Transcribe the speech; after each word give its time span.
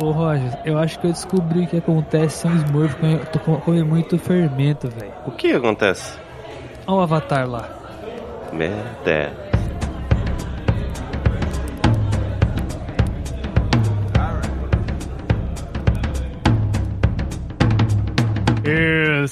ô, 0.00 0.10
Roger, 0.12 0.58
eu 0.64 0.78
acho 0.78 0.98
que 0.98 1.06
eu 1.06 1.12
descobri 1.12 1.64
o 1.64 1.66
que 1.66 1.76
acontece 1.76 2.38
se 2.38 2.46
um 2.46 2.56
Smurf 2.56 2.96
come, 2.96 3.60
come 3.60 3.82
muito 3.84 4.18
fermento, 4.18 4.88
velho. 4.88 5.12
O 5.26 5.30
que 5.32 5.52
acontece? 5.52 6.18
Olha 6.86 6.98
o 6.98 7.00
Avatar 7.00 7.48
lá. 7.48 7.68
Merda. 8.52 9.51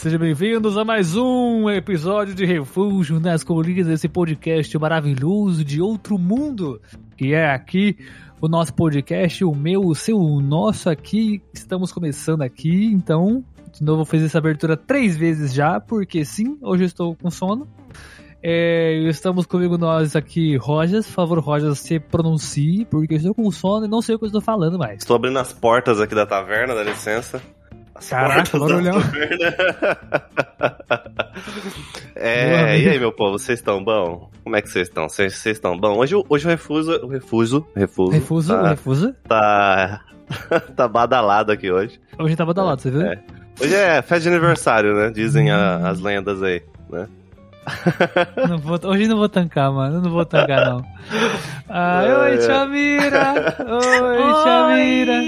Sejam 0.00 0.18
bem-vindos 0.18 0.78
a 0.78 0.84
mais 0.84 1.14
um 1.14 1.68
episódio 1.68 2.34
de 2.34 2.46
Refúgio 2.46 3.20
nas 3.20 3.44
Colinas, 3.44 3.86
esse 3.86 4.08
podcast 4.08 4.78
maravilhoso 4.78 5.62
de 5.62 5.78
outro 5.78 6.16
mundo, 6.16 6.80
que 7.18 7.34
é 7.34 7.52
aqui 7.52 7.98
o 8.40 8.48
nosso 8.48 8.72
podcast, 8.72 9.44
o 9.44 9.54
meu, 9.54 9.82
o 9.82 9.94
seu, 9.94 10.18
o 10.18 10.40
nosso 10.40 10.88
aqui. 10.88 11.42
Estamos 11.52 11.92
começando 11.92 12.40
aqui, 12.40 12.86
então, 12.86 13.44
de 13.74 13.84
novo, 13.84 14.06
fiz 14.06 14.22
essa 14.22 14.38
abertura 14.38 14.74
três 14.74 15.18
vezes 15.18 15.52
já, 15.52 15.78
porque 15.78 16.24
sim, 16.24 16.56
hoje 16.62 16.84
eu 16.84 16.86
estou 16.86 17.14
com 17.14 17.30
sono. 17.30 17.68
É, 18.42 19.02
estamos 19.06 19.44
comigo 19.44 19.76
nós 19.76 20.16
aqui, 20.16 20.56
Rojas. 20.56 21.04
Por 21.08 21.12
favor, 21.12 21.40
Rojas, 21.40 21.78
se 21.78 22.00
pronuncie, 22.00 22.86
porque 22.86 23.12
eu 23.12 23.18
estou 23.18 23.34
com 23.34 23.50
sono 23.50 23.84
e 23.84 23.88
não 23.88 24.00
sei 24.00 24.14
o 24.14 24.18
que 24.18 24.24
eu 24.24 24.28
estou 24.28 24.40
falando 24.40 24.78
mais. 24.78 25.00
Estou 25.02 25.16
abrindo 25.16 25.38
as 25.38 25.52
portas 25.52 26.00
aqui 26.00 26.14
da 26.14 26.24
taverna, 26.24 26.74
dá 26.74 26.82
licença. 26.82 27.42
Caraca, 28.08 28.58
barulhão. 28.58 28.98
é, 32.16 32.78
e 32.78 32.88
aí, 32.88 32.98
meu 32.98 33.12
povo, 33.12 33.38
vocês 33.38 33.58
estão 33.58 33.82
bom? 33.82 34.30
Como 34.42 34.56
é 34.56 34.62
que 34.62 34.68
vocês 34.68 34.88
estão? 34.88 35.08
Vocês 35.08 35.44
estão 35.46 35.78
bom? 35.78 35.98
Hoje, 35.98 36.14
hoje 36.28 36.46
o 36.46 36.48
refuso, 36.48 36.92
o 37.04 37.08
refuso, 37.08 37.66
refuso, 37.74 38.10
refuso, 38.12 38.54
tá, 38.54 38.68
refuso, 38.70 39.14
tá, 39.28 40.00
tá 40.76 40.88
badalado 40.88 41.52
aqui 41.52 41.70
hoje. 41.70 42.00
Hoje 42.18 42.36
tá 42.36 42.44
badalado, 42.44 42.80
é, 42.80 42.82
você 42.82 42.90
viu? 42.90 43.02
É. 43.02 43.22
Hoje 43.60 43.74
é 43.74 44.02
festa 44.02 44.20
de 44.20 44.28
aniversário, 44.28 44.94
né? 44.94 45.10
Dizem 45.10 45.50
a, 45.50 45.88
as 45.88 46.00
lendas 46.00 46.42
aí, 46.42 46.62
né? 46.90 47.06
não 48.48 48.58
vou, 48.58 48.78
hoje 48.84 49.06
não 49.06 49.16
vou 49.16 49.28
tancar, 49.28 49.72
mano. 49.72 50.00
Não 50.00 50.10
vou 50.10 50.24
tancar, 50.24 50.66
não. 50.66 50.84
Ah, 51.68 52.02
oi, 52.22 52.40
Chamira! 52.40 53.56
Oi, 53.60 54.00
oi, 54.00 54.44
Chamira! 54.44 55.20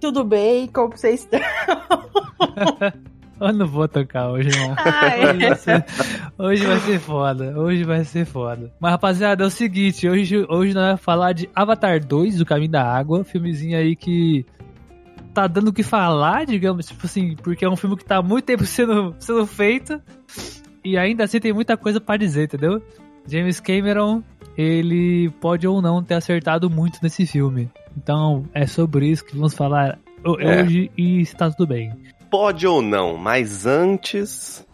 Tudo 0.00 0.24
bem? 0.24 0.66
Como 0.68 0.96
vocês 0.96 1.20
estão? 1.20 1.40
Eu 3.40 3.54
não 3.54 3.66
vou 3.66 3.88
tocar 3.88 4.28
hoje, 4.28 4.50
não. 4.50 4.74
Ah, 4.76 5.16
é. 5.16 5.30
hoje, 5.30 5.38
vai 5.38 5.56
ser, 5.56 5.84
hoje 6.36 6.66
vai 6.66 6.80
ser 6.80 7.00
foda. 7.00 7.58
Hoje 7.58 7.84
vai 7.84 8.04
ser 8.04 8.26
foda. 8.26 8.70
Mas, 8.78 8.90
rapaziada, 8.90 9.42
é 9.42 9.46
o 9.46 9.50
seguinte: 9.50 10.06
hoje, 10.06 10.44
hoje 10.46 10.74
nós 10.74 10.84
vamos 10.84 11.00
falar 11.00 11.32
de 11.32 11.48
Avatar 11.54 12.04
2, 12.04 12.42
O 12.42 12.44
Caminho 12.44 12.72
da 12.72 12.84
Água. 12.84 13.24
Filmezinho 13.24 13.78
aí 13.78 13.96
que 13.96 14.44
tá 15.32 15.46
dando 15.46 15.68
o 15.68 15.72
que 15.72 15.82
falar, 15.82 16.44
digamos, 16.44 16.86
tipo 16.86 17.06
assim, 17.06 17.34
porque 17.36 17.64
é 17.64 17.68
um 17.68 17.76
filme 17.76 17.96
que 17.96 18.04
tá 18.04 18.16
há 18.16 18.22
muito 18.22 18.44
tempo 18.44 18.64
sendo, 18.66 19.16
sendo 19.18 19.46
feito. 19.46 20.00
E 20.84 20.96
ainda 20.96 21.24
assim 21.24 21.40
tem 21.40 21.52
muita 21.52 21.76
coisa 21.76 22.00
para 22.00 22.16
dizer, 22.16 22.44
entendeu? 22.44 22.82
James 23.26 23.60
Cameron, 23.60 24.22
ele 24.56 25.30
pode 25.40 25.66
ou 25.66 25.80
não 25.80 26.02
ter 26.02 26.14
acertado 26.14 26.70
muito 26.70 26.98
nesse 27.02 27.26
filme. 27.26 27.70
Então 27.96 28.44
é 28.54 28.66
sobre 28.66 29.08
isso 29.08 29.24
que 29.24 29.36
vamos 29.36 29.54
falar 29.54 29.98
é. 30.24 30.62
hoje 30.62 30.90
e 30.96 31.20
está 31.20 31.50
tudo 31.50 31.66
bem. 31.66 31.92
Pode 32.30 32.66
ou 32.66 32.80
não, 32.80 33.16
mas 33.16 33.66
antes. 33.66 34.66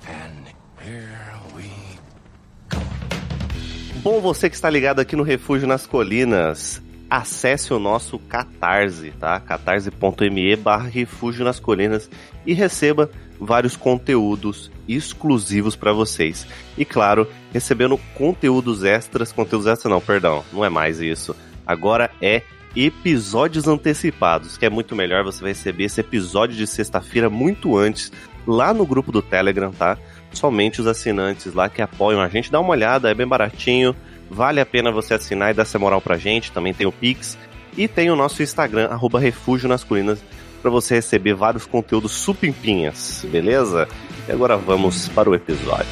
Bom, 4.02 4.20
você 4.20 4.48
que 4.48 4.54
está 4.54 4.70
ligado 4.70 5.00
aqui 5.00 5.16
no 5.16 5.24
Refúgio 5.24 5.66
nas 5.66 5.84
Colinas, 5.86 6.80
acesse 7.10 7.72
o 7.72 7.78
nosso 7.78 8.18
Catarse, 8.18 9.10
tá? 9.12 9.41
catarse.me 9.41 10.54
barra 10.56 10.88
Refúgio 10.88 11.44
nas 11.44 11.58
Colinas 11.58 12.08
e 12.47 12.52
receba 12.52 13.10
vários 13.41 13.76
conteúdos 13.76 14.70
exclusivos 14.88 15.76
para 15.76 15.92
vocês. 15.92 16.47
E 16.76 16.84
claro, 16.84 17.28
recebendo 17.52 17.98
conteúdos 18.14 18.84
extras, 18.84 19.32
conteúdos 19.32 19.66
extras 19.66 19.91
não, 19.91 20.00
perdão, 20.00 20.44
não 20.52 20.64
é 20.64 20.69
mais 20.69 21.00
isso. 21.00 21.34
Agora 21.66 22.10
é 22.20 22.42
episódios 22.76 23.66
antecipados, 23.66 24.58
que 24.58 24.66
é 24.66 24.70
muito 24.70 24.94
melhor, 24.94 25.25
você 25.25 25.41
vai 25.41 25.50
receber 25.52 25.84
esse 25.84 26.00
episódio 26.00 26.54
de 26.54 26.66
sexta-feira 26.66 27.30
muito 27.30 27.76
antes 27.76 28.12
lá 28.46 28.75
no 28.75 28.86
grupo 28.86 29.10
do 29.10 29.22
Telegram, 29.22 29.72
tá? 29.72 29.96
Somente 30.30 30.80
os 30.80 30.86
assinantes 30.86 31.54
lá 31.54 31.69
que 31.69 31.80
apoiam 31.80 32.20
a 32.20 32.28
gente, 32.28 32.52
dá 32.52 32.60
uma 32.60 32.70
olhada, 32.70 33.10
é 33.10 33.14
bem 33.14 33.26
baratinho, 33.26 33.96
vale 34.30 34.60
a 34.60 34.66
pena 34.66 34.92
você 34.92 35.14
assinar 35.14 35.50
e 35.50 35.54
dar 35.54 35.62
essa 35.62 35.78
moral 35.78 36.00
pra 36.00 36.19
gente, 36.19 36.52
também 36.52 36.75
tem 36.75 36.86
o 36.86 36.92
Pix 36.92 37.38
e 37.76 37.88
tem 37.88 38.10
o 38.10 38.16
nosso 38.16 38.42
Instagram, 38.42 38.88
arroba 38.88 39.19
Refúgio 39.19 39.69
nas 39.69 39.82
Colinas, 39.82 40.22
para 40.66 40.72
você 40.72 40.97
receber 40.97 41.32
vários 41.32 41.65
conteúdos 41.65 42.10
supimpinhas, 42.10 43.25
beleza? 43.31 43.87
E 44.27 44.32
agora 44.32 44.56
vamos 44.56 45.09
para 45.10 45.31
o 45.31 45.34
episódio. 45.37 45.87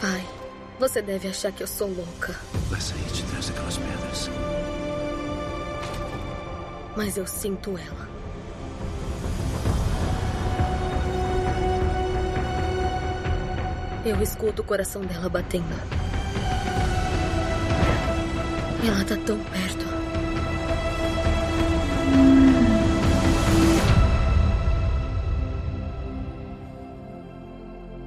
Pai, 0.00 0.24
você 0.78 1.02
deve 1.02 1.26
achar 1.26 1.50
que 1.50 1.64
eu 1.64 1.66
sou 1.66 1.88
louca. 1.88 2.36
Vai 2.68 2.80
sair 2.80 3.02
de 3.12 3.24
trás 3.24 3.48
daquelas 3.48 3.76
pedras. 3.78 4.30
Mas 6.96 7.16
eu 7.16 7.26
sinto 7.26 7.76
ela. 7.76 8.19
Eu 14.02 14.22
escuto 14.22 14.62
o 14.62 14.64
coração 14.64 15.02
dela 15.02 15.28
batendo. 15.28 15.66
Ela 18.82 19.04
tá 19.04 19.14
tão 19.26 19.38
perto. 19.38 19.84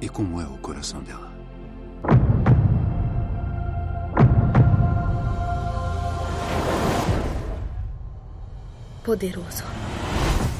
E 0.00 0.08
como 0.08 0.40
é 0.40 0.44
o 0.44 0.58
coração 0.58 1.00
dela? 1.02 1.32
Poderoso. 9.04 9.62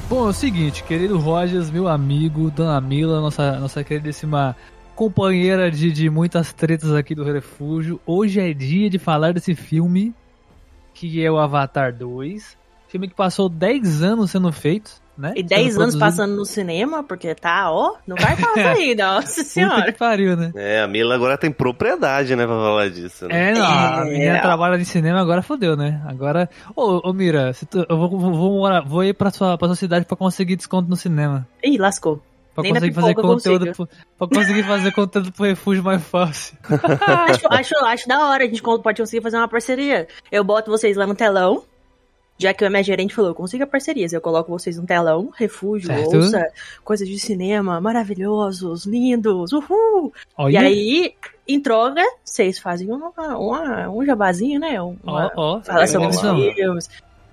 Bom, 0.07 0.27
é 0.27 0.29
o 0.29 0.33
seguinte, 0.33 0.83
querido 0.83 1.17
Rogers, 1.17 1.69
meu 1.69 1.87
amigo, 1.89 2.49
Dona 2.51 2.79
Mila, 2.79 3.19
nossa, 3.19 3.59
nossa 3.59 3.83
queridíssima 3.83 4.55
companheira 4.95 5.69
de, 5.69 5.91
de 5.91 6.09
muitas 6.09 6.53
tretas 6.53 6.93
aqui 6.93 7.13
do 7.13 7.23
Refúgio. 7.23 7.99
Hoje 8.05 8.39
é 8.39 8.53
dia 8.53 8.89
de 8.89 8.97
falar 8.97 9.33
desse 9.33 9.53
filme, 9.53 10.13
que 10.93 11.23
é 11.23 11.29
o 11.29 11.37
Avatar 11.37 11.93
2. 11.93 12.57
Filme 12.87 13.09
que 13.09 13.13
passou 13.13 13.49
10 13.49 14.01
anos 14.01 14.31
sendo 14.31 14.51
feito, 14.53 14.91
né? 15.17 15.33
E 15.35 15.43
10 15.43 15.77
anos 15.77 15.95
passando 15.97 16.35
no 16.35 16.45
cinema, 16.45 17.03
porque 17.03 17.35
tá, 17.35 17.69
ó, 17.69 17.95
não 18.07 18.15
vai 18.15 18.37
passar 18.37 18.71
aí, 18.77 18.95
nossa 18.95 19.43
senhora. 19.43 19.75
Puta 19.75 19.91
que 19.91 19.99
pariu, 19.99 20.37
né? 20.37 20.53
É, 20.55 20.81
a 20.81 20.87
Mila 20.87 21.13
agora 21.13 21.37
tem 21.37 21.51
propriedade, 21.51 22.33
né, 22.35 22.45
pra 22.45 22.55
falar 22.55 22.89
disso. 22.89 23.27
Né? 23.27 23.49
É, 23.49 23.53
não, 23.53 23.65
a 23.65 24.07
é. 24.07 24.39
trabalha 24.39 24.77
de 24.77 24.85
cinema, 24.85 25.19
agora 25.19 25.41
fodeu, 25.41 25.75
né? 25.75 26.01
Agora, 26.05 26.49
ô, 26.73 27.09
ô 27.09 27.11
Mira, 27.11 27.51
tu, 27.69 27.85
eu 27.89 27.97
vou, 27.97 28.09
vou, 28.09 28.33
vou, 28.33 28.85
vou 28.85 29.03
ir 29.03 29.13
pra 29.13 29.29
sua, 29.29 29.57
pra 29.57 29.67
sua 29.67 29.75
cidade 29.75 30.05
pra 30.05 30.15
conseguir 30.15 30.55
desconto 30.55 30.89
no 30.89 30.95
cinema. 30.95 31.45
Ih, 31.61 31.77
lascou. 31.77 32.21
Pra 32.55 32.63
Nem 32.63 32.73
conseguir 32.73 32.93
fazer 32.93 33.15
conteúdo 33.15 33.73
pro, 33.73 33.89
pra 34.17 34.27
conseguir 34.29 34.63
fazer 34.63 34.91
conteúdo 34.93 35.31
pro 35.33 35.45
refúgio 35.45 35.83
mais 35.83 36.01
fácil. 36.01 36.57
acho, 37.29 37.47
acho, 37.49 37.85
acho 37.85 38.07
da 38.07 38.29
hora, 38.29 38.45
a 38.45 38.47
gente 38.47 38.61
pode 38.61 39.01
conseguir 39.01 39.21
fazer 39.21 39.35
uma 39.35 39.47
parceria. 39.49 40.07
Eu 40.31 40.41
boto 40.41 40.71
vocês 40.71 40.95
lá 40.95 41.05
no 41.05 41.13
telão. 41.13 41.63
Já 42.37 42.53
que 42.53 42.65
a 42.65 42.69
minha 42.69 42.83
gerente 42.83 43.13
falou, 43.13 43.33
consiga 43.33 43.65
parcerias. 43.67 44.11
Eu 44.11 44.19
coloco 44.19 44.51
vocês 44.51 44.77
no 44.77 44.85
telão, 44.85 45.31
refúgio, 45.35 45.87
certo. 45.87 46.15
ouça, 46.17 46.47
coisas 46.83 47.07
de 47.07 47.17
cinema, 47.17 47.79
maravilhosos, 47.79 48.85
lindos, 48.85 49.53
uhul! 49.53 50.13
Olha. 50.37 50.53
E 50.53 50.57
aí, 50.57 51.15
em 51.47 51.61
troca, 51.61 52.01
vocês 52.23 52.59
fazem 52.59 52.91
uma, 52.91 53.09
uma, 53.37 53.89
um 53.89 54.05
jabazinho, 54.05 54.59
né? 54.59 54.81
Uma, 54.81 54.97
ó, 55.05 55.31
ó, 55.57 55.61
fala 55.61 55.87
sobre 55.87 56.09
os 56.09 56.19
filmes. 56.19 56.89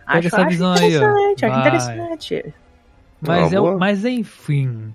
Acho, 0.06 0.28
essa 0.28 0.42
acho 0.42 0.54
interessante, 0.54 1.44
acho 1.44 1.60
interessante. 1.60 2.54
Mas, 3.20 3.52
é, 3.52 3.60
mas 3.60 4.04
enfim, 4.04 4.94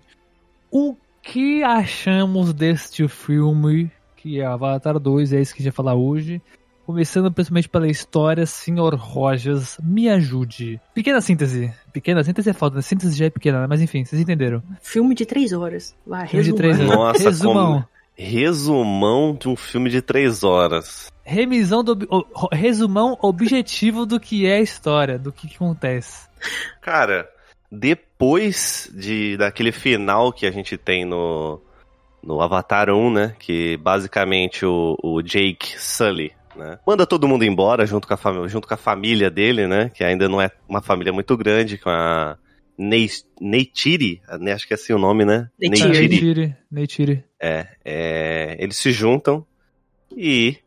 o 0.72 0.96
que 1.22 1.64
achamos 1.64 2.54
deste 2.54 3.08
filme, 3.08 3.92
que 4.16 4.40
é 4.40 4.46
Avatar 4.46 5.00
2, 5.00 5.34
é 5.34 5.42
isso 5.42 5.54
que 5.54 5.62
a 5.62 5.64
gente 5.64 5.72
vai 5.72 5.76
falar 5.76 5.96
hoje. 5.96 6.42
Começando 6.86 7.30
principalmente 7.30 7.68
pela 7.68 7.88
história, 7.90 8.46
Senhor 8.46 8.96
Rojas, 8.96 9.78
me 9.84 10.08
ajude. 10.08 10.80
Pequena 10.94 11.20
síntese. 11.20 11.74
Pequena 11.92 12.24
síntese 12.24 12.50
é 12.50 12.54
foda, 12.54 12.78
né? 12.78 12.82
Síntese 12.82 13.18
já 13.18 13.26
é 13.26 13.30
pequena, 13.30 13.60
né? 13.60 13.68
mas 13.68 13.82
enfim, 13.82 14.06
vocês 14.06 14.22
entenderam. 14.22 14.64
Filme 14.82 15.14
de 15.14 15.26
três 15.26 15.52
horas. 15.52 15.94
Vai, 16.06 16.28
filme 16.28 16.46
resumão. 16.46 16.56
de 16.56 16.62
três 16.62 16.80
horas. 16.80 16.96
Nossa, 16.98 17.24
resumão. 17.24 17.74
Como... 17.74 17.88
Resumão 18.20 19.38
de 19.40 19.50
um 19.50 19.56
filme 19.56 19.90
de 19.90 20.02
três 20.02 20.44
horas. 20.44 21.12
Remisão 21.24 21.84
do. 21.84 22.08
Resumão 22.54 23.18
objetivo 23.22 24.06
do 24.06 24.18
que 24.18 24.48
é 24.48 24.56
a 24.56 24.62
história, 24.62 25.20
do 25.20 25.32
que, 25.32 25.48
que 25.48 25.56
acontece. 25.56 26.28
Cara, 26.82 27.30
depois 27.72 28.90
de 28.94 29.38
daquele 29.38 29.72
final 29.72 30.32
que 30.32 30.46
a 30.46 30.52
gente 30.52 30.78
tem 30.78 31.06
no, 31.06 31.62
no 32.24 32.42
Avatar 32.42 32.90
1, 32.90 33.12
né? 33.12 33.36
Que 33.40 33.78
basicamente 33.78 34.66
o, 34.66 34.98
o 35.04 35.22
Jake 35.22 35.80
Sully, 35.80 36.32
né? 36.56 36.80
Manda 36.86 37.06
todo 37.06 37.28
mundo 37.28 37.44
embora 37.44 37.86
junto 37.86 38.08
com, 38.08 38.14
a 38.14 38.48
junto 38.48 38.68
com 38.68 38.74
a 38.74 38.78
família 38.78 39.30
dele, 39.30 39.68
né? 39.68 39.90
Que 39.94 40.04
ainda 40.04 40.28
não 40.28 40.42
é 40.42 40.50
uma 40.68 40.82
família 40.82 41.14
muito 41.14 41.36
grande, 41.38 41.78
com 41.78 41.90
a 41.90 42.38
Neytiri, 42.78 44.22
né? 44.40 44.54
acho 44.54 44.68
que 44.68 44.74
é 44.74 44.76
assim 44.76 44.94
o 44.94 45.00
nome, 45.00 45.26
né? 45.26 45.50
Neytiri. 45.60 46.56
Neytiri. 46.72 47.24
É, 47.42 47.68
é, 47.84 48.56
eles 48.60 48.78
se 48.78 48.92
juntam 48.92 49.46
e 50.16 50.58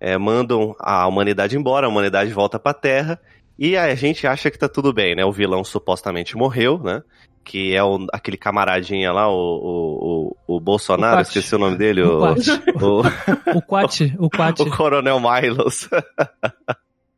é, 0.00 0.16
mandam 0.16 0.74
a 0.78 1.06
humanidade 1.06 1.56
embora, 1.56 1.86
a 1.86 1.90
humanidade 1.90 2.32
volta 2.32 2.58
pra 2.58 2.72
Terra 2.72 3.20
e 3.58 3.76
a 3.76 3.92
gente 3.94 4.26
acha 4.26 4.50
que 4.50 4.58
tá 4.58 4.68
tudo 4.68 4.92
bem, 4.92 5.16
né? 5.16 5.24
O 5.24 5.32
vilão 5.32 5.64
supostamente 5.64 6.36
morreu, 6.36 6.78
né? 6.78 7.02
Que 7.44 7.74
é 7.74 7.82
o, 7.82 8.06
aquele 8.12 8.36
camaradinha 8.36 9.10
lá, 9.10 9.28
o, 9.28 9.34
o, 9.34 10.36
o, 10.46 10.56
o 10.56 10.60
Bolsonaro, 10.60 11.18
o 11.18 11.22
esqueci 11.22 11.54
o 11.56 11.58
nome 11.58 11.76
dele. 11.76 12.02
O, 12.02 12.20
o, 12.20 13.56
o, 13.56 13.62
Quat, 13.62 14.14
o 14.18 14.30
Quat. 14.30 14.60
O 14.62 14.70
Coronel 14.70 15.18
Milos. 15.18 15.88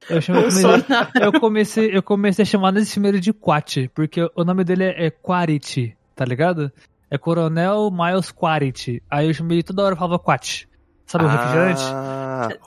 Eu, 0.08 0.20
chamo, 0.22 0.40
eu, 1.20 1.32
comecei, 1.38 1.94
eu 1.94 2.02
comecei 2.02 2.42
a 2.42 2.46
chamar 2.46 2.72
nesse 2.72 2.94
filme 2.94 3.20
de 3.20 3.32
Quat, 3.32 3.88
porque 3.94 4.26
o 4.34 4.42
nome 4.42 4.64
dele 4.64 4.84
é, 4.84 5.06
é 5.06 5.10
Quarit, 5.10 5.94
tá 6.16 6.24
ligado? 6.24 6.72
É 7.10 7.18
Coronel 7.18 7.90
Miles 7.90 8.30
Quarit. 8.30 9.02
Aí 9.10 9.26
eu 9.26 9.34
chamei 9.34 9.62
toda 9.62 9.82
hora 9.82 9.96
falava 9.96 10.18
Quat. 10.18 10.66
Sabe 11.06 11.24
o 11.24 11.28
ah, 11.28 11.32
refrigerante? 11.32 11.82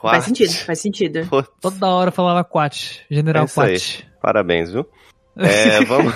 Faz 0.01 0.25
sentido, 0.25 0.53
faz 0.53 0.79
sentido. 0.79 1.27
Pô. 1.29 1.43
Toda 1.43 1.87
hora 1.87 2.11
falava 2.11 2.43
Quat, 2.43 3.01
General 3.09 3.45
é 3.45 3.47
Quat. 3.47 3.69
Aí. 3.69 4.05
Parabéns, 4.21 4.71
viu? 4.71 4.87
É, 5.35 5.83
vamos... 5.85 6.13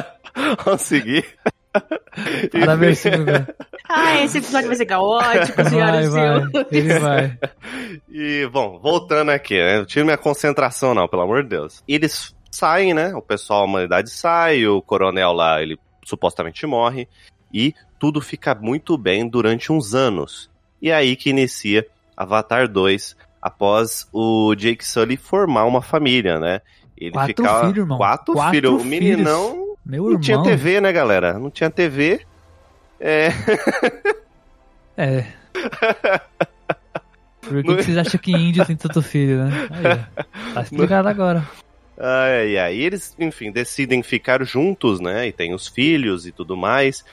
vamos 0.64 0.80
seguir. 0.80 1.26
Parabéns, 2.50 2.98
Silvia. 3.00 3.46
Ah, 3.88 4.22
esse 4.22 4.38
episódio 4.38 4.68
vai 4.68 4.76
ser 4.76 4.86
caótico, 4.86 5.64
senhoras 5.68 6.06
e 6.06 6.10
senhores. 6.10 6.50
Ele 6.72 6.98
vai. 6.98 7.38
E, 8.08 8.48
bom, 8.50 8.78
voltando 8.78 9.30
aqui, 9.30 9.58
né? 9.58 9.78
Eu 9.78 9.86
tiro 9.86 10.04
minha 10.04 10.16
concentração, 10.16 10.94
não, 10.94 11.06
pelo 11.06 11.22
amor 11.22 11.42
de 11.42 11.50
Deus. 11.50 11.82
Eles 11.86 12.34
saem, 12.50 12.94
né? 12.94 13.14
O 13.14 13.22
pessoal, 13.22 13.62
a 13.62 13.64
humanidade 13.64 14.10
sai, 14.10 14.66
o 14.66 14.80
coronel 14.80 15.32
lá, 15.32 15.62
ele 15.62 15.78
supostamente 16.04 16.66
morre. 16.66 17.08
E 17.52 17.74
tudo 17.98 18.20
fica 18.20 18.54
muito 18.54 18.96
bem 18.96 19.28
durante 19.28 19.72
uns 19.72 19.94
anos. 19.94 20.50
E 20.80 20.90
é 20.90 20.94
aí 20.94 21.16
que 21.16 21.30
inicia 21.30 21.86
Avatar 22.16 22.68
2, 22.68 23.16
após 23.40 24.08
o 24.12 24.54
Jake 24.54 24.84
Sully 24.84 25.16
formar 25.16 25.64
uma 25.64 25.82
família, 25.82 26.40
né? 26.40 26.60
Ele 26.96 27.12
quatro 27.12 27.36
ficava... 27.36 27.60
filhos, 27.60 27.76
irmão. 27.76 27.98
Quatro, 27.98 28.34
quatro 28.34 28.54
filhos. 28.54 28.82
O 28.82 28.84
meninão 28.84 29.76
Meu 29.84 30.02
não 30.02 30.10
irmão. 30.10 30.20
tinha 30.20 30.42
TV, 30.42 30.80
né, 30.80 30.92
galera? 30.92 31.38
Não 31.38 31.50
tinha 31.50 31.70
TV. 31.70 32.22
É. 32.98 33.28
é. 34.96 35.26
Por 37.42 37.62
que, 37.62 37.76
que 37.76 37.82
vocês 37.84 37.98
acham 37.98 38.20
que 38.20 38.32
índio 38.32 38.64
tem 38.64 38.76
tanto 38.76 39.02
filho, 39.02 39.44
né? 39.44 39.68
Aí, 39.70 40.54
tá 40.54 40.62
explicado 40.62 41.08
agora. 41.08 41.46
Ai. 41.98 42.56
E 42.74 42.82
eles, 42.82 43.14
enfim, 43.18 43.52
decidem 43.52 44.02
ficar 44.02 44.42
juntos, 44.44 45.00
né? 45.00 45.28
E 45.28 45.32
tem 45.32 45.54
os 45.54 45.68
filhos 45.68 46.26
e 46.26 46.32
tudo 46.32 46.56
mais. 46.56 47.04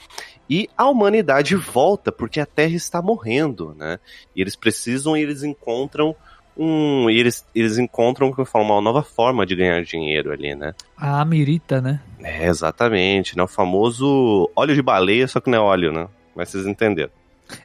E 0.49 0.69
a 0.77 0.89
humanidade 0.89 1.55
volta 1.55 2.11
porque 2.11 2.39
a 2.39 2.45
Terra 2.45 2.75
está 2.75 3.01
morrendo, 3.01 3.73
né? 3.77 3.99
E 4.35 4.41
eles 4.41 4.55
precisam 4.55 5.15
e 5.15 5.21
eles 5.21 5.43
encontram 5.43 6.15
um. 6.57 7.09
E 7.09 7.19
eles, 7.19 7.45
eles 7.55 7.77
encontram, 7.77 8.29
como 8.29 8.41
eu 8.41 8.45
falo, 8.45 8.65
uma 8.65 8.81
nova 8.81 9.03
forma 9.03 9.45
de 9.45 9.55
ganhar 9.55 9.83
dinheiro 9.83 10.31
ali, 10.31 10.55
né? 10.55 10.73
A 10.97 11.21
amirita, 11.21 11.81
né? 11.81 12.01
É, 12.19 12.47
exatamente, 12.47 13.37
né? 13.37 13.43
O 13.43 13.47
famoso 13.47 14.49
óleo 14.55 14.75
de 14.75 14.81
baleia, 14.81 15.27
só 15.27 15.39
que 15.39 15.49
não 15.49 15.57
é 15.57 15.61
óleo, 15.61 15.91
né? 15.91 16.07
Mas 16.35 16.49
vocês 16.49 16.65
entenderam. 16.65 17.11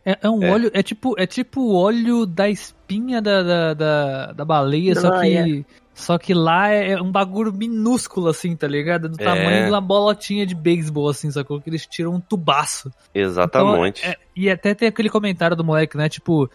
É, 0.05 0.19
é 0.23 0.29
um 0.29 0.43
é. 0.43 0.51
óleo, 0.51 0.71
é 0.75 0.83
tipo, 0.83 1.15
é 1.19 1.27
tipo 1.27 1.61
o 1.61 1.75
óleo 1.75 2.27
da 2.27 2.49
espinha 2.49 3.23
da, 3.23 3.43
da, 3.43 3.75
da, 3.75 4.33
da 4.33 4.45
baleia, 4.45 4.95
da 4.95 5.01
só 5.01 5.11
baleia. 5.11 5.45
que 5.45 5.67
só 5.99 6.17
que 6.17 6.33
lá 6.33 6.71
é, 6.71 6.93
é 6.93 7.03
um 7.03 7.11
bagulho 7.11 7.53
minúsculo, 7.53 8.29
assim, 8.29 8.55
tá 8.55 8.69
ligado? 8.69 9.09
Do 9.09 9.21
é. 9.21 9.25
tamanho 9.25 9.65
de 9.65 9.71
uma 9.71 9.81
bolotinha 9.81 10.47
de 10.47 10.55
beisebol, 10.55 11.09
assim, 11.09 11.29
sacou? 11.29 11.61
Que 11.61 11.69
eles 11.69 11.85
tiram 11.87 12.15
um 12.15 12.21
tubaço. 12.21 12.93
Exatamente. 13.13 14.03
Então, 14.03 14.13
é, 14.13 14.17
e 14.37 14.49
até 14.49 14.77
tem 14.77 14.87
aquele 14.87 15.11
comentário 15.11 15.57
do 15.57 15.65
moleque, 15.65 15.97
né? 15.97 16.09
Tipo, 16.09 16.49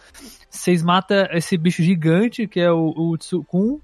vocês 0.48 0.82
matam 0.82 1.26
esse 1.30 1.58
bicho 1.58 1.82
gigante, 1.82 2.46
que 2.46 2.58
é 2.58 2.72
o, 2.72 2.94
o 2.96 3.18
Tsukun, 3.18 3.78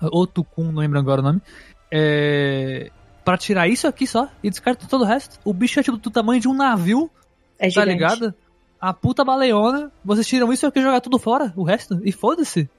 ou 0.00 0.28
Tukun, 0.28 0.70
não 0.70 0.80
lembro 0.80 1.00
agora 1.00 1.22
o 1.22 1.24
nome, 1.24 1.42
é, 1.90 2.88
pra 3.24 3.36
tirar 3.36 3.66
isso 3.66 3.88
aqui 3.88 4.06
só 4.06 4.28
e 4.44 4.48
descarta 4.48 4.86
todo 4.86 5.00
o 5.00 5.06
resto. 5.06 5.40
O 5.44 5.52
bicho 5.52 5.80
é 5.80 5.82
tipo 5.82 5.96
do 5.96 6.08
tamanho 6.08 6.40
de 6.40 6.46
um 6.46 6.54
navio, 6.54 7.10
é 7.58 7.64
tá 7.64 7.80
gigante. 7.80 7.88
ligado? 7.88 8.34
A 8.80 8.94
puta 8.94 9.24
baleona, 9.24 9.90
vocês 10.04 10.24
tiram 10.24 10.52
isso 10.52 10.64
aqui 10.68 10.78
e 10.78 10.82
jogam 10.82 11.00
tudo 11.00 11.18
fora, 11.18 11.52
o 11.56 11.64
resto, 11.64 12.00
e 12.04 12.12
foda-se. 12.12 12.70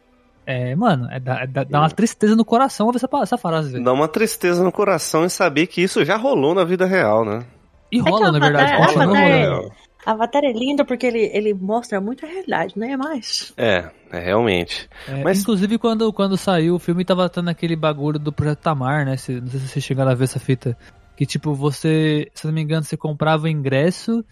É, 0.45 0.75
mano, 0.75 1.07
é, 1.11 1.19
dá, 1.19 1.45
dá, 1.45 1.63
dá, 1.63 1.79
uma 1.79 1.89
tristeza 1.89 2.35
no 2.35 2.43
coração 2.43 2.87
ouvir 2.87 2.97
essa, 2.97 3.09
essa 3.21 3.37
frase. 3.37 3.71
Velho. 3.71 3.83
Dá 3.83 3.93
uma 3.93 4.07
tristeza 4.07 4.63
no 4.63 4.71
coração 4.71 5.23
em 5.23 5.29
saber 5.29 5.67
que 5.67 5.81
isso 5.81 6.03
já 6.03 6.17
rolou 6.17 6.55
na 6.55 6.63
vida 6.63 6.85
real, 6.85 7.23
né? 7.23 7.45
E 7.91 7.99
rola, 7.99 8.29
é 8.29 8.31
na 8.31 8.39
verdade. 8.39 8.73
Avatar, 8.73 9.03
Avatar, 9.03 9.21
é, 9.21 9.69
Avatar 10.05 10.43
é 10.43 10.51
lindo 10.51 10.85
porque 10.85 11.05
ele, 11.05 11.29
ele 11.33 11.53
mostra 11.53 11.99
muito 11.99 12.25
a 12.25 12.29
realidade, 12.29 12.73
não 12.77 12.87
é 12.87 12.95
mais? 12.95 13.53
É, 13.57 13.89
é 14.11 14.19
realmente. 14.19 14.89
É, 15.07 15.23
Mas... 15.23 15.41
Inclusive, 15.41 15.77
quando, 15.77 16.11
quando 16.13 16.37
saiu 16.37 16.75
o 16.75 16.79
filme, 16.79 17.05
tava 17.05 17.29
tendo 17.29 17.49
aquele 17.49 17.75
bagulho 17.75 18.17
do 18.17 18.31
Projeto 18.31 18.59
Tamar, 18.59 19.05
né? 19.05 19.17
Se, 19.17 19.39
não 19.39 19.47
sei 19.47 19.59
se 19.59 19.67
vocês 19.67 19.85
chegaram 19.85 20.11
a 20.11 20.15
ver 20.15 20.23
essa 20.23 20.39
fita. 20.39 20.77
Que, 21.15 21.25
tipo, 21.25 21.53
você, 21.53 22.31
se 22.33 22.45
não 22.45 22.53
me 22.53 22.61
engano, 22.61 22.83
você 22.83 22.95
comprava 22.95 23.43
o 23.43 23.47
ingresso 23.47 24.23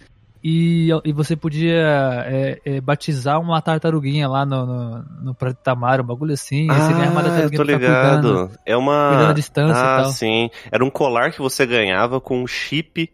e, 0.44 0.89
e 1.04 1.12
você 1.12 1.36
podia 1.36 2.24
é, 2.25 2.62
é, 2.66 2.81
batizar 2.81 3.39
uma 3.39 3.62
tartaruguinha 3.62 4.28
lá 4.28 4.45
no, 4.45 4.66
no, 4.66 5.06
no 5.24 5.36
Prato 5.36 5.57
Tamar, 5.63 6.01
um 6.01 6.06
bagulho 6.06 6.34
assim. 6.34 6.68
Ah, 6.69 6.80
você 6.80 6.94
ganha 6.94 7.12
uma 7.12 7.24
tartaruguinha 7.24 7.57
tô 7.57 7.63
ligado. 7.63 8.22
Cuidando, 8.22 8.51
é 8.66 8.78
uma. 8.78 9.30
a 9.30 9.34
distância 9.34 9.81
ah, 9.81 10.00
e 10.00 10.04
tal. 10.04 10.12
sim. 10.12 10.50
Era 10.72 10.84
um 10.84 10.89
colar 10.89 11.31
que 11.31 11.39
você 11.39 11.66
ganhava 11.66 12.22
com 12.22 12.42
um 12.42 12.48
chip 12.48 13.10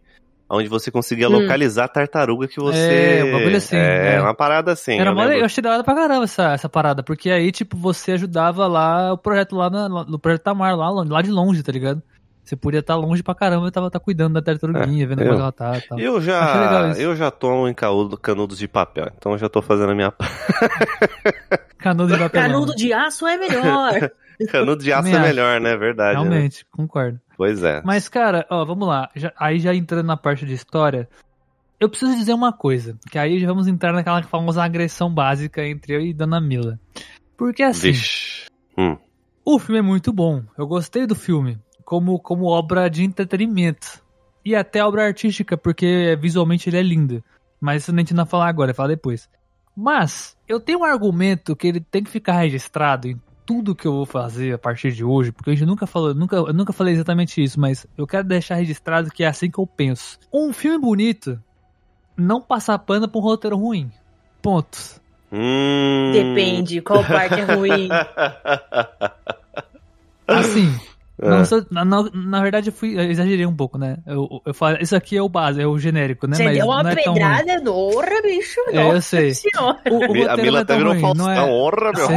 onde 0.50 0.68
você 0.68 0.92
conseguia 0.92 1.28
hum. 1.28 1.40
localizar 1.40 1.86
a 1.86 1.88
tartaruga 1.88 2.48
que 2.48 2.60
você. 2.60 3.20
É, 3.20 3.24
um 3.24 3.32
bagulho 3.32 3.58
assim. 3.58 3.76
É, 3.76 4.16
é. 4.16 4.22
uma 4.22 4.36
parada 4.36 4.72
assim. 4.72 5.00
Era 5.00 5.12
eu, 5.12 5.16
mole, 5.16 5.40
eu 5.40 5.46
achei 5.46 5.62
da 5.62 5.72
hora 5.72 5.84
pra 5.84 5.96
caramba 5.96 6.26
essa, 6.26 6.54
essa 6.54 6.70
parada, 6.70 7.02
porque 7.02 7.30
aí, 7.30 7.52
tipo, 7.52 7.76
você 7.78 8.14
ajudava 8.14 8.68
lá 8.68 9.14
o 9.14 9.18
projeto 9.18 9.56
lá 9.56 9.70
no, 9.70 10.06
no 10.06 10.20
Projeto 10.20 10.44
Tamar, 10.44 10.76
lá, 10.76 10.90
lá 10.90 11.22
de 11.22 11.32
longe, 11.32 11.64
tá 11.64 11.72
ligado? 11.72 12.02
Você 12.44 12.58
podia 12.58 12.82
estar 12.82 12.96
longe 12.96 13.24
pra 13.24 13.34
caramba 13.34 13.68
e 13.68 13.72
tava 13.72 13.90
tá 13.90 14.00
cuidando 14.00 14.34
da 14.34 14.42
tartaruguinha, 14.42 15.04
é, 15.04 15.08
vendo 15.08 15.22
eu, 15.22 15.30
como 15.30 15.40
ela 15.40 15.52
tá 15.52 15.80
tal. 15.88 15.98
Eu 15.98 16.20
já, 16.20 16.94
eu 16.98 17.16
já 17.16 17.32
tomo 17.32 17.70
em 17.70 17.74
canudos 17.74 18.58
de 18.58 18.68
papel, 18.68 19.10
então 19.18 19.32
eu 19.32 19.38
já 19.38 19.48
tô 19.48 19.62
fazendo 19.62 19.92
a 19.92 19.96
minha 19.96 20.14
Canudo 21.80 22.14
de 22.14 22.20
papel. 22.20 22.42
Canudo 22.42 22.76
de 22.76 22.94
aço 22.94 23.28
é 23.28 23.38
melhor. 23.38 24.12
Canudo 24.52 24.84
de 24.84 24.92
aço 24.92 25.10
é 25.10 25.20
melhor, 25.20 25.62
né? 25.62 25.76
Verdade. 25.78 26.18
Né? 26.18 26.24
Realmente, 26.24 26.60
né? 26.60 26.70
concordo. 26.72 27.20
Pois 27.38 27.64
é. 27.64 27.82
Mas, 27.84 28.10
cara, 28.10 28.46
ó, 28.50 28.66
vamos 28.66 28.88
lá. 28.88 29.10
Já, 29.16 29.32
aí 29.38 29.60
já 29.60 29.74
entrando 29.74 30.06
na 30.06 30.18
parte 30.18 30.46
de 30.46 30.54
história, 30.54 31.08
eu 31.80 31.90
preciso 31.90 32.16
dizer 32.16 32.34
uma 32.34 32.54
coisa, 32.54 32.98
que 33.12 33.18
aí 33.18 33.40
já 33.40 33.48
vamos 33.48 33.68
entrar 33.68 33.92
naquela 33.92 34.24
famosa 34.24 34.64
agressão 34.64 35.14
básica 35.14 35.66
entre 35.66 35.94
eu 35.94 36.02
e 36.02 36.14
Dona 36.14 36.40
Mila. 36.40 36.80
Porque 37.38 37.64
assim, 37.64 37.92
Vixe. 37.92 38.46
Hum. 38.78 38.98
o 39.46 39.60
filme 39.60 39.80
é 39.80 39.82
muito 39.84 40.14
bom. 40.14 40.44
Eu 40.58 40.66
gostei 40.68 41.06
do 41.06 41.16
filme 41.16 41.60
como, 41.86 42.20
como 42.20 42.46
obra 42.46 42.90
de 42.90 43.04
entretenimento. 43.04 44.02
E 44.46 44.56
até 44.56 44.84
obra 44.84 45.06
artística, 45.06 45.58
porque 45.58 46.18
visualmente 46.20 46.70
ele 46.70 46.78
é 46.78 46.84
lindo. 46.84 47.24
Mas 47.60 47.84
isso 47.84 47.92
a 47.94 47.98
gente 47.98 48.14
não 48.14 48.26
vai 48.26 48.32
falar 48.32 48.48
agora, 48.50 48.68
vai 48.68 48.76
falar 48.76 48.90
depois. 48.90 49.30
Mas, 49.76 50.38
eu 50.48 50.60
tenho 50.60 50.80
um 50.80 50.84
argumento 50.84 51.56
que 51.56 51.68
ele 51.68 51.80
tem 51.80 52.04
que 52.04 52.12
ficar 52.12 52.34
registrado 52.34 53.08
em 53.08 53.20
tudo 53.46 53.76
que 53.76 53.88
eu 53.88 53.94
vou 53.94 54.06
fazer 54.06 54.54
a 54.54 54.58
partir 54.58 54.92
de 54.92 55.04
hoje, 55.04 55.32
porque 55.32 55.50
a 55.50 55.54
gente 55.54 55.66
nunca 55.66 55.86
falou, 55.86 56.14
nunca, 56.14 56.36
eu 56.36 56.54
nunca 56.54 56.72
falei 56.72 56.94
exatamente 56.94 57.44
isso, 57.44 57.60
mas 57.60 57.86
eu 57.98 58.08
quero 58.08 58.26
deixar 58.26 58.56
registrado 58.56 59.10
que 59.10 59.24
é 59.24 59.28
assim 59.28 59.50
que 59.50 59.60
eu 59.60 59.68
penso. 59.68 60.20
Um 60.32 60.54
filme 60.54 60.78
bonito 60.78 61.42
não 62.16 62.42
passa 62.42 62.78
pano 62.78 63.08
pra 63.08 63.20
um 63.20 63.24
roteiro 63.24 63.58
ruim. 63.58 63.92
Ponto. 64.42 65.02
Hum... 65.32 66.12
Depende, 66.14 66.82
qual 66.82 67.04
parte 67.04 67.40
é 67.40 67.56
ruim. 67.56 67.90
Assim, 70.26 70.74
é. 71.22 71.30
na, 71.70 71.86
na, 71.86 72.04
na, 72.12 72.42
verdade, 72.42 72.70
eu 72.70 72.74
fui. 72.74 72.98
Eu 72.98 73.04
exagerei 73.04 73.46
um 73.46 73.56
pouco, 73.56 73.78
né? 73.78 73.98
Eu, 74.06 74.42
eu 74.46 74.54
falo, 74.54 74.78
isso 74.82 74.96
aqui 74.96 75.16
é 75.16 75.22
o 75.22 75.30
base, 75.30 75.62
é 75.62 75.68
o 75.68 75.78
genérico, 75.78 76.26
né? 76.26 76.36
Você 76.36 76.44
Mas 76.44 76.58
deu 76.58 76.66
uma 76.66 76.92
é 76.92 76.96
pedrada 76.96 77.52
enorme, 77.54 78.22
bicho. 78.24 78.60
É, 78.70 78.92
eu 78.92 79.02
sei. 79.02 79.32
O, 79.92 79.96
o 79.96 80.30
a 80.30 80.38
Mila 80.38 80.66
tá 80.66 80.76
virou 80.76 80.96
não 81.14 81.30
é... 81.30 81.40
honra, 81.42 81.92
meu 81.94 82.08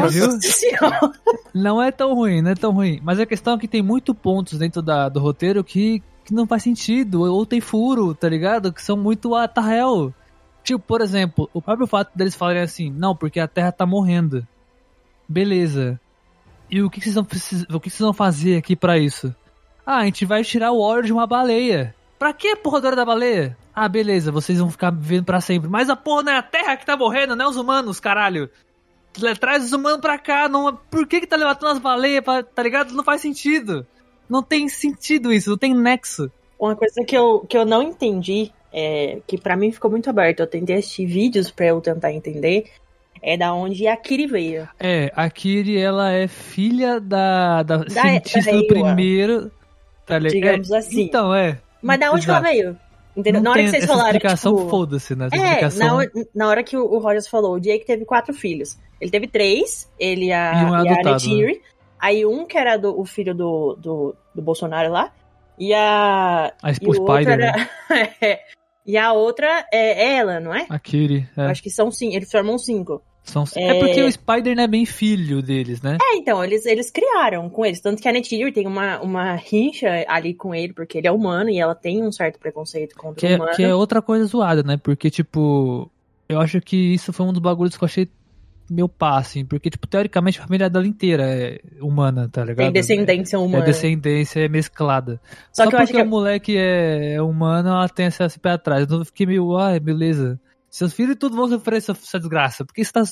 Não 1.54 1.82
é 1.82 1.90
tão 1.90 2.14
ruim, 2.14 2.40
não 2.40 2.50
é 2.50 2.54
tão 2.54 2.72
ruim. 2.72 2.98
Mas 3.02 3.20
a 3.20 3.26
questão 3.26 3.54
é 3.54 3.58
que 3.58 3.68
tem 3.68 3.82
muito 3.82 4.14
pontos 4.14 4.58
dentro 4.58 4.80
da, 4.80 5.10
do 5.10 5.20
roteiro 5.20 5.62
que, 5.62 6.02
que 6.24 6.32
não 6.32 6.46
faz 6.46 6.62
sentido, 6.62 7.22
ou 7.22 7.44
tem 7.44 7.60
furo, 7.60 8.14
tá 8.14 8.28
ligado? 8.28 8.72
Que 8.72 8.82
são 8.82 8.96
muito 8.96 9.34
atarrel. 9.34 10.12
Tipo, 10.64 10.80
por 10.80 11.02
exemplo, 11.02 11.50
o 11.52 11.60
próprio 11.60 11.86
fato 11.86 12.10
deles 12.14 12.34
falarem 12.34 12.62
assim, 12.62 12.90
não, 12.90 13.14
porque 13.14 13.38
a 13.38 13.46
Terra 13.46 13.72
tá 13.72 13.84
morrendo. 13.84 14.46
Beleza. 15.28 16.00
E 16.70 16.82
o 16.82 16.90
que, 16.90 17.00
vocês 17.00 17.14
vão, 17.14 17.24
o 17.72 17.80
que 17.80 17.90
vocês 17.90 18.00
vão 18.00 18.12
fazer 18.12 18.56
aqui 18.56 18.74
para 18.74 18.98
isso? 18.98 19.34
Ah, 19.84 19.98
a 19.98 20.04
gente 20.04 20.24
vai 20.24 20.42
tirar 20.42 20.72
o 20.72 20.80
óleo 20.80 21.04
de 21.04 21.12
uma 21.12 21.26
baleia. 21.26 21.94
Pra 22.18 22.32
que 22.32 22.48
a 22.48 22.56
porra 22.56 22.80
da 22.80 23.04
baleia? 23.04 23.56
Ah, 23.74 23.88
beleza, 23.88 24.32
vocês 24.32 24.58
vão 24.58 24.70
ficar 24.70 24.90
vivendo 24.90 25.24
para 25.24 25.40
sempre. 25.40 25.68
Mas 25.68 25.88
a 25.88 25.96
porra 25.96 26.24
não 26.24 26.32
é 26.32 26.38
a 26.38 26.42
Terra 26.42 26.76
que 26.76 26.86
tá 26.86 26.96
morrendo, 26.96 27.36
não 27.36 27.44
é 27.44 27.48
os 27.48 27.56
humanos, 27.56 28.00
caralho. 28.00 28.50
Traz 29.38 29.64
os 29.64 29.72
humanos 29.72 30.00
pra 30.00 30.18
cá, 30.18 30.48
não... 30.48 30.76
por 30.90 31.06
que 31.06 31.20
que 31.20 31.26
tá 31.26 31.36
levantando 31.36 31.72
as 31.72 31.78
baleias, 31.78 32.24
pra... 32.24 32.42
tá 32.42 32.62
ligado? 32.62 32.94
Não 32.94 33.04
faz 33.04 33.20
sentido. 33.20 33.86
Não 34.28 34.42
tem 34.42 34.68
sentido 34.68 35.32
isso, 35.32 35.50
não 35.50 35.58
tem 35.58 35.74
nexo. 35.74 36.30
Uma 36.58 36.74
coisa 36.74 37.04
que 37.06 37.16
eu, 37.16 37.40
que 37.40 37.56
eu 37.56 37.64
não 37.64 37.82
entendi, 37.82 38.50
é, 38.72 39.20
que 39.26 39.38
para 39.38 39.56
mim 39.56 39.70
ficou 39.70 39.90
muito 39.90 40.10
aberto, 40.10 40.40
eu 40.40 40.46
tentei 40.46 40.76
assistir 40.76 41.06
vídeos 41.06 41.50
para 41.50 41.66
eu 41.66 41.80
tentar 41.80 42.12
entender, 42.12 42.70
é 43.26 43.36
da 43.36 43.52
onde 43.52 43.88
a 43.88 43.96
Kiri 43.96 44.26
veio. 44.28 44.68
É, 44.78 45.12
a 45.16 45.28
Kiri, 45.28 45.76
ela 45.76 46.12
é 46.12 46.28
filha 46.28 47.00
da, 47.00 47.64
da, 47.64 47.78
da 47.78 47.90
cientista 47.90 48.52
da 48.52 48.58
do 48.58 48.66
primeiro... 48.68 49.50
Tá 50.06 50.20
Digamos 50.20 50.70
é, 50.70 50.78
assim. 50.78 51.02
Então, 51.02 51.34
é. 51.34 51.58
Mas 51.82 51.98
da 51.98 52.12
onde 52.12 52.24
Exato. 52.24 52.46
ela 52.46 52.54
veio? 52.54 52.78
Entendeu? 53.16 53.42
Não 53.42 53.50
na 53.50 53.50
hora 53.50 53.64
que 53.64 53.70
vocês 53.70 53.84
falaram. 53.86 54.10
explicação, 54.10 54.56
tipo, 54.56 54.68
foda-se, 54.68 55.16
né? 55.16 55.26
Essa 55.32 55.42
é, 55.42 55.48
explicação... 55.48 55.98
na, 55.98 56.06
na 56.32 56.48
hora 56.48 56.62
que 56.62 56.76
o 56.76 56.98
Rogers 56.98 57.26
falou, 57.26 57.54
o 57.54 57.60
Jake 57.60 57.84
teve 57.84 58.04
quatro 58.04 58.32
filhos. 58.32 58.78
Ele 59.00 59.10
teve 59.10 59.26
três, 59.26 59.90
ele 59.98 60.32
a, 60.32 60.52
e, 60.52 60.64
um 60.64 60.76
é 60.76 60.84
e 60.84 60.88
adotado, 60.88 61.24
a 61.24 61.36
Né? 61.36 61.54
Aí 61.98 62.24
um 62.24 62.46
que 62.46 62.56
era 62.56 62.76
do, 62.76 62.98
o 62.98 63.04
filho 63.04 63.34
do, 63.34 63.74
do, 63.74 64.14
do 64.32 64.42
Bolsonaro 64.42 64.92
lá. 64.92 65.12
E 65.58 65.74
a. 65.74 66.52
A 66.62 66.72
Spider, 66.72 67.28
era... 67.28 67.52
né? 67.52 67.68
É, 68.20 68.40
e 68.86 68.96
a 68.96 69.12
outra 69.12 69.66
é 69.72 70.14
ela, 70.14 70.38
não 70.38 70.54
é? 70.54 70.66
A 70.68 70.78
Kiri. 70.78 71.28
É. 71.36 71.46
Acho 71.46 71.62
que 71.62 71.70
são 71.70 71.90
cinco. 71.90 72.14
Eles 72.14 72.30
formam 72.30 72.56
cinco. 72.56 73.02
São... 73.26 73.44
É... 73.56 73.76
é... 73.76 73.78
porque 73.78 74.02
o 74.02 74.10
Spider 74.10 74.56
não 74.56 74.62
é 74.62 74.68
bem 74.68 74.86
filho 74.86 75.42
deles, 75.42 75.82
né? 75.82 75.98
É, 76.00 76.16
então, 76.16 76.42
eles, 76.42 76.64
eles 76.64 76.90
criaram 76.90 77.50
com 77.50 77.66
eles. 77.66 77.80
Tanto 77.80 78.00
que 78.00 78.08
a 78.08 78.12
Neytiri 78.12 78.52
tem 78.52 78.66
uma, 78.66 79.00
uma 79.00 79.34
rincha 79.34 80.04
ali 80.08 80.32
com 80.32 80.54
ele, 80.54 80.72
porque 80.72 80.98
ele 80.98 81.08
é 81.08 81.12
humano 81.12 81.50
e 81.50 81.58
ela 81.58 81.74
tem 81.74 82.02
um 82.02 82.12
certo 82.12 82.38
preconceito 82.38 82.96
contra 82.96 83.20
que 83.20 83.26
o 83.26 83.28
é, 83.28 83.36
humano. 83.36 83.56
Que 83.56 83.62
é 83.64 83.74
outra 83.74 84.00
coisa 84.00 84.24
zoada, 84.24 84.62
né? 84.62 84.76
Porque, 84.76 85.10
tipo, 85.10 85.90
eu 86.28 86.40
acho 86.40 86.60
que 86.60 86.94
isso 86.94 87.12
foi 87.12 87.26
um 87.26 87.32
dos 87.32 87.42
bagulhos 87.42 87.76
que 87.76 87.82
eu 87.82 87.86
achei 87.86 88.08
meu 88.68 88.88
pá, 88.88 89.18
assim, 89.18 89.44
porque, 89.44 89.70
tipo, 89.70 89.86
teoricamente 89.86 90.40
a 90.40 90.42
família 90.42 90.68
dela 90.68 90.86
inteira 90.86 91.24
é 91.24 91.60
humana, 91.80 92.28
tá 92.28 92.44
ligado? 92.44 92.64
Tem 92.64 92.72
descendência 92.72 93.38
humana. 93.38 93.62
É 93.62 93.66
descendência 93.66 94.40
é 94.40 94.48
mesclada. 94.48 95.20
Só, 95.52 95.64
Só 95.64 95.70
que 95.70 95.76
porque 95.76 96.02
o 96.02 96.06
moleque 96.06 96.56
é, 96.56 97.14
é, 97.14 97.22
humano, 97.22 97.68
ela 97.68 97.88
tem 97.88 98.06
esse 98.06 98.38
pé 98.40 98.50
atrás. 98.50 98.82
Então 98.82 98.98
eu 98.98 99.04
fiquei 99.04 99.26
meio, 99.26 99.56
ai, 99.56 99.78
beleza. 99.78 100.40
Seus 100.76 100.92
filhos 100.92 101.16
tudo 101.18 101.34
vão 101.34 101.48
sofrer 101.48 101.78
essa, 101.78 101.92
essa 101.92 102.18
desgraça. 102.18 102.62
Porque 102.62 102.84
você 102.84 102.92
tá 102.92 103.02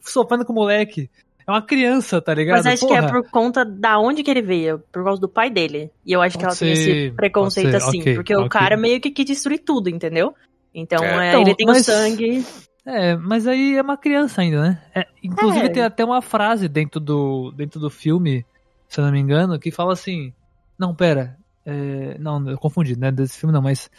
sofrendo 0.00 0.46
com 0.46 0.52
o 0.54 0.56
moleque. 0.56 1.10
É 1.46 1.50
uma 1.50 1.60
criança, 1.60 2.22
tá 2.22 2.32
ligado? 2.32 2.56
Mas 2.56 2.66
acho 2.66 2.86
Porra. 2.86 3.00
que 3.00 3.06
é 3.06 3.08
por 3.10 3.30
conta 3.30 3.66
da 3.66 3.98
onde 3.98 4.22
que 4.22 4.30
ele 4.30 4.40
veio, 4.40 4.78
por 4.90 5.04
causa 5.04 5.20
do 5.20 5.28
pai 5.28 5.50
dele. 5.50 5.90
E 6.06 6.12
eu 6.12 6.22
acho 6.22 6.38
pode 6.38 6.40
que 6.40 6.44
ela 6.46 6.54
ser, 6.54 6.64
tem 6.64 6.72
esse 6.72 7.10
preconceito 7.14 7.74
assim, 7.76 8.00
okay, 8.00 8.14
porque 8.14 8.34
okay. 8.34 8.46
o 8.46 8.48
cara 8.48 8.78
meio 8.78 8.98
que 8.98 9.10
quis 9.10 9.26
destruir 9.26 9.58
tudo, 9.58 9.90
entendeu? 9.90 10.34
Então, 10.74 11.04
é. 11.04 11.26
É, 11.26 11.28
então 11.28 11.42
ele 11.42 11.54
tem 11.54 11.66
mas... 11.66 11.82
o 11.82 11.84
sangue. 11.84 12.46
É, 12.86 13.14
mas 13.14 13.46
aí 13.46 13.76
é 13.76 13.82
uma 13.82 13.98
criança 13.98 14.40
ainda, 14.40 14.62
né? 14.62 14.82
É, 14.94 15.06
inclusive 15.22 15.66
é. 15.66 15.68
tem 15.68 15.82
até 15.82 16.02
uma 16.02 16.22
frase 16.22 16.66
dentro 16.66 16.98
do, 16.98 17.52
dentro 17.54 17.78
do 17.78 17.90
filme, 17.90 18.42
se 18.88 18.98
eu 18.98 19.04
não 19.04 19.12
me 19.12 19.20
engano, 19.20 19.58
que 19.58 19.70
fala 19.70 19.92
assim. 19.92 20.32
Não, 20.78 20.94
pera. 20.94 21.36
É, 21.66 22.16
não, 22.18 22.48
eu 22.48 22.56
confundi, 22.56 22.98
né? 22.98 23.12
Desse 23.12 23.38
filme 23.38 23.52
não, 23.52 23.60
mas 23.60 23.90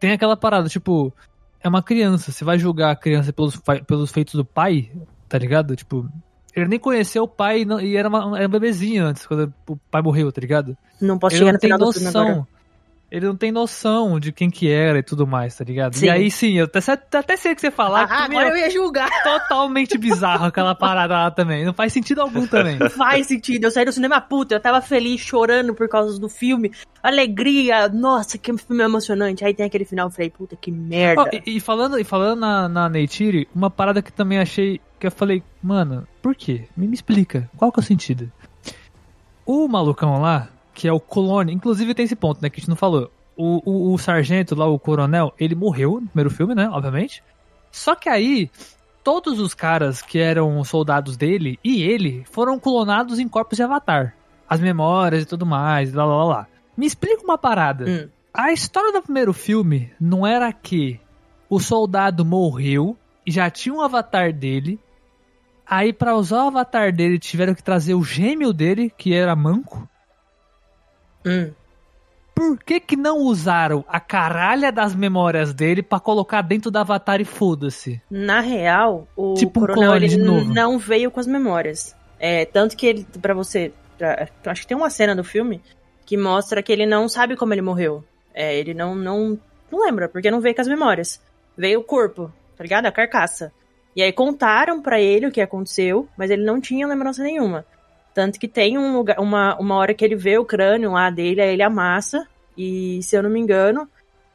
tem 0.00 0.12
aquela 0.12 0.34
parada, 0.34 0.66
tipo, 0.66 1.12
é 1.64 1.68
uma 1.68 1.82
criança. 1.82 2.30
Você 2.30 2.44
vai 2.44 2.58
julgar 2.58 2.90
a 2.90 2.96
criança 2.96 3.32
pelos, 3.32 3.60
pelos 3.86 4.12
feitos 4.12 4.34
do 4.34 4.44
pai, 4.44 4.92
tá 5.28 5.38
ligado? 5.38 5.74
Tipo, 5.74 6.06
ele 6.54 6.68
nem 6.68 6.78
conheceu 6.78 7.24
o 7.24 7.28
pai 7.28 7.64
não, 7.64 7.80
e 7.80 7.96
era, 7.96 8.08
uma, 8.08 8.38
era 8.38 8.46
um 8.46 8.50
bebezinho 8.50 9.06
antes, 9.06 9.26
quando 9.26 9.52
o 9.66 9.76
pai 9.90 10.02
morreu, 10.02 10.30
tá 10.30 10.40
ligado? 10.40 10.76
Não 11.00 11.18
posso 11.18 11.36
ele 11.36 11.58
chegar 11.58 11.78
no 11.78 11.92
final 11.92 12.12
noção. 12.12 12.46
Ele 13.14 13.26
não 13.26 13.36
tem 13.36 13.52
noção 13.52 14.18
de 14.18 14.32
quem 14.32 14.50
que 14.50 14.68
era 14.68 14.98
e 14.98 15.02
tudo 15.02 15.24
mais, 15.24 15.54
tá 15.54 15.62
ligado? 15.62 15.94
Sim. 15.94 16.06
E 16.06 16.10
aí 16.10 16.28
sim, 16.28 16.54
eu 16.54 16.64
até, 16.64 16.80
até 17.16 17.36
sei 17.36 17.52
o 17.52 17.54
que 17.54 17.60
você 17.60 17.70
falar. 17.70 18.08
Ah, 18.10 18.24
agora 18.24 18.48
eu 18.48 18.56
ia 18.56 18.68
julgar. 18.68 19.08
Totalmente 19.22 19.96
bizarro 19.96 20.46
aquela 20.46 20.74
parada 20.74 21.14
lá 21.14 21.30
também. 21.30 21.64
Não 21.64 21.72
faz 21.72 21.92
sentido 21.92 22.22
algum 22.22 22.44
também. 22.44 22.76
Faz 22.90 23.28
sentido. 23.28 23.66
Eu 23.66 23.70
saí 23.70 23.84
do 23.84 23.92
cinema 23.92 24.20
puta, 24.20 24.56
eu 24.56 24.60
tava 24.60 24.80
feliz, 24.80 25.20
chorando 25.20 25.74
por 25.76 25.88
causa 25.88 26.18
do 26.18 26.28
filme. 26.28 26.72
Alegria, 27.00 27.88
nossa, 27.88 28.36
que 28.36 28.52
filme 28.58 28.82
emocionante. 28.82 29.44
Aí 29.44 29.54
tem 29.54 29.66
aquele 29.66 29.84
final, 29.84 30.08
eu 30.08 30.10
falei, 30.10 30.30
puta, 30.30 30.56
que 30.56 30.72
merda. 30.72 31.22
Oh, 31.22 31.36
e, 31.46 31.58
e, 31.58 31.60
falando, 31.60 31.96
e 31.96 32.02
falando 32.02 32.40
na, 32.40 32.68
na 32.68 32.88
Neytiri, 32.88 33.46
uma 33.54 33.70
parada 33.70 34.02
que 34.02 34.12
também 34.12 34.40
achei, 34.40 34.80
que 34.98 35.06
eu 35.06 35.12
falei, 35.12 35.40
mano, 35.62 36.04
por 36.20 36.34
quê? 36.34 36.64
Me, 36.76 36.88
me 36.88 36.94
explica, 36.94 37.48
qual 37.56 37.70
que 37.70 37.78
é 37.78 37.82
o 37.82 37.86
sentido? 37.86 38.32
O 39.46 39.68
malucão 39.68 40.20
lá, 40.20 40.48
que 40.74 40.88
é 40.88 40.92
o 40.92 41.00
clone. 41.00 41.52
Inclusive 41.52 41.94
tem 41.94 42.04
esse 42.04 42.16
ponto, 42.16 42.42
né, 42.42 42.50
que 42.50 42.58
a 42.58 42.60
gente 42.60 42.68
não 42.68 42.76
falou. 42.76 43.10
O, 43.36 43.62
o, 43.64 43.92
o, 43.94 43.98
sargento 43.98 44.54
lá, 44.54 44.66
o 44.66 44.78
coronel, 44.78 45.32
ele 45.38 45.54
morreu 45.54 46.00
no 46.00 46.06
primeiro 46.08 46.30
filme, 46.30 46.54
né, 46.54 46.68
obviamente. 46.68 47.22
Só 47.70 47.94
que 47.94 48.08
aí, 48.08 48.50
todos 49.02 49.40
os 49.40 49.54
caras 49.54 50.02
que 50.02 50.18
eram 50.18 50.62
soldados 50.64 51.16
dele 51.16 51.58
e 51.64 51.82
ele 51.82 52.24
foram 52.30 52.58
clonados 52.58 53.18
em 53.18 53.28
corpos 53.28 53.56
de 53.56 53.62
avatar. 53.62 54.14
As 54.48 54.60
memórias 54.60 55.22
e 55.22 55.26
tudo 55.26 55.46
mais, 55.46 55.92
lá 55.92 56.04
lá 56.04 56.24
lá. 56.24 56.46
Me 56.76 56.86
explica 56.86 57.24
uma 57.24 57.38
parada. 57.38 57.84
Hum. 57.88 58.08
A 58.32 58.52
história 58.52 58.92
do 58.92 59.02
primeiro 59.02 59.32
filme 59.32 59.92
não 60.00 60.26
era 60.26 60.52
que 60.52 61.00
o 61.48 61.60
soldado 61.60 62.24
morreu 62.24 62.96
e 63.24 63.30
já 63.30 63.48
tinha 63.48 63.74
um 63.74 63.80
avatar 63.80 64.32
dele. 64.32 64.78
Aí, 65.66 65.92
para 65.92 66.16
usar 66.16 66.44
o 66.44 66.48
avatar 66.48 66.92
dele, 66.92 67.18
tiveram 67.18 67.54
que 67.54 67.62
trazer 67.62 67.94
o 67.94 68.04
gêmeo 68.04 68.52
dele, 68.52 68.92
que 68.96 69.14
era 69.14 69.34
manco. 69.34 69.88
Hum. 71.24 71.50
Por 72.34 72.58
que 72.58 72.80
que 72.80 72.96
não 72.96 73.18
usaram 73.18 73.84
a 73.88 74.00
caralha 74.00 74.72
das 74.72 74.94
memórias 74.94 75.54
dele 75.54 75.82
para 75.82 76.00
colocar 76.00 76.42
dentro 76.42 76.70
do 76.70 76.78
Avatar 76.78 77.20
e 77.20 77.24
foda-se? 77.24 78.02
Na 78.10 78.40
real, 78.40 79.06
o 79.16 79.34
tipo 79.34 79.60
Coronel 79.60 79.92
um 79.92 79.96
ele 79.96 80.16
não 80.16 80.78
veio 80.78 81.10
com 81.10 81.20
as 81.20 81.28
memórias. 81.28 81.94
É, 82.18 82.44
tanto 82.44 82.76
que 82.76 82.86
ele, 82.86 83.06
para 83.22 83.34
você, 83.34 83.72
pra, 83.96 84.28
acho 84.46 84.62
que 84.62 84.66
tem 84.66 84.76
uma 84.76 84.90
cena 84.90 85.14
do 85.14 85.22
filme 85.22 85.62
que 86.04 86.16
mostra 86.16 86.62
que 86.62 86.72
ele 86.72 86.86
não 86.86 87.08
sabe 87.08 87.36
como 87.36 87.54
ele 87.54 87.62
morreu. 87.62 88.02
É, 88.34 88.56
ele 88.58 88.74
não, 88.74 88.96
não, 88.96 89.38
não 89.70 89.84
lembra, 89.84 90.08
porque 90.08 90.30
não 90.30 90.40
veio 90.40 90.54
com 90.56 90.60
as 90.60 90.68
memórias. 90.68 91.20
Veio 91.56 91.80
o 91.80 91.84
corpo, 91.84 92.32
tá 92.56 92.64
ligado? 92.64 92.86
A 92.86 92.92
carcaça. 92.92 93.52
E 93.94 94.02
aí 94.02 94.12
contaram 94.12 94.82
para 94.82 95.00
ele 95.00 95.28
o 95.28 95.30
que 95.30 95.40
aconteceu, 95.40 96.08
mas 96.16 96.30
ele 96.30 96.44
não 96.44 96.60
tinha 96.60 96.86
lembrança 96.86 97.22
nenhuma. 97.22 97.64
Tanto 98.14 98.38
que 98.38 98.46
tem 98.46 98.78
um 98.78 98.96
lugar, 98.96 99.18
uma, 99.18 99.58
uma 99.58 99.74
hora 99.74 99.92
que 99.92 100.04
ele 100.04 100.14
vê 100.14 100.38
o 100.38 100.44
crânio 100.44 100.92
lá 100.92 101.10
dele, 101.10 101.40
aí 101.40 101.52
ele 101.52 101.62
amassa. 101.62 102.26
E 102.56 103.02
se 103.02 103.16
eu 103.16 103.22
não 103.22 103.28
me 103.28 103.40
engano, 103.40 103.88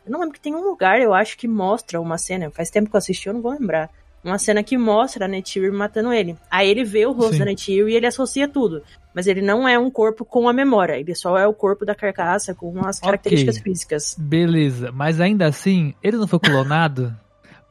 eu 0.05 0.11
não 0.11 0.19
lembro 0.19 0.33
que 0.33 0.41
tem 0.41 0.53
um 0.53 0.63
lugar, 0.63 0.99
eu 0.99 1.13
acho 1.13 1.37
que 1.37 1.47
mostra 1.47 1.99
uma 2.01 2.17
cena. 2.17 2.51
Faz 2.51 2.69
tempo 2.69 2.89
que 2.89 2.95
eu 2.95 2.97
assisti, 2.97 3.27
eu 3.27 3.33
não 3.33 3.41
vou 3.41 3.53
lembrar. 3.53 3.89
Uma 4.21 4.37
cena 4.37 4.61
que 4.61 4.77
mostra 4.77 5.23
a 5.23 5.27
Neytiri 5.29 5.71
matando 5.71 6.11
ele. 6.11 6.35
Aí 6.51 6.69
ele 6.69 6.83
vê 6.83 7.05
o 7.05 7.13
rosto 7.13 7.33
Sim. 7.33 7.39
da 7.39 7.45
Neytiri 7.45 7.89
e 7.89 7.95
ele 7.95 8.05
associa 8.05 8.49
tudo. 8.49 8.83
Mas 9.15 9.27
ele 9.27 9.41
não 9.41 9.65
é 9.65 9.79
um 9.79 9.89
corpo 9.89 10.25
com 10.25 10.49
a 10.49 10.53
memória, 10.53 10.99
ele 10.99 11.15
só 11.15 11.37
é 11.37 11.47
o 11.47 11.53
corpo 11.53 11.85
da 11.85 11.95
carcaça 11.95 12.53
com 12.53 12.85
as 12.85 12.99
características 12.99 13.57
okay. 13.57 13.71
físicas. 13.71 14.15
Beleza, 14.19 14.91
mas 14.91 15.21
ainda 15.21 15.45
assim, 15.45 15.93
ele 16.03 16.17
não 16.17 16.27
foi 16.27 16.39
clonado? 16.39 17.15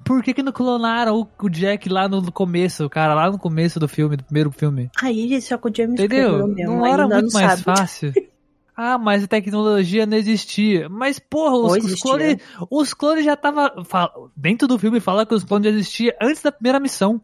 Por 0.09 0.23
que, 0.23 0.33
que 0.33 0.43
não 0.43 0.53
clonaram 0.53 1.21
o, 1.21 1.29
o, 1.45 1.51
Jack 1.51 1.87
lá 1.87 2.09
no 2.09 2.33
começo, 2.33 2.89
cara, 2.89 3.13
lá 3.13 3.31
no 3.31 3.39
começo 3.39 3.79
do 3.79 3.87
filme, 3.87 4.17
do 4.17 4.25
primeiro 4.25 4.51
filme? 4.51 4.91
Aí, 5.03 5.39
só 5.43 5.59
com 5.59 5.69
o 5.69 5.75
James 5.75 6.01
Entendeu? 6.01 6.49
Mesmo, 6.49 6.73
não 6.73 6.87
era 6.87 7.07
muito 7.07 7.27
não 7.27 7.41
mais 7.41 7.61
sabe. 7.61 7.63
fácil. 7.63 8.13
Ah, 8.81 8.97
mas 8.97 9.25
a 9.25 9.27
tecnologia 9.27 10.07
não 10.07 10.17
existia. 10.17 10.89
Mas, 10.89 11.19
porra, 11.19 11.57
os, 11.57 11.85
os 11.85 12.01
clones, 12.01 12.37
os 12.71 12.95
clones 12.95 13.25
já 13.25 13.35
tava 13.35 13.73
dentro 14.37 14.69
do 14.69 14.79
filme 14.79 15.01
fala 15.01 15.27
que 15.27 15.35
os 15.35 15.43
clones 15.43 15.65
já 15.65 15.77
existiam 15.77 16.15
antes 16.23 16.43
da 16.43 16.53
primeira 16.53 16.79
missão. 16.79 17.21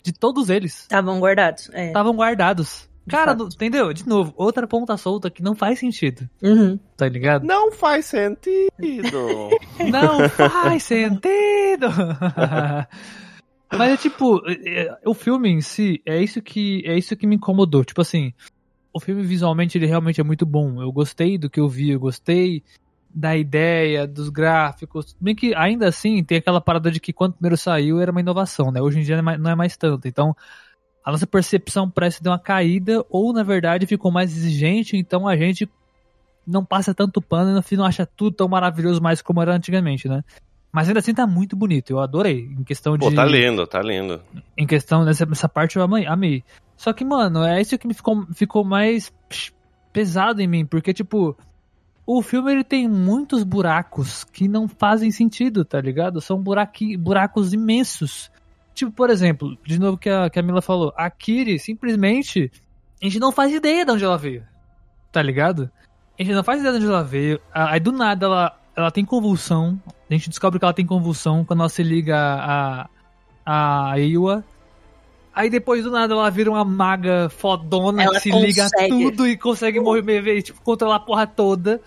De 0.00 0.12
todos 0.12 0.48
eles. 0.48 0.82
Estavam 0.82 1.18
guardados. 1.18 1.68
Estavam 1.74 2.12
é. 2.12 2.16
guardados. 2.16 2.88
Cara, 3.08 3.34
não, 3.34 3.46
entendeu? 3.46 3.92
De 3.92 4.06
novo, 4.06 4.32
outra 4.36 4.66
ponta 4.66 4.96
solta 4.96 5.30
que 5.30 5.42
não 5.42 5.54
faz 5.54 5.78
sentido. 5.78 6.28
Uhum. 6.42 6.78
Tá 6.96 7.08
ligado? 7.08 7.44
Não 7.44 7.70
faz 7.70 8.06
sentido. 8.06 8.70
não 9.90 10.28
faz 10.28 10.82
sentido. 10.82 11.86
Mas 13.70 13.92
é 13.92 13.96
tipo, 13.96 14.42
é, 14.46 14.86
é, 14.86 14.98
o 15.04 15.14
filme 15.14 15.50
em 15.50 15.60
si, 15.60 16.00
é 16.06 16.22
isso 16.22 16.40
que 16.40 16.82
é 16.86 16.96
isso 16.96 17.16
que 17.16 17.26
me 17.26 17.36
incomodou. 17.36 17.84
Tipo 17.84 18.00
assim, 18.00 18.32
o 18.92 19.00
filme 19.00 19.22
visualmente 19.22 19.76
ele 19.76 19.86
realmente 19.86 20.20
é 20.20 20.24
muito 20.24 20.46
bom. 20.46 20.80
Eu 20.80 20.90
gostei 20.90 21.36
do 21.36 21.50
que 21.50 21.60
eu 21.60 21.68
vi, 21.68 21.90
eu 21.90 22.00
gostei 22.00 22.62
da 23.14 23.36
ideia, 23.36 24.06
dos 24.06 24.28
gráficos. 24.28 25.16
Bem 25.20 25.34
que 25.34 25.54
ainda 25.54 25.88
assim 25.88 26.22
tem 26.22 26.38
aquela 26.38 26.60
parada 26.60 26.90
de 26.90 27.00
que 27.00 27.12
quando 27.12 27.34
primeiro 27.34 27.56
saiu 27.56 28.00
era 28.00 28.10
uma 28.10 28.20
inovação, 28.20 28.70
né? 28.70 28.80
Hoje 28.80 29.00
em 29.00 29.02
dia 29.02 29.20
não 29.22 29.50
é 29.50 29.54
mais 29.54 29.74
é 29.74 29.76
tanto. 29.78 30.06
Então, 30.06 30.36
a 31.06 31.12
nossa 31.12 31.26
percepção 31.26 31.88
parece 31.88 32.20
ter 32.20 32.28
uma 32.28 32.38
caída, 32.38 33.04
ou 33.08 33.32
na 33.32 33.44
verdade 33.44 33.86
ficou 33.86 34.10
mais 34.10 34.36
exigente, 34.36 34.96
então 34.96 35.28
a 35.28 35.36
gente 35.36 35.70
não 36.44 36.64
passa 36.64 36.92
tanto 36.92 37.22
pano 37.22 37.52
e 37.52 37.54
no 37.54 37.62
fim 37.62 37.76
não 37.76 37.84
acha 37.84 38.04
tudo 38.04 38.34
tão 38.34 38.48
maravilhoso 38.48 39.00
mais 39.00 39.22
como 39.22 39.40
era 39.40 39.54
antigamente, 39.54 40.08
né? 40.08 40.24
Mas 40.72 40.88
ainda 40.88 40.98
assim 40.98 41.14
tá 41.14 41.24
muito 41.24 41.54
bonito, 41.54 41.90
eu 41.90 42.00
adorei. 42.00 42.50
Em 42.58 42.64
questão 42.64 42.98
de. 42.98 42.98
Pô, 42.98 43.12
tá 43.12 43.24
lindo, 43.24 43.64
tá 43.68 43.80
lindo. 43.80 44.20
Em 44.58 44.66
questão 44.66 45.04
dessa 45.04 45.26
essa 45.30 45.48
parte 45.48 45.76
eu 45.76 45.82
amei. 45.82 46.42
Só 46.76 46.92
que, 46.92 47.04
mano, 47.04 47.44
é 47.44 47.60
isso 47.60 47.78
que 47.78 47.86
me 47.86 47.94
ficou, 47.94 48.26
ficou 48.34 48.64
mais 48.64 49.12
pesado 49.92 50.42
em 50.42 50.48
mim, 50.48 50.66
porque, 50.66 50.92
tipo, 50.92 51.36
o 52.04 52.20
filme 52.20 52.50
ele 52.50 52.64
tem 52.64 52.88
muitos 52.88 53.44
buracos 53.44 54.24
que 54.24 54.48
não 54.48 54.66
fazem 54.66 55.12
sentido, 55.12 55.64
tá 55.64 55.80
ligado? 55.80 56.20
São 56.20 56.42
buraqui, 56.42 56.96
buracos 56.96 57.52
imensos. 57.52 58.28
Tipo, 58.76 58.92
por 58.92 59.08
exemplo, 59.08 59.56
de 59.64 59.80
novo 59.80 59.96
que 59.96 60.10
a, 60.10 60.28
que 60.28 60.38
a 60.38 60.42
Mila 60.42 60.60
falou, 60.60 60.92
a 60.94 61.08
Kiri 61.08 61.58
simplesmente 61.58 62.52
a 63.00 63.06
gente 63.06 63.18
não 63.18 63.32
faz 63.32 63.50
ideia 63.50 63.86
de 63.86 63.90
onde 63.90 64.04
ela 64.04 64.18
veio. 64.18 64.44
Tá 65.10 65.22
ligado? 65.22 65.70
A 66.18 66.22
gente 66.22 66.34
não 66.34 66.44
faz 66.44 66.60
ideia 66.60 66.78
de 66.78 66.84
onde 66.84 66.92
ela 66.92 67.02
veio. 67.02 67.40
Aí 67.54 67.80
do 67.80 67.90
nada 67.90 68.26
ela, 68.26 68.60
ela 68.76 68.90
tem 68.90 69.02
convulsão. 69.02 69.80
A 70.10 70.12
gente 70.12 70.28
descobre 70.28 70.58
que 70.58 70.64
ela 70.66 70.74
tem 70.74 70.84
convulsão 70.84 71.42
quando 71.42 71.60
ela 71.60 71.70
se 71.70 71.82
liga 71.82 72.18
a, 72.18 72.88
a 73.46 73.98
Iwa. 73.98 74.44
Aí 75.34 75.48
depois 75.48 75.82
do 75.82 75.90
nada 75.90 76.12
ela 76.12 76.30
vira 76.30 76.50
uma 76.50 76.64
maga 76.64 77.30
fodona 77.30 78.02
Ela 78.02 78.16
que 78.16 78.20
se 78.20 78.30
consegue. 78.30 78.46
liga 78.46 78.66
a 78.66 78.88
tudo 78.88 79.26
e 79.26 79.38
consegue 79.38 79.80
morrer, 79.80 80.42
tipo, 80.42 80.60
controlar 80.60 80.96
a 80.96 81.00
porra 81.00 81.26
toda. 81.26 81.80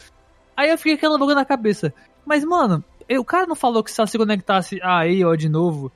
Aí 0.58 0.72
eu 0.72 0.78
fiquei 0.78 0.94
aquela 0.94 1.20
boca 1.20 1.36
na 1.36 1.46
cabeça. 1.46 1.94
Mas, 2.26 2.44
mano, 2.44 2.84
o 3.08 3.24
cara 3.24 3.46
não 3.46 3.56
falou 3.56 3.84
que 3.84 3.92
se 3.92 4.02
ela 4.02 4.08
se 4.08 4.18
conectasse 4.18 4.80
a 4.84 5.06
Iwa 5.08 5.38
de 5.38 5.50
novo, 5.50 5.92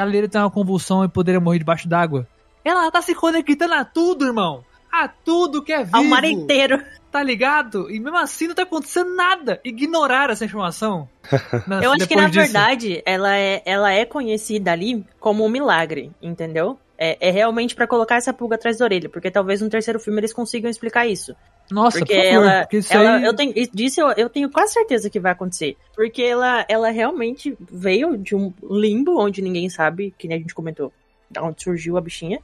ela 0.00 0.14
iria 0.16 0.28
ter 0.28 0.38
uma 0.38 0.50
convulsão 0.50 1.04
e 1.04 1.08
poderia 1.08 1.40
morrer 1.40 1.58
debaixo 1.58 1.88
d'água. 1.88 2.26
Ela 2.64 2.90
tá 2.90 3.00
se 3.00 3.14
conectando 3.14 3.74
a 3.74 3.84
tudo, 3.84 4.26
irmão. 4.26 4.64
A 4.92 5.06
tudo 5.08 5.62
que 5.62 5.72
é 5.72 5.84
vivo. 5.84 5.96
Ao 5.96 6.04
mar 6.04 6.24
inteiro. 6.24 6.82
Tá 7.12 7.22
ligado? 7.22 7.90
E 7.90 7.98
mesmo 7.98 8.16
assim 8.18 8.46
não 8.48 8.54
tá 8.54 8.62
acontecendo 8.62 9.14
nada. 9.16 9.60
Ignorar 9.64 10.30
essa 10.30 10.44
informação. 10.44 11.08
Na- 11.66 11.82
Eu 11.82 11.92
acho 11.92 12.06
que, 12.06 12.14
na 12.14 12.28
disso. 12.28 12.40
verdade, 12.40 13.02
ela 13.04 13.36
é, 13.36 13.62
ela 13.64 13.92
é 13.92 14.04
conhecida 14.04 14.70
ali 14.72 15.04
como 15.18 15.44
um 15.44 15.48
milagre, 15.48 16.12
entendeu? 16.22 16.78
É, 16.98 17.16
é 17.28 17.30
realmente 17.30 17.74
pra 17.74 17.86
colocar 17.86 18.16
essa 18.16 18.32
pulga 18.32 18.56
atrás 18.56 18.78
da 18.78 18.84
orelha, 18.84 19.08
porque 19.08 19.30
talvez 19.30 19.60
no 19.60 19.68
terceiro 19.70 19.98
filme 19.98 20.20
eles 20.20 20.32
consigam 20.32 20.70
explicar 20.70 21.06
isso. 21.06 21.34
Nossa, 21.70 21.98
Porque 21.98 22.14
por 22.14 22.24
favor, 22.24 22.44
ela, 22.48 22.60
porque 22.62 22.76
isso 22.78 22.92
ela 22.92 23.16
aí... 23.16 23.24
eu 23.24 23.34
tenho, 23.34 23.52
isso- 23.54 23.70
disso 23.72 24.00
eu, 24.00 24.08
eu 24.12 24.28
tenho 24.28 24.50
quase 24.50 24.72
certeza 24.72 25.08
que 25.08 25.20
vai 25.20 25.32
acontecer. 25.32 25.76
Porque 25.94 26.22
ela, 26.22 26.64
ela 26.68 26.90
realmente 26.90 27.56
veio 27.60 28.16
de 28.16 28.34
um 28.34 28.52
limbo 28.62 29.20
onde 29.20 29.40
ninguém 29.40 29.68
sabe, 29.68 30.12
que 30.18 30.26
nem 30.26 30.38
a 30.38 30.40
gente 30.40 30.54
comentou, 30.54 30.92
da 31.30 31.42
onde 31.42 31.62
surgiu 31.62 31.96
a 31.96 32.00
bichinha. 32.00 32.40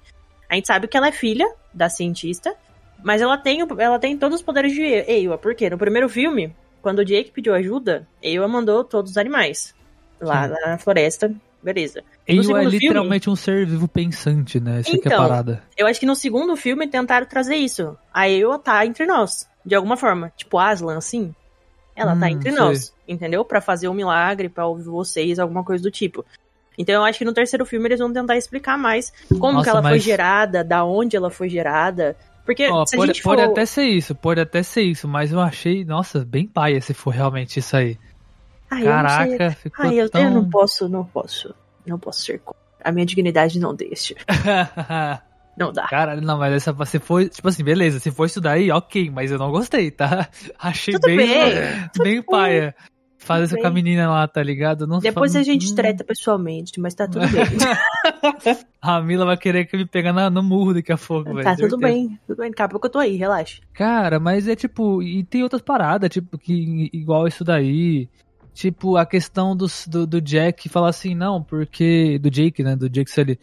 A 0.49 0.55
gente 0.55 0.67
sabe 0.67 0.87
que 0.87 0.97
ela 0.97 1.09
é 1.09 1.13
filha 1.13 1.53
da 1.75 1.89
cientista, 1.89 2.55
mas 3.03 3.21
ela 3.21 3.37
tem, 3.37 3.67
ela 3.79 3.99
tem 3.99 4.17
todos 4.17 4.37
os 4.37 4.43
poderes 4.43 4.73
de 4.73 4.83
Ewa. 4.83 5.37
Por 5.37 5.55
quê? 5.55 5.69
No 5.69 5.77
primeiro 5.79 6.09
filme, 6.09 6.55
quando 6.81 7.01
o 7.01 7.05
Jake 7.05 7.33
pediu 7.33 7.53
ajuda, 7.55 8.07
Ewa 8.23 8.47
mandou 8.47 8.85
todos 8.85 9.11
os 9.13 9.17
animais 9.19 9.75
lá, 10.21 10.47
lá 10.47 10.57
na 10.67 10.79
floresta. 10.79 11.35
Beleza. 11.67 12.05
Ele 12.25 12.39
é 12.39 12.43
segundo 12.45 12.61
filme- 12.63 12.79
literalmente 12.79 13.29
um 13.29 13.35
ser 13.35 13.67
vivo 13.67 13.89
pensante, 13.89 14.61
né? 14.61 14.79
Essa 14.79 14.91
que 14.93 15.09
é 15.09 15.13
a 15.13 15.15
Então, 15.17 15.19
parada. 15.29 15.63
Eu 15.77 15.89
acho 15.89 15.99
que 15.99 16.07
no 16.07 16.15
segundo 16.15 16.55
filme 16.57 16.87
tentaram 16.87 17.27
trazer 17.27 17.57
isso. 17.57 17.99
A 18.15 18.29
Ewa 18.31 18.57
tá 18.57 18.87
entre 18.87 19.05
nós, 19.05 19.49
de 19.65 19.75
alguma 19.75 19.97
forma. 19.97 20.33
Tipo 20.37 20.59
Aslan, 20.59 20.97
assim. 20.97 21.35
Ela 21.97 22.15
tá 22.15 22.27
Hum, 22.27 22.29
entre 22.29 22.51
sei. 22.53 22.61
nós, 22.61 22.95
entendeu? 23.09 23.45
Pra 23.45 23.61
fazer 23.61 23.89
um 23.89 23.95
milagre, 23.95 24.49
pra 24.49 24.65
ouvir 24.65 24.85
vocês, 24.85 25.41
alguma 25.41 25.65
coisa 25.65 25.83
do 25.83 25.91
tipo. 25.91 26.25
Então 26.79 26.95
eu 26.95 27.05
acho 27.05 27.19
que 27.19 27.25
no 27.25 27.33
terceiro 27.33 27.67
filme 27.67 27.89
eles 27.89 27.99
vão 27.99 28.13
tentar 28.13 28.37
explicar 28.37 28.79
mais 28.79 29.13
como 29.41 29.55
Nossa, 29.55 29.65
que 29.65 29.71
ela 29.71 29.83
foi 29.83 29.91
mas- 29.93 30.03
gerada, 30.05 30.63
da 30.63 30.85
onde 30.85 31.17
ela 31.17 31.31
foi 31.31 31.49
gerada. 31.49 32.17
Porque 32.45 32.63
a 32.63 32.69
pode, 32.71 32.91
gente 33.09 33.23
pode 33.25 33.43
for... 33.43 33.51
até 33.51 33.67
ser 33.67 33.87
isso, 33.87 34.15
pode 34.15 34.41
até 34.41 34.63
ser 34.63 34.83
isso, 34.83 35.09
mas 35.09 35.33
eu 35.33 35.41
achei, 35.41 35.85
nossa, 35.85 36.25
bem 36.25 36.47
paia 36.47 36.81
se 36.81 36.95
for 36.95 37.11
realmente 37.11 37.59
isso 37.59 37.77
aí. 37.77 37.99
Ai, 38.71 38.83
eu 38.83 38.87
não. 38.87 38.93
Caraca, 38.93 39.51
ficou 39.53 39.87
Ai, 39.87 40.01
eu, 40.01 40.11
tão... 40.11 40.23
eu 40.23 40.31
não 40.31 40.51
posso, 40.51 40.89
não 40.89 41.05
posso. 41.05 41.55
Não 41.87 41.99
posso 41.99 42.23
ser. 42.23 42.41
A 42.83 42.93
minha 42.93 43.07
dignidade 43.07 43.59
não 43.59 43.75
deixa. 43.75 44.15
Não 45.57 45.73
dá. 45.73 45.87
Caralho, 45.89 46.21
não, 46.21 46.37
mas 46.39 46.53
essa, 46.53 46.85
se 46.85 46.99
for, 46.99 47.27
tipo 47.31 47.49
assim, 47.49 47.65
beleza, 47.65 47.99
se 47.99 48.11
for 48.11 48.27
isso 48.27 48.43
daí, 48.43 48.71
ok, 48.71 49.11
mas 49.11 49.33
eu 49.33 49.39
não 49.39 49.51
gostei, 49.51 49.91
tá? 49.91 50.29
Achei 50.61 50.93
Tudo 50.93 51.07
bem, 51.07 51.17
bem, 51.17 51.91
bem 51.99 52.23
paia. 52.23 52.75
Fazer 53.17 53.47
isso 53.47 53.57
com 53.57 53.67
a 53.67 53.71
menina 53.71 54.09
lá, 54.09 54.29
tá 54.29 54.41
ligado? 54.43 54.87
Não 54.87 55.01
Depois 55.01 55.35
a 55.35 55.43
gente 55.43 55.73
hum, 55.73 55.75
treta 55.75 56.05
pessoalmente, 56.05 56.79
mas 56.79 56.95
tá 56.95 57.09
tudo 57.09 57.27
bem. 57.27 57.43
A 58.81 59.01
Mila 59.01 59.25
vai 59.25 59.37
querer 59.37 59.65
que 59.65 59.77
me 59.77 59.85
pegar 59.85 60.13
na- 60.13 60.31
no 60.31 60.45
murro 60.45 60.75
daqui 60.75 60.93
a 60.93 60.99
pouco, 60.99 61.35
velho. 61.35 61.43
tá 61.43 61.57
tudo 61.57 61.77
bem, 61.77 62.21
tudo 62.25 62.39
bem. 62.39 62.51
Daqui 62.51 62.63
a 62.63 62.69
pouco 62.69 62.87
eu 62.87 62.91
tô 62.91 62.99
aí, 63.01 63.17
relaxa. 63.17 63.61
Cara, 63.73 64.21
mas 64.21 64.47
é 64.47 64.55
tipo, 64.55 65.03
e 65.03 65.25
tem 65.25 65.43
outras 65.43 65.63
paradas, 65.63 66.09
tipo, 66.09 66.39
que 66.39 66.89
igual 66.93 67.27
isso 67.27 67.43
daí. 67.43 68.09
Tipo, 68.57 68.97
a 68.97 69.05
questão 69.05 69.55
dos- 69.55 69.87
do, 69.87 70.07
do 70.07 70.19
Jack 70.19 70.67
falar 70.71 70.89
assim, 70.89 71.15
não, 71.15 71.43
porque. 71.43 72.19
Do 72.19 72.31
Jake, 72.31 72.63
né? 72.63 72.75
Do 72.75 72.89
Jake 72.89 73.11
Sully. 73.11 73.39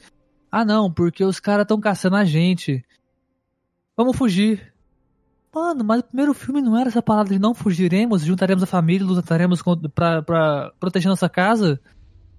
Ah, 0.51 0.65
não, 0.65 0.91
porque 0.91 1.23
os 1.23 1.39
caras 1.39 1.65
estão 1.65 1.79
caçando 1.79 2.15
a 2.15 2.25
gente. 2.25 2.83
Vamos 3.95 4.17
fugir. 4.17 4.73
Mano, 5.53 5.83
mas 5.83 5.99
o 5.99 6.03
primeiro 6.05 6.33
filme 6.33 6.63
não 6.63 6.75
era 6.75 6.89
essa 6.89 6.99
parada 7.01 7.29
de 7.29 7.37
não 7.37 7.53
fugiremos, 7.53 8.23
juntaremos 8.23 8.63
a 8.63 8.65
família, 8.65 9.05
lutaremos 9.05 9.61
pra, 9.93 10.23
pra 10.23 10.71
proteger 10.79 11.09
nossa 11.09 11.29
casa? 11.29 11.79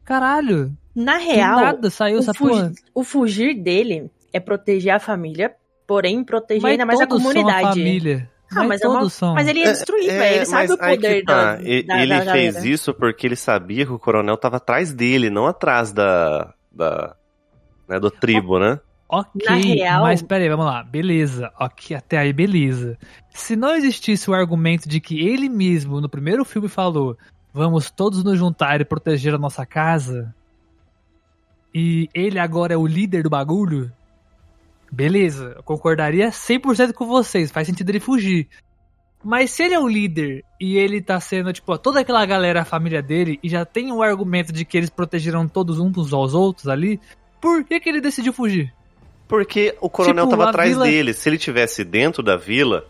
Caralho, 0.05 0.77
Na 0.93 1.17
do 1.19 1.23
real, 1.25 1.61
nada 1.61 1.91
saiu 1.91 2.17
o, 2.17 2.19
essa 2.19 2.35
fugi- 2.35 2.51
porra. 2.55 2.73
o 2.93 3.05
fugir 3.05 3.55
dele 3.63 4.11
é 4.33 4.41
proteger 4.41 4.93
a 4.93 4.99
família, 4.99 5.55
porém 5.87 6.25
proteger 6.25 6.61
Mas 6.61 6.73
ainda 6.73 6.85
mais 6.87 7.01
a 7.01 7.07
todos 7.07 7.23
são 7.23 7.33
comunidade. 7.33 7.69
família. 7.69 8.29
Ah, 8.55 8.65
mas, 8.65 8.81
é 8.81 8.89
uma- 8.89 9.09
mas 9.35 9.49
ele 9.49 9.61
ia 9.61 9.73
destruir, 9.73 10.09
É, 10.11 10.19
velho. 10.19 10.37
Ele 10.37 10.47
sabe 10.47 10.73
o 10.73 10.79
poder 10.79 11.25
tá. 11.25 11.55
da, 11.57 11.63
E- 11.63 11.83
da, 11.83 11.99
Ele 12.03 12.09
da 12.25 12.33
fez 12.33 12.55
galera. 12.55 12.69
isso 12.71 12.95
porque 12.95 13.27
ele 13.27 13.37
sabia 13.37 13.85
que 13.87 13.93
o 13.93 13.99
coronel 13.99 14.37
tava 14.37 14.57
atrás 14.59 14.93
dele, 14.93 15.29
não 15.31 15.47
atrás 15.47 15.93
da. 15.93 16.53
da 16.71 17.17
né, 17.89 17.99
do 18.01 18.11
tribo, 18.11 18.59
né? 18.59 18.79
Ok, 19.09 19.45
Na 19.45 19.57
real- 19.57 20.03
mas 20.03 20.23
peraí, 20.23 20.49
vamos 20.49 20.65
lá. 20.67 20.83
Beleza, 20.83 21.53
ok, 21.61 21.95
até 21.97 22.17
aí 22.19 22.33
beleza. 22.33 22.97
Se 23.31 23.55
não 23.57 23.75
existisse 23.77 24.31
o 24.31 24.35
argumento 24.35 24.89
de 24.89 25.01
que 25.01 25.21
ele 25.21 25.49
mesmo, 25.49 26.01
no 26.01 26.09
primeiro 26.09 26.45
filme, 26.45 26.69
falou 26.69 27.17
vamos 27.53 27.91
todos 27.91 28.25
nos 28.25 28.39
juntar 28.39 28.81
e 28.81 28.85
proteger 28.85 29.35
a 29.35 29.39
nossa 29.39 29.65
casa, 29.67 30.35
e 31.75 32.09
ele 32.15 32.39
agora 32.39 32.75
é 32.75 32.77
o 32.77 32.87
líder 32.87 33.23
do 33.23 33.31
bagulho, 33.31 33.93
beleza, 34.91 35.55
eu 35.57 35.63
concordaria 35.63 36.31
100% 36.31 36.93
com 36.93 37.07
vocês, 37.07 37.51
faz 37.51 37.67
sentido 37.67 37.91
ele 37.91 38.01
fugir. 38.01 38.49
Mas 39.23 39.51
se 39.53 39.63
ele 39.63 39.75
é 39.75 39.79
o 39.81 39.89
líder 39.89 40.45
e 40.61 40.77
ele 40.77 41.01
tá 41.01 41.19
sendo, 41.19 41.51
tipo, 41.53 41.77
toda 41.79 42.01
aquela 42.01 42.25
galera, 42.27 42.61
a 42.61 42.65
família 42.65 43.01
dele, 43.03 43.39
e 43.43 43.49
já 43.49 43.65
tem 43.65 43.91
o 43.91 44.03
argumento 44.03 44.53
de 44.53 44.65
que 44.67 44.77
eles 44.77 44.91
protegeram 44.91 45.49
todos 45.49 45.79
uns 45.79 46.13
aos 46.13 46.35
outros 46.35 46.69
ali, 46.69 47.01
por 47.41 47.65
que 47.65 47.81
que 47.81 47.89
ele 47.89 48.01
decidiu 48.03 48.33
fugir? 48.35 48.73
Porque 49.27 49.75
o 49.81 49.89
coronel 49.89 50.27
Tipo, 50.27 50.37
tava 50.37 50.51
atrás 50.51 50.71
vila- 50.71 50.85
dele. 50.85 51.15
Se 51.15 51.29
ele 51.29 51.39
tivesse 51.39 51.83
dentro 51.83 52.23
da 52.23 52.37
vila, 52.37 52.87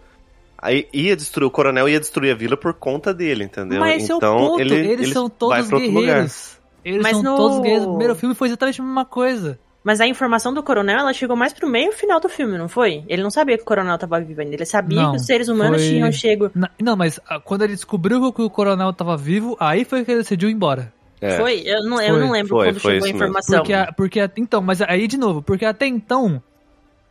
aí 0.58 0.88
ia 0.92 1.14
destruir. 1.14 1.46
O 1.46 1.50
coronel 1.50 1.88
ia 1.88 2.00
destruir 2.00 2.32
a 2.32 2.34
vila 2.34 2.56
por 2.56 2.74
conta 2.74 3.14
dele, 3.14 3.44
entendeu? 3.44 3.78
Mas 3.78 4.02
esse 4.02 4.12
então 4.12 4.36
é 4.36 4.42
o 4.42 4.48
ponto, 4.48 4.60
ele, 4.60 4.74
eles 4.74 5.06
ele 5.06 5.12
são 5.12 5.30
todos 5.30 5.70
lugar. 5.70 5.80
guerreiros. 5.80 6.58
Eles 6.84 7.00
Mas 7.02 7.12
são 7.12 7.22
no- 7.22 7.36
todos 7.36 7.58
guerreiros. 7.60 7.84
No 7.86 7.92
primeiro 7.92 8.14
filme 8.16 8.34
foi 8.34 8.48
exatamente 8.48 8.80
a 8.80 8.84
mesma 8.84 9.04
coisa. 9.04 9.58
Mas 9.84 10.00
a 10.00 10.06
informação 10.06 10.54
do 10.54 10.62
coronel, 10.62 10.98
ela 11.00 11.12
chegou 11.12 11.36
mais 11.36 11.52
pro 11.52 11.68
meio 11.68 11.92
final 11.92 12.18
do 12.18 12.28
filme, 12.28 12.56
não 12.56 12.68
foi? 12.70 13.04
Ele 13.06 13.22
não 13.22 13.30
sabia 13.30 13.56
que 13.58 13.62
o 13.62 13.66
coronel 13.66 13.98
tava 13.98 14.18
vivo 14.18 14.40
ainda. 14.40 14.54
Ele 14.54 14.64
sabia 14.64 15.02
Não, 15.02 15.10
que 15.10 15.18
os 15.18 15.26
seres 15.26 15.46
humanos 15.48 15.82
foi- 15.82 15.90
tinham 15.90 16.10
chego. 16.10 16.50
Na- 16.54 16.70
Não, 16.80 16.96
mas 16.96 17.20
ah, 17.28 17.38
quando 17.38 17.62
ele 17.64 17.74
descobriu 17.74 18.32
que 18.32 18.40
o 18.40 18.48
coronel 18.48 18.92
tava 18.94 19.14
vivo, 19.14 19.56
aí 19.60 19.84
foi 19.84 20.02
que 20.02 20.10
ele 20.10 20.20
decidiu 20.20 20.48
ir 20.48 20.52
embora. 20.52 20.90
É. 21.20 21.36
Foi? 21.36 21.60
Eu 21.66 21.82
não, 21.84 22.00
eu 22.00 22.14
Foi. 22.14 22.20
não 22.24 22.32
lembro 22.32 22.48
Foi, 22.48 22.66
quando 22.68 22.80
foi 22.80 22.92
chegou 22.92 23.06
a 23.06 23.08
isso 23.10 23.18
mesmo. 23.18 23.24
informação. 23.24 23.56
Porque, 23.58 23.72
a- 23.74 23.92
porque 23.92 24.20
a- 24.20 24.30
então, 24.38 24.62
mas 24.62 24.80
aí 24.80 25.06
de 25.06 25.18
novo, 25.18 25.42
porque 25.42 25.66
até 25.66 25.86
então 25.86 26.42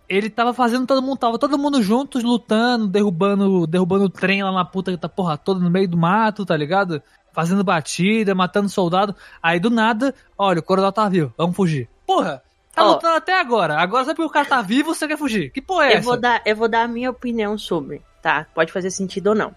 ele 0.09 0.29
tava 0.29 0.53
fazendo 0.53 0.85
todo 0.87 1.01
mundo, 1.01 1.17
tava 1.17 1.37
todo 1.39 1.57
mundo 1.57 1.81
juntos 1.81 2.23
lutando, 2.23 2.87
derrubando, 2.87 3.65
derrubando 3.67 4.05
o 4.05 4.09
trem 4.09 4.43
lá 4.43 4.51
na 4.51 4.65
puta 4.65 4.95
da 4.97 5.07
porra 5.09 5.37
toda 5.37 5.59
no 5.59 5.69
meio 5.69 5.87
do 5.87 5.97
mato, 5.97 6.43
tá 6.45 6.57
ligado? 6.57 7.01
Fazendo 7.31 7.63
batida, 7.63 8.35
matando 8.35 8.67
soldado. 8.69 9.15
Aí 9.41 9.59
do 9.59 9.69
nada, 9.69 10.13
olha, 10.37 10.59
o 10.59 10.63
coronel 10.63 10.91
tá 10.91 11.07
vivo, 11.07 11.33
vamos 11.37 11.55
fugir. 11.55 11.87
Porra, 12.05 12.41
tá 12.73 12.83
Ó. 12.83 12.93
lutando 12.93 13.15
até 13.15 13.39
agora. 13.39 13.77
Agora 13.77 14.03
sabe 14.05 14.17
que 14.17 14.23
o 14.25 14.29
cara 14.29 14.45
tá 14.45 14.61
vivo, 14.61 14.93
você 14.93 15.07
quer 15.07 15.17
fugir. 15.17 15.51
Que 15.51 15.61
porra 15.61 15.85
é 15.85 15.93
eu 15.93 15.97
essa? 15.97 16.01
vou, 16.05 16.17
dar, 16.17 16.41
eu 16.45 16.55
vou 16.55 16.67
dar 16.67 16.81
a 16.83 16.87
minha 16.87 17.09
opinião 17.09 17.57
sobre, 17.57 18.01
tá? 18.21 18.45
Pode 18.53 18.71
fazer 18.71 18.89
sentido 18.91 19.27
ou 19.27 19.35
não. 19.35 19.53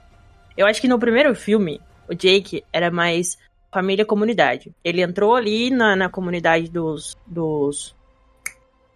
Eu 0.56 0.66
acho 0.66 0.80
que 0.80 0.88
no 0.88 0.98
primeiro 0.98 1.34
filme, 1.34 1.80
o 2.08 2.14
Jake 2.14 2.62
era 2.72 2.90
mais 2.90 3.36
família-comunidade. 3.72 4.74
Ele 4.84 5.02
entrou 5.02 5.34
ali 5.34 5.70
na, 5.70 5.94
na 5.96 6.08
comunidade 6.08 6.70
dos, 6.70 7.16
dos. 7.26 7.94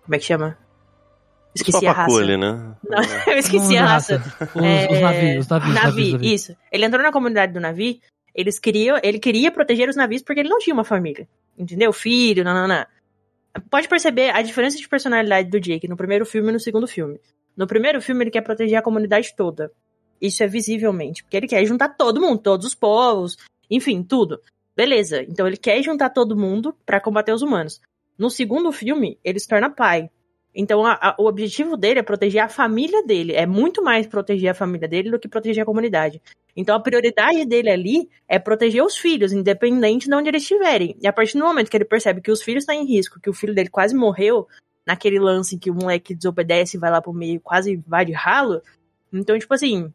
Como 0.05 0.15
é 0.15 0.19
que 0.19 0.25
chama? 0.25 0.57
Esqueci 1.55 1.87
a 1.87 1.93
raça. 1.93 2.09
Papacule, 2.11 2.37
né? 2.37 2.75
Não, 2.89 3.03
eu 3.33 3.39
esqueci 3.39 3.75
Não, 3.75 3.83
a 3.83 3.87
raça. 3.87 4.23
Os, 4.55 4.63
É, 4.63 4.89
os 4.93 5.01
navios, 5.01 5.39
os 5.45 5.49
navios, 5.49 5.75
Navi, 5.75 6.13
navios. 6.13 6.33
isso. 6.33 6.57
Ele 6.71 6.85
entrou 6.85 7.03
na 7.03 7.11
comunidade 7.13 7.53
do 7.53 7.61
navio, 7.61 7.99
eles 8.35 8.59
queriam, 8.59 8.99
ele 9.03 9.19
queria 9.19 9.51
proteger 9.51 9.89
os 9.89 9.97
navios 9.97 10.23
porque 10.23 10.41
ele 10.41 10.49
não 10.49 10.59
tinha 10.61 10.73
uma 10.75 10.85
família. 10.85 11.27
Entendeu? 11.59 11.93
Filho, 11.93 12.45
nananã. 12.45 12.87
Pode 13.69 13.89
perceber 13.89 14.31
a 14.31 14.43
diferença 14.43 14.77
de 14.77 14.89
personalidade 14.89 15.51
do 15.51 15.61
Jake 15.61 15.89
no 15.89 15.97
primeiro 15.97 16.25
filme 16.25 16.51
e 16.51 16.53
no 16.53 16.61
segundo 16.61 16.87
filme. 16.87 17.21
No 17.57 17.67
primeiro 17.67 18.01
filme 18.01 18.25
ele 18.25 18.31
quer 18.31 18.43
proteger 18.43 18.79
a 18.79 18.83
comunidade 18.83 19.35
toda. 19.37 19.73
Isso 20.21 20.43
é 20.43 20.47
visivelmente, 20.47 21.23
porque 21.23 21.37
ele 21.37 21.49
quer 21.49 21.65
juntar 21.65 21.91
todo 21.91 22.21
mundo, 22.21 22.39
todos 22.39 22.67
os 22.67 22.75
povos, 22.75 23.37
enfim, 23.71 24.03
tudo. 24.03 24.41
Beleza, 24.77 25.23
então 25.23 25.47
ele 25.47 25.57
quer 25.57 25.83
juntar 25.83 26.11
todo 26.11 26.37
mundo 26.37 26.75
pra 26.87 27.01
combater 27.01 27.33
os 27.33 27.43
humanos. 27.43 27.81
No 28.17 28.31
segundo 28.31 28.71
filme, 28.71 29.19
ele 29.25 29.41
se 29.41 29.49
torna 29.49 29.71
pai. 29.71 30.11
Então, 30.55 30.85
a- 30.85 30.99
a- 31.01 31.15
o 31.19 31.27
objetivo 31.27 31.77
dele 31.77 32.01
é 32.01 32.03
proteger 32.03 32.43
a 32.43 32.49
família 32.49 33.05
dele. 33.05 33.33
É 33.35 33.47
muito 33.47 33.83
mais 33.83 34.07
proteger 34.07 34.51
a 34.51 34.55
família 34.55 34.89
dele 34.89 35.11
do 35.11 35.19
que 35.19 35.29
proteger 35.29 35.63
a 35.63 35.67
comunidade. 35.67 36.21
Então, 36.57 36.75
a 36.75 36.81
prioridade 36.81 37.45
dele 37.45 37.71
ali 37.71 38.09
é 38.29 38.39
proteger 38.39 38.83
os 38.83 38.97
filhos, 38.97 39.33
independente 39.33 40.09
de 40.09 40.15
onde 40.15 40.29
eles 40.29 40.43
estiverem. 40.43 40.97
E 41.01 41.07
a 41.07 41.13
partir 41.13 41.39
do 41.39 41.45
momento 41.45 41.71
que 41.71 41.77
ele 41.77 41.85
percebe 41.85 42.21
que 42.21 42.33
os 42.33 42.43
filhos 42.43 42.63
estão 42.65 42.75
em 42.75 42.85
risco, 42.85 43.21
que 43.21 43.31
o 43.31 43.33
filho 43.33 43.55
dele 43.55 43.69
quase 43.69 43.95
morreu, 43.95 44.49
naquele 44.85 45.21
lance 45.21 45.55
em 45.55 45.59
que 45.59 45.71
o 45.71 45.75
moleque 45.75 46.15
desobedece 46.15 46.77
e 46.77 46.81
vai 46.81 46.91
lá 46.91 47.01
pro 47.01 47.13
meio, 47.13 47.41
quase 47.41 47.77
vai 47.87 48.05
de 48.05 48.13
ralo. 48.13 48.61
Então, 49.13 49.39
tipo 49.39 49.55
assim, 49.55 49.93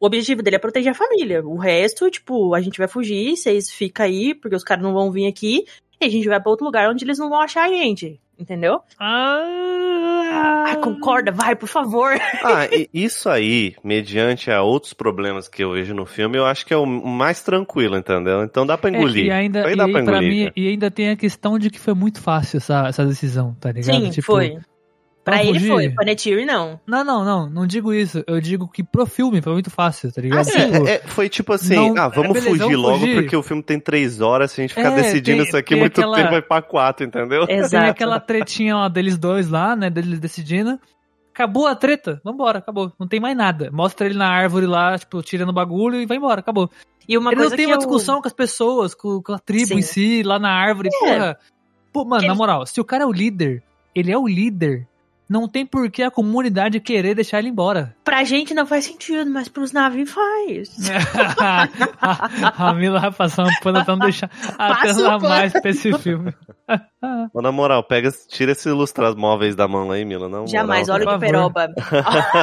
o 0.00 0.06
objetivo 0.06 0.42
dele 0.42 0.56
é 0.56 0.58
proteger 0.58 0.92
a 0.92 0.94
família. 0.94 1.44
O 1.44 1.56
resto, 1.56 2.10
tipo, 2.10 2.54
a 2.54 2.60
gente 2.62 2.78
vai 2.78 2.88
fugir, 2.88 3.36
vocês 3.36 3.70
ficam 3.70 4.06
aí, 4.06 4.34
porque 4.34 4.56
os 4.56 4.64
caras 4.64 4.82
não 4.82 4.94
vão 4.94 5.12
vir 5.12 5.26
aqui, 5.26 5.66
e 6.00 6.04
a 6.04 6.08
gente 6.08 6.28
vai 6.28 6.40
pra 6.40 6.50
outro 6.50 6.64
lugar 6.64 6.88
onde 6.90 7.04
eles 7.04 7.18
não 7.18 7.28
vão 7.28 7.40
achar 7.40 7.64
a 7.64 7.68
gente. 7.68 8.18
Entendeu? 8.38 8.80
Ah, 8.98 10.64
Ai, 10.68 10.76
concorda, 10.76 11.30
vai, 11.30 11.54
por 11.54 11.68
favor. 11.68 12.14
Ah, 12.42 12.66
e 12.72 12.88
isso 12.94 13.28
aí, 13.28 13.74
mediante 13.84 14.50
a 14.50 14.62
outros 14.62 14.94
problemas 14.94 15.46
que 15.46 15.62
eu 15.62 15.72
vejo 15.72 15.92
no 15.94 16.06
filme, 16.06 16.38
eu 16.38 16.46
acho 16.46 16.64
que 16.64 16.72
é 16.72 16.76
o 16.76 16.86
mais 16.86 17.42
tranquilo, 17.42 17.96
entendeu? 17.98 18.42
Então 18.42 18.64
dá 18.64 18.78
pra 18.78 18.88
engolir. 18.88 19.24
É, 19.24 19.26
e 19.26 19.30
ainda, 19.30 19.70
e 19.70 19.76
dá 19.76 19.84
aí, 19.84 19.92
pra 19.92 20.02
pra 20.04 20.12
engolir. 20.18 20.44
mim, 20.46 20.52
e 20.56 20.68
ainda 20.68 20.90
tem 20.90 21.10
a 21.10 21.16
questão 21.16 21.58
de 21.58 21.68
que 21.68 21.78
foi 21.78 21.92
muito 21.92 22.20
fácil 22.20 22.56
essa, 22.56 22.88
essa 22.88 23.04
decisão, 23.04 23.54
tá 23.60 23.70
ligado? 23.72 24.00
Sim, 24.04 24.10
Tipo, 24.10 24.26
foi. 24.26 24.58
Pra 25.30 25.38
vamos 25.38 25.50
ele 25.50 25.58
fugir? 25.60 25.72
foi, 25.72 25.90
pra 25.90 26.04
Netiri 26.04 26.44
não. 26.44 26.80
Não, 26.86 27.02
não, 27.04 27.24
não, 27.24 27.48
não 27.50 27.66
digo 27.66 27.92
isso. 27.94 28.22
Eu 28.26 28.40
digo 28.40 28.68
que 28.68 28.82
pro 28.82 29.06
filme 29.06 29.40
foi 29.40 29.52
muito 29.52 29.70
fácil, 29.70 30.12
tá 30.12 30.20
ligado? 30.20 30.40
Ah, 30.40 30.44
sim. 30.44 30.58
É, 30.86 30.90
é, 30.94 30.98
foi 30.98 31.28
tipo 31.28 31.52
assim, 31.52 31.74
Não, 31.74 31.96
ah, 32.02 32.08
vamos 32.08 32.32
beleza, 32.34 32.48
fugir 32.50 32.62
vamos 32.62 32.78
logo 32.78 32.98
fugir. 32.98 33.14
porque 33.22 33.36
o 33.36 33.42
filme 33.42 33.62
tem 33.62 33.80
três 33.80 34.20
horas, 34.20 34.52
se 34.52 34.60
a 34.60 34.62
gente 34.64 34.74
ficar 34.74 34.92
É, 34.92 34.96
decidindo 35.02 35.38
tem- 35.38 35.46
isso 35.48 35.56
aqui 35.56 35.70
tem 35.74 35.80
muito 35.80 35.98
aquela- 36.00 36.16
tempo 36.16 36.30
vai 36.30 36.42
pra 36.42 36.62
quatro, 36.62 37.06
entendeu? 37.06 37.46
Tem 37.46 37.56
Exato. 37.58 37.90
aquela 37.90 38.20
tretinha 38.20 38.76
lá 38.76 38.88
deles 38.88 39.16
dois 39.18 39.48
lá, 39.48 39.74
né? 39.74 39.88
Deles 39.90 40.18
decidindo. 40.20 40.78
Acabou 41.32 41.66
a 41.66 41.74
treta, 41.74 42.20
vambora, 42.24 42.58
acabou. 42.58 42.92
Não 42.98 43.06
tem 43.06 43.20
mais 43.20 43.36
nada. 43.36 43.70
Mostra 43.72 44.06
ele 44.06 44.18
na 44.18 44.28
árvore 44.28 44.66
lá, 44.66 44.98
tipo, 44.98 45.22
tirando 45.22 45.50
o 45.50 45.52
bagulho 45.54 46.00
e 46.00 46.04
vai 46.04 46.16
embora, 46.16 46.40
acabou. 46.40 46.68
E 47.08 47.16
uma 47.16 47.30
ele 47.30 47.36
coisa 47.36 47.50
não 47.50 47.56
tem 47.56 47.66
que 47.66 47.72
uma 47.72 47.76
eu- 47.76 47.78
discussão 47.78 48.20
com 48.20 48.26
as 48.28 48.34
pessoas, 48.34 48.94
com, 48.94 49.22
com 49.22 49.32
a 49.32 49.38
tribo 49.38 49.68
Sim. 49.68 49.78
em 49.78 49.82
si, 49.82 50.22
lá 50.22 50.38
na 50.38 50.50
árvore, 50.50 50.88
É. 50.92 50.98
porra. 50.98 51.38
Pô, 51.92 52.04
mano, 52.04 52.20
Que 52.20 52.26
na 52.26 52.32
ele- 52.34 52.38
moral, 52.38 52.66
se 52.66 52.80
o 52.80 52.84
cara 52.84 53.04
é 53.04 53.06
o 53.06 53.12
líder, 53.12 53.62
ele 53.94 54.12
é 54.12 54.18
o 54.18 54.28
líder, 54.28 54.86
não 55.30 55.46
tem 55.46 55.64
por 55.64 55.88
que 55.88 56.02
a 56.02 56.10
comunidade 56.10 56.80
querer 56.80 57.14
deixar 57.14 57.38
ele 57.38 57.50
embora. 57.50 57.94
Pra 58.04 58.24
gente 58.24 58.52
não 58.52 58.66
faz 58.66 58.86
sentido, 58.86 59.30
mas 59.30 59.48
pros 59.48 59.70
navios 59.70 60.10
faz. 60.10 60.90
a 62.58 62.74
Mila 62.74 62.98
vai 62.98 63.12
passar 63.12 63.44
um 63.44 63.50
pano 63.62 63.84
pra 63.84 63.94
não 63.94 64.00
deixar 64.04 64.28
pano. 64.58 65.20
mais 65.28 65.52
pra 65.52 65.70
esse 65.70 65.96
filme. 65.98 66.34
Mas 67.32 67.42
na 67.42 67.52
moral, 67.52 67.84
pega, 67.84 68.10
tira 68.28 68.50
esses 68.50 68.66
ilustras 68.66 69.14
móveis 69.14 69.54
da 69.54 69.68
mão 69.68 69.92
aí, 69.92 70.04
Mila. 70.04 70.28
Não, 70.28 70.44
Jamais, 70.48 70.88
moral, 70.88 71.06
olha 71.06 71.06
por 71.06 71.20
de 71.20 71.32
peroba. 71.32 71.74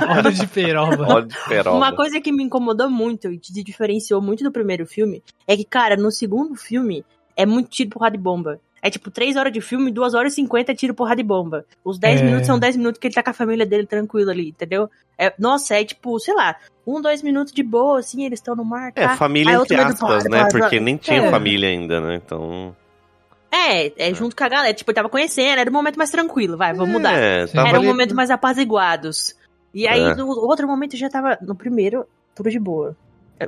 Olha 0.09 0.31
de 0.31 0.47
peroba. 0.47 1.13
Óleo 1.13 1.27
de 1.27 1.35
peroba. 1.49 1.77
Uma 1.77 1.93
coisa 1.93 2.21
que 2.21 2.31
me 2.31 2.43
incomodou 2.45 2.89
muito 2.89 3.29
e 3.29 3.37
te 3.37 3.51
diferenciou 3.61 4.21
muito 4.21 4.45
do 4.45 4.51
primeiro 4.51 4.85
filme 4.85 5.21
é 5.45 5.57
que, 5.57 5.65
cara, 5.65 5.97
no 5.97 6.09
segundo 6.09 6.55
filme 6.55 7.03
é 7.35 7.45
muito 7.45 7.69
tiro, 7.69 7.89
porrada 7.89 8.15
e 8.15 8.19
bomba. 8.19 8.61
É 8.87 8.89
tipo 8.89 9.11
3 9.11 9.35
horas 9.35 9.51
de 9.51 9.59
filme, 9.59 9.91
2 9.91 10.13
horas 10.13 10.31
e 10.31 10.35
50 10.37 10.71
é 10.71 10.75
tiro, 10.75 10.93
porrada 10.93 11.19
e 11.19 11.23
bomba. 11.23 11.65
Os 11.83 11.99
10 11.99 12.21
É. 12.21 12.23
minutos 12.23 12.47
são 12.47 12.57
10 12.57 12.77
minutos 12.77 12.99
que 12.99 13.07
ele 13.07 13.13
tá 13.13 13.21
com 13.21 13.31
a 13.31 13.33
família 13.33 13.65
dele 13.65 13.85
tranquilo 13.85 14.31
ali, 14.31 14.49
entendeu? 14.49 14.89
É, 15.17 15.33
nossa, 15.37 15.75
é 15.75 15.83
tipo, 15.83 16.17
sei 16.19 16.33
lá, 16.33 16.55
um, 16.85 17.01
dois 17.01 17.21
minutos 17.21 17.51
de 17.51 17.61
boa, 17.63 17.99
assim, 17.99 18.25
eles 18.25 18.39
estão 18.39 18.55
no 18.55 18.63
mar, 18.63 18.93
É, 18.95 19.07
tá? 19.07 19.17
família 19.17 19.57
Aí 19.57 19.61
entre 19.61 19.75
aspas, 19.75 19.99
porrada, 19.99 20.23
né? 20.29 20.37
porrada, 20.45 20.57
Porque 20.59 20.79
nem 20.79 20.95
tinha 20.95 21.23
É. 21.23 21.29
família 21.29 21.67
ainda, 21.69 21.99
né? 21.99 22.15
Então. 22.15 22.73
É, 23.51 24.09
é 24.09 24.13
junto 24.13 24.35
com 24.35 24.43
a 24.43 24.49
galera. 24.49 24.73
Tipo, 24.73 24.91
ele 24.91 24.95
tava 24.95 25.09
conhecendo, 25.09 25.59
era 25.59 25.69
um 25.69 25.73
momento 25.73 25.97
mais 25.97 26.09
tranquilo, 26.11 26.55
vai, 26.57 26.73
vamos 26.73 26.93
mudar. 26.93 27.13
É, 27.13 27.45
tava 27.47 27.67
Era 27.69 27.79
um 27.79 27.85
momento 27.85 28.15
mais 28.15 28.29
apaziguados. 28.29 29.35
E 29.73 29.87
aí, 29.87 30.01
É. 30.01 30.15
no 30.15 30.27
outro 30.27 30.67
momento, 30.67 30.95
já 30.95 31.09
tava. 31.09 31.37
No 31.41 31.55
primeiro, 31.55 32.05
tudo 32.35 32.49
de 32.49 32.59
boa. 32.59 32.95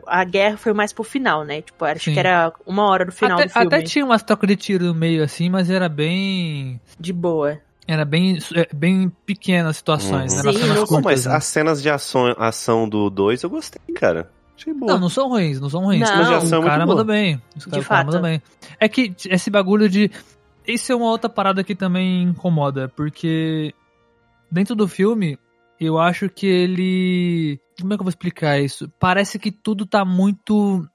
A 0.05 0.23
guerra 0.23 0.57
foi 0.57 0.73
mais 0.73 0.93
pro 0.93 1.03
final, 1.03 1.43
né? 1.43 1.61
Tipo, 1.61 1.83
acho 1.85 2.05
Sim. 2.05 2.13
que 2.13 2.19
era 2.19 2.53
uma 2.65 2.85
hora 2.87 3.05
do 3.05 3.11
final 3.11 3.37
até, 3.39 3.47
do 3.47 3.51
filme. 3.53 3.67
até 3.67 3.81
tinha 3.81 4.05
umas 4.05 4.21
trocas 4.23 4.47
de 4.47 4.55
tiro 4.55 4.85
no 4.85 4.93
meio 4.93 5.23
assim, 5.23 5.49
mas 5.49 5.69
era 5.69 5.89
bem. 5.89 6.79
De 6.99 7.11
boa. 7.11 7.59
Era 7.87 8.05
bem, 8.05 8.37
é, 8.55 8.67
bem 8.71 9.11
pequenas 9.25 9.77
situações, 9.77 10.33
Uhum. 10.35 10.43
né? 10.43 10.53
Sim, 10.53 10.67
não- 10.67 10.75
curtas, 10.85 11.03
mas 11.03 11.25
né? 11.25 11.35
as 11.35 11.43
cenas 11.45 11.81
de 11.81 11.89
ação, 11.89 12.35
ação 12.37 12.87
do 12.87 13.09
2 13.09 13.41
eu 13.41 13.49
gostei, 13.49 13.81
cara. 13.95 14.29
Achei 14.55 14.73
boa. 14.73 14.91
Não, 14.93 14.99
não 14.99 15.09
são 15.09 15.27
ruins, 15.29 15.59
não 15.59 15.69
são 15.69 15.83
ruins. 15.85 16.01
Não. 16.01 16.07
Mas 16.07 16.27
Cenas 16.27 16.41
de 16.41 16.45
ação 16.47 16.59
o 16.59 16.63
é 16.63 16.65
cara 16.67 16.85
muito 16.85 16.89
manda 16.97 17.03
boa. 17.05 17.15
bem. 17.17 17.41
Os 17.57 17.63
De 17.63 17.69
cara, 17.71 17.81
o 17.81 17.85
cara 17.85 17.97
fato. 18.03 18.05
manda 18.13 18.21
bem. 18.27 18.41
É 18.79 18.87
que 18.89 19.15
esse 19.27 19.49
bagulho 19.49 19.89
de. 19.89 20.11
Isso 20.67 20.91
é 20.91 20.95
uma 20.95 21.07
outra 21.09 21.27
parada 21.29 21.63
que 21.63 21.73
também 21.73 22.21
incomoda, 22.23 22.91
porque 22.95 23.73
dentro 24.51 24.75
do 24.75 24.87
filme, 24.87 25.39
eu 25.79 25.97
acho 25.97 26.29
que 26.29 26.45
ele. 26.45 27.59
Como 27.81 27.93
é 27.93 27.97
que 27.97 28.01
eu 28.01 28.05
vou 28.05 28.09
explicar 28.09 28.59
isso? 28.59 28.89
Parece 28.99 29.37
que 29.39 29.51
tudo 29.51 29.85
tá 29.85 30.03
muito. 30.05 30.87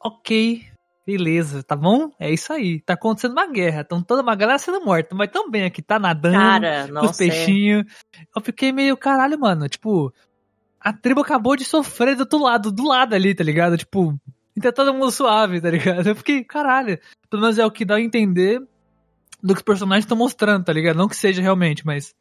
Ok, 0.00 0.64
beleza, 1.06 1.62
tá 1.62 1.74
bom? 1.74 2.10
É 2.20 2.30
isso 2.30 2.52
aí. 2.52 2.80
Tá 2.80 2.94
acontecendo 2.94 3.32
uma 3.32 3.46
guerra, 3.50 3.82
tão 3.84 4.00
toda 4.02 4.22
uma 4.22 4.34
galera 4.36 4.58
sendo 4.58 4.80
morta, 4.84 5.14
mas 5.14 5.30
tão 5.30 5.50
bem 5.50 5.64
aqui, 5.64 5.82
tá 5.82 5.98
nadando 5.98 6.36
Cara, 6.36 6.88
com 6.88 7.06
os 7.06 7.20
é. 7.20 7.24
peixinhos. 7.28 7.84
Eu 8.34 8.42
fiquei 8.42 8.70
meio, 8.72 8.96
caralho, 8.96 9.38
mano. 9.38 9.68
Tipo, 9.68 10.12
a 10.80 10.92
tribo 10.92 11.20
acabou 11.22 11.56
de 11.56 11.64
sofrer 11.64 12.14
do 12.14 12.20
outro 12.20 12.38
lado, 12.40 12.70
do 12.70 12.84
lado 12.86 13.14
ali, 13.14 13.34
tá 13.34 13.42
ligado? 13.42 13.76
Tipo, 13.76 14.18
e 14.56 14.60
tá 14.60 14.70
todo 14.70 14.94
mundo 14.94 15.10
suave, 15.10 15.60
tá 15.60 15.70
ligado? 15.70 16.06
Eu 16.08 16.16
fiquei, 16.16 16.44
caralho. 16.44 16.98
Pelo 17.28 17.42
menos 17.42 17.58
é 17.58 17.66
o 17.66 17.70
que 17.70 17.84
dá 17.84 17.96
a 17.96 18.00
entender 18.00 18.60
do 19.42 19.54
que 19.54 19.60
os 19.60 19.64
personagens 19.64 20.04
estão 20.04 20.16
mostrando, 20.16 20.64
tá 20.64 20.72
ligado? 20.72 20.96
Não 20.96 21.08
que 21.08 21.16
seja 21.16 21.42
realmente, 21.42 21.84
mas. 21.84 22.14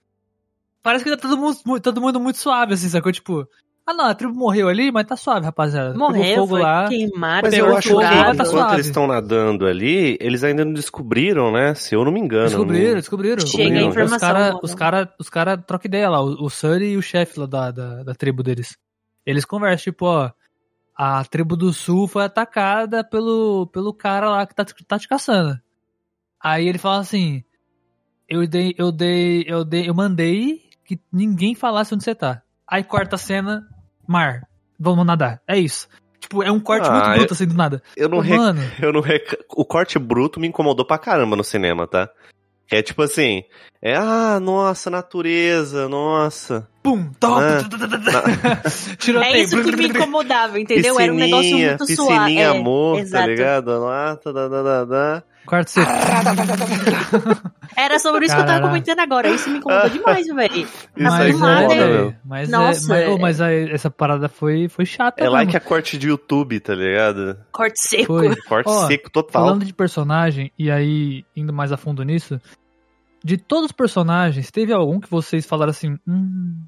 Parece 0.84 1.04
que 1.04 1.10
tá 1.10 1.18
todo 1.18 1.38
mundo, 1.38 1.58
mu- 1.66 1.80
todo 1.80 2.02
mundo 2.02 2.20
muito 2.20 2.38
suave, 2.38 2.74
assim, 2.74 2.88
sacou? 2.88 3.12
Tipo, 3.12 3.48
ah 3.88 3.94
não, 3.94 4.06
a 4.06 4.14
tribo 4.14 4.34
morreu 4.36 4.68
ali, 4.68 4.92
mas 4.92 5.06
tá 5.08 5.16
suave, 5.16 5.46
rapaziada. 5.46 5.98
Morreu, 5.98 6.36
fogo 6.36 6.48
foi 6.50 6.62
lá. 6.62 6.88
queimado, 6.90 7.48
Mas 7.48 7.54
eu 7.58 7.76
acho 7.76 7.88
que 7.88 7.94
fogo, 7.94 8.02
tá 8.04 8.32
enquanto 8.34 8.74
eles 8.74 8.86
estão 8.86 9.08
nadando 9.08 9.66
ali, 9.66 10.18
eles 10.20 10.44
ainda 10.44 10.66
não 10.66 10.74
descobriram, 10.74 11.52
né? 11.52 11.74
Se 11.74 11.96
eu 11.96 12.04
não 12.04 12.12
me 12.12 12.20
engano. 12.20 12.46
Descobriram, 12.50 12.90
não- 12.90 12.96
descobriram. 12.96 13.40
Chega 13.40 13.64
a 13.64 13.68
descobriram. 13.68 13.90
informação, 13.90 14.16
Os 14.18 14.22
caras 14.22 14.48
mano. 14.48 14.60
os 14.64 14.76
cara, 14.76 15.14
os 15.20 15.30
cara 15.30 15.58
trocam 15.58 15.88
ideia 15.88 16.10
lá, 16.10 16.22
o, 16.22 16.46
o 16.46 16.50
Sunny 16.50 16.88
e 16.92 16.98
o 16.98 17.02
chefe 17.02 17.40
lá 17.40 17.46
da, 17.46 17.72
da, 17.72 18.04
da 18.04 18.14
tribo 18.14 18.44
deles. 18.44 18.78
Eles 19.26 19.46
conversam, 19.46 19.84
tipo, 19.92 20.06
ó, 20.06 20.32
a 20.96 21.24
tribo 21.26 21.56
do 21.56 21.72
sul 21.72 22.08
foi 22.08 22.24
atacada 22.26 23.04
pelo, 23.04 23.68
pelo 23.68 23.94
cara 23.94 24.30
lá 24.30 24.46
que 24.46 24.54
tá, 24.56 24.66
te- 24.66 24.74
tá 24.86 25.00
te 25.00 25.08
caçando. 25.08 25.58
Aí 26.44 26.68
ele 26.68 26.78
fala 26.78 27.00
assim, 27.00 27.44
eu 28.28 28.46
dei, 28.48 28.76
eu 28.78 28.92
dei, 28.92 29.46
eu 29.48 29.64
dei, 29.64 29.90
eu 29.90 29.94
mandei 29.94 30.62
que 30.86 31.00
ninguém 31.12 31.56
falasse 31.56 31.94
onde 31.94 32.04
você 32.04 32.14
tá. 32.16 32.42
Aí 32.70 32.84
corta 32.84 33.16
a 33.16 33.20
cena, 33.20 33.66
mar, 34.08 34.42
vamos 34.80 35.06
nadar, 35.06 35.42
é 35.48 35.58
isso. 35.58 35.88
Tipo, 36.20 36.44
é 36.44 36.52
um 36.52 36.60
corte 36.60 36.88
Ah, 36.90 36.92
muito 36.94 37.08
eu- 37.10 37.16
bruto 37.18 37.34
assim 37.34 37.48
do 37.48 37.54
nada. 37.56 37.82
Eu 37.96 38.10
não, 38.10 38.18
Ô, 38.18 38.22
rec- 38.22 38.38
Mano, 38.38 38.62
eu 38.82 38.92
não 38.94 39.02
rec- 39.02 39.40
O 39.56 39.64
corte 39.66 39.98
bruto 40.00 40.40
me 40.40 40.48
incomodou 40.48 40.86
pra 40.86 40.98
caramba 40.98 41.36
no 41.36 41.44
cinema, 41.44 41.88
tá? 41.88 42.10
É 42.70 42.82
tipo 42.82 43.02
assim, 43.02 43.44
é, 43.82 43.96
ah, 43.96 44.40
nossa, 44.42 44.90
natureza, 44.90 45.88
nossa. 45.88 46.68
pum, 46.84 47.12
top, 47.18 47.42
Ah, 47.42 47.62
tiroteio. 49.00 49.36
É 49.36 49.40
isso 49.40 49.64
que 49.64 49.76
me 49.76 49.88
incomodava, 49.88 50.60
entendeu? 50.60 51.00
Era 51.00 51.14
um 51.14 51.16
negócio 51.16 51.44
Piscininha, 51.44 51.68
muito 51.70 51.86
piscininha 51.86 52.16
suave. 52.18 52.38
É, 52.38 52.46
amor, 52.46 53.10
tá 53.10 53.26
ligado? 53.26 53.80
Lá, 53.80 54.16
tá, 54.18 54.34
tá, 54.34 54.50
tá, 54.50 54.64
tá, 54.64 54.86
tá. 54.86 55.24
Quarto 55.48 55.70
seco. 55.72 55.90
Era 57.76 58.00
sobre 58.00 58.26
isso 58.26 58.36
que 58.36 58.42
eu 58.42 58.46
tava 58.46 58.68
comentando 58.68 59.00
agora. 59.00 59.30
Isso 59.30 59.50
me 59.50 59.58
incomodou 59.60 59.90
demais, 59.90 60.28
velho. 60.34 60.68
Mas 60.98 61.34
do 61.34 61.40
nada, 61.40 61.64
incomoda, 61.64 61.74
é- 61.74 61.88
meu. 61.88 62.16
Mas, 62.26 62.50
Nossa, 62.50 62.96
é, 62.96 62.98
mas, 62.98 63.02
é- 63.04 63.10
oh, 63.10 63.18
mas 63.18 63.42
a- 63.42 63.52
essa 63.54 63.90
parada 63.90 64.28
foi, 64.30 64.68
foi 64.68 64.86
chata. 64.86 65.22
É 65.22 65.24
mesmo. 65.24 65.36
like 65.36 65.56
a 65.56 65.60
corte 65.60 65.98
de 65.98 66.08
YouTube, 66.10 66.60
tá 66.60 66.76
ligado? 66.76 67.38
Corte 67.52 67.80
seco. 67.80 68.06
Foi. 68.06 68.36
Corte 68.48 68.70
Ó, 68.70 68.88
seco 68.88 69.10
total. 69.10 69.46
Falando 69.46 69.66
de 69.66 69.74
personagem, 69.74 70.52
e 70.58 70.70
aí 70.70 71.24
indo 71.36 71.54
mais 71.54 71.72
a 71.72 71.78
fundo 71.78 72.04
nisso, 72.04 72.40
de 73.24 73.38
todos 73.38 73.66
os 73.68 73.72
personagens, 73.72 74.52
teve 74.52 74.74
algum 74.74 75.00
que 75.00 75.10
vocês 75.10 75.46
falaram 75.46 75.70
assim, 75.72 75.98
hum, 76.08 76.62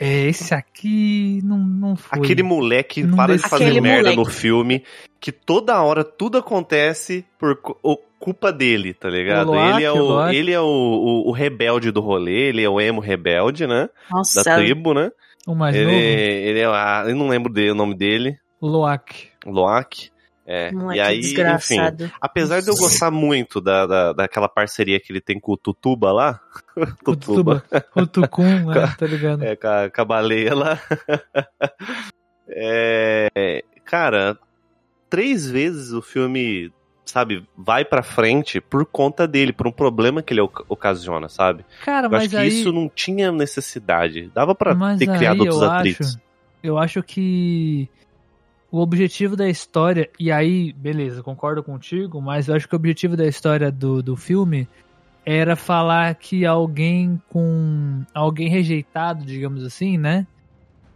é, 0.00 0.28
esse 0.28 0.54
aqui 0.54 1.42
não, 1.44 1.58
não 1.58 1.94
foi. 1.94 2.18
Aquele 2.18 2.42
moleque 2.42 3.02
Não 3.02 3.14
para 3.16 3.36
de 3.36 3.42
fazer 3.42 3.80
merda 3.82 4.10
moleque. 4.10 4.16
no 4.16 4.24
filme, 4.24 4.82
que 5.20 5.30
toda 5.30 5.82
hora 5.82 6.02
tudo 6.02 6.38
acontece 6.38 7.22
por 7.38 7.58
culpa 8.18 8.50
dele, 8.50 8.94
tá 8.94 9.10
ligado? 9.10 9.52
Loak, 9.52 9.76
ele 9.76 9.84
é, 9.84 9.92
o 9.92 10.28
ele 10.30 10.52
é 10.52 10.60
o, 10.60 10.64
o, 10.64 11.28
o 11.28 11.32
rebelde 11.32 11.90
do 11.90 12.00
rolê, 12.00 12.48
ele 12.48 12.62
é 12.64 12.68
o 12.68 12.80
emo 12.80 13.00
rebelde, 13.00 13.66
né? 13.66 13.90
Nossa, 14.10 14.42
Da 14.42 14.56
tribo, 14.56 14.94
né? 14.94 15.10
O 15.46 15.54
mais 15.54 15.76
Ele, 15.76 15.84
novo, 15.84 15.96
ele 15.98 16.60
é. 16.60 17.10
eu 17.10 17.16
não 17.16 17.28
lembro 17.28 17.52
dele, 17.52 17.72
o 17.72 17.74
nome 17.74 17.94
dele. 17.94 18.38
Loak. 18.60 19.28
Loak. 19.44 20.10
É. 20.50 20.72
moleque 20.72 20.98
e 20.98 21.00
aí, 21.00 21.18
enfim. 21.20 21.28
desgraçado. 21.28 22.10
Apesar 22.20 22.60
de 22.60 22.68
eu 22.68 22.74
gostar 22.74 23.08
muito 23.12 23.60
da, 23.60 23.86
da, 23.86 24.12
daquela 24.12 24.48
parceria 24.48 24.98
que 24.98 25.12
ele 25.12 25.20
tem 25.20 25.38
com 25.38 25.52
o 25.52 25.56
Tutuba 25.56 26.10
lá. 26.10 26.40
O 27.06 27.16
Tutuba. 27.16 27.62
O 27.94 28.06
Tucum, 28.06 28.72
é, 28.72 28.86
tá 28.96 29.06
ligado? 29.06 29.44
É, 29.44 29.54
com 29.54 29.68
a, 29.68 29.90
com 29.90 30.00
a 30.00 30.04
baleia 30.04 30.54
lá. 30.54 30.80
é, 32.48 33.62
cara, 33.84 34.36
três 35.08 35.48
vezes 35.48 35.92
o 35.92 36.02
filme 36.02 36.72
sabe, 37.04 37.46
vai 37.56 37.84
pra 37.84 38.02
frente 38.02 38.60
por 38.60 38.86
conta 38.86 39.26
dele, 39.28 39.52
por 39.52 39.66
um 39.66 39.72
problema 39.72 40.22
que 40.22 40.32
ele 40.32 40.40
ocasiona, 40.40 41.28
sabe? 41.28 41.64
Cara, 41.84 42.06
eu 42.06 42.10
mas 42.10 42.22
acho 42.22 42.30
que 42.30 42.36
aí... 42.36 42.48
isso 42.48 42.72
não 42.72 42.88
tinha 42.88 43.30
necessidade. 43.30 44.30
Dava 44.34 44.54
pra 44.54 44.74
Mas 44.74 44.98
ter 44.98 45.06
criado 45.06 45.40
outros 45.40 45.60
eu 45.60 45.70
atritos. 45.70 46.08
Acho, 46.08 46.20
eu 46.62 46.78
acho 46.78 47.02
que 47.02 47.88
o 48.70 48.78
objetivo 48.78 49.36
da 49.36 49.48
história, 49.48 50.08
e 50.18 50.30
aí, 50.30 50.72
beleza, 50.72 51.22
concordo 51.22 51.62
contigo, 51.62 52.20
mas 52.20 52.48
eu 52.48 52.54
acho 52.54 52.68
que 52.68 52.74
o 52.74 52.76
objetivo 52.76 53.16
da 53.16 53.26
história 53.26 53.70
do, 53.70 54.02
do 54.02 54.16
filme 54.16 54.68
era 55.24 55.56
falar 55.56 56.14
que 56.14 56.46
alguém 56.46 57.20
com. 57.28 58.04
alguém 58.14 58.48
rejeitado, 58.48 59.24
digamos 59.24 59.64
assim, 59.64 59.98
né? 59.98 60.26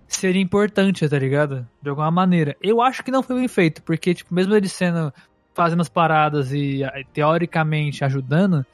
Seria 0.07 0.41
importante, 0.41 1.09
tá 1.09 1.19
ligado? 1.19 1.67
De 1.83 1.89
alguma 1.89 2.11
maneira. 2.11 2.57
Eu 2.63 2.81
acho 2.81 3.03
que 3.03 3.11
não 3.11 3.23
foi 3.23 3.37
bem 3.37 3.49
feito, 3.49 3.83
porque, 3.83 4.15
tipo, 4.15 4.33
mesmo 4.33 4.55
ele 4.55 4.69
sendo. 4.69 5.13
fazendo 5.53 5.83
as 5.83 5.89
paradas 5.89 6.53
e 6.53 6.83
teoricamente 7.13 8.05
ajudando, 8.05 8.65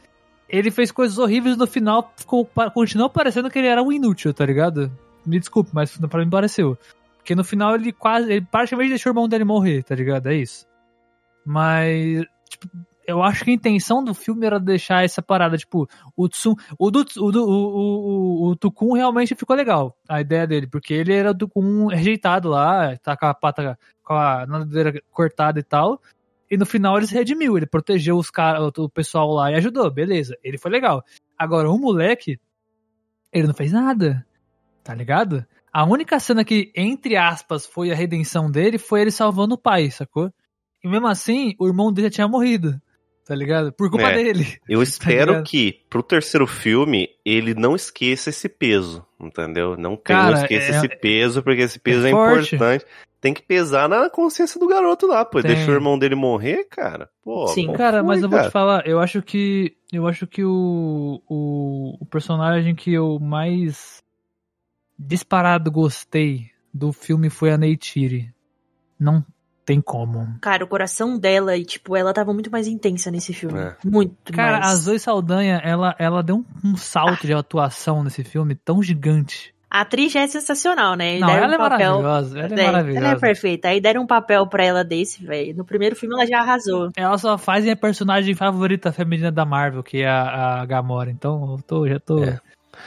ele 0.48 0.70
fez 0.70 0.92
coisas 0.92 1.16
horríveis 1.18 1.56
no 1.56 1.66
final 1.66 2.12
ficou, 2.16 2.48
continuou 2.74 3.08
parecendo 3.08 3.50
que 3.50 3.58
ele 3.58 3.68
era 3.68 3.82
um 3.82 3.92
inútil, 3.92 4.34
tá 4.34 4.44
ligado? 4.44 4.92
Me 5.24 5.38
desculpe, 5.38 5.70
mas 5.72 5.96
pra 5.96 6.24
mim 6.24 6.30
pareceu. 6.30 6.76
Porque 7.20 7.34
no 7.34 7.44
final 7.44 7.74
ele 7.74 7.92
quase. 7.92 8.32
Ele 8.32 8.46
praticamente 8.50 8.88
deixou 8.90 9.10
o 9.10 9.12
irmão 9.12 9.28
dele 9.28 9.44
morrer, 9.44 9.82
tá 9.82 9.94
ligado? 9.94 10.26
É 10.26 10.34
isso. 10.34 10.66
Mas. 11.44 12.24
Tipo, 12.48 12.68
eu 13.06 13.22
acho 13.22 13.44
que 13.44 13.50
a 13.50 13.54
intenção 13.54 14.02
do 14.02 14.14
filme 14.14 14.46
era 14.46 14.58
deixar 14.58 15.04
essa 15.04 15.20
parada, 15.20 15.56
tipo, 15.56 15.88
o 16.16 16.28
Tsum, 16.28 16.54
o, 16.78 16.90
do, 16.90 17.00
o, 17.00 17.32
do, 17.32 17.44
o, 17.44 18.46
o, 18.46 18.50
o 18.50 18.56
Tukun 18.56 18.92
realmente 18.92 19.34
ficou 19.34 19.56
legal, 19.56 19.96
a 20.08 20.20
ideia 20.20 20.46
dele, 20.46 20.66
porque 20.66 20.94
ele 20.94 21.12
era 21.12 21.34
do 21.34 21.46
Tukun 21.48 21.86
rejeitado 21.86 22.48
lá, 22.48 22.96
tá 22.98 23.16
com 23.16 23.26
a 23.26 23.34
pata, 23.34 23.78
com 24.04 24.14
a 24.14 24.46
nadadeira 24.46 25.02
cortada 25.10 25.58
e 25.58 25.62
tal, 25.62 26.00
e 26.50 26.56
no 26.56 26.64
final 26.64 26.96
ele 26.96 27.06
se 27.06 27.14
redimiu, 27.14 27.56
ele 27.56 27.66
protegeu 27.66 28.16
os 28.16 28.30
caras, 28.30 28.70
o 28.78 28.88
pessoal 28.88 29.32
lá 29.32 29.50
e 29.50 29.54
ajudou, 29.56 29.90
beleza, 29.90 30.36
ele 30.42 30.58
foi 30.58 30.70
legal. 30.70 31.02
Agora, 31.36 31.68
o 31.68 31.78
moleque, 31.78 32.38
ele 33.32 33.46
não 33.46 33.54
fez 33.54 33.72
nada, 33.72 34.24
tá 34.84 34.94
ligado? 34.94 35.44
A 35.72 35.84
única 35.84 36.18
cena 36.18 36.44
que, 36.44 36.72
entre 36.74 37.16
aspas, 37.16 37.64
foi 37.66 37.90
a 37.90 37.94
redenção 37.94 38.50
dele 38.50 38.78
foi 38.78 39.02
ele 39.02 39.10
salvando 39.10 39.54
o 39.54 39.58
pai, 39.58 39.90
sacou? 39.90 40.32
E 40.82 40.88
mesmo 40.88 41.06
assim, 41.06 41.54
o 41.58 41.66
irmão 41.66 41.92
dele 41.92 42.08
já 42.08 42.14
tinha 42.14 42.28
morrido 42.28 42.80
tá 43.30 43.36
ligado? 43.36 43.72
Por 43.72 43.88
culpa 43.88 44.08
É. 44.10 44.14
dele. 44.16 44.58
Eu 44.68 44.82
espero 44.82 45.30
ligado? 45.30 45.44
que 45.44 45.84
pro 45.88 46.02
terceiro 46.02 46.48
filme 46.48 47.08
ele 47.24 47.54
não 47.54 47.76
esqueça 47.76 48.30
esse 48.30 48.48
peso, 48.48 49.06
entendeu? 49.20 49.76
Não, 49.76 49.96
que- 49.96 50.12
não 50.12 50.20
Cara, 50.20 50.40
esqueça 50.42 50.72
é- 50.72 50.76
esse 50.76 50.88
peso, 50.88 51.40
porque 51.40 51.60
esse 51.62 51.78
peso 51.78 52.06
é, 52.06 52.10
é 52.10 52.12
importante. 52.12 52.84
Tem 53.20 53.32
que 53.32 53.40
pesar 53.40 53.88
na 53.88 54.10
consciência 54.10 54.58
do 54.58 54.66
garoto 54.66 55.06
lá, 55.06 55.24
pô. 55.24 55.40
Tem. 55.40 55.54
Deixou 55.54 55.72
o 55.72 55.76
irmão 55.76 55.96
dele 55.96 56.16
morrer, 56.16 56.64
cara. 56.64 57.08
Pô, 57.22 57.46
Sim. 57.46 57.72
Cara, 57.74 57.98
foi, 57.98 58.08
mas 58.08 58.20
eu 58.20 58.28
vou 58.28 58.38
te 58.38 58.42
cara? 58.42 58.50
falar, 58.50 58.84
eu 58.84 58.98
acho 58.98 59.22
que. 59.22 59.76
Eu 59.92 60.08
acho 60.08 60.26
que 60.26 60.42
o, 60.42 61.22
o, 61.28 61.98
o 62.00 62.06
personagem 62.06 62.74
que 62.74 62.92
eu 62.92 63.20
mais 63.20 64.02
disparado 65.00 65.70
gostei 65.70 66.50
do 66.72 66.92
filme 66.92 67.30
foi 67.30 67.50
a 67.52 67.58
Neytiri. 67.58 68.32
Não 68.98 69.24
tem 69.64 69.80
como. 69.80 70.36
Cara, 70.40 70.64
o 70.64 70.68
coração 70.68 71.18
dela 71.18 71.56
e, 71.56 71.64
tipo, 71.64 71.96
ela 71.96 72.12
tava 72.12 72.32
muito 72.34 72.50
mais 72.50 72.66
intensa 72.66 73.10
nesse 73.10 73.32
filme. 73.32 73.58
É. 73.58 73.76
Muito 73.84 74.32
Cara, 74.32 74.58
a 74.58 74.60
mais. 74.60 74.78
Zoe 74.80 74.98
Saldanha, 74.98 75.60
ela, 75.64 75.94
ela 75.98 76.22
deu 76.22 76.36
um, 76.36 76.70
um 76.72 76.76
salto 76.76 77.26
de 77.26 77.32
atuação 77.32 78.04
nesse 78.04 78.22
filme 78.24 78.54
tão 78.54 78.82
gigante. 78.82 79.54
A 79.70 79.82
atriz 79.82 80.10
já 80.10 80.22
é 80.22 80.26
sensacional, 80.26 80.96
né? 80.96 81.18
E 81.18 81.20
Não, 81.20 81.30
ela 81.30 81.54
é 81.54 81.56
um 81.56 81.58
papel... 81.58 82.02
maravilhosa. 82.02 82.40
Ela 82.40 82.48
é 82.48 82.60
É, 82.60 82.66
maravilhosa. 82.66 83.06
Ela 83.06 83.16
é 83.16 83.20
perfeita. 83.20 83.68
Aí 83.68 83.80
deram 83.80 84.02
um 84.02 84.06
papel 84.06 84.44
pra 84.48 84.64
ela 84.64 84.82
desse, 84.82 85.24
velho. 85.24 85.56
No 85.56 85.64
primeiro 85.64 85.94
filme 85.94 86.16
ela 86.16 86.26
já 86.26 86.40
arrasou. 86.40 86.90
Ela 86.96 87.16
só 87.16 87.38
faz 87.38 87.62
minha 87.62 87.76
personagem 87.76 88.34
favorita 88.34 88.90
feminina 88.90 89.30
da 89.30 89.44
Marvel, 89.44 89.84
que 89.84 89.98
é 89.98 90.08
a, 90.08 90.60
a 90.60 90.66
Gamora. 90.66 91.08
Então, 91.12 91.54
eu 91.56 91.62
tô, 91.62 91.86
já 91.86 92.00
tô. 92.00 92.24
É. 92.24 92.40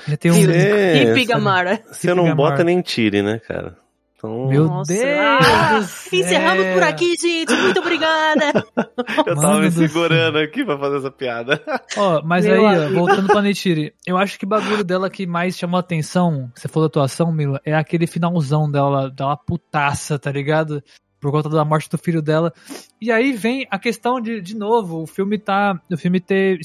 Já 0.08 0.18
tenho 0.18 0.36
um. 0.36 0.52
É, 0.52 1.04
e 1.04 1.14
Pigamara. 1.14 1.82
Você 1.92 2.14
não 2.14 2.36
bota 2.36 2.64
nem 2.64 2.82
tire, 2.82 3.22
né, 3.22 3.40
cara? 3.40 3.78
Então, 4.24 4.48
Meu 4.48 4.66
Nossa. 4.66 4.94
Deus! 4.94 5.06
Ah. 5.06 5.82
Encerramos 6.14 6.66
por 6.74 6.84
aqui, 6.84 7.14
gente. 7.18 7.54
Muito 7.54 7.80
obrigada. 7.82 8.54
eu 9.28 9.36
tava 9.36 9.42
Mano 9.42 9.60
me 9.64 9.72
segurando 9.72 10.38
aqui 10.38 10.64
pra 10.64 10.80
fazer 10.80 10.98
essa 11.00 11.12
piada. 11.12 11.62
Ó, 11.98 12.22
mas 12.24 12.46
Meu 12.46 12.66
aí, 12.66 12.86
ó, 12.86 12.90
voltando 12.94 13.28
pra 13.28 13.42
Neytiri, 13.42 13.94
eu 14.08 14.18
acho 14.18 14.40
que 14.40 14.46
o 14.46 14.48
bagulho 14.48 14.84
dela 14.84 15.10
que 15.10 15.28
mais 15.28 15.58
chamou 15.58 15.76
a 15.76 15.82
atenção, 15.82 16.50
você 16.56 16.70
falou 16.70 16.88
atuação, 16.88 17.34
Mila, 17.34 17.60
é 17.66 17.76
aquele 17.76 18.08
finalzão 18.08 18.72
dela, 18.72 19.12
dela 19.12 19.36
putaça, 19.36 20.18
tá 20.18 20.32
ligado? 20.32 20.82
Por 21.20 21.32
conta 21.32 21.50
da 21.50 21.66
morte 21.66 21.90
do 21.90 21.98
filho 21.98 22.22
dela. 22.22 22.54
E 23.02 23.12
aí 23.12 23.34
vem 23.34 23.68
a 23.70 23.78
questão 23.78 24.22
de, 24.22 24.40
de 24.40 24.56
novo, 24.56 25.04
o 25.04 25.08
filme 25.08 25.38
tá. 25.38 25.78
O 25.92 25.98
filme 25.98 26.22
ter. 26.22 26.60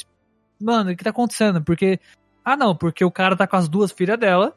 Mano, 0.61 0.93
o 0.93 0.97
que 0.97 1.03
tá 1.03 1.11
acontecendo? 1.11 1.63
Porque. 1.63 1.99
Ah, 2.53 2.57
não, 2.57 2.75
porque 2.75 3.05
o 3.05 3.11
cara 3.11 3.37
tá 3.37 3.47
com 3.47 3.57
as 3.57 3.69
duas 3.69 3.91
filhas 3.93 4.19
dela, 4.19 4.55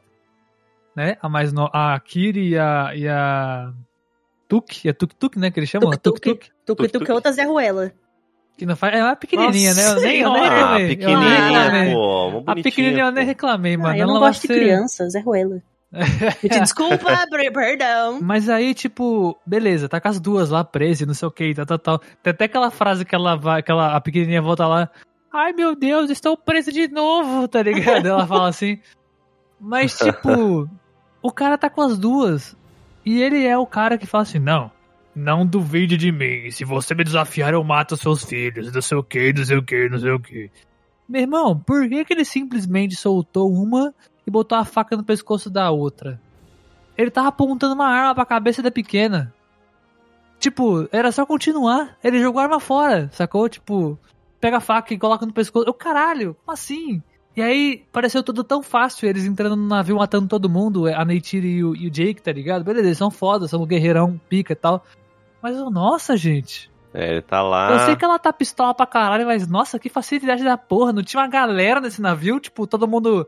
né? 0.96 1.16
A 1.20 1.28
mais 1.28 1.52
no, 1.52 1.68
a 1.72 1.98
Kiri 2.00 2.50
e 2.50 2.58
a. 2.58 2.90
E 2.94 3.08
a 3.08 3.72
Tuk, 4.48 4.88
é 4.88 4.92
Tuk 4.92 5.14
Tuk, 5.14 5.38
né? 5.38 5.50
Que 5.50 5.60
eles 5.60 5.68
chamam? 5.70 5.90
Tuk-tuk. 5.90 6.20
Tuk 6.20 6.38
Tuk. 6.40 6.52
Tucutuca 6.64 7.12
é 7.12 7.14
outra 7.14 7.32
Zé 7.32 7.44
Ruela. 7.44 7.92
Que 8.58 8.66
não 8.66 8.76
faz. 8.76 8.94
É 8.94 9.02
uma 9.02 9.16
pequenininha, 9.16 9.74
Nossa 9.74 9.94
né? 9.94 9.96
Eu 9.96 10.00
nem, 10.02 10.20
eu 10.20 10.32
nem. 10.32 10.42
Ah, 10.42 10.76
reclamei. 10.76 10.82
eu 10.82 10.86
nem 10.86 10.96
pequenininha, 10.96 11.38
reclamei. 11.62 11.94
pô. 11.94 12.28
uma 12.28 12.52
A 12.52 12.54
pequenininha 12.54 13.04
eu 13.04 13.10
nem 13.12 13.24
pô. 13.24 13.28
reclamei, 13.28 13.76
mano. 13.76 13.88
Ah, 13.90 13.96
eu 13.98 14.02
Ela 14.02 14.12
não 14.12 14.20
vai 14.20 14.28
gosto 14.30 14.42
de 14.42 14.46
ser- 14.48 14.54
criança, 14.60 15.08
Zé 15.08 15.20
Ruela. 15.20 15.62
Desculpa, 16.42 17.26
per- 17.30 17.52
perdão. 17.52 18.18
Mas 18.22 18.48
aí, 18.48 18.72
tipo, 18.74 19.38
beleza, 19.44 19.88
tá 19.88 20.00
com 20.00 20.08
as 20.08 20.18
duas 20.20 20.48
lá 20.50 20.64
presas, 20.64 21.00
e 21.02 21.06
não 21.06 21.14
sei 21.14 21.28
o 21.28 21.30
que, 21.30 21.54
tal, 21.54 21.66
tal, 21.66 21.78
tal. 21.78 21.98
Tem 22.22 22.30
até 22.30 22.44
aquela 22.46 22.70
frase 22.70 23.04
que 23.04 23.14
ela 23.14 23.36
vai, 23.36 23.62
que 23.62 23.70
ela, 23.70 23.94
a 23.96 24.00
pequenininha 24.00 24.40
volta 24.42 24.66
lá. 24.66 24.88
Ai 25.32 25.52
meu 25.52 25.74
Deus, 25.74 26.10
estou 26.10 26.36
presa 26.36 26.70
de 26.70 26.88
novo, 26.88 27.48
tá 27.48 27.62
ligado? 27.62 28.06
Ela 28.06 28.26
fala 28.26 28.48
assim. 28.48 28.78
Mas, 29.58 29.96
tipo, 29.98 30.68
o 31.22 31.32
cara 31.32 31.56
tá 31.56 31.70
com 31.70 31.80
as 31.80 31.98
duas. 31.98 32.56
E 33.04 33.20
ele 33.22 33.46
é 33.46 33.56
o 33.56 33.66
cara 33.66 33.96
que 33.96 34.06
fala 34.06 34.22
assim: 34.22 34.38
não, 34.38 34.70
não 35.14 35.46
duvide 35.46 35.96
de 35.96 36.12
mim. 36.12 36.50
Se 36.50 36.64
você 36.64 36.94
me 36.94 37.04
desafiar, 37.04 37.54
eu 37.54 37.64
mato 37.64 37.96
seus 37.96 38.24
filhos. 38.24 38.72
Não 38.72 38.82
sei 38.82 38.98
o 38.98 39.02
que, 39.02 39.32
não 39.32 39.44
sei 39.44 39.56
o 39.56 39.62
que, 39.62 39.88
não 39.88 39.98
sei 39.98 40.10
o 40.10 40.20
que. 40.20 40.50
Meu 41.08 41.22
irmão, 41.22 41.58
por 41.58 41.88
que, 41.88 42.04
que 42.04 42.12
ele 42.12 42.24
simplesmente 42.24 42.94
soltou 42.96 43.52
uma 43.52 43.94
e 44.26 44.30
botou 44.30 44.56
a 44.56 44.64
faca 44.64 44.96
no 44.96 45.04
pescoço 45.04 45.50
da 45.50 45.70
outra? 45.70 46.20
Ele 46.96 47.10
tava 47.10 47.28
apontando 47.28 47.74
uma 47.74 47.88
arma 47.88 48.14
pra 48.14 48.26
cabeça 48.26 48.62
da 48.62 48.70
pequena. 48.70 49.32
Tipo, 50.38 50.88
era 50.92 51.10
só 51.10 51.24
continuar. 51.24 51.96
Ele 52.02 52.20
jogou 52.20 52.40
a 52.40 52.44
arma 52.44 52.60
fora, 52.60 53.08
sacou? 53.12 53.48
Tipo, 53.48 53.98
pega 54.42 54.56
a 54.56 54.60
faca 54.60 54.92
e 54.92 54.98
coloca 54.98 55.24
no 55.24 55.32
pescoço. 55.32 55.68
Eu, 55.68 55.72
caralho, 55.72 56.36
como 56.44 56.52
assim? 56.52 57.00
E 57.36 57.40
aí, 57.40 57.84
pareceu 57.92 58.22
tudo 58.24 58.42
tão 58.42 58.60
fácil, 58.60 59.08
eles 59.08 59.24
entrando 59.24 59.54
no 59.54 59.66
navio 59.66 59.96
matando 59.96 60.26
todo 60.26 60.50
mundo, 60.50 60.86
a 60.88 61.04
Neytiri 61.04 61.48
e 61.48 61.64
o, 61.64 61.76
e 61.76 61.86
o 61.86 61.90
Jake, 61.90 62.20
tá 62.20 62.32
ligado? 62.32 62.64
Beleza, 62.64 62.88
eles 62.88 62.98
são 62.98 63.10
foda, 63.10 63.46
são 63.46 63.62
um 63.62 63.66
guerreirão, 63.66 64.20
pica 64.28 64.52
e 64.52 64.56
tal. 64.56 64.84
Mas, 65.40 65.56
nossa, 65.70 66.16
gente. 66.16 66.70
É, 66.92 67.12
ele 67.12 67.22
tá 67.22 67.40
lá. 67.40 67.72
Eu 67.72 67.78
sei 67.86 67.96
que 67.96 68.04
ela 68.04 68.18
tá 68.18 68.32
pistola 68.32 68.74
pra 68.74 68.84
caralho, 68.84 69.26
mas, 69.26 69.46
nossa, 69.46 69.78
que 69.78 69.88
facilidade 69.88 70.44
da 70.44 70.58
porra. 70.58 70.92
Não 70.92 71.02
tinha 71.02 71.22
uma 71.22 71.28
galera 71.28 71.80
nesse 71.80 72.02
navio, 72.02 72.38
tipo, 72.38 72.66
todo 72.66 72.86
mundo 72.86 73.26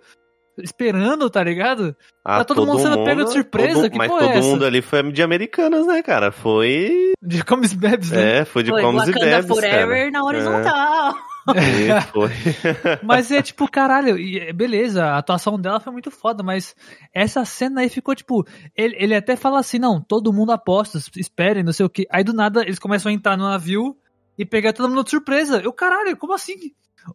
esperando, 0.59 1.29
tá 1.31 1.43
ligado? 1.43 1.97
Ah, 2.25 2.39
tá 2.39 2.45
todo 2.45 2.67
mundo 2.67 2.81
sendo 2.81 3.05
pego 3.05 3.25
de 3.25 3.33
surpresa, 3.33 3.75
todo- 3.83 3.91
que 3.91 3.99
mas 3.99 4.11
é 4.11 4.19
todo 4.19 4.31
essa? 4.31 4.41
mundo 4.49 4.65
ali 4.65 4.81
foi 4.83 5.13
de 5.13 5.23
americanas, 5.23 5.87
né, 5.87 6.03
cara? 6.03 6.31
Foi. 6.33 7.13
De 7.23 7.45
comes 7.45 7.73
e 7.73 7.77
bebes, 7.77 8.11
né? 8.11 8.39
É, 8.41 8.45
foi 8.45 8.63
de 8.63 8.71
Foi 8.71 8.83
comes 8.83 9.09
e 9.09 9.13
bebes. 9.13 9.47
Forever 9.47 9.99
cara. 9.99 10.11
na 10.11 10.25
horizontal. 10.25 11.15
É, 11.55 12.01
foi. 12.13 12.31
Mas 13.03 13.31
é 13.31 13.41
tipo, 13.43 13.71
caralho, 13.71 14.19
e, 14.19 14.39
é, 14.39 14.53
beleza, 14.53 15.05
a 15.05 15.19
atuação 15.19 15.61
dela 15.61 15.81
foi 15.81 15.93
muito 15.93 16.11
foda, 16.11 16.43
mas 16.43 16.75
essa 17.13 17.45
cena 17.45 17.83
aí 17.83 17.89
ficou 17.89 18.15
tipo. 18.15 18.47
Ele, 18.77 18.97
ele 18.99 19.15
até 19.15 19.37
fala 19.37 19.59
assim: 19.59 19.79
não, 19.79 20.01
todo 20.01 20.33
mundo 20.33 20.53
aposta, 20.53 20.99
esperem, 21.17 21.63
não 21.63 21.73
sei 21.73 21.85
o 21.85 21.91
que. 21.91 22.07
Aí 22.11 22.25
do 22.25 22.33
nada 22.33 22.63
eles 22.63 22.79
começam 22.79 23.11
a 23.11 23.15
entrar 23.15 23.37
no 23.37 23.45
navio 23.45 23.97
e 24.39 24.45
pegar 24.45 24.73
todo 24.73 24.89
mundo 24.89 25.05
de 25.05 25.11
surpresa. 25.11 25.61
Eu, 25.63 25.73
caralho, 25.73 26.17
como 26.17 26.33
assim? 26.33 26.55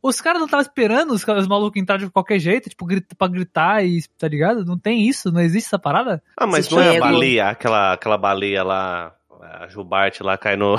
Os 0.02 0.22
caras 0.22 0.40
não 0.40 0.46
estavam 0.46 0.62
esperando 0.62 1.12
os, 1.14 1.24
caras- 1.24 1.44
os 1.44 1.48
malucos 1.48 1.82
entrarem 1.82 2.06
de 2.06 2.12
qualquer 2.12 2.40
jeito, 2.40 2.70
tipo, 2.70 2.86
grita, 2.86 3.16
pra 3.18 3.28
gritar 3.28 3.84
e. 3.86 4.00
tá 4.18 4.28
ligado? 4.28 4.64
Não 4.66 4.78
tem 4.78 5.08
isso, 5.08 5.32
não 5.32 5.42
existe 5.42 5.68
essa 5.68 5.80
parada? 5.80 6.22
Ah, 6.38 6.46
mas 6.48 6.66
Esse 6.66 6.76
não 6.76 6.82
é 6.82 6.98
a 6.98 7.00
baleia, 7.00 7.48
aquela, 7.50 7.94
aquela 7.94 8.18
baleia 8.18 8.64
lá. 8.64 9.14
A 9.42 9.68
Jubarte 9.70 10.22
lá 10.22 10.38
cai 10.38 10.56
no. 10.58 10.76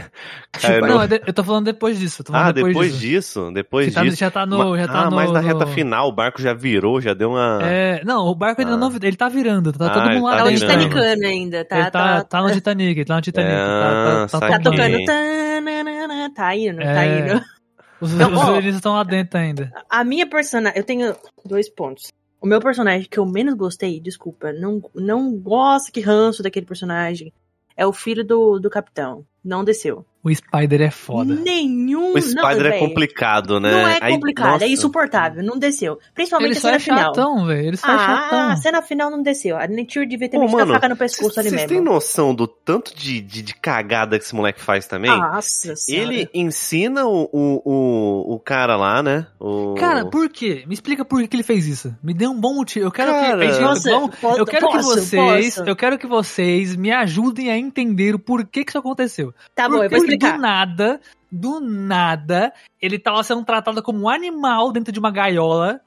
cai 0.52 0.80
no- 0.80 0.86
Não, 0.86 1.06
de- 1.06 1.20
eu 1.26 1.32
tô 1.32 1.42
falando 1.42 1.64
depois 1.64 1.98
disso. 1.98 2.22
falando 2.24 2.46
Ah, 2.48 2.52
depois, 2.52 2.92
disso. 2.92 3.00
disso. 3.00 3.50
Depois 3.52 3.88
Que 3.88 3.92
tá- 3.92 4.02
disso. 4.02 4.16
já 4.16 4.30
tá 4.30 4.46
no. 4.46 4.76
Já 4.78 4.86
tá 4.86 5.00
ah, 5.00 5.10
no, 5.10 5.16
mas 5.16 5.32
na 5.32 5.40
reta 5.40 5.66
no- 5.66 5.72
final 5.72 6.08
o 6.08 6.12
barco 6.12 6.40
já 6.40 6.54
virou, 6.54 7.00
já 7.00 7.12
deu 7.12 7.30
uma. 7.30 7.58
É, 7.62 8.02
não, 8.04 8.26
o 8.28 8.34
barco 8.34 8.60
ainda 8.60 8.74
Ah. 8.74 8.76
não. 8.76 8.90
Ele 9.02 9.16
tá 9.16 9.28
virando, 9.28 9.72
tá 9.72 9.86
Ah, 9.86 9.90
todo 9.90 10.10
mundo 10.10 10.22
tá 10.22 10.30
lá 10.30 10.36
Tá 10.38 10.44
no 10.44 10.50
dentro. 10.50 10.66
virando. 10.68 10.82
Titanicano 10.88 11.26
ainda, 11.26 11.64
tá? 11.64 11.78
ele 11.80 11.90
tá, 11.90 12.24
tá, 12.24 12.42
no 12.42 12.52
Titanic, 12.52 12.98
ele 13.00 13.04
tá 13.04 13.14
no 13.16 13.20
Titanic. 13.20 13.52
É, 13.52 13.56
tá, 13.56 14.04
tá, 14.04 14.28
sai 14.28 14.40
Tá 14.40 14.48
tá 14.48 14.54
aqui. 14.54 14.64
tocando. 14.64 15.04
Tá 16.34 16.54
indo, 16.56 16.78
tá 16.78 16.84
É. 17.04 17.44
Os, 18.04 18.12
Não, 18.12 18.32
os 18.32 18.38
ó. 18.38 18.44
violinistas 18.44 18.76
estão 18.76 18.92
lá 18.92 19.02
dentro 19.02 19.38
ainda. 19.38 19.72
A 19.88 20.04
minha 20.04 20.28
personagem. 20.28 20.78
Eu 20.78 20.84
tenho 20.84 21.16
dois 21.44 21.70
pontos. 21.70 22.12
O 22.38 22.46
meu 22.46 22.60
personagem 22.60 23.08
que 23.10 23.18
eu 23.18 23.24
menos 23.24 23.54
gostei, 23.54 23.98
desculpa, 23.98 24.52
não, 24.52 24.82
não 24.94 25.32
gosto 25.38 25.90
que 25.90 26.00
ranço 26.02 26.42
daquele 26.42 26.66
personagem. 26.66 27.32
É 27.74 27.86
o 27.86 27.92
filho 27.92 28.22
do, 28.22 28.58
do 28.58 28.68
capitão. 28.68 29.24
Não 29.42 29.64
desceu. 29.64 30.04
O 30.24 30.34
Spider 30.34 30.80
é 30.80 30.90
foda. 30.90 31.34
Nenhum. 31.34 32.14
O 32.14 32.20
Spider 32.20 32.62
não, 32.62 32.66
é 32.70 32.78
complicado, 32.78 33.60
né? 33.60 33.70
Não 33.70 33.88
é 33.88 33.98
Aí, 34.00 34.12
complicado, 34.14 34.52
nossa. 34.52 34.64
é 34.64 34.68
insuportável, 34.68 35.42
não 35.42 35.58
desceu. 35.58 35.98
Principalmente 36.14 36.52
Ele 36.52 36.58
a 36.58 36.60
cena 36.62 36.76
é 36.76 36.78
final. 36.78 36.98
chatão, 37.14 37.46
velho. 37.46 37.66
Ele 37.68 37.76
só 37.76 37.86
é 37.88 37.94
Ah, 37.94 37.98
chatão. 37.98 38.48
a 38.50 38.56
cena 38.56 38.82
final 38.82 39.10
não 39.10 39.22
desceu. 39.22 39.56
A 39.58 39.68
Nature 39.68 40.06
devia 40.06 40.28
ter 40.28 40.38
Ô, 40.38 40.40
metido 40.40 40.62
a 40.62 40.66
faca 40.66 40.88
no 40.88 40.96
pescoço 40.96 41.38
ali 41.38 41.50
Vocês 41.50 41.62
mesmo. 41.62 41.68
têm 41.76 41.80
noção 41.84 42.34
do 42.34 42.46
tanto 42.46 42.96
de, 42.96 43.20
de, 43.20 43.42
de 43.42 43.54
cagada 43.54 44.18
que 44.18 44.24
esse 44.24 44.34
moleque 44.34 44.62
faz 44.62 44.86
também? 44.86 45.10
Nossa 45.10 45.76
senhora. 45.76 46.12
Ele 46.14 46.28
ensina 46.32 47.04
o, 47.04 47.28
o, 47.30 47.62
o, 47.64 48.34
o 48.34 48.40
cara 48.40 48.76
lá, 48.76 49.02
né? 49.02 49.26
O... 49.38 49.74
Cara, 49.74 50.06
por 50.06 50.28
quê? 50.30 50.64
Me 50.66 50.72
explica 50.72 51.04
por 51.04 51.20
que 51.20 51.28
que 51.28 51.36
ele 51.36 51.42
fez 51.42 51.66
isso. 51.66 51.94
Me 52.02 52.14
dê 52.14 52.26
um 52.26 52.40
bom 52.40 52.54
motivo. 52.54 52.86
Eu 52.86 52.90
quero 52.90 53.10
Cara, 53.12 53.46
que. 53.52 53.60
Nossa, 53.60 53.90
vamos- 53.90 54.16
po- 54.16 54.36
eu 54.38 54.46
quero 54.46 54.68
que 54.68 54.72
posso, 54.76 54.88
vocês. 54.88 55.54
posso? 55.56 55.68
Eu 55.68 55.76
quero 55.76 55.98
que 55.98 56.06
vocês 56.06 56.74
me 56.76 56.90
ajudem 56.90 57.50
a 57.50 57.58
entender 57.58 58.14
o 58.14 58.18
porquê 58.18 58.64
que 58.64 58.70
isso 58.70 58.78
aconteceu. 58.78 59.34
Tá 59.54 59.68
bom, 59.68 59.82
eu 59.82 59.90
vou 59.90 59.98
Porque 59.98 60.13
explicar. 60.14 60.36
Do 60.36 60.40
nada, 60.42 61.00
do 61.30 61.60
nada, 61.60 62.52
ele 62.80 62.98
tava 62.98 63.22
sendo 63.22 63.44
tratado 63.44 63.82
como 63.82 64.00
um 64.02 64.08
animal 64.08 64.72
dentro 64.72 64.92
de 64.92 64.98
uma 64.98 65.10
gaiola. 65.10 65.80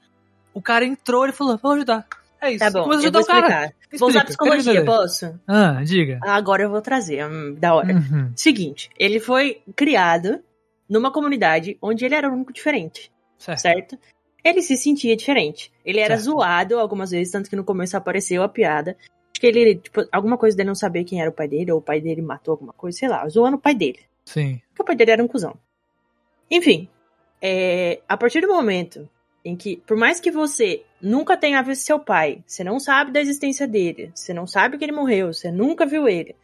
O 0.54 0.60
cara 0.62 0.84
entrou 0.84 1.26
e 1.26 1.32
falou: 1.32 1.58
vou 1.62 1.72
ajudar. 1.72 2.06
É 2.40 2.52
isso. 2.52 2.64
Tá 2.64 2.70
bom, 2.70 2.80
eu 2.80 2.84
vou 2.84 2.94
ajudar 2.94 3.20
o 3.20 3.26
cara. 3.26 3.38
explicar. 3.38 3.60
Vou 3.62 3.70
Explica, 3.80 4.04
usar 4.06 4.12
quero 4.20 4.26
psicologia, 4.26 4.84
posso? 4.84 5.40
Ah, 5.46 5.82
diga. 5.82 6.20
Agora 6.22 6.62
eu 6.62 6.70
vou 6.70 6.80
trazer, 6.80 7.26
hum, 7.26 7.54
da 7.58 7.74
hora. 7.74 7.94
Uhum. 7.94 8.32
Seguinte, 8.36 8.90
ele 8.98 9.18
foi 9.18 9.60
criado 9.74 10.40
numa 10.88 11.10
comunidade 11.10 11.76
onde 11.82 12.04
ele 12.04 12.14
era 12.14 12.28
o 12.28 12.32
único 12.32 12.52
diferente, 12.52 13.10
Certo. 13.38 13.60
certo? 13.60 13.98
Ele 14.44 14.62
se 14.62 14.76
sentia 14.76 15.16
diferente. 15.16 15.72
Ele 15.84 15.98
era 16.00 16.16
Certo. 16.16 16.26
zoado 16.26 16.78
algumas 16.78 17.10
vezes, 17.10 17.32
tanto 17.32 17.50
que 17.50 17.56
no 17.56 17.64
começo 17.64 17.96
apareceu 17.96 18.42
a 18.42 18.48
piada. 18.48 18.96
Acho 19.32 19.40
que 19.40 19.46
ele, 19.46 19.76
tipo, 19.76 20.06
alguma 20.12 20.38
coisa 20.38 20.56
dele 20.56 20.68
não 20.68 20.74
saber 20.74 21.04
quem 21.04 21.20
era 21.20 21.30
o 21.30 21.34
pai 21.34 21.48
dele, 21.48 21.72
ou 21.72 21.78
o 21.78 21.82
pai 21.82 22.00
dele 22.00 22.22
matou 22.22 22.52
alguma 22.52 22.72
coisa, 22.72 22.96
sei 22.98 23.08
lá, 23.08 23.26
zoando 23.28 23.56
o 23.56 23.60
pai 23.60 23.74
dele. 23.74 24.00
Sim. 24.28 24.60
Porque 24.68 24.82
o 24.82 24.84
pai 24.84 24.94
dele 24.94 25.12
era 25.12 25.24
um 25.24 25.26
cuzão. 25.26 25.56
Enfim, 26.50 26.86
é, 27.40 28.02
a 28.06 28.14
partir 28.14 28.42
do 28.42 28.48
momento 28.48 29.08
em 29.42 29.56
que, 29.56 29.78
por 29.86 29.96
mais 29.96 30.20
que 30.20 30.30
você 30.30 30.82
nunca 31.00 31.34
tenha 31.34 31.62
visto 31.62 31.86
seu 31.86 31.98
pai, 31.98 32.42
você 32.46 32.62
não 32.62 32.78
sabe 32.78 33.10
da 33.10 33.20
existência 33.20 33.66
dele, 33.66 34.12
você 34.14 34.34
não 34.34 34.46
sabe 34.46 34.76
que 34.76 34.84
ele 34.84 34.92
morreu, 34.92 35.32
você 35.32 35.50
nunca 35.50 35.86
viu 35.86 36.06
ele, 36.06 36.36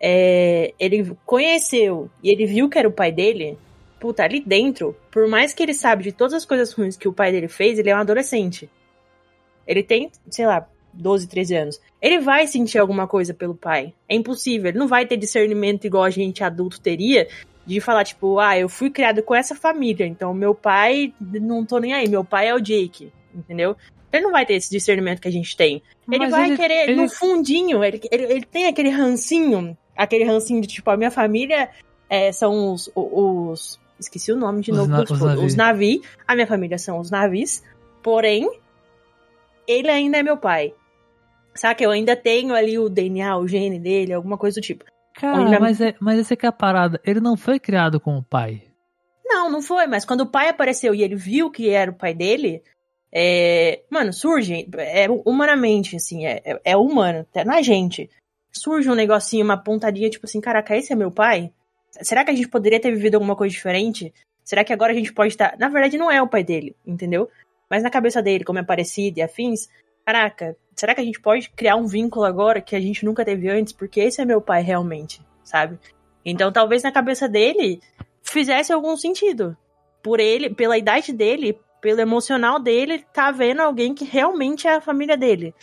é, 0.00 0.74
ele 0.76 1.16
conheceu 1.24 2.10
e 2.20 2.30
ele 2.30 2.46
viu 2.46 2.68
que 2.68 2.78
era 2.78 2.88
o 2.88 2.92
pai 2.92 3.12
dele, 3.12 3.56
puta, 4.00 4.24
ali 4.24 4.40
dentro, 4.40 4.96
por 5.08 5.28
mais 5.28 5.54
que 5.54 5.62
ele 5.62 5.74
sabe 5.74 6.02
de 6.02 6.10
todas 6.10 6.34
as 6.34 6.44
coisas 6.44 6.72
ruins 6.72 6.96
que 6.96 7.06
o 7.06 7.12
pai 7.12 7.30
dele 7.30 7.46
fez, 7.46 7.78
ele 7.78 7.90
é 7.90 7.94
um 7.94 8.00
adolescente. 8.00 8.68
Ele 9.64 9.84
tem, 9.84 10.10
sei 10.28 10.46
lá, 10.46 10.68
12, 10.98 11.28
13 11.28 11.54
anos. 11.54 11.80
Ele 12.02 12.18
vai 12.18 12.46
sentir 12.46 12.78
alguma 12.78 13.06
coisa 13.06 13.32
pelo 13.32 13.54
pai. 13.54 13.94
É 14.08 14.14
impossível. 14.14 14.68
Ele 14.70 14.78
não 14.78 14.88
vai 14.88 15.06
ter 15.06 15.16
discernimento 15.16 15.86
igual 15.86 16.04
a 16.04 16.10
gente 16.10 16.42
adulto 16.44 16.80
teria 16.80 17.28
de 17.64 17.80
falar, 17.80 18.04
tipo, 18.04 18.38
ah, 18.38 18.58
eu 18.58 18.68
fui 18.68 18.90
criado 18.90 19.22
com 19.22 19.34
essa 19.34 19.54
família, 19.54 20.06
então 20.06 20.32
meu 20.32 20.54
pai, 20.54 21.12
não 21.20 21.64
tô 21.66 21.78
nem 21.78 21.92
aí, 21.92 22.08
meu 22.08 22.24
pai 22.24 22.48
é 22.48 22.54
o 22.54 22.60
Jake, 22.60 23.12
entendeu? 23.34 23.76
Ele 24.10 24.22
não 24.24 24.32
vai 24.32 24.46
ter 24.46 24.54
esse 24.54 24.70
discernimento 24.70 25.20
que 25.20 25.28
a 25.28 25.30
gente 25.32 25.54
tem. 25.54 25.82
Ele 26.10 26.18
Mas 26.18 26.30
vai 26.30 26.46
ele- 26.48 26.56
querer, 26.56 26.88
ele- 26.88 26.94
no 27.02 27.08
fundinho, 27.10 27.84
ele, 27.84 28.00
ele, 28.10 28.24
ele 28.24 28.44
tem 28.46 28.66
aquele 28.66 28.88
rancinho, 28.88 29.76
aquele 29.94 30.24
rancinho 30.24 30.62
de, 30.62 30.66
tipo, 30.68 30.90
a 30.90 30.96
minha 30.96 31.10
família 31.10 31.68
é, 32.08 32.32
são 32.32 32.72
os, 32.72 32.90
os... 32.94 33.78
Esqueci 34.00 34.32
o 34.32 34.36
nome 34.36 34.62
de 34.62 34.70
Os 34.70 34.78
novo 34.78 34.90
na- 34.90 35.02
os 35.02 35.10
navios. 35.20 35.44
Os 35.44 35.54
navios. 35.54 36.06
A 36.26 36.34
minha 36.34 36.46
família 36.46 36.78
são 36.78 36.98
os 37.00 37.10
navios. 37.10 37.62
Porém, 38.02 38.48
ele 39.66 39.90
ainda 39.90 40.18
é 40.18 40.22
meu 40.22 40.36
pai. 40.38 40.72
Saca? 41.54 41.82
Eu 41.82 41.90
ainda 41.90 42.14
tenho 42.14 42.54
ali 42.54 42.78
o 42.78 42.88
DNA, 42.88 43.36
o 43.36 43.48
gene 43.48 43.78
dele, 43.78 44.12
alguma 44.12 44.38
coisa 44.38 44.60
do 44.60 44.64
tipo. 44.64 44.84
Cara, 45.14 45.40
Olha- 45.42 45.60
mas, 45.60 45.80
é, 45.80 45.94
mas 46.00 46.18
essa 46.20 46.36
que 46.36 46.46
é 46.46 46.48
a 46.48 46.52
parada. 46.52 47.00
Ele 47.04 47.20
não 47.20 47.36
foi 47.36 47.58
criado 47.58 47.98
com 47.98 48.16
o 48.16 48.22
pai. 48.22 48.62
Não, 49.24 49.50
não 49.50 49.60
foi, 49.60 49.86
mas 49.86 50.04
quando 50.04 50.22
o 50.22 50.26
pai 50.26 50.48
apareceu 50.48 50.94
e 50.94 51.02
ele 51.02 51.16
viu 51.16 51.50
que 51.50 51.68
era 51.68 51.90
o 51.90 51.94
pai 51.94 52.14
dele, 52.14 52.62
é, 53.12 53.82
mano, 53.90 54.12
surge, 54.12 54.66
é 54.76 55.06
humanamente, 55.24 55.96
assim, 55.96 56.24
é, 56.26 56.40
é, 56.44 56.60
é 56.64 56.76
humano, 56.76 57.20
até 57.20 57.44
na 57.44 57.60
gente. 57.60 58.08
Surge 58.52 58.88
um 58.88 58.94
negocinho, 58.94 59.44
uma 59.44 59.56
pontadinha, 59.56 60.08
tipo 60.08 60.26
assim, 60.26 60.40
caraca, 60.40 60.76
esse 60.76 60.92
é 60.92 60.96
meu 60.96 61.10
pai? 61.10 61.50
Será 62.00 62.24
que 62.24 62.30
a 62.30 62.34
gente 62.34 62.48
poderia 62.48 62.80
ter 62.80 62.92
vivido 62.92 63.16
alguma 63.16 63.36
coisa 63.36 63.52
diferente? 63.52 64.12
Será 64.44 64.64
que 64.64 64.72
agora 64.72 64.92
a 64.92 64.94
gente 64.94 65.12
pode 65.12 65.28
estar. 65.32 65.56
Na 65.58 65.68
verdade, 65.68 65.98
não 65.98 66.10
é 66.10 66.22
o 66.22 66.28
pai 66.28 66.42
dele, 66.42 66.74
entendeu? 66.86 67.28
Mas 67.68 67.82
na 67.82 67.90
cabeça 67.90 68.22
dele, 68.22 68.44
como 68.44 68.58
é 68.58 68.62
parecido 68.62 69.18
e 69.18 69.22
afins, 69.22 69.68
caraca, 70.08 70.56
será 70.74 70.94
que 70.94 71.02
a 71.02 71.04
gente 71.04 71.20
pode 71.20 71.50
criar 71.50 71.76
um 71.76 71.86
vínculo 71.86 72.24
agora 72.24 72.62
que 72.62 72.74
a 72.74 72.80
gente 72.80 73.04
nunca 73.04 73.22
teve 73.26 73.46
antes? 73.50 73.74
Porque 73.74 74.00
esse 74.00 74.22
é 74.22 74.24
meu 74.24 74.40
pai 74.40 74.62
realmente, 74.62 75.20
sabe? 75.44 75.78
Então 76.24 76.50
talvez 76.50 76.82
na 76.82 76.90
cabeça 76.90 77.28
dele 77.28 77.78
fizesse 78.22 78.72
algum 78.72 78.96
sentido. 78.96 79.54
Por 80.02 80.18
ele, 80.18 80.48
pela 80.54 80.78
idade 80.78 81.12
dele, 81.12 81.58
pelo 81.82 82.00
emocional 82.00 82.58
dele, 82.58 83.04
tá 83.12 83.30
vendo 83.30 83.60
alguém 83.60 83.94
que 83.94 84.06
realmente 84.06 84.66
é 84.66 84.76
a 84.76 84.80
família 84.80 85.14
dele. 85.14 85.54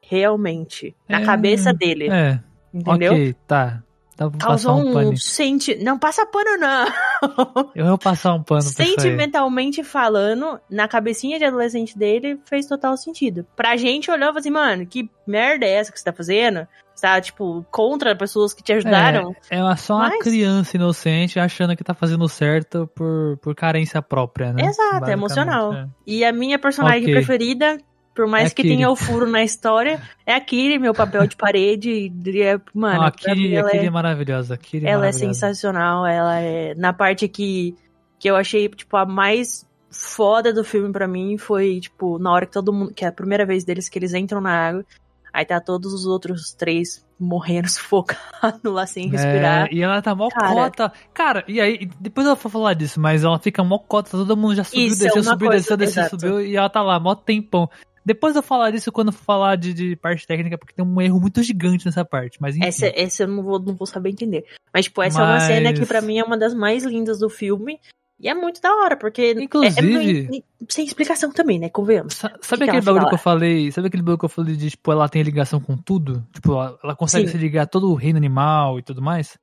Realmente. 0.00 0.94
Na 1.08 1.20
É, 1.20 1.24
cabeça 1.24 1.72
dele. 1.72 2.08
É, 2.08 2.38
entendeu? 2.72 3.12
ok, 3.12 3.34
tá. 3.44 3.82
Dá 4.18 4.28
pra 4.28 4.38
passar 4.38 4.46
Causou 4.68 4.74
um 4.84 4.90
um 4.90 4.92
pano. 4.92 5.16
senti... 5.16 5.76
Não 5.76 5.96
passa 5.98 6.26
pano, 6.26 6.56
não. 6.58 6.86
Eu 7.74 7.86
vou 7.86 7.96
passar 7.98 8.34
um 8.34 8.42
pano. 8.42 8.62
Sentimentalmente 8.62 9.82
falando, 9.84 10.60
na 10.68 10.88
cabecinha 10.88 11.38
de 11.38 11.44
adolescente 11.44 11.96
dele, 11.96 12.38
fez 12.44 12.66
total 12.66 12.96
sentido. 12.96 13.46
Pra 13.56 13.76
gente 13.76 14.10
olhava 14.10 14.38
assim, 14.40 14.50
mano, 14.50 14.84
que 14.86 15.08
merda 15.26 15.64
é 15.64 15.70
essa 15.74 15.92
que 15.92 15.98
você 15.98 16.04
tá 16.04 16.12
fazendo? 16.12 16.66
Você 16.94 17.02
tá, 17.06 17.20
tipo, 17.20 17.64
contra 17.70 18.16
pessoas 18.16 18.52
que 18.52 18.60
te 18.60 18.72
ajudaram? 18.72 19.32
É 19.48 19.62
uma- 19.62 19.76
só 19.76 19.94
uma 19.94 20.08
Mas- 20.08 20.18
criança 20.24 20.76
inocente 20.76 21.38
achando 21.38 21.76
que 21.76 21.84
tá 21.84 21.94
fazendo 21.94 22.28
certo 22.28 22.90
por, 22.92 23.38
por 23.40 23.54
carência 23.54 24.02
própria, 24.02 24.52
né? 24.52 24.64
Exato, 24.64 25.08
é 25.08 25.12
emocional. 25.12 25.72
é. 25.74 25.86
E 26.04 26.24
a 26.24 26.32
minha 26.32 26.58
personagem 26.58 27.02
Ok. 27.02 27.12
preferida, 27.14 27.78
por 28.18 28.26
mais 28.26 28.50
É 28.50 28.54
que 28.54 28.64
tenha 28.64 28.90
o 28.90 28.96
furo 28.96 29.30
na 29.30 29.44
história, 29.44 30.02
é 30.26 30.34
a 30.34 30.40
Kiri, 30.40 30.76
meu 30.76 30.92
papel 30.92 31.24
de 31.24 31.36
parede. 31.36 32.12
é- 32.42 32.60
Mano, 32.74 32.98
Não, 32.98 33.06
a 33.06 33.12
Kiri, 33.12 33.56
a 33.56 33.60
ela, 33.60 33.70
Kiri 33.70 33.84
é 33.84 33.86
é, 33.86 33.90
maravilhosa. 33.90 34.54
A 34.54 34.56
Kiri 34.56 34.86
é 34.86 34.90
ela 34.90 35.06
é 35.06 35.12
sensacional. 35.12 36.04
Ela 36.04 36.40
é. 36.40 36.74
Na 36.74 36.92
parte 36.92 37.28
que, 37.28 37.76
que 38.18 38.28
eu 38.28 38.34
achei, 38.34 38.68
tipo, 38.70 38.96
a 38.96 39.06
mais 39.06 39.64
foda 39.88 40.52
do 40.52 40.64
filme 40.64 40.90
pra 40.90 41.06
mim 41.06 41.38
foi, 41.38 41.78
tipo, 41.78 42.18
na 42.18 42.32
hora 42.32 42.44
que 42.44 42.50
todo 42.52 42.72
mundo. 42.72 42.92
Que 42.92 43.04
é 43.04 43.08
a 43.08 43.12
primeira 43.12 43.46
vez 43.46 43.62
deles 43.62 43.88
que 43.88 43.96
eles 43.96 44.12
entram 44.14 44.40
na 44.40 44.50
água. 44.50 44.84
Aí 45.32 45.44
tá 45.44 45.60
todos 45.60 45.92
os 45.94 46.04
outros 46.04 46.52
três 46.54 47.06
morrendo, 47.20 47.68
sufocados 47.70 48.60
lá 48.64 48.84
sem 48.84 49.08
respirar. 49.08 49.68
É, 49.68 49.74
e 49.74 49.80
ela 49.80 50.02
tá 50.02 50.12
mó 50.12 50.28
Cara. 50.28 50.48
cota. 50.54 50.92
Cara, 51.14 51.44
e 51.46 51.60
aí, 51.60 51.88
depois 52.00 52.26
eu 52.26 52.34
vou 52.34 52.50
falar 52.50 52.74
disso, 52.74 52.98
mas 53.00 53.22
ela 53.22 53.38
fica 53.38 53.62
mó 53.62 53.78
cota, 53.78 54.10
todo 54.10 54.36
mundo 54.36 54.56
já 54.56 54.64
subiu, 54.64 54.86
Isso 54.86 55.02
é 55.04 55.06
desceu, 55.06 55.22
uma 55.22 55.30
subiu, 55.30 55.48
coisa, 55.50 55.62
desceu, 55.62 55.76
desceu, 55.76 56.02
exato. 56.02 56.20
subiu, 56.20 56.40
e 56.40 56.56
ela 56.56 56.68
tá 56.68 56.82
lá, 56.82 56.98
mó 56.98 57.14
tempão. 57.14 57.70
Depois 58.08 58.34
eu 58.34 58.42
falar 58.42 58.70
disso 58.70 58.90
quando 58.90 59.12
falar 59.12 59.56
de, 59.56 59.74
de 59.74 59.94
parte 59.96 60.26
técnica, 60.26 60.56
porque 60.56 60.72
tem 60.74 60.82
um 60.84 60.98
erro 61.00 61.20
muito 61.20 61.42
gigante 61.42 61.84
nessa 61.84 62.04
parte, 62.06 62.38
mas 62.40 62.56
enfim. 62.56 62.66
Essa, 62.66 62.86
essa 62.96 63.22
eu 63.24 63.28
não 63.28 63.42
vou, 63.42 63.58
não 63.60 63.74
vou 63.74 63.86
saber 63.86 64.08
entender. 64.08 64.46
Mas, 64.72 64.86
tipo, 64.86 65.02
essa 65.02 65.20
é 65.20 65.24
uma 65.24 65.40
cena 65.40 65.72
que 65.74 65.80
Mas- 65.80 65.88
pra 65.88 66.00
mim 66.00 66.18
é 66.18 66.24
uma 66.24 66.38
das 66.38 66.54
mais 66.54 66.84
lindas 66.84 67.18
do 67.18 67.28
filme. 67.28 67.78
E 68.20 68.28
é 68.28 68.34
muito 68.34 68.60
da 68.60 68.74
hora, 68.74 68.96
porque. 68.96 69.20
é- 69.22 69.42
Inclusive- 69.42 70.28
é- 70.38 70.42
sem 70.68 70.84
explicação 70.84 71.30
também, 71.30 71.58
né? 71.58 71.68
Convenhamos. 71.68 72.14
Sabe 72.14 72.64
que 72.64 72.70
aquele 72.70 72.80
bagulho 72.84 73.08
que 73.08 73.14
eu 73.14 73.18
falei? 73.18 73.70
Sabe 73.70 73.86
aquele 73.88 74.02
bagulho 74.02 74.18
que 74.18 74.24
eu 74.24 74.28
falei 74.28 74.56
de, 74.56 74.70
tipo, 74.70 74.90
ela 74.90 75.08
tem 75.08 75.22
ligação 75.22 75.60
com 75.60 75.76
tudo? 75.76 76.26
Tipo, 76.32 76.52
ela, 76.54 76.78
ela 76.82 76.96
consegue 76.96 77.26
Sim. 77.26 77.32
se 77.32 77.38
ligar 77.38 77.62
a 77.62 77.66
todo 77.66 77.88
o 77.90 77.94
reino 77.94 78.16
animal 78.16 78.78
e 78.78 78.82
tudo 78.82 79.00
mais? 79.02 79.38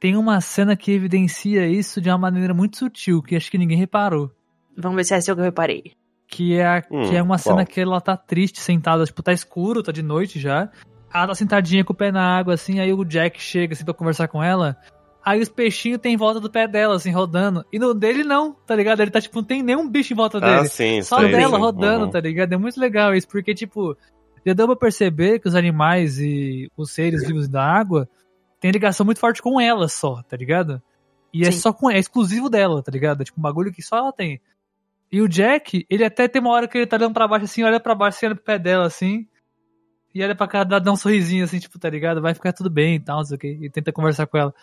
Tem 0.00 0.16
uma 0.16 0.38
cena 0.42 0.76
que 0.76 0.92
evidencia 0.92 1.66
isso 1.66 1.98
de 2.00 2.10
uma 2.10 2.18
maneira 2.18 2.52
muito 2.52 2.76
sutil, 2.76 3.22
que 3.22 3.36
acho 3.36 3.50
que 3.50 3.56
ninguém 3.56 3.78
reparou. 3.78 4.30
Vamos 4.76 4.96
ver 4.96 5.04
se 5.04 5.14
é 5.14 5.16
essa 5.16 5.32
que 5.34 5.40
eu 5.40 5.44
reparei. 5.44 5.92
Que 6.26 6.54
é, 6.56 6.66
a- 6.66 6.82
Hum, 6.90 7.08
que 7.08 7.16
é 7.16 7.22
uma 7.22 7.38
cena 7.38 7.56
qual? 7.56 7.66
que 7.66 7.80
ela 7.80 8.00
tá 8.00 8.16
triste, 8.16 8.60
sentada, 8.60 9.04
tipo, 9.04 9.22
tá 9.22 9.32
escuro, 9.32 9.82
tá 9.82 9.92
de 9.92 10.02
noite 10.02 10.40
já. 10.40 10.70
Ela 11.12 11.28
tá 11.28 11.34
sentadinha 11.34 11.84
com 11.84 11.92
o 11.92 11.96
pé 11.96 12.10
na 12.10 12.36
água, 12.38 12.54
assim, 12.54 12.80
aí 12.80 12.92
o 12.92 13.04
Jack 13.04 13.40
chega, 13.40 13.72
assim, 13.74 13.84
pra 13.84 13.94
conversar 13.94 14.26
com 14.28 14.42
ela. 14.42 14.76
Aí 15.24 15.40
os 15.40 15.48
peixinhos 15.48 16.00
tem 16.00 16.14
em 16.14 16.16
volta 16.16 16.40
do 16.40 16.50
pé 16.50 16.66
dela, 16.66 16.96
assim, 16.96 17.10
rodando. 17.10 17.64
E 17.72 17.78
no 17.78 17.94
dele 17.94 18.24
não, 18.24 18.52
tá 18.52 18.74
ligado? 18.74 19.00
Ele 19.00 19.10
tá, 19.10 19.20
tipo, 19.20 19.36
não 19.36 19.44
tem 19.44 19.62
nenhum 19.62 19.88
bicho 19.88 20.12
em 20.12 20.16
volta 20.16 20.38
Ah, 20.38 20.40
dele. 20.56 20.68
sim, 20.68 21.02
Só 21.02 21.20
sei, 21.20 21.30
dela 21.30 21.54
sim. 21.56 21.62
rodando, 21.62 22.04
Uhum. 22.06 22.10
tá 22.10 22.20
ligado? 22.20 22.52
É 22.52 22.56
muito 22.56 22.78
legal 22.80 23.14
isso, 23.14 23.28
porque, 23.28 23.54
tipo, 23.54 23.96
já 24.44 24.52
deu 24.52 24.66
pra 24.66 24.76
perceber 24.76 25.38
que 25.38 25.48
os 25.48 25.54
animais 25.54 26.18
e 26.18 26.70
os 26.76 26.90
seres 26.90 27.26
vivos 27.26 27.48
da 27.48 27.64
água 27.64 28.08
têm 28.60 28.70
ligação 28.70 29.06
muito 29.06 29.18
forte 29.20 29.40
com 29.40 29.58
ela 29.60 29.88
só, 29.88 30.22
tá 30.28 30.36
ligado? 30.36 30.82
E 31.32 31.42
é 31.46 31.50
Sim. 31.50 31.58
só 31.58 31.72
com 31.72 31.90
é 31.90 31.98
exclusivo 31.98 32.50
dela, 32.50 32.82
tá 32.82 32.90
ligado? 32.92 33.20
É 33.22 33.24
tipo 33.24 33.38
um 33.38 33.42
bagulho 33.42 33.72
que 33.72 33.82
só 33.82 33.96
ela 33.96 34.12
tem. 34.12 34.40
E 35.10 35.20
o 35.20 35.28
Jack, 35.28 35.86
ele 35.88 36.04
até 36.04 36.26
tem 36.26 36.40
uma 36.40 36.50
hora 36.50 36.66
que 36.66 36.76
ele 36.76 36.86
tá 36.86 36.96
olhando 36.96 37.14
pra 37.14 37.28
baixo 37.28 37.44
assim, 37.44 37.62
olha 37.62 37.78
pra 37.78 37.94
baixo, 37.94 38.16
assim, 38.16 38.26
olha 38.26 38.34
pro 38.34 38.44
pé 38.44 38.58
dela 38.58 38.86
assim. 38.86 39.26
E 40.14 40.22
olha 40.22 40.34
pra 40.34 40.46
cara 40.46 40.64
dela, 40.64 40.80
dá 40.80 40.92
um 40.92 40.96
sorrisinho 40.96 41.44
assim, 41.44 41.58
tipo, 41.58 41.78
tá 41.78 41.90
ligado? 41.90 42.22
Vai 42.22 42.34
ficar 42.34 42.52
tudo 42.52 42.70
bem 42.70 42.96
e 42.96 43.00
tal, 43.00 43.18
não 43.18 43.24
sei 43.24 43.36
o 43.36 43.38
que. 43.38 43.58
E 43.60 43.70
tenta 43.70 43.92
conversar 43.92 44.26
com 44.26 44.38
ela. 44.38 44.54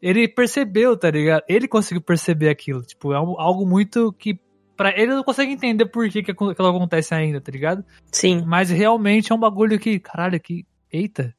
Ele 0.00 0.28
percebeu, 0.28 0.96
tá 0.96 1.10
ligado? 1.10 1.42
Ele 1.48 1.68
conseguiu 1.68 2.02
perceber 2.02 2.48
aquilo. 2.48 2.82
Tipo, 2.82 3.12
é 3.12 3.16
algo, 3.16 3.66
muito 3.66 4.12
que. 4.12 4.38
Pra 4.76 4.90
ele 4.90 5.14
não 5.14 5.22
consegue 5.22 5.52
entender 5.52 5.86
por 5.86 6.08
que, 6.08 6.22
que 6.22 6.30
aquilo 6.32 6.50
acontece 6.50 7.14
ainda, 7.14 7.40
tá 7.40 7.52
ligado? 7.52 7.84
Sim. 8.10 8.42
Mas 8.44 8.70
realmente 8.70 9.30
é 9.30 9.34
um 9.34 9.38
bagulho 9.38 9.78
que, 9.78 10.00
caralho, 10.00 10.40
que. 10.40 10.66
Eita. 10.90 11.34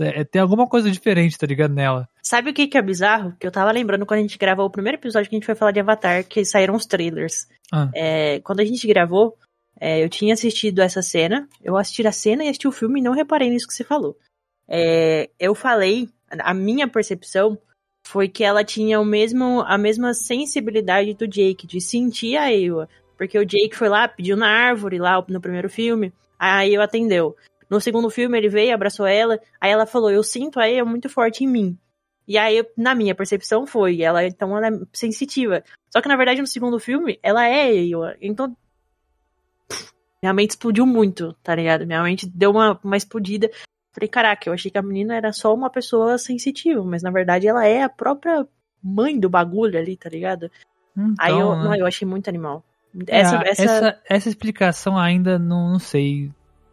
É, 0.00 0.24
tem 0.24 0.40
alguma 0.40 0.66
coisa 0.66 0.90
diferente, 0.90 1.38
tá 1.38 1.46
ligado, 1.46 1.74
nela. 1.74 2.08
Sabe 2.22 2.50
o 2.50 2.54
que, 2.54 2.66
que 2.66 2.78
é 2.78 2.82
bizarro? 2.82 3.34
Que 3.38 3.46
eu 3.46 3.50
tava 3.50 3.72
lembrando 3.72 4.06
quando 4.06 4.18
a 4.18 4.22
gente 4.22 4.38
gravou 4.38 4.66
o 4.66 4.70
primeiro 4.70 4.98
episódio 4.98 5.28
que 5.28 5.36
a 5.36 5.38
gente 5.38 5.46
foi 5.46 5.54
falar 5.54 5.72
de 5.72 5.80
Avatar, 5.80 6.24
que 6.24 6.44
saíram 6.44 6.74
os 6.74 6.86
trailers. 6.86 7.46
Ah. 7.72 7.90
É, 7.94 8.40
quando 8.40 8.60
a 8.60 8.64
gente 8.64 8.86
gravou, 8.86 9.36
é, 9.80 10.02
eu 10.04 10.08
tinha 10.08 10.34
assistido 10.34 10.80
essa 10.80 11.02
cena, 11.02 11.48
eu 11.62 11.76
assisti 11.76 12.06
a 12.06 12.12
cena 12.12 12.44
e 12.44 12.48
assisti 12.48 12.68
o 12.68 12.72
filme 12.72 13.00
e 13.00 13.02
não 13.02 13.12
reparei 13.12 13.48
nisso 13.48 13.66
que 13.66 13.74
você 13.74 13.84
falou. 13.84 14.16
É, 14.68 15.30
eu 15.38 15.54
falei, 15.54 16.08
a 16.38 16.54
minha 16.54 16.86
percepção 16.86 17.58
foi 18.06 18.28
que 18.28 18.44
ela 18.44 18.64
tinha 18.64 19.00
o 19.00 19.04
mesmo, 19.04 19.60
a 19.62 19.78
mesma 19.78 20.14
sensibilidade 20.14 21.14
do 21.14 21.26
Jake, 21.26 21.66
de 21.66 21.80
sentir 21.80 22.36
a 22.36 22.52
Ewa. 22.52 22.88
Porque 23.16 23.38
o 23.38 23.44
Jake 23.44 23.74
foi 23.74 23.88
lá, 23.88 24.08
pediu 24.08 24.36
na 24.36 24.48
árvore 24.48 24.98
lá 24.98 25.24
no 25.28 25.40
primeiro 25.40 25.68
filme, 25.68 26.12
a 26.38 26.66
Ewa 26.66 26.84
atendeu. 26.84 27.36
No 27.70 27.80
segundo 27.80 28.10
filme, 28.10 28.36
ele 28.36 28.48
veio, 28.48 28.74
abraçou 28.74 29.06
ela, 29.06 29.40
aí 29.60 29.70
ela 29.70 29.86
falou: 29.86 30.10
Eu 30.10 30.24
sinto 30.24 30.58
a 30.58 30.68
Ewa 30.68 30.84
muito 30.84 31.08
forte 31.08 31.44
em 31.44 31.46
mim. 31.46 31.78
E 32.26 32.36
aí, 32.36 32.64
na 32.76 32.94
minha 32.94 33.14
percepção, 33.14 33.66
foi. 33.66 34.02
Ela, 34.02 34.26
então, 34.26 34.56
ela 34.56 34.68
é 34.68 34.80
sensitiva. 34.92 35.62
Só 35.88 36.00
que, 36.00 36.08
na 36.08 36.16
verdade, 36.16 36.40
no 36.40 36.46
segundo 36.46 36.78
filme, 36.80 37.18
ela 37.22 37.46
é 37.46 37.72
Ewa. 37.74 38.16
Então. 38.20 38.56
minha 40.20 40.32
mente 40.32 40.50
explodiu 40.50 40.84
muito, 40.84 41.32
tá 41.42 41.54
ligado? 41.54 41.86
Minha 41.86 42.02
mente 42.02 42.26
deu 42.28 42.50
uma, 42.50 42.78
uma 42.82 42.96
explodida. 42.96 43.48
Falei, 43.92 44.08
caraca, 44.08 44.48
eu 44.48 44.52
achei 44.52 44.70
que 44.70 44.78
a 44.78 44.82
menina 44.82 45.16
era 45.16 45.32
só 45.32 45.52
uma 45.54 45.70
pessoa 45.70 46.16
sensitiva, 46.18 46.82
mas 46.84 47.02
na 47.02 47.10
verdade 47.10 47.48
ela 47.48 47.66
é 47.66 47.82
a 47.82 47.88
própria 47.88 48.46
mãe 48.80 49.18
do 49.18 49.28
bagulho 49.28 49.76
ali, 49.76 49.96
tá 49.96 50.08
ligado? 50.08 50.48
Então, 50.96 51.14
aí 51.18 51.32
eu, 51.32 51.56
né? 51.56 51.64
não, 51.64 51.74
eu 51.74 51.86
achei 51.86 52.06
muito 52.06 52.28
animal. 52.28 52.64
É, 53.08 53.20
Essa, 53.20 53.36
essa... 53.44 53.62
essa, 53.62 54.00
essa 54.08 54.28
explicação 54.28 54.96
ainda 54.96 55.38
não, 55.38 55.72
não 55.72 55.78
sei, 55.80 56.30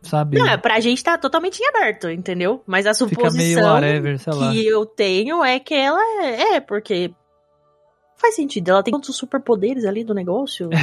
sabe? 0.07 0.37
Não, 0.37 0.57
pra 0.59 0.79
gente 0.79 1.03
tá 1.03 1.17
totalmente 1.17 1.59
em 1.59 1.67
aberto, 1.67 2.09
entendeu? 2.09 2.63
Mas 2.65 2.85
a 2.85 2.93
suposição 2.93 3.73
whatever, 3.73 4.17
sei 4.19 4.33
lá. 4.33 4.51
que 4.51 4.65
eu 4.67 4.85
tenho 4.85 5.43
é 5.43 5.59
que 5.59 5.73
ela 5.73 6.01
é, 6.23 6.55
é, 6.55 6.59
porque 6.59 7.11
faz 8.17 8.35
sentido, 8.35 8.69
ela 8.69 8.83
tem 8.83 8.91
tantos 8.91 9.15
superpoderes 9.15 9.85
ali 9.85 10.03
do 10.03 10.13
negócio. 10.13 10.69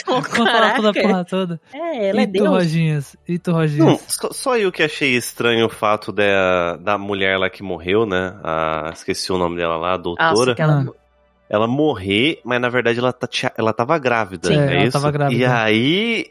Então, 0.00 0.20
Vamos 0.20 0.50
falar 0.50 0.74
toda 0.74 0.90
a 0.90 0.92
caraca. 0.92 1.08
porra 1.08 1.24
toda. 1.24 1.60
É, 1.72 2.08
ela 2.08 2.20
é 2.20 2.22
e 2.24 2.26
tu, 2.26 2.32
Deus. 2.32 2.48
Roginhas? 2.48 3.16
E 3.26 3.38
tu, 3.38 3.52
Não, 3.52 3.98
só, 4.06 4.30
só 4.32 4.58
eu 4.58 4.72
que 4.72 4.82
achei 4.82 5.14
estranho 5.16 5.66
o 5.66 5.70
fato 5.70 6.10
da, 6.12 6.76
da 6.76 6.98
mulher 6.98 7.38
lá 7.38 7.48
que 7.48 7.62
morreu, 7.62 8.04
né? 8.04 8.36
A, 8.42 8.90
esqueci 8.92 9.32
o 9.32 9.38
nome 9.38 9.56
dela 9.56 9.76
lá, 9.76 9.94
a 9.94 9.96
doutora. 9.96 10.30
Nossa, 10.30 10.52
aquela... 10.52 10.84
Ah. 10.88 11.00
Ela 11.48 11.66
morrer, 11.66 12.40
mas 12.44 12.60
na 12.60 12.68
verdade 12.68 13.00
ela, 13.00 13.12
tá, 13.12 13.28
ela 13.56 13.72
tava 13.72 13.98
grávida, 13.98 14.46
Sim, 14.46 14.54
é 14.54 14.76
ela 14.76 14.84
isso? 14.84 14.92
tava 14.92 15.10
grávida. 15.10 15.40
E 15.40 15.44
aí 15.44 16.26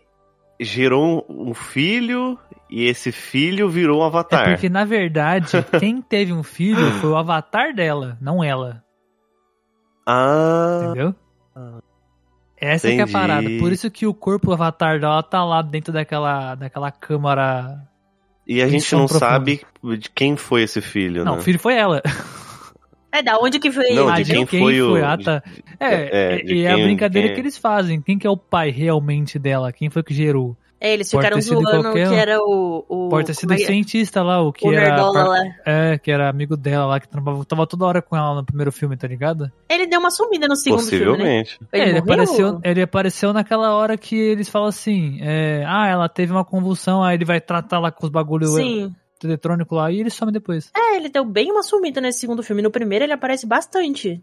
gerou 0.60 1.26
um, 1.30 1.54
filho 1.54 2.38
e 2.70 2.84
esse 2.86 3.12
filho 3.12 3.70
virou 3.70 4.02
um 4.02 4.04
É 4.04 4.08
avatar. 4.08 4.50
porque, 4.52 4.70
na 4.70 4.84
verdade, 4.86 5.52
quem 5.80 6.02
teve 6.02 6.34
um 6.34 6.44
filho 6.44 6.92
foi 7.00 7.10
o 7.12 7.18
avatar 7.18 7.74
dela, 7.74 8.18
não 8.22 8.44
ela. 8.44 8.84
Ah, 10.06 10.82
Entendeu? 10.86 11.16
Essa 12.58 12.88
que 12.88 12.94
é 12.96 13.00
a 13.00 13.04
entendi. 13.04 13.12
parada. 13.14 13.50
Por 13.60 13.72
isso 13.72 13.90
que 13.90 14.06
o 14.06 14.14
corpo 14.14 14.52
avatar 14.52 15.00
dela 15.00 15.24
tá 15.24 15.44
lá 15.46 15.62
dentro 15.62 15.94
daquela, 15.94 16.56
daquela 16.56 16.92
câmara. 16.92 17.88
e 18.46 18.62
a 18.62 18.68
gente 18.68 18.92
não 18.94 19.06
profundo. 19.06 19.20
sabe 19.20 19.62
de 19.98 20.10
quem 20.10 20.36
foi 20.36 20.64
esse 20.64 20.82
filho, 20.82 21.24
Não, 21.24 21.34
né? 21.36 21.40
o 21.40 21.42
filho 21.42 21.60
foi 21.60 21.76
ela. 21.76 22.02
É, 23.12 23.22
da 23.24 23.38
onde 23.40 23.60
que 23.60 23.70
veio? 23.70 23.96
Não, 24.06 24.14
de 24.14 24.24
quem 24.26 24.46
quem 24.46 24.60
foi 24.62 24.82
o- 24.82 25.04
Ah, 25.04 25.18
tá. 25.18 25.44
É, 25.80 25.94
é, 25.96 26.36
é, 26.36 26.46
e 26.46 26.64
é 26.66 26.72
a 26.72 26.78
brincadeira 26.78 27.28
quem- 27.30 27.36
que 27.36 27.42
eles 27.42 27.58
fazem. 27.58 28.02
Quem 28.02 28.18
que 28.20 28.28
é 28.28 28.30
o 28.30 28.38
pai 28.38 28.70
realmente 28.70 29.40
dela? 29.40 29.72
Quem 29.72 29.90
foi 29.90 30.04
que 30.04 30.14
gerou? 30.14 30.56
É, 30.82 30.94
eles 30.94 31.12
Pode 31.12 31.26
ficaram 31.26 31.42
zoando 31.42 31.82
qualquer 31.84 32.08
que 32.08 32.16
era 32.16 32.40
o... 32.40 32.86
o 32.88 33.10
Pode 33.10 33.28
ter 33.28 33.34
sido 33.34 33.50
o 33.50 33.54
é 33.54 33.58
que 33.58 33.64
é? 33.64 33.66
cientista 33.66 34.24
lá, 34.24 34.42
o 34.42 34.54
que 34.54 34.66
o 34.66 34.72
era. 34.72 34.88
nerdola 34.96 35.24
lá. 35.26 35.40
É, 35.66 35.98
que 35.98 36.10
era 36.10 36.30
amigo 36.30 36.56
dela 36.56 36.86
lá, 36.86 37.00
que 37.02 37.10
trampava, 37.10 37.44
tava 37.44 37.68
toda 37.68 37.84
hora 37.84 38.02
com 38.02 38.16
ela 38.16 38.34
no 38.36 38.46
primeiro 38.46 38.72
filme, 38.72 38.96
tá 38.96 39.06
ligado? 39.06 39.52
Ele 39.70 39.88
deu 39.88 40.00
uma 40.00 40.10
sumida 40.10 40.48
no 40.48 40.56
segundo 40.56 40.82
filme, 40.84 41.04
né? 41.18 41.44
Possivelmente. 41.44 41.60
É, 41.74 41.90
ele, 41.90 41.98
apareceu, 41.98 42.62
ele 42.64 42.82
apareceu 42.82 43.34
naquela 43.34 43.76
hora 43.76 43.98
que 43.98 44.16
eles 44.18 44.48
falam 44.48 44.70
assim: 44.70 45.18
é, 45.22 45.66
ah, 45.68 45.86
ela 45.86 46.08
teve 46.08 46.32
uma 46.32 46.46
convulsão, 46.46 47.04
aí 47.04 47.18
ele 47.18 47.26
vai 47.26 47.42
tratar 47.42 47.80
lá 47.80 47.92
com 47.92 48.06
os 48.06 48.10
bagulho 48.12 48.48
Sim. 48.48 48.96
Eletrônico 49.26 49.76
lá 49.76 49.92
e 49.92 50.00
ele 50.00 50.10
some 50.10 50.32
depois. 50.32 50.72
É, 50.76 50.96
ele 50.96 51.10
deu 51.10 51.26
bem 51.26 51.52
uma 51.52 51.64
sumida 51.64 52.00
nesse 52.02 52.20
segundo 52.20 52.44
filme. 52.44 52.62
No 52.62 52.72
primeiro 52.72 53.06
ele 53.06 53.14
aparece 53.14 53.46
bastante. 53.46 54.22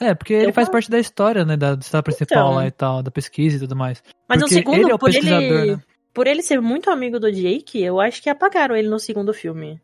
É, 0.00 0.14
porque 0.14 0.32
ele 0.34 0.52
faz 0.52 0.68
parte 0.68 0.90
da 0.90 0.98
história, 0.98 1.44
né? 1.44 1.56
Da 1.56 1.74
história 1.74 2.02
principal 2.02 2.46
Então. 2.46 2.54
lá 2.54 2.66
e 2.66 2.70
tal, 2.70 3.02
da 3.02 3.10
pesquisa 3.10 3.56
e 3.56 3.60
tudo 3.60 3.76
mais. 3.76 4.02
Mas 4.28 4.40
Porque 4.40 4.54
no 4.54 4.58
segundo, 4.58 4.80
ele 4.80 4.90
é 4.90 4.94
o 4.94 4.98
por 4.98 5.10
pesquisador, 5.10 5.42
ele... 5.42 5.76
né? 5.76 5.82
Por 6.12 6.26
ele 6.26 6.42
ser 6.42 6.60
muito 6.60 6.90
amigo 6.90 7.18
do 7.18 7.30
Jake, 7.30 7.80
eu 7.80 8.00
acho 8.00 8.22
que 8.22 8.30
apagaram 8.30 8.76
ele 8.76 8.88
no 8.88 8.98
segundo 8.98 9.34
filme. 9.34 9.80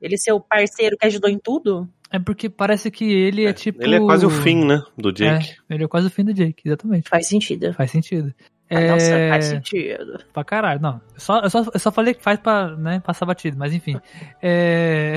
Ele 0.00 0.16
ser 0.16 0.32
o 0.32 0.40
parceiro 0.40 0.96
que 0.96 1.06
ajudou 1.06 1.28
em 1.28 1.38
tudo. 1.38 1.88
É 2.10 2.18
porque 2.18 2.48
parece 2.48 2.90
que 2.90 3.04
ele 3.04 3.44
é, 3.46 3.52
tipo. 3.52 3.82
Ele 3.82 3.96
é 3.96 4.00
quase 4.00 4.26
o 4.26 4.30
fim, 4.30 4.64
né? 4.64 4.82
Do 4.96 5.12
Jake. 5.12 5.56
É, 5.68 5.74
ele 5.74 5.84
é 5.84 5.88
quase 5.88 6.08
o 6.08 6.10
fim 6.10 6.24
do 6.24 6.34
Jake, 6.34 6.62
exatamente. 6.64 7.08
Faz 7.08 7.28
sentido. 7.28 7.72
Faz 7.74 7.90
sentido. 7.90 8.34
Ah, 8.70 8.80
é... 8.80 8.90
Nossa, 8.90 9.28
faz 9.28 9.44
sentido. 9.46 10.24
Pra 10.32 10.44
caralho, 10.44 10.80
não. 10.80 11.00
Eu 11.14 11.20
só, 11.20 11.40
eu, 11.40 11.50
só, 11.50 11.64
eu 11.74 11.80
só 11.80 11.90
falei 11.90 12.14
que 12.14 12.22
faz 12.22 12.38
pra 12.38 12.76
né, 12.76 13.00
passar 13.00 13.26
batido, 13.26 13.56
mas 13.58 13.74
enfim. 13.74 14.00
É... 14.40 15.16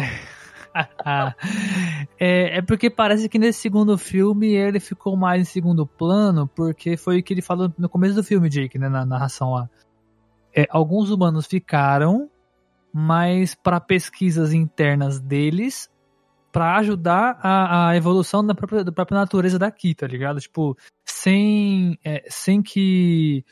é. 2.19 2.57
É 2.57 2.61
porque 2.61 2.89
parece 2.89 3.29
que 3.29 3.37
nesse 3.37 3.59
segundo 3.59 3.97
filme 3.97 4.53
ele 4.53 4.79
ficou 4.79 5.15
mais 5.15 5.41
em 5.41 5.45
segundo 5.45 5.85
plano, 5.85 6.47
porque 6.47 6.97
foi 6.97 7.19
o 7.19 7.23
que 7.23 7.33
ele 7.33 7.41
falou 7.41 7.71
no 7.77 7.87
começo 7.87 8.15
do 8.15 8.23
filme, 8.23 8.49
Jake, 8.49 8.79
né, 8.79 8.89
na 8.89 9.05
narração 9.05 9.51
lá. 9.51 9.69
É, 10.55 10.67
alguns 10.69 11.09
humanos 11.09 11.45
ficaram, 11.45 12.29
mas 12.91 13.55
para 13.55 13.79
pesquisas 13.79 14.53
internas 14.53 15.19
deles, 15.19 15.89
pra 16.51 16.77
ajudar 16.77 17.39
a, 17.41 17.89
a 17.89 17.97
evolução 17.97 18.45
da 18.45 18.53
própria, 18.53 18.83
da 18.83 18.91
própria 18.91 19.17
natureza 19.17 19.57
daqui, 19.57 19.95
tá 19.95 20.05
ligado? 20.05 20.39
Tipo, 20.39 20.77
sem, 21.24 21.97
é, 22.03 22.26
sem 22.28 22.61
que 22.61 23.45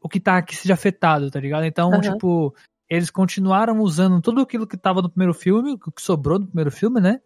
o 0.00 0.08
que 0.08 0.20
tá 0.20 0.38
aqui 0.38 0.54
seja 0.54 0.74
afetado, 0.74 1.30
tá 1.30 1.40
ligado? 1.40 1.64
Então, 1.64 1.90
Aham. 1.92 2.00
tipo, 2.00 2.54
eles 2.88 3.10
continuaram 3.10 3.80
usando 3.80 4.22
tudo 4.22 4.40
aquilo 4.40 4.66
que 4.66 4.76
tava 4.76 5.02
no 5.02 5.10
primeiro 5.10 5.34
filme, 5.34 5.72
o 5.72 5.78
que 5.90 6.00
sobrou 6.00 6.38
do 6.38 6.46
primeiro 6.46 6.70
filme, 6.70 7.00
né? 7.00 7.20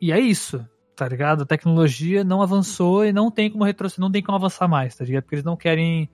E 0.00 0.10
é 0.10 0.18
isso, 0.18 0.66
tá 0.96 1.06
ligado? 1.06 1.42
A 1.42 1.46
tecnologia 1.46 2.24
não 2.24 2.40
avançou 2.40 3.04
e 3.04 3.12
não 3.12 3.30
tem 3.30 3.50
como 3.50 3.64
retroceder, 3.64 4.00
não 4.00 4.10
tem 4.10 4.22
como 4.22 4.36
avançar 4.36 4.66
mais, 4.66 4.96
tá 4.96 5.04
ligado? 5.04 5.22
Porque 5.24 5.34
eles 5.36 5.44
não 5.44 5.56
querem 5.56 6.08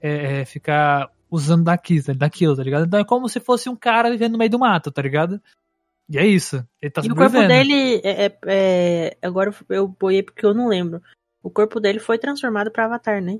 é, 0.00 0.40
é, 0.40 0.44
ficar 0.46 1.10
usando 1.30 1.64
daqui, 1.64 2.02
tá- 2.02 2.14
daquilo, 2.14 2.56
tá 2.56 2.62
ligado? 2.62 2.86
Então 2.86 2.98
é 2.98 3.04
como 3.04 3.28
se 3.28 3.38
fosse 3.38 3.68
um 3.68 3.76
cara 3.76 4.10
vivendo 4.10 4.32
no 4.32 4.38
meio 4.38 4.50
do 4.50 4.58
mato, 4.58 4.90
tá 4.90 5.02
ligado? 5.02 5.40
E 6.08 6.18
é 6.18 6.26
isso. 6.26 6.66
Ele 6.80 6.90
tá 6.90 7.02
e 7.04 7.12
o 7.12 7.14
corpo 7.14 7.38
dele. 7.46 8.00
É, 8.02 8.26
é- 8.26 8.38
é- 8.46 9.16
Agora 9.22 9.54
eu 9.68 9.86
boiei 9.86 10.22
porque 10.22 10.44
eu 10.44 10.54
não 10.54 10.66
lembro. 10.66 11.00
O 11.42 11.50
corpo 11.50 11.80
dele 11.80 11.98
foi 11.98 12.18
transformado 12.18 12.70
pra 12.70 12.84
Avatar, 12.84 13.20
né? 13.22 13.38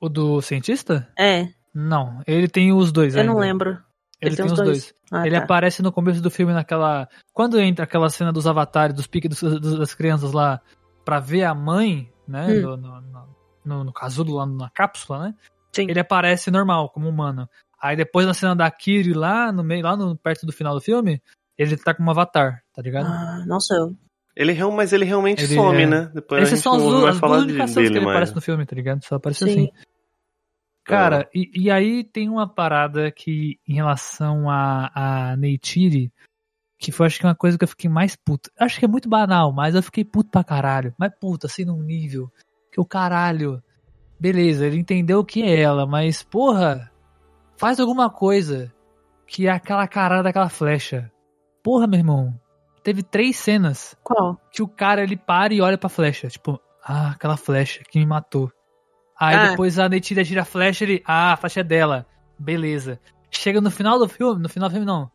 O 0.00 0.08
do 0.08 0.40
cientista? 0.42 1.08
É, 1.18 1.48
Não, 1.74 2.20
ele 2.26 2.48
tem 2.48 2.72
os 2.72 2.90
dois 2.92 3.14
eu 3.14 3.24
não 3.24 3.34
ainda. 3.34 3.46
lembro. 3.46 3.78
Ele, 4.20 4.36
tem, 4.36 4.44
os 4.46 4.52
dois. 4.52 4.94
Ah, 5.10 5.26
ele 5.26 5.36
tá. 5.36 5.42
aparece 5.44 5.82
no 5.82 5.90
começo 5.90 6.20
do 6.22 6.30
filme 6.30 6.52
naquela. 6.52 7.08
Quando 7.32 7.58
entra 7.60 7.84
aquela 7.84 8.08
cena 8.08 8.32
dos 8.32 8.46
avatares, 8.46 8.94
dos 8.94 9.06
piques 9.06 9.42
das 9.42 9.94
crianças 9.94 10.32
lá, 10.32 10.60
pra 11.04 11.18
ver 11.18 11.42
a 11.44 11.54
mãe, 11.54 12.08
né? 12.26 12.46
Hum. 12.48 12.60
No, 12.62 12.76
no, 12.76 13.00
no- 13.64 13.84
no- 13.84 13.92
casulo 13.92 14.34
lá 14.36 14.46
na 14.46 14.70
cápsula, 14.70 15.24
né? 15.28 15.34
Sim. 15.72 15.86
Ele 15.90 15.98
aparece 15.98 16.50
normal, 16.50 16.88
como 16.90 17.08
humano. 17.08 17.48
Aí 17.80 17.96
depois 17.96 18.24
na 18.26 18.34
cena 18.34 18.54
da 18.54 18.70
Kiri 18.70 19.12
lá, 19.12 19.50
no 19.50 19.64
meio, 19.64 19.82
lá 19.82 19.96
no, 19.96 20.16
perto 20.16 20.46
do 20.46 20.52
final 20.52 20.74
do 20.74 20.80
filme, 20.80 21.20
ele 21.58 21.76
tá 21.76 21.92
com 21.92 22.04
um 22.04 22.10
avatar, 22.10 22.62
tá 22.72 22.80
ligado? 22.80 23.06
Ah, 23.06 23.44
nossa, 23.46 23.74
eu. 23.74 23.96
Ele, 24.34 24.52
real- 24.52 24.70
mas 24.72 24.92
ele 24.92 25.04
realmente 25.04 25.44
Ele 25.44 25.54
some, 25.54 25.82
é- 25.82 25.86
né? 25.86 26.10
Depois 26.14 26.40
a 26.40 26.42
Esses 26.44 26.54
gente 26.58 26.62
são 26.62 26.74
as 26.74 26.82
duas, 26.82 27.22
as 27.22 27.42
únicas 27.42 27.70
cenas 27.70 27.90
que 27.90 27.96
ele 27.98 28.04
aparece 28.04 28.32
mais. 28.32 28.34
no 28.34 28.40
filme, 28.40 28.64
tá 28.66 28.74
ligado? 28.74 29.04
Só 29.04 29.16
aparece 29.16 29.44
Sim. 29.44 29.50
assim. 29.50 29.70
Cara, 30.84 31.28
e, 31.34 31.50
e 31.54 31.70
aí 31.70 32.02
tem 32.02 32.28
uma 32.28 32.48
parada 32.48 33.10
que, 33.12 33.60
em 33.68 33.74
relação 33.74 34.50
a, 34.50 34.90
a 35.32 35.36
Neytiri, 35.36 36.12
que 36.78 36.90
foi 36.90 37.06
acho 37.06 37.20
que 37.20 37.26
uma 37.26 37.36
coisa 37.36 37.56
que 37.56 37.62
eu 37.62 37.68
fiquei 37.68 37.88
mais 37.88 38.16
puto. 38.16 38.50
Acho 38.58 38.78
que 38.80 38.84
é 38.84 38.88
muito 38.88 39.08
banal, 39.08 39.52
mas 39.52 39.74
eu 39.76 39.82
fiquei 39.82 40.04
puto 40.04 40.30
pra 40.30 40.42
caralho. 40.42 40.92
Mas 40.98 41.12
puto, 41.20 41.46
assim, 41.46 41.64
num 41.64 41.80
nível. 41.82 42.28
Que 42.72 42.80
o 42.80 42.84
caralho. 42.84 43.62
Beleza, 44.18 44.66
ele 44.66 44.78
entendeu 44.78 45.24
que 45.24 45.42
é 45.42 45.60
ela, 45.60 45.86
mas 45.86 46.22
porra, 46.22 46.90
faz 47.56 47.78
alguma 47.78 48.08
coisa 48.10 48.72
que 49.26 49.46
é 49.46 49.50
aquela 49.50 49.86
carada 49.86 50.24
daquela 50.24 50.48
flecha. 50.48 51.10
Porra, 51.62 51.86
meu 51.86 51.98
irmão. 52.00 52.40
Teve 52.82 53.02
três 53.02 53.36
cenas 53.36 53.96
Qual? 54.02 54.40
que 54.50 54.62
o 54.62 54.68
cara 54.68 55.02
ele 55.02 55.16
para 55.16 55.54
e 55.54 55.60
olha 55.60 55.78
pra 55.78 55.88
flecha. 55.88 56.28
Tipo, 56.28 56.60
ah, 56.84 57.10
aquela 57.10 57.36
flecha 57.36 57.82
que 57.88 57.98
me 57.98 58.06
matou. 58.06 58.50
Aí 59.18 59.34
Ah. 59.36 59.50
depois 59.50 59.78
a 59.78 59.88
Netira 59.88 60.24
tira 60.24 60.42
a 60.42 60.44
flecha 60.44 60.84
ele, 60.84 61.02
ah, 61.06 61.32
a 61.32 61.36
flecha 61.36 61.60
é 61.60 61.64
dela. 61.64 62.06
Beleza. 62.38 62.98
Chega 63.30 63.60
no 63.60 63.70
final 63.70 63.98
do 63.98 64.08
filme, 64.08 64.42
no 64.42 64.48
final 64.48 64.68
do 64.68 64.72
filme 64.72 64.86
não. 64.86 65.10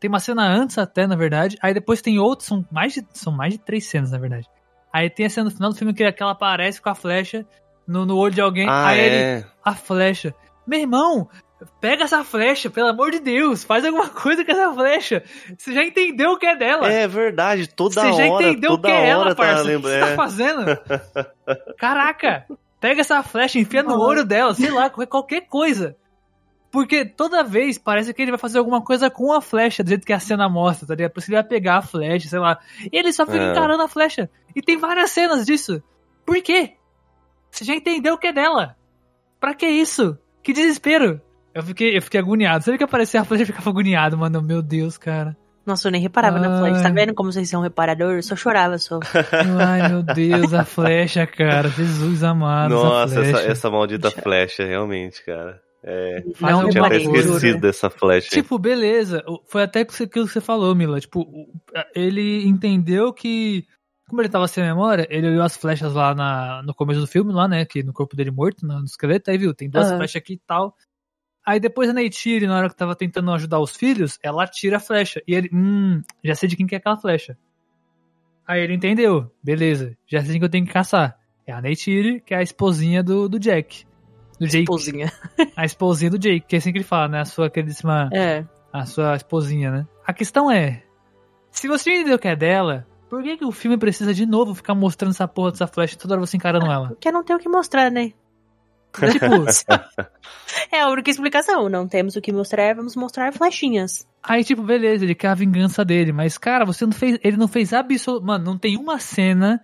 Tem 0.00 0.08
uma 0.08 0.20
cena 0.20 0.46
antes 0.46 0.76
até, 0.78 1.06
na 1.06 1.16
verdade. 1.16 1.56
Aí 1.62 1.72
depois 1.72 2.02
tem 2.02 2.18
outros, 2.18 2.48
são 2.48 2.66
mais 2.70 2.92
de, 2.92 3.06
são 3.12 3.32
mais 3.32 3.52
de 3.54 3.58
três 3.58 3.86
cenas, 3.86 4.10
na 4.10 4.18
verdade. 4.18 4.46
Aí 4.92 5.08
tem 5.08 5.26
a 5.26 5.30
cena 5.30 5.44
no 5.48 5.50
final 5.54 5.70
do 5.70 5.76
filme 5.76 5.94
que, 5.94 6.10
que 6.12 6.22
ela 6.22 6.32
aparece 6.32 6.82
com 6.82 6.88
a 6.90 6.94
flecha 6.94 7.46
no, 7.86 8.04
no 8.04 8.16
olho 8.16 8.34
de 8.34 8.40
alguém. 8.40 8.68
Ah, 8.68 8.88
aí 8.88 9.00
ele, 9.00 9.16
é. 9.16 9.46
a 9.64 9.74
flecha. 9.74 10.34
Meu 10.66 10.80
irmão, 10.80 11.28
Pega 11.80 12.04
essa 12.04 12.22
flecha, 12.22 12.68
pelo 12.68 12.88
amor 12.88 13.10
de 13.10 13.18
Deus, 13.18 13.64
faz 13.64 13.84
alguma 13.84 14.08
coisa 14.10 14.44
com 14.44 14.52
essa 14.52 14.72
flecha. 14.74 15.22
Você 15.56 15.72
já 15.72 15.82
entendeu 15.82 16.32
o 16.32 16.38
que 16.38 16.44
é 16.46 16.54
dela. 16.54 16.90
É 16.92 17.08
verdade, 17.08 17.66
toda 17.68 17.94
Você 17.94 18.12
já 18.12 18.30
hora, 18.30 18.46
entendeu 18.46 18.72
o 18.72 18.78
que 18.78 18.88
é 18.90 18.92
hora 18.94 19.06
ela, 19.06 19.28
tá 19.30 19.34
parça. 19.36 19.62
O 19.64 19.66
que 19.66 19.76
você 19.78 20.00
tá 20.00 20.14
fazendo? 20.14 20.64
Caraca, 21.78 22.46
pega 22.80 23.00
essa 23.00 23.22
flecha, 23.22 23.58
enfia 23.58 23.82
no 23.82 23.98
olho 23.98 24.24
dela, 24.24 24.52
sei 24.54 24.70
lá, 24.70 24.90
qualquer 24.90 25.42
coisa. 25.48 25.96
Porque 26.70 27.06
toda 27.06 27.42
vez 27.42 27.78
parece 27.78 28.12
que 28.12 28.20
ele 28.20 28.32
vai 28.32 28.38
fazer 28.38 28.58
alguma 28.58 28.82
coisa 28.82 29.08
com 29.08 29.32
a 29.32 29.40
flecha, 29.40 29.82
do 29.82 29.88
jeito 29.88 30.06
que 30.06 30.12
a 30.12 30.20
cena 30.20 30.46
mostra, 30.50 30.86
tá 30.86 30.94
ligado? 30.94 31.12
Por 31.12 31.20
isso 31.20 31.30
ele 31.30 31.36
vai 31.40 31.48
pegar 31.48 31.78
a 31.78 31.82
flecha, 31.82 32.28
sei 32.28 32.38
lá. 32.38 32.58
E 32.92 32.98
ele 32.98 33.12
só 33.14 33.24
fica 33.24 33.38
É. 33.38 33.50
encarando 33.50 33.82
a 33.82 33.88
flecha. 33.88 34.28
E 34.54 34.60
tem 34.60 34.76
várias 34.76 35.10
cenas 35.10 35.46
disso. 35.46 35.82
Por 36.26 36.42
quê? 36.42 36.74
Você 37.50 37.64
já 37.64 37.72
entendeu 37.74 38.14
o 38.14 38.18
que 38.18 38.26
é 38.26 38.32
dela. 38.32 38.76
Pra 39.40 39.54
que 39.54 39.66
isso? 39.66 40.18
Que 40.42 40.52
desespero. 40.52 41.20
Eu 41.56 41.62
fiquei, 41.62 41.96
eu 41.96 42.02
fiquei 42.02 42.20
agoniado. 42.20 42.62
Sempre 42.62 42.76
que 42.76 42.84
aparecia 42.84 43.22
a 43.22 43.24
flecha, 43.24 43.44
eu 43.44 43.46
ficava 43.46 43.70
agoniado, 43.70 44.18
mano. 44.18 44.42
Meu 44.42 44.60
Deus, 44.60 44.98
cara. 44.98 45.34
Nossa, 45.64 45.88
eu 45.88 45.92
nem 45.92 46.02
reparava 46.02 46.38
na 46.38 46.52
Ai. 46.52 46.58
flecha. 46.58 46.82
Tá 46.82 46.90
vendo 46.90 47.14
como 47.14 47.32
vocês 47.32 47.48
são 47.48 47.62
reparador? 47.62 48.12
Eu 48.12 48.22
só 48.22 48.36
chorava 48.36 48.76
só. 48.76 49.00
Ai, 49.66 49.88
meu 49.88 50.02
Deus, 50.02 50.52
a 50.52 50.66
flecha, 50.66 51.26
cara. 51.26 51.70
Jesus 51.70 52.22
amado. 52.22 52.74
Nossa, 52.74 53.14
essa, 53.14 53.20
essa, 53.22 53.30
flecha. 53.30 53.52
essa 53.52 53.70
maldita 53.70 54.10
flecha, 54.10 54.66
realmente, 54.66 55.24
cara. 55.24 55.58
É, 55.82 56.22
Não 56.38 56.64
eu 56.64 56.68
tinha 56.68 56.84
até 56.84 56.98
esquecido 56.98 57.58
dessa 57.58 57.88
flecha. 57.88 58.28
Tipo, 58.28 58.58
beleza. 58.58 59.24
Foi 59.46 59.62
até 59.62 59.80
aquilo 59.80 60.08
que 60.26 60.32
você 60.32 60.42
falou, 60.42 60.74
Mila. 60.74 61.00
Tipo, 61.00 61.26
ele 61.94 62.46
entendeu 62.46 63.14
que. 63.14 63.64
Como 64.10 64.20
ele 64.20 64.28
tava 64.28 64.46
sem 64.46 64.62
memória, 64.62 65.06
ele 65.10 65.28
olhou 65.30 65.42
as 65.42 65.56
flechas 65.56 65.94
lá 65.94 66.14
na, 66.14 66.62
no 66.62 66.72
começo 66.74 67.00
do 67.00 67.06
filme, 67.08 67.32
lá, 67.32 67.48
né? 67.48 67.64
Que 67.64 67.82
no 67.82 67.94
corpo 67.94 68.14
dele 68.14 68.30
morto, 68.30 68.64
no, 68.64 68.84
esqueleto, 68.84 69.30
aí 69.30 69.38
viu, 69.38 69.54
tem 69.54 69.70
duas 69.70 69.88
Aham. 69.88 69.96
flechas 69.96 70.16
aqui 70.16 70.34
e 70.34 70.40
tal. 70.46 70.76
Aí 71.46 71.60
depois 71.60 71.88
a 71.88 71.92
Neytiri, 71.92 72.46
na 72.46 72.56
hora 72.56 72.68
que 72.68 72.74
tava 72.74 72.96
tentando 72.96 73.30
ajudar 73.30 73.60
os 73.60 73.76
filhos, 73.76 74.18
ela 74.20 74.46
tira 74.48 74.78
a 74.78 74.80
flecha. 74.80 75.22
E 75.28 75.34
ele, 75.34 75.48
hum, 75.52 76.02
já 76.24 76.34
sei 76.34 76.48
de 76.48 76.56
quem 76.56 76.66
que 76.66 76.74
é 76.74 76.78
aquela 76.78 76.96
flecha. 76.96 77.38
Aí 78.44 78.60
ele 78.60 78.74
entendeu, 78.74 79.30
beleza, 79.42 79.96
já 80.08 80.20
sei 80.20 80.32
quem 80.32 80.40
que 80.40 80.44
eu 80.44 80.50
tenho 80.50 80.66
que 80.66 80.72
caçar. 80.72 81.16
É 81.46 81.52
a 81.52 81.60
Neytiri, 81.60 82.20
que 82.20 82.34
é 82.34 82.38
a 82.38 82.42
esposinha 82.42 83.00
do, 83.02 83.28
do 83.28 83.38
Jack. 83.38 83.86
Do 84.40 84.46
Jake. 84.46 84.64
Esposinha. 84.64 85.12
A 85.56 85.64
esposinha 85.64 86.10
do 86.10 86.18
Jake, 86.18 86.46
que 86.46 86.56
é 86.56 86.58
assim 86.58 86.72
que 86.72 86.78
ele 86.78 86.84
fala, 86.84 87.08
né? 87.08 87.20
A 87.20 87.24
sua 87.24 87.48
queridíssima 87.48 88.10
É. 88.12 88.44
a 88.72 88.84
sua 88.84 89.14
esposinha, 89.14 89.70
né? 89.70 89.86
A 90.04 90.12
questão 90.12 90.50
é, 90.50 90.82
se 91.50 91.68
você 91.68 91.90
entendeu 91.90 92.18
que 92.18 92.28
é 92.28 92.36
dela, 92.36 92.86
por 93.08 93.22
que, 93.22 93.36
que 93.38 93.44
o 93.44 93.50
filme 93.52 93.78
precisa 93.78 94.12
de 94.12 94.26
novo 94.26 94.54
ficar 94.54 94.74
mostrando 94.74 95.12
essa 95.12 95.26
porra 95.26 95.52
dessa 95.52 95.66
flecha 95.66 95.96
toda 95.96 96.14
hora 96.14 96.26
você 96.26 96.36
encarando 96.36 96.66
ela? 96.66 96.88
Porque 96.88 97.10
não 97.10 97.24
tem 97.24 97.34
o 97.34 97.38
que 97.38 97.48
mostrar, 97.48 97.90
né? 97.90 98.12
Tipo, 99.12 99.26
É 100.72 100.80
a 100.80 100.88
única 100.88 101.10
explicação. 101.10 101.68
Não 101.68 101.86
temos 101.86 102.16
o 102.16 102.20
que 102.20 102.32
mostrar, 102.32 102.74
vamos 102.74 102.96
mostrar 102.96 103.32
flechinhas. 103.32 104.06
aí 104.22 104.44
tipo, 104.44 104.62
beleza, 104.62 105.04
ele 105.04 105.14
quer 105.14 105.28
a 105.28 105.34
vingança 105.34 105.84
dele, 105.84 106.12
mas 106.12 106.38
cara, 106.38 106.64
você 106.64 106.84
não 106.84 106.92
fez, 106.92 107.18
ele 107.22 107.36
não 107.36 107.48
fez 107.48 107.72
absolutamente, 107.72 108.26
mano, 108.26 108.44
não 108.44 108.58
tem 108.58 108.76
uma 108.76 108.98
cena 108.98 109.60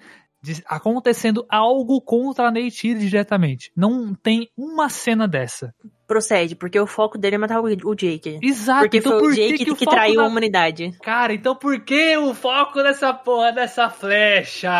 acontecendo 0.67 1.45
algo 1.49 2.01
contra 2.01 2.49
a 2.49 2.51
Neytiri 2.51 3.01
diretamente. 3.01 3.71
Não 3.77 4.15
tem 4.15 4.49
uma 4.57 4.89
cena 4.89 5.27
dessa. 5.29 5.75
Procede, 6.07 6.55
porque 6.57 6.79
o 6.79 6.87
foco 6.87 7.17
dele 7.17 7.37
é 7.37 7.39
matar 7.39 7.61
o 7.61 7.95
Jake. 7.95 8.39
Exato, 8.43 8.81
Porque 8.83 8.99
então 8.99 9.13
foi 9.13 9.21
por 9.21 9.31
o 9.33 9.35
que 9.35 9.41
Jake 9.41 9.59
que, 9.59 9.65
que, 9.65 9.71
o 9.73 9.77
foco 9.77 9.91
traiu 9.91 10.17
da- 10.17 10.23
a 10.23 10.27
humanidade. 10.27 10.93
Cara, 11.03 11.33
então 11.33 11.55
por 11.57 11.81
que 11.81 12.17
o 12.19 12.35
foco 12.35 12.83
dessa 12.83 13.15
porra 13.15 13.53
dessa 13.53 13.89
flecha? 13.89 14.71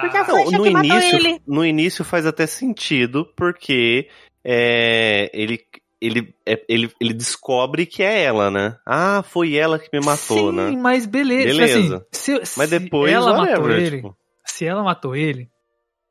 Porque 0.00 0.16
a 0.16 0.20
Não, 0.26 0.34
flecha 0.34 0.56
no 0.58 0.64
que 0.64 0.70
matou 0.70 0.88
início, 0.90 1.16
ele. 1.16 1.40
no 1.46 1.64
início 1.66 2.04
faz 2.04 2.24
até 2.24 2.46
sentido, 2.46 3.26
porque 3.36 4.08
é, 4.44 5.30
ele, 5.34 5.60
ele, 6.00 6.34
é, 6.46 6.62
ele, 6.68 6.90
ele 7.00 7.12
descobre 7.12 7.84
que 7.84 8.02
é 8.02 8.22
ela, 8.22 8.50
né? 8.50 8.76
Ah, 8.86 9.22
foi 9.22 9.54
ela 9.54 9.78
que 9.78 9.88
me 9.92 10.04
matou, 10.04 10.50
Sim, 10.50 10.56
né? 10.56 10.70
mas 10.70 11.04
beleza. 11.06 11.48
tipo 11.48 11.58
Beleza. 11.58 11.96
assim, 11.96 12.04
se, 12.12 12.32
Mas 12.56 12.70
se 12.70 12.78
depois, 12.78 13.12
ela 13.12 13.36
matou 13.36 13.70
ele, 13.70 13.96
tipo, 13.96 14.16
se 14.52 14.64
ela 14.66 14.82
matou 14.82 15.16
ele, 15.16 15.50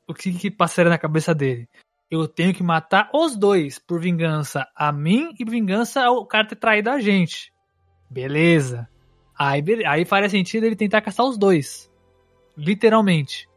o 0.07 0.13
que 0.13 0.33
que 0.33 0.49
passaria 0.51 0.89
na 0.89 0.97
cabeça 0.97 1.33
dele? 1.33 1.69
Eu 2.09 2.27
tenho 2.27 2.53
que 2.53 2.61
matar 2.63 3.09
os 3.13 3.37
dois 3.37 3.79
por 3.79 4.01
vingança 4.01 4.67
a 4.75 4.91
mim 4.91 5.33
e 5.39 5.45
vingança 5.45 6.03
ao 6.03 6.25
cara 6.25 6.47
ter 6.47 6.57
traído 6.57 6.89
a 6.89 6.99
gente. 6.99 7.53
Beleza. 8.09 8.89
Aí, 9.37 9.63
aí 9.85 10.03
faria 10.05 10.29
sentido 10.29 10.65
ele 10.65 10.75
tentar 10.75 11.01
caçar 11.01 11.25
os 11.25 11.37
dois. 11.37 11.89
Literalmente. 12.57 13.47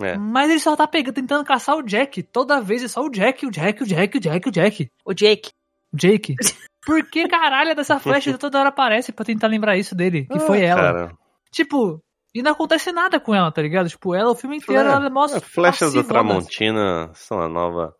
é. 0.00 0.16
Mas 0.16 0.50
ele 0.50 0.60
só 0.60 0.74
tá 0.74 0.86
pegando, 0.86 1.14
tentando 1.14 1.44
caçar 1.44 1.76
o 1.76 1.82
Jack. 1.82 2.22
Toda 2.22 2.60
vez 2.60 2.82
é 2.82 2.88
só 2.88 3.02
o 3.04 3.10
Jack, 3.10 3.46
o 3.46 3.50
Jack, 3.50 3.82
o 3.82 3.86
Jack, 3.86 4.16
o 4.16 4.20
Jack, 4.20 4.48
o 4.48 4.52
Jack. 4.52 4.90
O 5.04 5.12
Jake. 5.14 5.50
O 5.92 5.96
Jake. 5.96 6.34
Por 6.86 7.02
que 7.08 7.28
caralho 7.28 7.74
dessa 7.74 7.98
flecha 7.98 8.36
toda 8.36 8.58
hora 8.58 8.68
aparece 8.70 9.12
pra 9.12 9.24
tentar 9.24 9.46
lembrar 9.46 9.76
isso 9.76 9.94
dele? 9.94 10.26
Que 10.26 10.38
foi 10.40 10.62
Ah, 10.62 10.68
ela. 10.68 10.82
Cara, 10.82 11.18
Tipo, 11.50 12.02
e 12.34 12.42
não 12.42 12.52
acontece 12.52 12.90
nada 12.90 13.20
com 13.20 13.34
ela, 13.34 13.52
tá 13.52 13.62
ligado? 13.62 13.88
Tipo, 13.88 14.14
ela 14.14 14.30
o 14.30 14.34
filme 14.34 14.56
inteiro, 14.56 14.88
É, 14.88 14.92
ela 14.92 15.08
mostra. 15.10 15.38
as 15.38 15.44
flechas 15.44 15.94
da. 15.94 16.02
Tramontina 16.02 17.10
são 17.14 17.40
a 17.40 17.48
nova. 17.48 17.94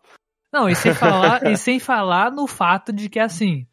Não, 0.52 0.68
e 0.68 0.74
sem 0.74 0.92
falar, 0.94 1.46
e 1.46 1.56
sem 1.56 1.78
falar 1.78 2.30
no 2.32 2.46
fato 2.46 2.92
de 2.92 3.08
que 3.08 3.18
assim. 3.20 3.66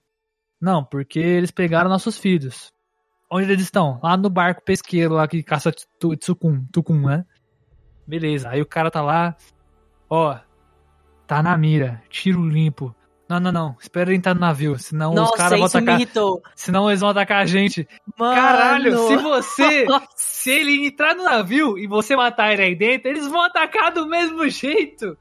Não, 0.59 0.83
porque 0.83 1.19
eles 1.19 1.49
pegaram 1.51 1.89
nossos 1.89 2.17
filhos. 2.17 2.71
Onde 3.31 3.51
eles 3.51 3.63
estão? 3.63 3.99
Lá 4.03 4.15
no 4.15 4.29
barco 4.29 4.61
pesqueiro 4.63 5.15
lá 5.15 5.27
que 5.27 5.41
caça 5.41 5.71
Tsukun, 5.71 6.65
Tukun, 6.71 7.01
né? 7.07 7.25
Beleza, 8.05 8.49
aí 8.49 8.61
o 8.61 8.65
cara 8.65 8.91
tá 8.91 9.01
lá, 9.01 9.35
ó, 10.09 10.37
tá 11.25 11.41
na 11.41 11.57
mira, 11.57 12.03
tiro 12.09 12.45
limpo. 12.45 12.93
Não, 13.31 13.39
não, 13.39 13.51
não, 13.53 13.77
espera 13.79 14.09
ele 14.09 14.17
entrar 14.17 14.33
no 14.33 14.41
navio, 14.41 14.77
senão 14.77 15.11
os 15.11 15.15
Nossa, 15.15 15.37
caras 15.37 15.51
vão 15.51 15.59
me 15.59 15.65
atacar, 15.65 15.95
irritou. 15.95 16.43
senão 16.53 16.89
eles 16.89 16.99
vão 16.99 17.09
atacar 17.11 17.41
a 17.41 17.45
gente. 17.45 17.87
Mano. 18.19 18.35
Caralho, 18.35 19.07
se 19.07 19.15
você. 19.23 19.85
Se 20.17 20.51
ele 20.51 20.85
entrar 20.85 21.15
no 21.15 21.23
navio 21.23 21.77
e 21.77 21.87
você 21.87 22.13
matar 22.13 22.51
ele 22.51 22.61
aí 22.61 22.75
dentro, 22.75 23.07
eles 23.07 23.25
vão 23.25 23.41
atacar 23.41 23.93
do 23.93 24.05
mesmo 24.05 24.49
jeito. 24.49 25.17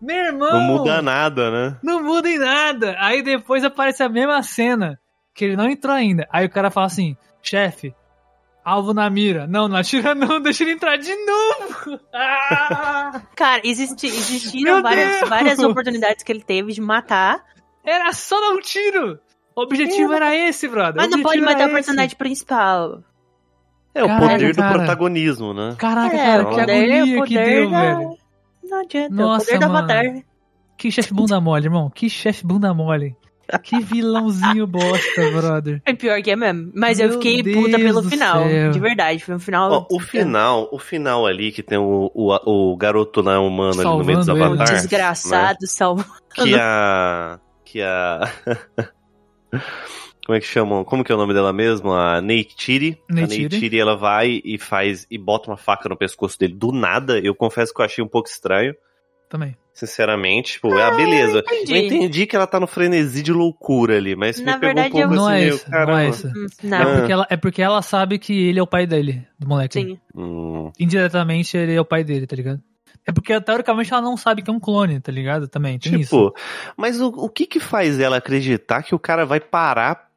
Meu 0.00 0.16
irmão. 0.16 0.50
Não 0.50 0.60
muda 0.78 1.02
nada, 1.02 1.50
né? 1.50 1.76
Não 1.82 2.02
muda 2.02 2.26
em 2.26 2.38
nada. 2.38 2.96
Aí 2.98 3.22
depois 3.22 3.62
aparece 3.62 4.02
a 4.02 4.08
mesma 4.08 4.42
cena. 4.42 4.98
Que 5.34 5.44
ele 5.44 5.56
não 5.56 5.68
entrou 5.68 5.94
ainda. 5.94 6.26
Aí 6.32 6.46
o 6.46 6.50
cara 6.50 6.70
fala 6.70 6.86
assim: 6.86 7.14
chefe, 7.42 7.94
alvo 8.64 8.92
na 8.94 9.08
mira. 9.10 9.46
Não, 9.46 9.68
não 9.68 9.76
atira 9.76 10.14
não, 10.16 10.40
deixa 10.40 10.62
ele 10.64 10.72
entrar 10.72 10.96
de 10.96 11.14
novo. 11.14 12.00
Ah, 12.12 13.22
Cara, 13.36 13.60
existi, 13.64 14.06
existiram 14.06 14.82
várias, 14.82 15.28
várias 15.28 15.58
oportunidades 15.58 16.22
que 16.22 16.32
ele 16.32 16.42
teve 16.42 16.72
de 16.72 16.80
matar, 16.80 17.42
era 17.84 18.12
só 18.12 18.40
dar 18.40 18.50
um 18.56 18.60
tiro. 18.60 19.18
O 19.54 19.62
objetivo 19.62 20.12
era 20.12 20.34
esse, 20.34 20.66
brother. 20.68 20.94
mas 20.96 21.10
não 21.10 21.22
pode 21.22 21.40
matar 21.40 21.68
o 21.68 21.72
personagem 21.72 22.16
principal. 22.16 23.02
É 23.94 24.02
o 24.02 24.06
Caralho, 24.06 24.30
poder 24.32 24.52
do 24.54 24.56
cara. 24.62 24.74
protagonismo, 24.78 25.52
né? 25.52 25.74
Caraca, 25.76 26.16
É, 26.16 26.24
cara, 26.24 26.44
que 26.46 26.50
poder 26.50 26.72
é 26.88 26.96
agonia 26.96 27.12
que 27.24 27.34
poder 27.34 27.44
deu, 27.44 27.70
da- 27.70 27.80
velho. 27.94 28.16
Não 28.64 28.80
adianta, 28.80 29.14
Nossa, 29.14 29.44
o 29.44 29.46
poder 29.46 29.58
do 29.58 29.72
mano. 29.72 29.78
Avatar. 29.92 30.22
Que 30.78 30.90
chefe 30.90 31.12
bunda 31.12 31.40
mole, 31.40 31.66
irmão. 31.66 31.90
Que 31.90 32.08
chefe 32.08 32.46
bunda 32.46 32.72
mole. 32.72 33.14
Que 33.62 33.80
vilãozinho 33.80 34.66
bosta, 34.66 35.30
brother. 35.30 35.82
É 35.84 35.92
pior 35.92 36.22
que 36.22 36.30
é 36.30 36.36
mesmo. 36.36 36.70
Mas 36.74 36.98
eu 36.98 37.08
Meu 37.08 37.18
fiquei 37.18 37.42
Deus 37.42 37.56
puta 37.56 37.78
pelo 37.78 38.02
final. 38.02 38.48
céu. 38.48 38.70
De 38.70 38.78
verdade. 38.80 39.24
Foi 39.24 39.34
um 39.34 39.38
final. 39.38 39.86
Ó, 39.90 39.96
o 39.96 40.00
final, 40.00 40.68
o 40.72 40.78
final 40.78 41.26
ali 41.26 41.52
que 41.52 41.62
tem 41.62 41.78
o, 41.78 42.10
o, 42.14 42.70
o 42.72 42.76
garoto 42.76 43.22
não 43.22 43.46
humano 43.46 43.80
ali 43.80 43.84
no 43.98 44.04
meio 44.04 44.18
dos 44.18 44.26
Salvando 44.26 44.46
ele. 44.54 44.54
avatares. 44.54 44.82
desgraçado, 44.82 45.66
salvo. 45.66 46.04
Que 46.34 46.54
a. 46.54 47.38
Que 47.64 47.82
a. 47.82 48.20
Como 50.24 50.36
é 50.36 50.40
que 50.40 50.46
chamam? 50.46 50.84
Como 50.84 51.02
que 51.02 51.10
é 51.10 51.14
o 51.14 51.18
nome 51.18 51.34
dela 51.34 51.52
mesmo? 51.52 51.92
A 51.92 52.20
Neytiri. 52.20 52.96
A 53.10 53.14
Neytiri. 53.14 53.48
Neytiri, 53.48 53.80
ela 53.80 53.96
vai 53.96 54.40
e 54.44 54.56
faz 54.56 55.04
e 55.10 55.18
bota 55.18 55.50
uma 55.50 55.56
faca 55.56 55.88
no 55.88 55.96
pescoço 55.96 56.38
dele 56.38 56.54
do 56.54 56.70
nada. 56.70 57.18
Eu 57.18 57.34
confesso 57.34 57.74
que 57.74 57.80
eu 57.80 57.84
achei 57.84 58.04
um 58.04 58.08
pouco 58.08 58.28
estranho. 58.28 58.72
Também. 59.32 59.56
Sinceramente, 59.72 60.52
tipo, 60.52 60.70
ah, 60.74 60.90
beleza. 60.94 61.38
entendi. 61.38 61.72
Eu 61.72 61.78
entendi 61.86 62.26
que 62.26 62.36
ela 62.36 62.46
tá 62.46 62.60
no 62.60 62.66
frenesi 62.66 63.22
de 63.22 63.32
loucura 63.32 63.96
ali, 63.96 64.14
mas 64.14 64.38
Na 64.38 64.56
me 64.56 64.60
pegou 64.60 64.74
verdade, 64.74 64.88
um 64.88 64.92
pouco 64.92 65.14
eu- 65.14 65.16
Não 65.16 65.26
assim, 65.26 65.34
é 65.36 65.40
meio, 65.40 65.54
isso. 65.54 65.64
Não 65.64 65.70
caramba. 65.72 66.02
é 66.02 66.08
isso. 66.10 66.26
Hum, 66.28 66.46
É 66.62 66.66
Não, 66.66 66.78
Ah. 66.82 66.96
porque, 66.98 67.12
ela, 67.12 67.26
é 67.30 67.36
porque 67.38 67.62
ela 67.62 67.80
sabe 67.80 68.18
que 68.18 68.48
ele 68.48 68.58
é 68.58 68.62
o 68.62 68.66
pai 68.66 68.86
dele, 68.86 69.26
do 69.38 69.48
moleque. 69.48 69.80
sim. 69.80 69.98
Hum, 70.14 70.70
Indiretamente 70.78 71.56
ele 71.56 71.74
é 71.74 71.80
o 71.80 71.84
pai 71.86 72.04
dele, 72.04 72.26
tá 72.26 72.36
ligado? 72.36 72.60
É 73.06 73.10
porque 73.12 73.40
teoricamente 73.40 73.90
ela 73.90 74.02
não 74.02 74.18
sabe 74.18 74.42
que 74.42 74.50
é 74.50 74.52
um 74.52 74.60
clone, 74.60 75.00
tá 75.00 75.10
ligado? 75.10 75.48
Também, 75.48 75.78
tem 75.78 75.98
isso. 75.98 76.10
tipo, 76.30 76.34
mas 76.76 77.00
o, 77.00 77.06
o 77.08 77.30
que 77.30 77.46
que 77.46 77.58
faz 77.58 77.98
ela 77.98 78.18
acreditar 78.18 78.82
que 78.82 78.94
o 78.94 78.98
cara 78.98 79.24
vai 79.24 79.40
parar 79.40 80.10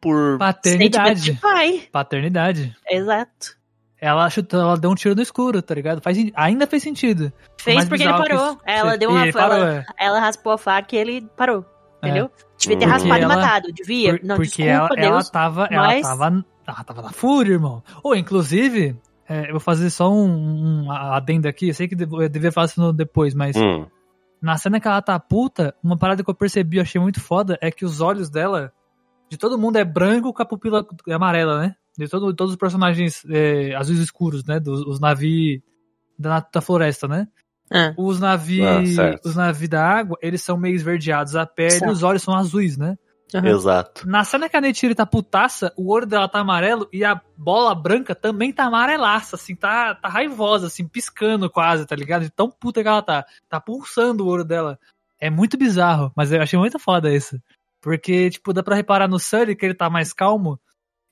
por... 0.00 0.32
Sentimento 0.64 0.94
Paternidade. 0.96 1.20
de 1.22 1.32
pai. 1.34 1.82
Paternidade. 1.92 2.76
Exato. 2.90 3.55
Ela 4.06 4.30
chutou, 4.30 4.60
ela 4.60 4.76
deu 4.76 4.90
um 4.90 4.94
tiro 4.94 5.14
no 5.14 5.22
escuro, 5.22 5.60
tá 5.60 5.74
ligado? 5.74 6.00
Faz, 6.00 6.16
ainda 6.34 6.66
fez 6.66 6.82
sentido. 6.82 7.32
Fez 7.60 7.88
porque 7.88 8.04
ele 8.04 8.12
que 8.12 8.18
parou. 8.18 8.46
isso- 8.52 8.58
Ela 8.64 8.96
deu 8.96 9.10
E 9.10 9.12
uma. 9.14 9.32
parou, 9.32 9.56
ela, 9.56 9.74
é. 9.74 9.84
ela 9.98 10.20
raspou 10.20 10.52
a 10.52 10.58
faca 10.58 10.94
e 10.94 10.98
ele 10.98 11.28
parou. 11.36 11.64
Entendeu? 12.02 12.30
Devia 12.58 12.78
ter 12.78 12.86
Hum. 12.86 12.88
raspado 12.90 13.08
e 13.08 13.20
Porque 13.20 13.24
ela- 13.24 13.36
matado. 13.36 13.72
Devia. 13.72 14.10
Por- 14.18 14.24
não, 14.26 14.36
porque 14.36 14.48
desculpa, 14.48 14.70
ela, 14.70 14.88
ela 14.96 15.10
Deus. 15.16 15.30
tava, 15.30 15.68
mas- 15.70 16.06
ela 16.06 16.16
tava, 16.16 16.44
ela 16.66 16.84
tava 16.84 17.02
na 17.02 17.10
fúria, 17.10 17.52
irmão. 17.54 17.82
Ou, 18.02 18.14
inclusive, 18.14 18.96
é, 19.28 19.46
eu 19.48 19.52
vou 19.52 19.60
fazer 19.60 19.90
só 19.90 20.08
um, 20.12 20.84
um 20.86 20.92
adendo 20.92 21.48
aqui. 21.48 21.68
Eu 21.68 21.74
sei 21.74 21.88
que 21.88 21.94
eu 22.00 22.28
devia 22.28 22.52
falar 22.52 22.66
isso 22.66 22.80
no- 22.80 22.92
depois, 22.92 23.34
mas 23.34 23.56
Hum, 23.56 23.86
Na 24.40 24.58
cena 24.58 24.78
que 24.78 24.86
ela 24.86 25.00
tá 25.00 25.18
puta, 25.18 25.74
uma 25.82 25.96
parada 25.96 26.22
que 26.22 26.28
eu 26.30 26.34
percebi, 26.34 26.76
eu 26.76 26.82
achei 26.82 27.00
muito 27.00 27.20
foda, 27.20 27.58
é 27.60 27.70
que 27.70 27.86
os 27.86 28.02
olhos 28.02 28.28
dela, 28.28 28.70
de 29.30 29.38
todo 29.38 29.58
mundo, 29.58 29.76
é 29.76 29.84
branco 29.84 30.30
com 30.32 30.42
a 30.42 30.46
pupila 30.46 30.86
amarela, 31.10 31.58
né? 31.58 31.74
De 31.96 32.08
todo, 32.08 32.34
todos 32.34 32.52
os 32.52 32.58
personagens 32.58 33.24
é, 33.30 33.74
azuis 33.74 33.98
escuros, 33.98 34.44
né? 34.44 34.60
Dos 34.60 34.80
os 34.86 35.00
navios 35.00 35.60
da, 36.18 36.40
da 36.40 36.60
floresta, 36.60 37.08
né? 37.08 37.26
Ah. 37.70 37.92
Os 37.96 38.20
navios 38.20 38.98
Ah, 38.98 39.18
os 39.24 39.34
navios 39.34 39.68
da 39.68 39.84
água, 39.84 40.16
eles 40.22 40.42
são 40.42 40.56
meio 40.56 40.74
esverdeados, 40.74 41.34
a 41.34 41.44
pele 41.46 41.70
Certo. 41.72 41.88
e 41.88 41.92
os 41.92 42.02
olhos 42.02 42.22
são 42.22 42.34
azuis, 42.34 42.76
né? 42.76 42.96
Aham. 43.34 43.48
Exato. 43.48 44.08
Na 44.08 44.22
cena 44.22 44.48
que 44.48 44.56
a 44.56 44.60
Neytiri 44.60 44.94
tá 44.94 45.04
putaça, 45.04 45.72
o 45.76 45.90
olho 45.90 46.06
dela 46.06 46.28
tá 46.28 46.38
amarelo 46.38 46.88
e 46.92 47.04
a 47.04 47.20
bola 47.36 47.74
branca 47.74 48.14
também 48.14 48.52
tá 48.52 48.64
amarelaça, 48.64 49.34
assim, 49.34 49.56
tá, 49.56 49.94
tá 49.96 50.08
raivosa, 50.08 50.68
assim, 50.68 50.86
piscando 50.86 51.50
quase, 51.50 51.84
tá 51.86 51.96
ligado? 51.96 52.22
De 52.22 52.30
tão 52.30 52.48
puta 52.48 52.82
que 52.82 52.88
ela 52.88 53.02
tá. 53.02 53.24
Tá 53.48 53.60
pulsando 53.60 54.24
o 54.24 54.28
olho 54.28 54.44
dela. 54.44 54.78
É 55.20 55.28
muito 55.28 55.56
bizarro, 55.56 56.12
mas 56.14 56.30
eu 56.30 56.40
achei 56.40 56.58
muito 56.58 56.78
foda 56.78 57.12
isso. 57.12 57.36
Porque, 57.80 58.30
tipo, 58.30 58.52
dá 58.52 58.62
pra 58.62 58.76
reparar 58.76 59.08
no 59.08 59.18
Sully 59.18 59.56
que 59.56 59.64
ele 59.66 59.74
tá 59.74 59.90
mais 59.90 60.12
calmo 60.12 60.58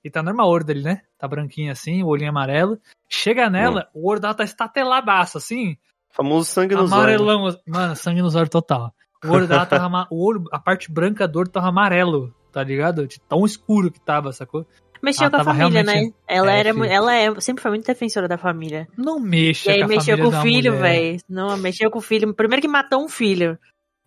e 0.05 0.11
tá 0.11 0.23
normal 0.23 0.47
o 0.47 0.51
olho 0.51 0.65
dele, 0.65 0.83
né? 0.83 1.01
Tá 1.19 1.27
branquinho 1.27 1.73
assim, 1.73 2.03
o 2.03 2.07
olhinho 2.09 2.31
amarelo. 2.31 2.79
Chega 3.09 3.49
nela, 3.49 3.89
o 3.95 4.09
olho 4.09 4.21
dela 4.21 4.35
tá 4.35 4.45
estateladaço, 4.45 5.39
assim, 5.39 5.77
Famoso 6.11 6.45
sangue 6.51 6.75
nos 6.75 6.93
olhos. 6.93 7.21
amarelão. 7.21 7.57
Mano, 7.67 7.97
sangue 7.97 8.23
nos 8.23 8.35
olhos 8.37 8.49
total. 8.51 8.95
O 9.25 9.31
olho 9.33 9.49
dela 9.49 9.67
tava. 9.67 10.07
O 10.13 10.25
olho, 10.25 10.45
a 10.53 10.59
parte 10.59 10.93
branca 10.93 11.27
do 11.27 11.39
olho 11.41 11.49
tava 11.49 11.69
amarelo, 11.69 12.33
tá 12.53 12.63
ligado? 12.63 13.07
De 13.09 13.19
tão 13.21 13.45
escuro 13.45 13.91
que 13.91 14.01
tava, 14.01 14.33
sacou? 14.33 14.67
Mexeu 15.03 15.25
Ela 15.27 15.31
com 15.33 15.37
a 15.43 15.45
família, 15.55 15.83
realmente- 15.83 16.07
né? 16.09 16.15
Ela, 16.27 16.53
É, 16.55 16.59
era, 16.61 16.73
filho. 16.73 16.85
ela 16.87 17.15
é, 17.15 17.41
sempre 17.41 17.61
foi 17.63 17.71
muito 17.73 17.87
defensora 17.87 18.27
da 18.29 18.39
família. 18.39 18.89
Não 18.97 19.19
mexa 19.21 19.71
E 19.71 19.75
aí 19.75 19.79
com 19.81 19.85
a 19.85 19.89
mexeu 19.89 20.17
família 20.17 20.25
com 20.25 20.31
de 20.31 20.35
o 20.35 20.39
uma 20.39 20.43
filho, 20.43 20.73
mulher. 20.75 20.93
velho. 20.93 21.19
Não, 21.29 21.57
mexeu 21.59 21.91
com 21.91 21.99
o 21.99 22.03
filho. 22.03 22.33
Primeiro 22.35 22.63
que 22.63 22.69
matou 22.69 23.05
um 23.05 23.09
filho. 23.09 23.59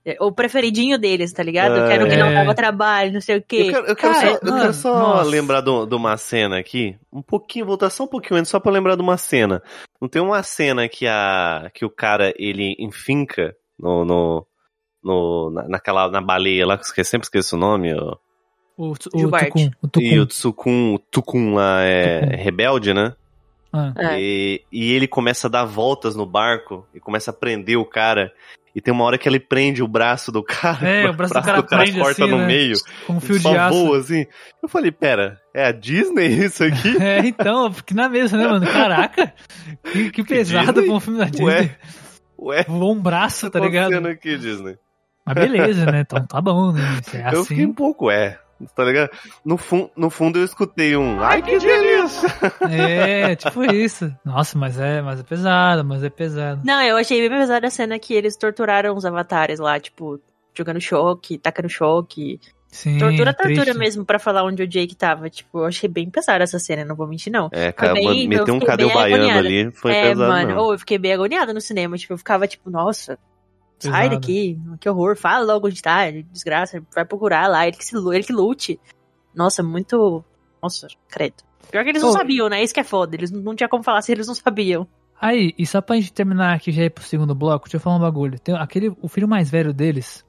É, 0.07 0.15
O 0.21 0.31
preferidinho 0.31 0.97
deles, 0.97 1.33
tá 1.33 1.43
ligado? 1.43 1.75
É. 1.77 1.87
Que 1.87 1.93
era 1.93 2.05
o 2.05 2.09
que 2.09 2.15
não 2.15 2.27
É. 2.27 2.33
dava 2.33 2.55
trabalho, 2.55 3.11
não 3.11 3.19
sei 3.19 3.37
o 3.37 3.41
quê. 3.41 3.57
Eu 3.63 3.71
quero, 3.71 3.85
eu 3.87 3.95
quero 3.95 4.13
Cara, 4.13 4.27
só, 4.27 4.33
eu 4.35 4.39
mano, 4.49 4.61
quero 4.61 4.73
só 4.73 4.99
nossa. 4.99 5.29
lembrar 5.29 5.61
de 5.61 5.95
uma 5.95 6.15
cena 6.17 6.57
aqui. 6.57 6.95
Um 7.11 7.21
pouquinho, 7.21 7.65
voltar 7.65 7.89
só 7.89 8.05
um 8.05 8.07
pouquinho 8.07 8.39
antes, 8.39 8.49
só 8.49 8.59
pra 8.59 8.71
lembrar 8.71 8.95
de 8.95 9.01
uma 9.01 9.17
cena. 9.17 9.61
Não 10.01 10.07
tem 10.07 10.21
uma 10.21 10.41
cena 10.43 10.87
que, 10.87 11.05
a, 11.07 11.69
que 11.73 11.83
o 11.83 11.89
cara, 11.89 12.33
ele 12.37 12.75
enfinca 12.79 13.53
no, 13.77 14.05
no, 14.05 14.47
no, 15.03 15.49
na, 15.51 15.67
naquela, 15.67 16.09
na 16.09 16.21
baleia 16.21 16.65
lá, 16.65 16.77
que 16.77 17.01
eu 17.01 17.05
sempre 17.05 17.25
esqueço 17.25 17.55
o 17.55 17.59
nome. 17.59 17.93
ó. 17.93 18.15
O, 18.77 18.91
o. 18.91 18.95
Tucum. 18.97 19.69
O 19.81 19.87
Tucum. 19.87 20.05
E 20.05 20.19
o 20.19 20.25
Tsukun, 20.27 20.93
o 20.95 20.99
Tukun 20.99 21.53
lá 21.55 21.81
é 21.81 22.21
Tukun. 22.21 22.35
rebelde, 22.43 22.93
né? 22.93 23.13
Ah. 23.73 23.93
É. 23.97 24.21
E, 24.21 24.61
e 24.71 24.93
ele 24.93 25.07
começa 25.07 25.47
a 25.47 25.49
dar 25.49 25.65
voltas 25.65 26.15
no 26.15 26.25
barco 26.25 26.87
e 26.93 26.99
começa 26.99 27.31
a 27.31 27.33
prender 27.33 27.77
o 27.77 27.83
cara. 27.85 28.31
E 28.77 28.81
tem 28.81 28.93
uma 28.93 29.05
hora 29.05 29.17
que 29.17 29.27
ele 29.27 29.39
prende 29.39 29.81
o 29.81 29.87
braço 29.87 30.31
do 30.31 30.43
cara. 30.43 30.87
É, 30.87 31.09
o 31.09 31.13
braço 31.13 31.33
do 31.33 31.41
cara 31.41 31.63
prende 31.63 31.99
corta 31.99 32.23
assim, 32.23 32.31
no 32.31 32.37
né? 32.37 32.45
meio. 32.45 32.75
Com 33.07 33.13
um 33.13 33.19
fio 33.19 33.39
de 33.39 33.47
aço. 33.47 33.73
voa 33.75 33.97
assim. 33.97 34.27
Eu 34.61 34.69
falei, 34.69 34.91
pera, 34.91 35.41
é 35.51 35.65
a 35.65 35.71
Disney 35.71 36.27
isso 36.27 36.63
aqui? 36.63 36.95
É, 37.01 37.25
então, 37.25 37.65
eu 37.65 37.71
fiquei 37.71 37.97
na 37.97 38.07
mesa, 38.07 38.37
né, 38.37 38.47
mano? 38.47 38.67
Caraca, 38.67 39.33
que, 39.91 40.11
que 40.11 40.23
pesado 40.23 40.83
pra 40.83 40.93
um 40.93 40.99
filme 40.99 41.17
da 41.17 41.25
Disney. 41.25 41.45
Ué, 41.47 41.75
ué, 42.37 42.65
Voou 42.67 42.93
um 42.93 43.01
braço, 43.01 43.49
tá 43.49 43.59
ligado? 43.59 43.93
acontecendo 43.93 44.13
aqui, 44.13 44.37
Disney? 44.37 44.77
Mas 45.25 45.35
beleza, 45.35 45.85
né? 45.91 46.01
Então 46.01 46.23
tá 46.27 46.39
bom, 46.39 46.71
né? 46.71 46.81
É 47.13 47.33
eu 47.33 47.43
fiquei 47.43 47.63
assim. 47.63 47.65
um 47.65 47.73
pouco, 47.73 48.11
é. 48.11 48.37
Tá 48.75 48.83
ligado? 48.83 49.11
No, 49.45 49.57
fun 49.57 49.89
no 49.95 50.09
fundo 50.09 50.39
eu 50.39 50.45
escutei 50.45 50.95
um. 50.97 51.21
Ai, 51.21 51.41
que 51.41 51.59
delícia! 51.59 52.27
É, 52.69 53.35
tipo 53.37 53.63
isso. 53.63 54.11
Nossa, 54.25 54.57
mas 54.57 54.79
é, 54.79 55.01
mas 55.01 55.19
é 55.19 55.23
pesado, 55.23 55.85
mas 55.85 56.03
é 56.03 56.09
pesado. 56.09 56.61
Não, 56.65 56.81
eu 56.81 56.97
achei 56.97 57.19
bem 57.27 57.37
pesada 57.37 57.67
a 57.67 57.69
cena 57.71 57.99
que 57.99 58.13
eles 58.13 58.35
torturaram 58.35 58.95
os 58.95 59.05
avatares 59.05 59.59
lá, 59.59 59.79
tipo, 59.79 60.19
jogando 60.55 60.81
choque, 60.81 61.37
tacando 61.37 61.69
choque. 61.69 62.39
Sim, 62.69 62.97
Tortura, 62.97 63.29
é 63.29 63.33
tortura 63.33 63.63
triste. 63.63 63.77
mesmo, 63.79 64.05
pra 64.05 64.19
falar 64.19 64.43
onde 64.43 64.61
o 64.61 64.67
Jake 64.67 64.95
tava. 64.95 65.29
Tipo, 65.29 65.59
eu 65.59 65.65
achei 65.65 65.87
bem 65.87 66.09
pesada 66.09 66.43
essa 66.43 66.59
cena, 66.59 66.83
não 66.83 66.95
vou 66.95 67.07
mentir, 67.07 67.31
não. 67.31 67.49
É, 67.51 67.71
cara, 67.71 67.93
bem, 67.93 68.27
meteu 68.27 68.55
um 68.55 68.59
cadê 68.59 68.83
o 68.83 68.93
baiano 68.93 69.23
agoniada. 69.23 69.39
ali, 69.39 69.71
foi 69.71 69.91
é, 69.93 70.09
pesado. 70.09 70.29
mano, 70.29 70.47
mesmo. 70.47 70.61
ou 70.61 70.73
eu 70.73 70.79
fiquei 70.79 70.97
bem 70.97 71.13
agoniada 71.13 71.53
no 71.53 71.61
cinema. 71.61 71.97
Tipo, 71.97 72.13
eu 72.13 72.17
ficava 72.17 72.45
tipo, 72.45 72.69
nossa, 72.69 73.17
sai 73.79 74.09
Pesado. 74.09 74.21
daqui, 74.21 74.59
que 74.79 74.89
horror, 74.89 75.15
fala 75.15 75.45
logo 75.45 75.67
onde 75.67 75.81
tá, 75.81 76.09
desgraça, 76.09 76.83
vai 76.93 77.05
procurar 77.05 77.47
lá, 77.47 77.67
ele 77.67 77.77
que, 77.77 77.85
se, 77.85 77.95
ele 77.95 78.23
que 78.23 78.33
lute. 78.33 78.79
Nossa, 79.35 79.61
muito. 79.61 80.23
Nossa, 80.61 80.87
credo. 81.07 81.43
Pior 81.69 81.83
que 81.83 81.89
eles 81.89 82.01
não 82.01 82.09
Ô. 82.09 82.13
sabiam, 82.13 82.49
né? 82.49 82.63
Isso 82.63 82.73
que 82.73 82.79
é 82.79 82.83
foda. 82.83 83.15
Eles 83.15 83.29
não, 83.29 83.41
não 83.41 83.55
tinha 83.55 83.69
como 83.69 83.83
falar 83.83 84.01
se 84.01 84.11
eles 84.11 84.27
não 84.27 84.35
sabiam. 84.35 84.87
Aí, 85.19 85.53
e 85.57 85.65
só 85.65 85.81
pra 85.81 85.95
gente 85.95 86.13
terminar 86.13 86.55
aqui 86.55 86.71
já 86.71 86.83
ir 86.83 86.89
pro 86.91 87.03
segundo 87.03 87.33
bloco, 87.33 87.65
deixa 87.65 87.77
eu 87.77 87.81
falar 87.81 87.97
um 87.97 88.01
bagulho. 88.01 88.39
Tem 88.39 88.55
aquele, 88.55 88.95
o 89.01 89.07
filho 89.07 89.27
mais 89.27 89.49
velho 89.49 89.73
deles, 89.73 90.23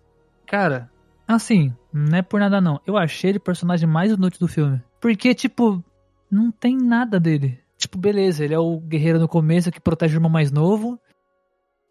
cara, 0.47 0.91
assim, 1.27 1.75
não 1.93 2.19
é 2.19 2.23
por 2.23 2.41
nada 2.41 2.61
não. 2.61 2.81
Eu 2.87 2.97
achei 2.97 3.31
ele 3.31 3.39
o 3.39 3.43
personagem 3.43 3.87
mais 3.87 4.11
inútil 4.11 4.41
do 4.41 4.49
filme. 4.49 4.81
Porque, 4.99 5.35
tipo, 5.35 5.85
não 6.31 6.51
tem 6.51 6.77
nada 6.77 7.21
dele. 7.21 7.61
Tipo, 7.77 7.99
beleza, 7.99 8.45
ele 8.45 8.55
é 8.55 8.59
o 8.59 8.81
guerreiro 8.81 9.19
no 9.19 9.29
começo 9.29 9.71
que 9.71 9.81
protege 9.81 10.15
o 10.15 10.17
irmão 10.17 10.31
mais 10.31 10.51
novo. 10.51 10.99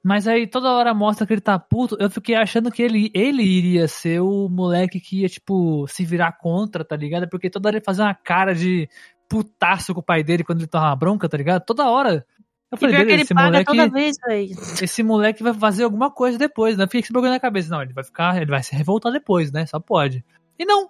Mas 0.08 0.26
aí 0.26 0.48
toda 0.48 0.72
hora 0.72 0.94
mostra 0.94 1.28
que 1.28 1.34
ele 1.34 1.42
tá 1.42 1.60
puto. 1.60 1.98
Eu 2.00 2.10
fiquei 2.10 2.34
achando 2.34 2.72
que 2.72 2.82
ele, 2.82 3.12
ele 3.14 3.44
iria 3.44 3.90
ser 3.90 4.22
o 4.22 4.48
moleque 4.48 5.02
que 5.02 5.24
ia, 5.24 5.28
tipo, 5.28 5.86
se 5.86 6.06
virar 6.06 6.32
contra, 6.32 6.86
tá 6.86 6.96
ligado? 6.96 7.28
Porque 7.28 7.50
toda 7.50 7.68
hora 7.68 7.76
ele 7.76 7.84
fazia 7.84 8.06
uma 8.06 8.14
cara 8.14 8.56
de 8.56 8.88
putaço 9.28 9.94
com 9.94 10.00
o 10.00 10.04
pai 10.04 10.24
dele 10.24 10.46
quando 10.46 10.60
ele 10.60 10.68
tava 10.68 10.96
bronca, 10.96 11.28
tá 11.28 11.36
ligado? 11.36 11.66
Toda 11.66 11.90
hora. 11.90 12.26
Eu 12.72 12.78
falei, 12.78 13.06
que 13.06 13.12
ele 13.12 13.22
esse 13.24 13.34
paga 13.34 13.48
moleque, 13.48 13.66
toda 13.66 13.90
vez, 13.90 14.16
velho. 14.26 14.56
esse 14.82 15.04
moleque 15.04 15.44
vai 15.44 15.54
fazer 15.54 15.84
alguma 15.84 16.10
coisa 16.10 16.38
depois, 16.38 16.78
né? 16.78 16.88
Com 16.88 16.98
esse 16.98 17.12
bagulho 17.12 17.34
na 17.34 17.40
cabeça. 17.42 17.70
Não, 17.70 17.82
ele 17.82 17.92
vai 17.92 18.06
ficar, 18.06 18.38
ele 18.38 18.50
vai 18.50 18.64
se 18.64 18.74
revoltar 18.74 19.12
depois, 19.12 19.52
né? 19.52 19.66
Só 19.66 19.78
pode. 19.78 20.24
E 20.58 20.64
não. 20.64 20.90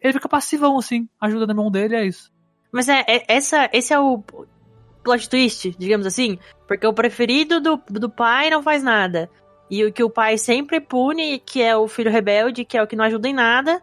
Ele 0.00 0.12
fica 0.12 0.28
passivão, 0.28 0.78
assim, 0.78 1.08
ajudando 1.20 1.50
a 1.50 1.54
mão 1.54 1.72
dele, 1.72 1.96
é 1.96 2.06
isso. 2.06 2.32
Mas 2.70 2.88
é, 2.88 3.04
é- 3.08 3.24
essa, 3.26 3.68
esse 3.72 3.92
é 3.92 3.98
o 3.98 4.22
plot 5.04 5.28
twist, 5.28 5.74
digamos 5.78 6.06
assim. 6.06 6.38
Porque 6.66 6.86
o 6.86 6.92
preferido 6.92 7.60
do, 7.60 7.80
do 7.88 8.10
pai 8.10 8.50
não 8.50 8.62
faz 8.62 8.82
nada. 8.82 9.30
E 9.70 9.84
o 9.84 9.92
que 9.92 10.02
o 10.02 10.10
pai 10.10 10.36
sempre 10.38 10.80
pune, 10.80 11.38
que 11.38 11.62
é 11.62 11.76
o 11.76 11.86
filho 11.86 12.10
rebelde, 12.10 12.64
que 12.64 12.76
é 12.76 12.82
o 12.82 12.86
que 12.86 12.96
não 12.96 13.04
ajuda 13.04 13.28
em 13.28 13.34
nada. 13.34 13.82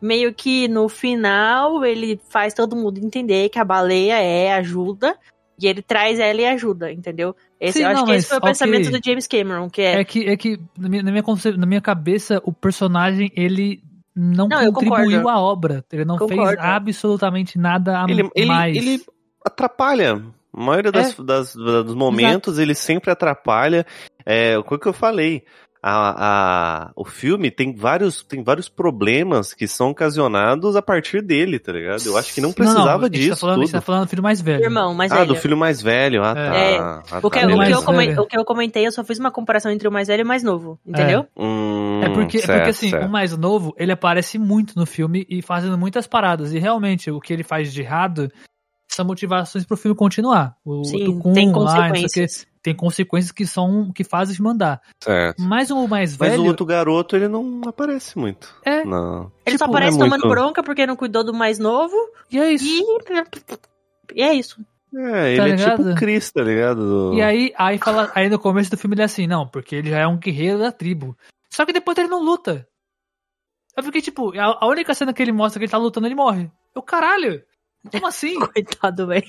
Meio 0.00 0.32
que 0.32 0.68
no 0.68 0.88
final 0.88 1.84
ele 1.84 2.20
faz 2.30 2.54
todo 2.54 2.76
mundo 2.76 2.98
entender 2.98 3.48
que 3.48 3.58
a 3.58 3.64
baleia 3.64 4.20
é 4.20 4.52
ajuda. 4.52 5.16
E 5.60 5.66
ele 5.66 5.82
traz 5.82 6.20
ela 6.20 6.40
e 6.40 6.46
ajuda, 6.46 6.92
entendeu? 6.92 7.34
Esse, 7.60 7.78
Sim, 7.78 7.84
eu 7.84 7.90
acho 7.90 8.00
não, 8.00 8.06
que 8.06 8.12
esse 8.12 8.18
mas 8.18 8.28
foi 8.28 8.36
o 8.36 8.38
ok. 8.38 8.48
pensamento 8.50 8.90
do 8.92 9.04
James 9.04 9.26
Cameron, 9.26 9.68
que 9.68 9.82
é. 9.82 10.00
É 10.00 10.04
que, 10.04 10.28
é 10.28 10.36
que 10.36 10.60
na, 10.78 10.88
minha, 10.88 11.02
na, 11.02 11.10
minha 11.10 11.22
conce- 11.22 11.56
na 11.56 11.66
minha 11.66 11.80
cabeça, 11.80 12.40
o 12.44 12.52
personagem, 12.52 13.32
ele 13.34 13.82
não, 14.14 14.46
Não, 14.46 14.72
contribuiu 14.72 15.28
à 15.28 15.40
obra. 15.40 15.84
Ele 15.92 16.04
não 16.04 16.16
fez 16.16 16.30
Concordo. 16.30 16.62
absolutamente 16.62 17.58
nada 17.58 18.00
a 18.00 18.08
Ele, 18.08 18.30
ele, 18.36 18.46
mais. 18.46 18.76
ele 18.76 19.02
atrapalha. 19.44 20.22
A 20.58 20.62
maioria 20.64 20.90
das, 20.92 21.18
É. 21.18 21.22
das- 21.22 21.54
dos 21.54 21.94
momentos 21.94 22.58
ele 22.58 22.74
sempre 22.74 23.10
atrapalha. 23.10 23.86
É, 24.26 24.58
o 24.58 24.64
que 24.64 24.86
eu 24.88 24.92
falei. 24.92 25.44
A, 25.80 26.86
a- 26.88 26.90
o 26.96 27.04
filme 27.04 27.52
tem 27.52 27.72
vários, 27.72 28.24
tem 28.24 28.42
vários 28.42 28.68
problemas 28.68 29.54
que 29.54 29.68
são 29.68 29.90
ocasionados 29.90 30.74
a 30.74 30.82
partir 30.82 31.22
dele, 31.22 31.56
tá 31.60 31.70
ligado? 31.70 32.02
Eu 32.04 32.16
acho 32.18 32.34
que 32.34 32.40
não 32.40 32.52
precisava 32.52 33.04
a 33.04 33.06
gente 33.06 33.12
disso. 33.20 33.30
Tá 33.30 33.36
falando, 33.36 33.60
tudo. 33.62 33.70
tá 33.70 33.80
falando 33.80 34.02
do 34.04 34.08
filho 34.08 34.22
mais 34.22 34.40
velho. 34.40 34.64
Irmão, 34.64 34.92
mas 34.92 35.12
ah, 35.12 35.18
velho. 35.18 35.28
do 35.28 35.36
filho 35.36 35.56
mais 35.56 35.80
velho. 35.80 36.24
Ah, 36.24 36.34
tá. 36.34 36.40
É. 36.56 36.78
Ah, 36.78 37.00
O 37.00 37.04
que, 37.04 37.10
tá, 37.12 37.18
o, 37.18 37.30
que 37.30 37.38
mais 37.38 37.50
eu 37.52 37.56
beleza. 37.58 37.84
comen- 37.86 38.08
velho. 38.08 38.22
o 38.22 38.26
que 38.26 38.36
eu 38.36 38.44
comentei, 38.44 38.86
eu 38.88 38.90
só 38.92 39.04
fiz 39.04 39.20
uma 39.20 39.30
comparação 39.30 39.70
entre 39.70 39.86
o 39.86 39.92
mais 39.92 40.08
velho 40.08 40.22
e 40.22 40.24
o 40.24 40.26
mais 40.26 40.42
novo, 40.42 40.80
entendeu? 40.84 41.26
Hum, 41.36 42.00
É 42.02 42.08
porque, 42.08 42.38
é 42.38 42.40
certo, 42.40 42.56
porque 42.58 42.70
assim, 42.70 42.90
certo. 42.90 43.06
o 43.06 43.08
mais 43.08 43.36
novo, 43.38 43.72
ele 43.78 43.92
aparece 43.92 44.36
muito 44.36 44.74
no 44.76 44.84
filme 44.84 45.24
e 45.30 45.40
fazendo 45.42 45.78
muitas 45.78 46.08
paradas. 46.08 46.52
E 46.52 46.58
realmente, 46.58 47.08
o 47.08 47.20
que 47.20 47.32
ele 47.32 47.44
faz 47.44 47.72
de 47.72 47.82
errado 47.82 48.28
são 48.98 49.06
motivações 49.06 49.64
pro 49.64 49.76
filme 49.76 49.96
continuar. 49.96 50.54
O 50.64 50.84
Sim, 50.84 51.04
Tucum 51.06 51.32
tem 51.32 51.50
lá, 51.50 51.54
o 51.54 51.88
consequências. 51.88 52.46
tem 52.62 52.74
consequências 52.74 53.32
que 53.32 53.46
são 53.46 53.90
que 53.92 54.04
fazem 54.04 54.36
de 54.36 54.42
mandar. 54.42 54.80
Certo. 55.02 55.40
Mas 55.42 55.70
o 55.70 55.88
mais 55.88 56.16
Mas 56.16 56.30
velho 56.30 56.42
o 56.42 56.46
outro 56.46 56.66
garoto, 56.66 57.16
ele 57.16 57.28
não 57.28 57.62
aparece 57.66 58.18
muito. 58.18 58.54
é. 58.64 58.84
Não. 58.84 59.32
Ele 59.46 59.56
só 59.56 59.64
Tipo, 59.64 59.76
aparece 59.76 59.96
não 59.98 60.06
é 60.06 60.08
tomando 60.10 60.20
muito- 60.26 60.34
bronca 60.34 60.62
porque 60.62 60.86
não 60.86 60.96
cuidou 60.96 61.24
do 61.24 61.32
mais 61.32 61.58
novo. 61.58 61.96
E 62.30 62.38
é 62.38 62.52
isso. 62.52 62.66
E. 62.66 62.82
E 64.14 64.22
é 64.22 64.34
isso. 64.34 64.60
É, 64.94 65.34
ele 65.34 65.36
Tá 65.36 65.48
é 65.48 65.70
tipo 65.76 65.82
o 65.90 65.94
Chris, 65.94 66.30
tá 66.32 66.42
ligado? 66.42 67.10
Do- 67.10 67.14
E 67.14 67.20
aí, 67.22 67.52
aí 67.58 67.76
fala, 67.78 68.10
aí 68.14 68.28
no 68.30 68.38
começo 68.38 68.70
do 68.70 68.76
filme 68.78 68.94
ele 68.94 69.02
é 69.02 69.04
assim, 69.04 69.26
não, 69.26 69.46
porque 69.46 69.76
ele 69.76 69.90
já 69.90 69.98
é 69.98 70.06
um 70.06 70.16
guerreiro 70.16 70.58
da 70.58 70.72
tribo. 70.72 71.16
Só 71.50 71.66
que 71.66 71.72
depois 71.74 71.96
ele 71.98 72.08
não 72.08 72.22
luta. 72.22 72.66
Eu 73.76 73.82
fiquei 73.82 74.00
tipo, 74.00 74.32
a, 74.38 74.58
a 74.64 74.66
única 74.66 74.94
cena 74.94 75.12
que 75.12 75.22
ele 75.22 75.30
mostra 75.30 75.58
que 75.60 75.64
ele 75.66 75.70
tá 75.70 75.78
lutando, 75.78 76.06
ele 76.06 76.14
morre. 76.14 76.50
Eu, 76.74 76.82
caralho! 76.82 77.42
Como 77.90 78.06
assim? 78.06 78.38
Coitado, 78.40 79.06
velho. 79.06 79.24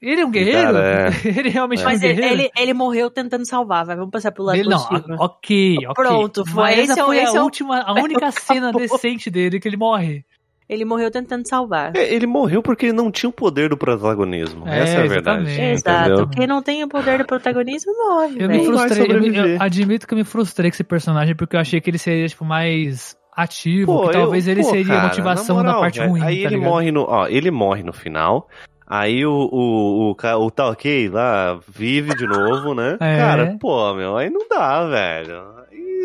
Ele 0.00 0.20
é 0.20 0.24
um 0.26 0.30
guerreiro? 0.30 0.72
Cara, 0.74 1.10
ele 1.26 1.48
realmente 1.48 1.80
é, 1.82 1.82
um 1.82 1.88
Mas 1.88 2.02
ele, 2.02 2.14
guerreiro? 2.14 2.40
ele, 2.42 2.50
ele 2.56 2.72
morreu 2.74 3.10
tentando 3.10 3.44
salvar, 3.44 3.84
vai. 3.84 3.96
Vamos 3.96 4.12
passar 4.12 4.30
pro 4.30 4.44
lado 4.44 4.56
Ele, 4.58 4.68
não, 4.68 4.78
positivo. 4.78 5.12
a- 5.14 5.24
ok, 5.24 5.76
ok. 5.88 5.94
Pronto, 5.94 6.44
foi- 6.46 6.54
Mas 6.62 6.78
esse 6.78 6.90
é 6.90 6.92
essa 6.92 7.02
o- 7.02 7.06
foi 7.06 7.16
esse 7.18 7.34
é 7.34 7.38
a 7.38 7.40
o- 7.40 7.44
última, 7.44 7.80
a 7.80 7.92
única 8.04 8.30
cena 8.30 8.68
Acabou. 8.70 8.80
decente 8.88 9.28
dele 9.28 9.58
que 9.58 9.66
ele 9.68 9.76
morre. 9.76 10.24
Ele 10.68 10.84
morreu 10.84 11.10
tentando 11.10 11.48
salvar. 11.48 11.96
É, 11.96 12.14
ele 12.14 12.26
morreu 12.26 12.62
porque 12.62 12.86
ele 12.86 12.92
não 12.92 13.10
tinha 13.10 13.28
o 13.30 13.32
poder 13.32 13.70
do 13.70 13.76
protagonismo. 13.76 14.68
É, 14.68 14.80
Essa 14.80 14.98
é 14.98 15.04
a 15.04 15.06
verdade. 15.08 15.42
exatamente. 15.48 15.72
Exato. 15.72 16.04
Entendeu? 16.10 16.28
Quem 16.28 16.46
não 16.46 16.62
tem 16.62 16.84
o 16.84 16.88
poder 16.88 17.18
do 17.18 17.24
protagonismo 17.26 17.92
morre, 17.96 18.36
Eu 18.38 18.48
me 18.48 18.58
velho. 18.58 18.76
vai 18.76 18.86
frustrei, 18.88 19.16
eu, 19.16 19.20
me- 19.20 19.54
eu 19.54 19.62
admito 19.62 20.06
que 20.06 20.12
eu 20.14 20.18
me 20.18 20.24
frustrei 20.24 20.70
com 20.70 20.74
esse 20.74 20.84
personagem 20.84 21.34
porque 21.34 21.56
eu 21.56 21.60
achei 21.60 21.80
que 21.80 21.88
ele 21.90 21.96
seria, 21.98 22.28
tipo, 22.28 22.44
mais 22.44 23.16
ativo, 23.42 23.86
Pô, 24.00 24.06
que 24.08 24.12
talvez 24.12 24.46
eu- 24.46 24.52
ele 24.52 24.62
pô, 24.62 24.70
seria 24.70 24.86
cara, 24.86 25.00
a 25.00 25.08
motivação 25.08 25.56
na 25.56 25.62
moral, 25.62 25.74
da 25.76 25.80
parte 25.80 26.00
ruim, 26.00 26.20
Aí 26.22 26.26
tá 26.26 26.40
ele 26.42 26.48
ligado? 26.56 26.70
morre 26.70 26.90
no, 26.92 27.02
ó, 27.08 27.26
ele 27.28 27.50
morre 27.50 27.82
no 27.82 27.92
final. 27.92 28.48
Aí 28.86 29.24
o 29.26 29.30
o 29.32 30.14
o, 30.14 30.46
o 30.46 30.50
tá 30.50 30.68
ok 30.68 31.08
lá 31.10 31.58
vive 31.68 32.14
de 32.14 32.26
novo, 32.26 32.74
né? 32.74 32.96
É. 33.00 33.16
Cara, 33.18 33.56
pô, 33.60 33.92
meu, 33.94 34.16
aí 34.16 34.28
não 34.30 34.46
dá, 34.48 34.86
velho. 34.88 35.58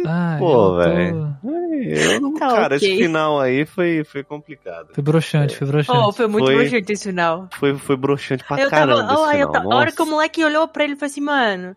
Aí, 0.05 0.37
Pô, 0.37 0.51
tô- 0.53 0.75
velho. 0.79 1.33
não, 2.21 2.33
Tá 2.33 2.47
cara, 2.49 2.75
ok. 2.75 2.77
esse 2.77 2.97
final 2.97 3.39
aí 3.39 3.65
foi 3.65 4.03
foi 4.03 4.21
complicado. 4.23 4.89
Foi 4.93 5.01
broxante, 5.03 5.55
foi 5.55 5.65
broxante. 5.67 5.97
Oh, 5.97 6.11
foi 6.11 6.27
muito 6.27 6.45
Foi- 6.45 6.55
bruxante 6.57 6.91
esse 6.91 7.09
final. 7.09 7.47
Foi 7.57 7.75
foi 7.77 7.95
broxante 7.95 8.43
pra 8.43 8.59
eu 8.61 8.69
caramba 8.69 9.01
tava, 9.07 9.13
esse 9.13 9.21
oh, 9.23 9.31
final. 9.31 9.51
ta- 9.53 9.63
a 9.63 9.75
hora 9.75 9.91
que 9.93 10.01
o 10.01 10.05
moleque 10.05 10.43
olhou 10.43 10.67
pra 10.67 10.83
ele 10.83 10.93
e 10.93 10.95
falou 10.97 11.09
assim, 11.09 11.21
mano, 11.21 11.75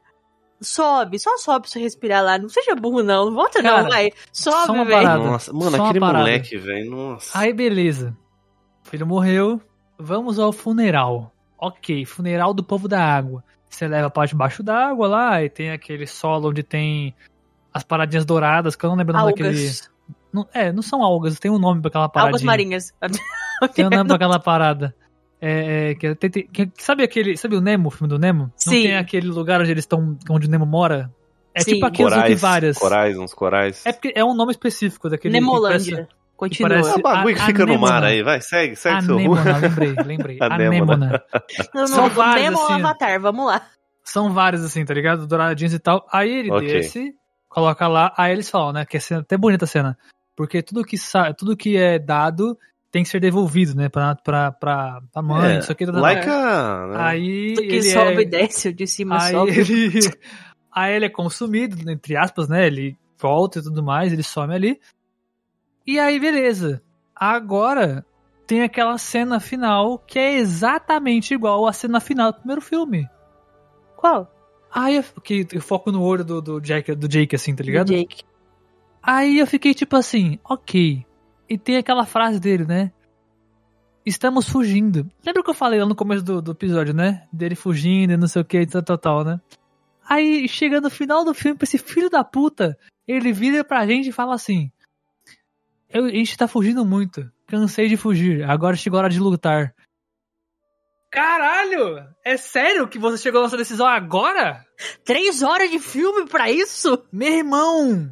sobe, 0.60 1.18
só 1.18 1.36
sobe 1.38 1.62
pra 1.62 1.70
você 1.70 1.78
respirar 1.80 2.22
lá. 2.24 2.38
Não 2.38 2.48
seja 2.48 2.74
burro, 2.74 3.02
não. 3.02 3.26
Não 3.26 3.34
volta, 3.34 3.62
Cara, 3.62 3.82
não, 3.82 3.88
vai. 3.90 4.10
Sobe, 4.32 4.72
velho. 4.72 4.90
parada. 4.90 5.24
Nossa, 5.24 5.52
mano, 5.52 5.76
Só 5.76 5.84
aquele 5.84 6.00
parada. 6.00 6.18
moleque, 6.18 6.56
velho, 6.56 6.90
nossa. 6.90 7.38
Aí, 7.38 7.52
beleza. 7.52 8.16
O 8.84 8.88
filho 8.88 9.06
morreu. 9.06 9.60
Vamos 9.98 10.38
ao 10.38 10.52
funeral. 10.52 11.32
Ok, 11.58 12.04
funeral 12.04 12.52
do 12.52 12.62
povo 12.62 12.86
da 12.86 13.00
água. 13.02 13.42
Você 13.68 13.88
leva 13.88 14.10
pra 14.10 14.26
debaixo 14.26 14.62
d'água 14.62 15.08
lá 15.08 15.42
e 15.42 15.48
tem 15.48 15.70
aquele 15.70 16.06
solo 16.06 16.50
onde 16.50 16.62
tem 16.62 17.14
as 17.72 17.82
paradinhas 17.82 18.24
douradas, 18.24 18.76
que 18.76 18.84
eu 18.84 18.90
não 18.90 18.96
lembro 18.96 19.14
o 19.14 19.18
nome 19.18 19.32
daquele. 19.32 19.48
Algas. 19.48 19.90
Não, 20.32 20.46
é, 20.52 20.70
não 20.72 20.82
são 20.82 21.02
algas, 21.02 21.38
tem 21.38 21.50
um 21.50 21.58
nome 21.58 21.80
pra 21.80 21.88
aquela 21.88 22.08
paradinha. 22.08 22.30
Algas 22.30 22.42
marinhas. 22.42 22.94
Tem 23.74 23.86
um 23.86 23.90
nome 23.90 24.06
pra 24.06 24.16
aquela 24.16 24.38
parada. 24.38 24.94
É, 25.40 25.90
é, 25.90 25.94
que, 25.94 26.14
tem- 26.14 26.30
tem- 26.30 26.46
que- 26.46 26.70
sabe 26.78 27.02
aquele. 27.02 27.36
Sabe 27.36 27.56
o 27.56 27.60
Nemo, 27.60 27.88
o 27.88 27.90
filme 27.90 28.08
do 28.08 28.18
Nemo? 28.18 28.44
Não 28.44 28.52
Sim. 28.56 28.70
tem 28.82 28.96
aquele 28.96 29.28
lugar 29.28 29.60
onde 29.60 29.70
eles 29.70 29.82
estão. 29.84 30.16
onde 30.30 30.46
o 30.46 30.50
Nemo 30.50 30.64
mora? 30.66 31.10
É 31.54 31.60
Sim. 31.60 31.74
tipo 31.74 31.90
que 31.90 32.02
Corais, 32.02 32.40
várias. 32.40 32.78
corais, 32.78 33.18
uns 33.18 33.32
corais. 33.34 33.84
É 33.86 33.92
porque 33.92 34.12
é 34.14 34.24
um 34.24 34.34
nome 34.34 34.52
específico 34.52 35.08
daquele. 35.10 35.32
que 35.34 35.40
Nemolândia. 35.40 36.08
Continua. 36.36 36.68
parece- 36.68 36.90
É 36.90 36.94
o 36.94 37.02
bagulho 37.02 37.34
que 37.34 37.42
fica 37.42 37.64
no 37.64 37.72
anêmona. 37.72 37.92
mar 37.92 38.04
aí, 38.04 38.22
vai, 38.22 38.40
segue, 38.42 38.76
segue 38.76 39.02
seu 39.04 39.16
rumo. 39.16 39.34
Lembrei, 39.62 39.94
lembrei. 40.04 40.38
Não, 41.74 41.86
São 41.86 42.02
não, 42.08 42.10
vários, 42.10 42.44
Nemo 42.44 42.58
ou 42.58 42.64
assim. 42.64 42.74
Avatar, 42.74 43.20
vamos 43.20 43.46
lá. 43.46 43.62
São 44.04 44.32
vários, 44.32 44.62
assim, 44.62 44.84
tá 44.84 44.92
ligado? 44.94 45.26
Douradinhos 45.26 45.72
e 45.74 45.78
tal. 45.78 46.06
Aí 46.12 46.30
ele 46.30 46.50
Ok. 46.52 46.66
desce, 46.66 47.14
coloca 47.48 47.88
lá, 47.88 48.12
aí 48.16 48.32
eles 48.32 48.50
falam, 48.50 48.72
né? 48.72 48.84
Que 48.84 48.98
é 48.98 49.00
cena- 49.00 49.20
até 49.20 49.36
bonita 49.36 49.64
a 49.64 49.68
cena. 49.68 49.98
Porque 50.36 50.62
tudo 50.62 50.84
que, 50.84 50.98
sa 50.98 51.32
tudo 51.32 51.56
que 51.56 51.76
é 51.76 51.98
dado 51.98 52.56
tem 52.96 53.02
que 53.02 53.10
ser 53.10 53.20
devolvido, 53.20 53.74
né? 53.74 53.90
Pra, 53.90 54.14
pra, 54.14 54.50
pra, 54.50 55.02
pra 55.12 55.22
mãe, 55.22 55.56
É, 55.56 55.58
isso 55.58 55.70
aqui. 55.70 55.84
tá, 55.84 55.92
tá, 55.92 55.98
tá. 55.98 56.02
Like 56.02 56.26
a... 56.30 56.86
né? 56.86 56.96
Aí 56.96 57.52
Do 57.52 57.60
que 57.60 57.68
ele 57.68 57.82
sobe 57.82 58.16
é... 58.16 58.20
e 58.22 58.24
desce, 58.24 58.72
de 58.72 58.86
cima 58.86 59.22
Aí 59.22 59.32
sobe. 59.32 59.50
ele... 59.50 60.00
aí 60.72 60.94
ele 60.94 61.04
é 61.04 61.10
consumido, 61.10 61.90
entre 61.90 62.16
aspas, 62.16 62.48
né? 62.48 62.66
Ele 62.66 62.96
volta 63.18 63.58
e 63.58 63.62
tudo 63.62 63.82
mais, 63.82 64.14
ele 64.14 64.22
some 64.22 64.54
ali. 64.54 64.80
E 65.86 65.98
aí, 65.98 66.18
beleza. 66.18 66.80
Agora 67.14 68.02
tem 68.46 68.62
aquela 68.62 68.96
cena 68.96 69.40
final 69.40 69.98
que 69.98 70.18
é 70.18 70.38
exatamente 70.38 71.34
igual 71.34 71.66
à 71.66 71.74
cena 71.74 72.00
final 72.00 72.32
do 72.32 72.38
primeiro 72.38 72.62
filme. 72.62 73.06
Qual? 73.94 74.32
Aí 74.74 74.96
eu, 74.96 75.02
que 75.22 75.46
eu 75.52 75.60
foco 75.60 75.92
no 75.92 76.02
olho 76.02 76.24
do, 76.24 76.40
do, 76.40 76.60
Jack, 76.62 76.94
do 76.94 77.06
Jake, 77.06 77.36
assim, 77.36 77.54
tá 77.54 77.62
ligado? 77.62 77.88
Jake. 77.88 78.22
Aí 79.02 79.38
eu 79.38 79.46
fiquei 79.46 79.74
tipo 79.74 79.96
assim, 79.96 80.38
ok. 80.42 81.05
E 81.48 81.56
tem 81.56 81.76
aquela 81.76 82.04
frase 82.04 82.40
dele, 82.40 82.64
né? 82.64 82.92
Estamos 84.04 84.48
fugindo. 84.48 85.08
Lembra 85.24 85.42
que 85.42 85.50
eu 85.50 85.54
falei 85.54 85.80
lá 85.80 85.86
no 85.86 85.94
começo 85.94 86.24
do, 86.24 86.40
do 86.40 86.52
episódio, 86.52 86.94
né? 86.94 87.26
Dele 87.32 87.54
fugindo 87.54 88.12
e 88.12 88.16
não 88.16 88.28
sei 88.28 88.42
o 88.42 88.44
que, 88.44 88.64
tal, 88.66 88.82
tal, 88.82 88.98
tal, 88.98 89.24
né? 89.24 89.40
Aí 90.08 90.48
chega 90.48 90.80
no 90.80 90.88
final 90.90 91.24
do 91.24 91.34
filme, 91.34 91.56
pra 91.58 91.64
esse 91.64 91.78
filho 91.78 92.08
da 92.08 92.22
puta, 92.22 92.78
ele 93.08 93.32
vira 93.32 93.64
pra 93.64 93.86
gente 93.86 94.08
e 94.08 94.12
fala 94.12 94.34
assim: 94.34 94.70
"Eu- 95.88 96.04
A 96.04 96.10
gente 96.10 96.36
tá 96.36 96.46
fugindo 96.46 96.84
muito. 96.84 97.28
Cansei 97.48 97.88
de 97.88 97.96
fugir. 97.96 98.44
Agora 98.48 98.76
chegou 98.76 98.98
a 98.98 99.02
hora 99.04 99.10
de 99.12 99.18
lutar. 99.20 99.74
Caralho! 101.10 102.04
É 102.24 102.36
sério 102.36 102.88
que 102.88 102.98
você 102.98 103.18
chegou 103.22 103.42
nessa 103.42 103.56
decisão 103.56 103.86
agora? 103.86 104.64
Três 105.04 105.42
horas 105.42 105.70
de 105.70 105.78
filme 105.78 106.26
pra 106.28 106.50
isso? 106.50 107.02
Meu 107.12 107.32
irmão, 107.32 108.10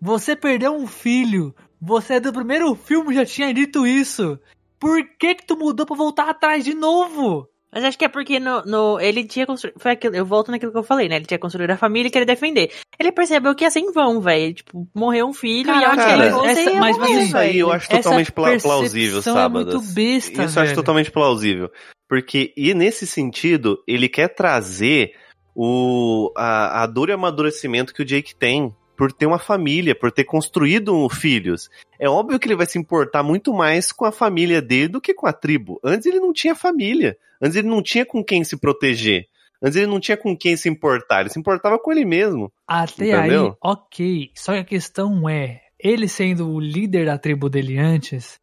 você 0.00 0.36
perdeu 0.36 0.74
um 0.74 0.86
filho. 0.86 1.54
Você 1.86 2.18
do 2.20 2.32
primeiro 2.32 2.74
filme 2.74 3.14
já 3.14 3.24
tinha 3.26 3.52
dito 3.52 3.86
isso. 3.86 4.38
Por 4.78 5.02
que 5.18 5.34
que 5.36 5.46
tu 5.46 5.56
mudou 5.56 5.86
pra 5.86 5.96
voltar 5.96 6.28
atrás 6.28 6.64
de 6.64 6.74
novo? 6.74 7.48
Mas 7.72 7.82
acho 7.82 7.98
que 7.98 8.04
é 8.04 8.08
porque 8.08 8.38
no, 8.38 8.62
no- 8.64 9.00
ele 9.00 9.24
tinha 9.24 9.44
construído. 9.46 9.74
Foi 9.80 9.90
aquilo, 9.92 10.14
eu 10.14 10.24
volto 10.24 10.50
naquilo 10.52 10.70
que 10.70 10.78
eu 10.78 10.82
falei, 10.84 11.08
né? 11.08 11.16
Ele 11.16 11.24
tinha 11.26 11.38
construído 11.40 11.70
a 11.72 11.76
família 11.76 12.06
e 12.06 12.10
queria 12.10 12.24
defender. 12.26 12.70
Ele 13.00 13.10
percebeu 13.10 13.52
que 13.54 13.64
ia 13.64 13.70
ser 13.70 13.80
em 13.80 13.90
vão, 13.90 14.20
velho. 14.20 14.54
Tipo, 14.54 14.86
morreu 14.94 15.26
um 15.26 15.32
filho 15.32 15.70
e 15.70 15.74
Caraca, 15.74 15.90
onde 15.92 16.00
ele 16.02 16.10
cara, 16.10 16.30
fosse, 16.30 16.50
essa- 16.60 16.70
ia 16.70 16.80
mas, 16.80 16.96
morrer, 16.98 17.12
assim, 17.14 17.24
Isso 17.24 17.36
aí 17.36 17.58
eu 17.58 17.72
acho 17.72 17.86
Essa 17.92 18.02
totalmente 18.02 18.30
pla- 18.32 18.58
plausível, 18.62 19.14
percepção 19.16 19.38
é 19.38 19.48
muito 19.48 19.80
besta, 19.80 20.30
Isso 20.30 20.40
eu 20.40 20.44
acho 20.44 20.54
velho. 20.54 20.74
totalmente 20.76 21.10
plausível. 21.10 21.70
Porque, 22.08 22.52
e 22.56 22.72
nesse 22.74 23.06
sentido, 23.08 23.82
ele 23.88 24.08
quer 24.08 24.28
trazer 24.28 25.12
o, 25.54 26.30
a, 26.36 26.82
a 26.82 26.86
dor 26.86 27.08
e 27.08 27.12
amadurecimento 27.12 27.92
que 27.92 28.02
o 28.02 28.04
Jake 28.04 28.34
tem 28.36 28.72
por 28.96 29.12
ter 29.12 29.26
uma 29.26 29.38
família, 29.38 29.94
por 29.94 30.10
ter 30.10 30.24
construído 30.24 31.08
filhos. 31.08 31.68
É 31.98 32.08
óbvio 32.08 32.38
que 32.38 32.46
ele 32.46 32.56
vai 32.56 32.66
se 32.66 32.78
importar 32.78 33.22
muito 33.22 33.52
mais 33.52 33.92
com 33.92 34.04
a 34.04 34.12
família 34.12 34.62
dele 34.62 34.88
do 34.88 35.00
que 35.00 35.14
com 35.14 35.26
a 35.26 35.32
tribo. 35.32 35.80
Antes 35.82 36.06
ele 36.06 36.20
não 36.20 36.32
tinha 36.32 36.54
família. 36.54 37.16
Antes 37.40 37.56
ele 37.56 37.68
não 37.68 37.82
tinha 37.82 38.06
com 38.06 38.22
quem 38.22 38.44
se 38.44 38.56
proteger. 38.56 39.26
Antes 39.62 39.76
ele 39.76 39.86
não 39.86 40.00
tinha 40.00 40.16
com 40.16 40.36
quem 40.36 40.56
se 40.56 40.68
importar. 40.68 41.20
Ele 41.20 41.30
se 41.30 41.38
importava 41.38 41.78
com 41.78 41.90
ele 41.90 42.04
mesmo. 42.04 42.52
Até 42.66 43.10
Entendeu? 43.10 43.46
aí, 43.46 43.52
ok. 43.62 44.30
Só 44.34 44.52
que 44.52 44.58
a 44.58 44.64
questão 44.64 45.28
é, 45.28 45.62
ele 45.78 46.08
sendo 46.08 46.48
o 46.48 46.60
líder 46.60 47.06
da 47.06 47.18
tribo 47.18 47.48
dele 47.48 47.78
antes, 47.78 48.38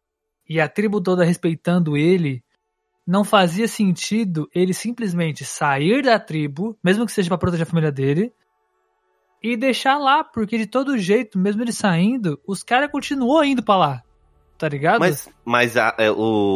e 0.48 0.60
a 0.60 0.68
tribo 0.68 1.00
toda 1.00 1.24
respeitando 1.24 1.96
ele, 1.96 2.42
não 3.06 3.24
fazia 3.24 3.66
sentido 3.66 4.48
ele 4.54 4.74
simplesmente 4.74 5.44
sair 5.44 6.02
da 6.02 6.18
tribo, 6.18 6.76
mesmo 6.82 7.06
que 7.06 7.12
seja 7.12 7.28
pra 7.28 7.38
proteger 7.38 7.66
a 7.66 7.70
família 7.70 7.90
dele, 7.90 8.32
e 9.42 9.56
deixar 9.56 9.98
lá, 9.98 10.22
porque 10.22 10.56
de 10.56 10.66
todo 10.66 10.96
jeito, 10.98 11.38
mesmo 11.38 11.62
ele 11.62 11.72
saindo, 11.72 12.38
os 12.46 12.62
caras 12.62 12.90
continuou 12.90 13.44
indo 13.44 13.62
pra 13.62 13.76
lá. 13.76 14.02
Tá 14.58 14.68
ligado? 14.68 15.00
Mas, 15.00 15.28
mas 15.44 15.76
a- 15.76 15.92
é, 15.98 16.08
o, 16.08 16.14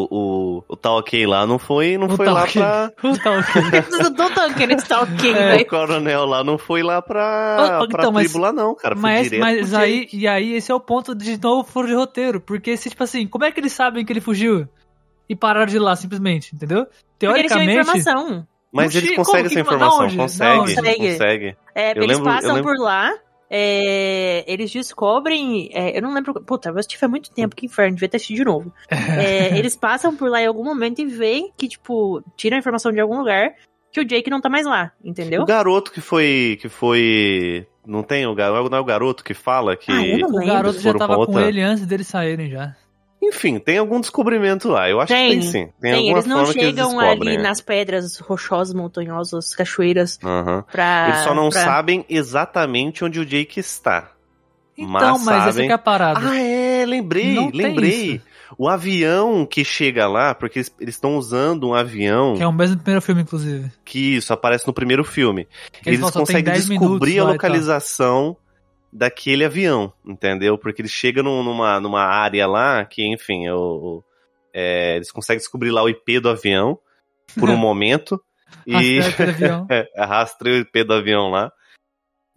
o, 0.09 0.65
o 0.69 0.77
tal 0.77 0.99
ok 0.99 1.27
lá 1.27 1.45
não 1.45 1.59
foi, 1.59 1.99
não 1.99 2.07
O 2.07 2.17
foi 2.17 2.27
lá 2.27 2.45
ok. 2.45 2.63
pra. 2.63 2.93
O 3.03 3.19
tal 3.19 3.33
ok. 3.41 3.53
Não 3.91 4.15
tô 4.15 4.31
tão 4.31 4.55
querendo 4.55 4.79
estar 4.79 5.01
ok, 5.03 5.31
É. 5.31 5.35
velho. 5.35 5.63
O 5.63 5.67
coronel 5.67 6.25
lá 6.25 6.45
não 6.45 6.57
foi 6.57 6.85
lá 6.85 7.03
pra, 7.03 7.81
ô, 7.83 7.89
pra 7.89 7.99
então, 8.03 8.13
mas- 8.13 8.31
tribo 8.31 8.45
lá, 8.45 8.53
não, 8.53 8.77
cara. 8.77 8.95
Foi 8.95 9.03
Mas, 9.03 9.33
mas 9.33 9.75
aí, 9.75 10.07
e 10.13 10.29
aí, 10.29 10.53
esse 10.53 10.71
é 10.71 10.75
o 10.75 10.79
ponto 10.79 11.17
de 11.17 11.37
novo 11.43 11.65
furo 11.69 11.89
de 11.89 11.95
roteiro. 11.95 12.41
Porque, 12.41 12.77
se, 12.77 12.89
tipo 12.91 13.03
assim, 13.03 13.27
como 13.27 13.45
é 13.45 13.51
que 13.51 13.59
eles 13.59 13.73
sabem 13.73 14.05
que 14.05 14.13
ele 14.13 14.21
fugiu? 14.21 14.69
E 15.29 15.35
pararam 15.35 15.67
de 15.67 15.75
ir 15.75 15.81
lá, 15.81 15.97
simplesmente, 15.97 16.55
entendeu? 16.55 16.87
Porque 16.87 17.27
eles 17.27 17.51
tinham 17.51 17.67
Teoricamente. 17.67 17.81
informação. 17.81 18.47
Mas 18.73 18.95
eles 18.95 19.15
conseguem 19.17 19.47
essa 19.47 19.61
informação. 19.61 20.17
Consegue, 20.17 20.59
onde? 20.59 20.75
consegue. 20.75 21.57
É, 21.75 21.93
Eu 21.93 22.03
eles 22.03 22.17
lembro- 22.19 22.31
eu 22.31 22.35
passam 22.35 22.55
lembro- 22.55 22.75
por 22.75 22.83
lá, 22.83 23.13
é, 23.49 24.45
eles 24.47 24.71
descobrem. 24.71 25.71
é, 25.73 25.97
eu 25.97 26.03
não 26.03 26.13
lembro. 26.13 26.35
Puta, 26.43 26.69
eu 26.69 26.75
assisti 26.79 26.99
faz 26.99 27.09
muito 27.11 27.31
tempo, 27.31 27.55
que 27.57 27.67
inferno, 27.67 27.95
devia 27.95 28.09
ter 28.09 28.17
assistido 28.17 28.37
de 28.39 28.45
novo. 28.45 28.73
É, 29.51 29.57
eles 29.59 29.75
passam 29.77 30.15
por 30.15 30.29
lá 30.31 30.41
em 30.43 30.47
algum 30.47 30.65
momento 30.65 31.01
e 31.01 31.07
veem 31.07 31.53
que, 31.57 31.69
tipo, 31.69 32.23
tiram 32.37 32.57
a 32.57 32.61
informação 32.61 32.93
de 32.93 33.01
algum 33.01 33.19
lugar 33.19 33.55
que 33.93 34.01
o 34.01 34.05
Jake 34.05 34.29
não 34.31 34.41
tá 34.41 34.49
mais 34.51 34.67
lá, 34.67 34.93
entendeu? 35.03 35.43
O 35.43 35.47
garoto 35.47 35.91
que 35.91 36.01
foi. 36.01 36.59
que 36.61 36.69
foi. 36.69 37.67
Não 37.87 38.03
tem 38.03 38.27
o 38.27 38.35
garoto, 38.35 38.69
não 38.69 38.79
é 38.79 38.81
o 38.81 38.85
garoto 38.85 39.23
que 39.25 39.33
fala 39.33 39.77
que. 39.77 39.91
Ah, 39.93 40.05
eu 40.07 40.19
não 40.19 40.29
O 40.29 40.39
lembro. 40.39 40.55
garoto 40.55 40.81
já 40.81 40.93
tava 40.93 41.15
com 41.15 41.21
outra- 41.21 41.49
ele 41.49 41.63
antes 41.63 41.87
deles 41.87 42.07
saírem 42.09 42.51
já. 42.51 42.75
Enfim, 43.29 43.59
tem 43.59 43.79
algum 43.79 44.01
descobrimento 44.01 44.69
lá. 44.69 44.89
Eu 44.89 45.01
acho 45.01 45.13
Tem, 45.13 45.31
que 45.31 45.39
tem 45.41 45.43
sim. 45.43 45.69
Tem, 45.81 45.91
Tem, 45.93 45.93
alguma 45.95 46.17
eles 46.19 46.27
não 46.27 46.37
forma 46.39 46.53
que 46.53 46.59
eles 46.61 46.69
chegam 46.71 46.89
descobrem. 46.97 47.29
ali 47.35 47.37
né? 47.39 47.43
nas 47.49 47.61
pedras 47.61 48.19
rochosas, 48.19 48.75
montanhosas, 48.75 49.55
cachoeiras 49.55 50.19
Aham. 50.25 50.65
pra. 50.71 51.09
Eles 51.11 51.25
só 51.25 51.35
não 51.35 51.49
pra- 51.51 51.65
sabem 51.65 52.05
exatamente 52.09 53.05
onde 53.05 53.19
o 53.21 53.27
Jake 53.27 53.59
está. 53.61 54.13
Então, 54.79 54.91
Mas 54.91 55.25
mas, 55.25 55.37
essa 55.43 55.53
sabem- 55.53 55.67
que 55.69 55.73
é 55.73 55.75
a 55.75 55.79
parada. 55.79 56.21
Ah, 56.23 56.39
é, 56.39 56.85
lembrei, 56.87 57.35
Não 57.35 57.51
lembrei. 57.53 58.21
O 58.59 58.69
avião 58.69 59.45
que 59.45 59.65
chega 59.65 60.07
lá, 60.07 60.35
porque 60.35 60.59
eles 60.61 60.73
eles 60.79 60.95
estão 60.95 61.17
usando 61.17 61.67
um 61.69 61.75
avião 61.75 62.35
Que 62.37 62.43
é 62.43 62.47
o 62.47 62.53
mesmo 62.53 62.77
primeiro 62.77 63.03
filme, 63.03 63.23
inclusive. 63.23 63.73
que 63.85 64.17
isso 64.17 64.33
aparece 64.33 64.67
no 64.67 64.73
primeiro 64.73 65.03
filme. 65.03 65.49
Que 65.73 65.89
Eles, 65.89 66.01
tem 66.01 66.11
conseguem 66.13 66.45
10 66.45 66.69
descobrir 66.69 67.19
a 67.19 67.23
lá 67.23 67.29
tal. 67.31 67.33
localização 67.33 68.37
daquele 68.97 69.45
avião, 69.45 69.93
entendeu? 70.05 70.57
Porque 70.57 70.81
eles 70.81 70.91
chegam 70.91 71.23
num- 71.23 71.43
numa, 71.43 71.79
numa 71.79 72.03
área 72.03 72.47
lá 72.47 72.85
que, 72.85 73.07
enfim, 73.07 73.49
o, 73.51 74.03
é, 74.55 74.97
eles 74.97 75.11
conseguem 75.11 75.39
descobrir 75.39 75.71
lá 75.71 75.83
o 75.83 75.89
IP 75.89 76.19
do 76.19 76.31
avião 76.31 76.79
por 77.39 77.51
um 77.51 77.57
momento 77.59 78.21
e 78.67 78.99
é, 79.71 79.87
rastreia 80.05 80.57
o 80.57 80.61
IP 80.61 80.85
do 80.85 80.95
avião 80.95 81.31
lá. 81.31 81.53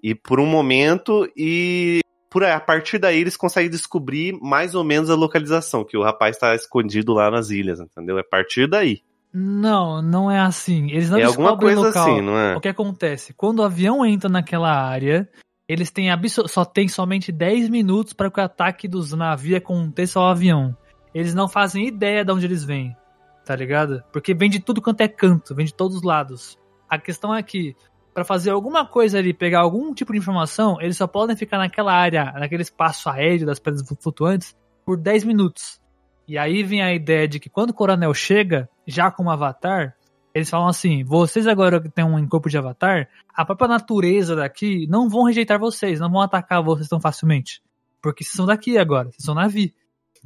E 0.04 0.14
por 0.14 0.40
um 0.40 0.46
momento, 0.46 1.30
e 1.36 2.02
por 2.30 2.44
a 2.44 2.60
partir 2.60 3.00
daí 3.00 3.20
eles 3.20 3.38
conseguem 3.38 3.70
descobrir 3.70 4.34
mais 4.42 4.76
ou 4.76 4.84
menos 4.84 5.10
a 5.10 5.16
localização, 5.16 5.84
que 5.84 5.98
o 5.98 6.04
rapaz 6.04 6.38
tá 6.38 6.54
escondido 6.56 7.14
lá 7.14 7.32
nas 7.32 7.50
ilhas, 7.50 7.80
entendeu? 7.80 8.18
É 8.18 8.22
a 8.22 8.24
partir 8.24 8.68
daí. 8.68 9.02
Não, 9.34 10.02
não 10.02 10.30
é 10.30 10.40
assim. 10.40 10.90
Eles 10.90 11.10
não 11.10 11.20
é 11.20 11.24
alguma 11.24 11.52
descobrem 11.52 11.78
o 11.78 11.82
coisa 11.82 12.00
local. 12.00 12.14
assim, 12.14 12.22
não 12.22 12.38
é? 12.38 12.56
O 12.56 12.62
que 12.62 12.68
acontece? 12.68 13.34
Quando 13.34 13.60
o 13.60 13.64
avião 13.64 14.06
entra 14.06 14.30
naquela 14.30 14.72
área, 14.72 15.30
eles 15.70 15.92
têm 15.92 16.08
só 16.48 16.66
tem 16.66 16.88
somente 16.88 17.32
10 17.32 17.70
minutos 17.70 18.12
para 18.12 18.32
que 18.32 18.40
o 18.40 18.44
ataque 18.44 18.88
dos 18.88 19.14
navios 19.14 19.60
aconteça 19.60 20.20
ao 20.20 20.26
avião. 20.26 20.76
Eles 21.14 21.36
não 21.36 21.48
fazem 21.48 21.88
ideia 21.88 22.26
de 22.26 22.32
onde 22.32 22.48
eles 22.48 22.64
vêm, 22.64 22.98
tá 23.46 23.56
ligado? 23.56 24.04
Porque 24.12 24.34
vem 24.34 24.50
de 24.50 24.60
tudo 24.60 24.82
quanto 24.82 25.02
é 25.02 25.08
canto, 25.08 25.54
vem 25.54 25.68
de 25.68 25.74
todos 25.74 25.98
os 25.98 26.04
lados. 26.04 26.58
A 26.90 26.98
questão 26.98 27.36
é 27.36 27.44
que, 27.44 27.76
para 28.16 28.26
fazer 28.26 28.50
alguma 28.50 28.84
coisa 28.84 29.20
ali, 29.20 29.32
pegar 29.32 29.60
algum 29.60 29.94
tipo 29.94 30.12
de 30.12 30.18
informação, 30.18 30.82
eles 30.82 30.98
só 30.98 31.06
podem 31.06 31.36
ficar 31.36 31.60
naquela 31.60 31.94
área, 31.94 32.32
naquele 32.32 32.64
espaço 32.64 33.08
aéreo 33.08 33.46
das 33.46 33.60
pedras 33.60 33.88
flutuantes, 34.02 34.58
por 34.84 34.98
10 34.98 35.24
minutos. 35.24 35.80
E 36.28 36.36
aí 36.36 36.64
vem 36.64 36.82
a 36.82 36.92
ideia 36.92 37.28
de 37.28 37.40
que 37.40 37.50
quando 37.50 37.70
o 37.70 37.76
coronel 37.76 38.14
chega, 38.16 38.68
já 38.88 39.12
como 39.12 39.30
avatar, 39.30 39.96
eles 40.34 40.50
falam 40.50 40.68
assim: 40.68 41.04
vocês 41.04 41.48
agora 41.48 41.82
que 41.82 41.90
têm 41.90 42.06
um 42.06 42.28
corpo 42.28 42.50
de 42.50 42.58
avatar, 42.58 43.10
a 43.34 43.46
própria 43.46 43.68
natureza 43.68 44.36
daqui 44.36 44.88
não 44.88 45.10
vão 45.10 45.24
rejeitar 45.24 45.60
vocês, 45.60 46.00
não 46.00 46.12
vão 46.12 46.22
atacar 46.22 46.64
vocês 46.64 46.88
tão 46.88 47.00
facilmente. 47.00 47.62
Porque 48.02 48.24
vocês 48.24 48.36
são 48.36 48.46
daqui 48.46 48.78
agora, 48.78 49.10
vocês 49.12 49.24
são 49.24 49.36
Navi. 49.36 49.74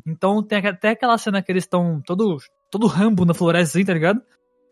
Então 0.05 0.41
tem 0.43 0.59
até 0.59 0.89
aquela 0.89 1.17
cena 1.17 1.41
que 1.41 1.51
eles 1.51 1.63
estão 1.63 2.01
todo, 2.05 2.37
todo 2.69 2.87
rambo 2.87 3.25
na 3.25 3.33
floresta, 3.33 3.77
assim, 3.77 3.85
tá 3.85 3.93
ligado? 3.93 4.21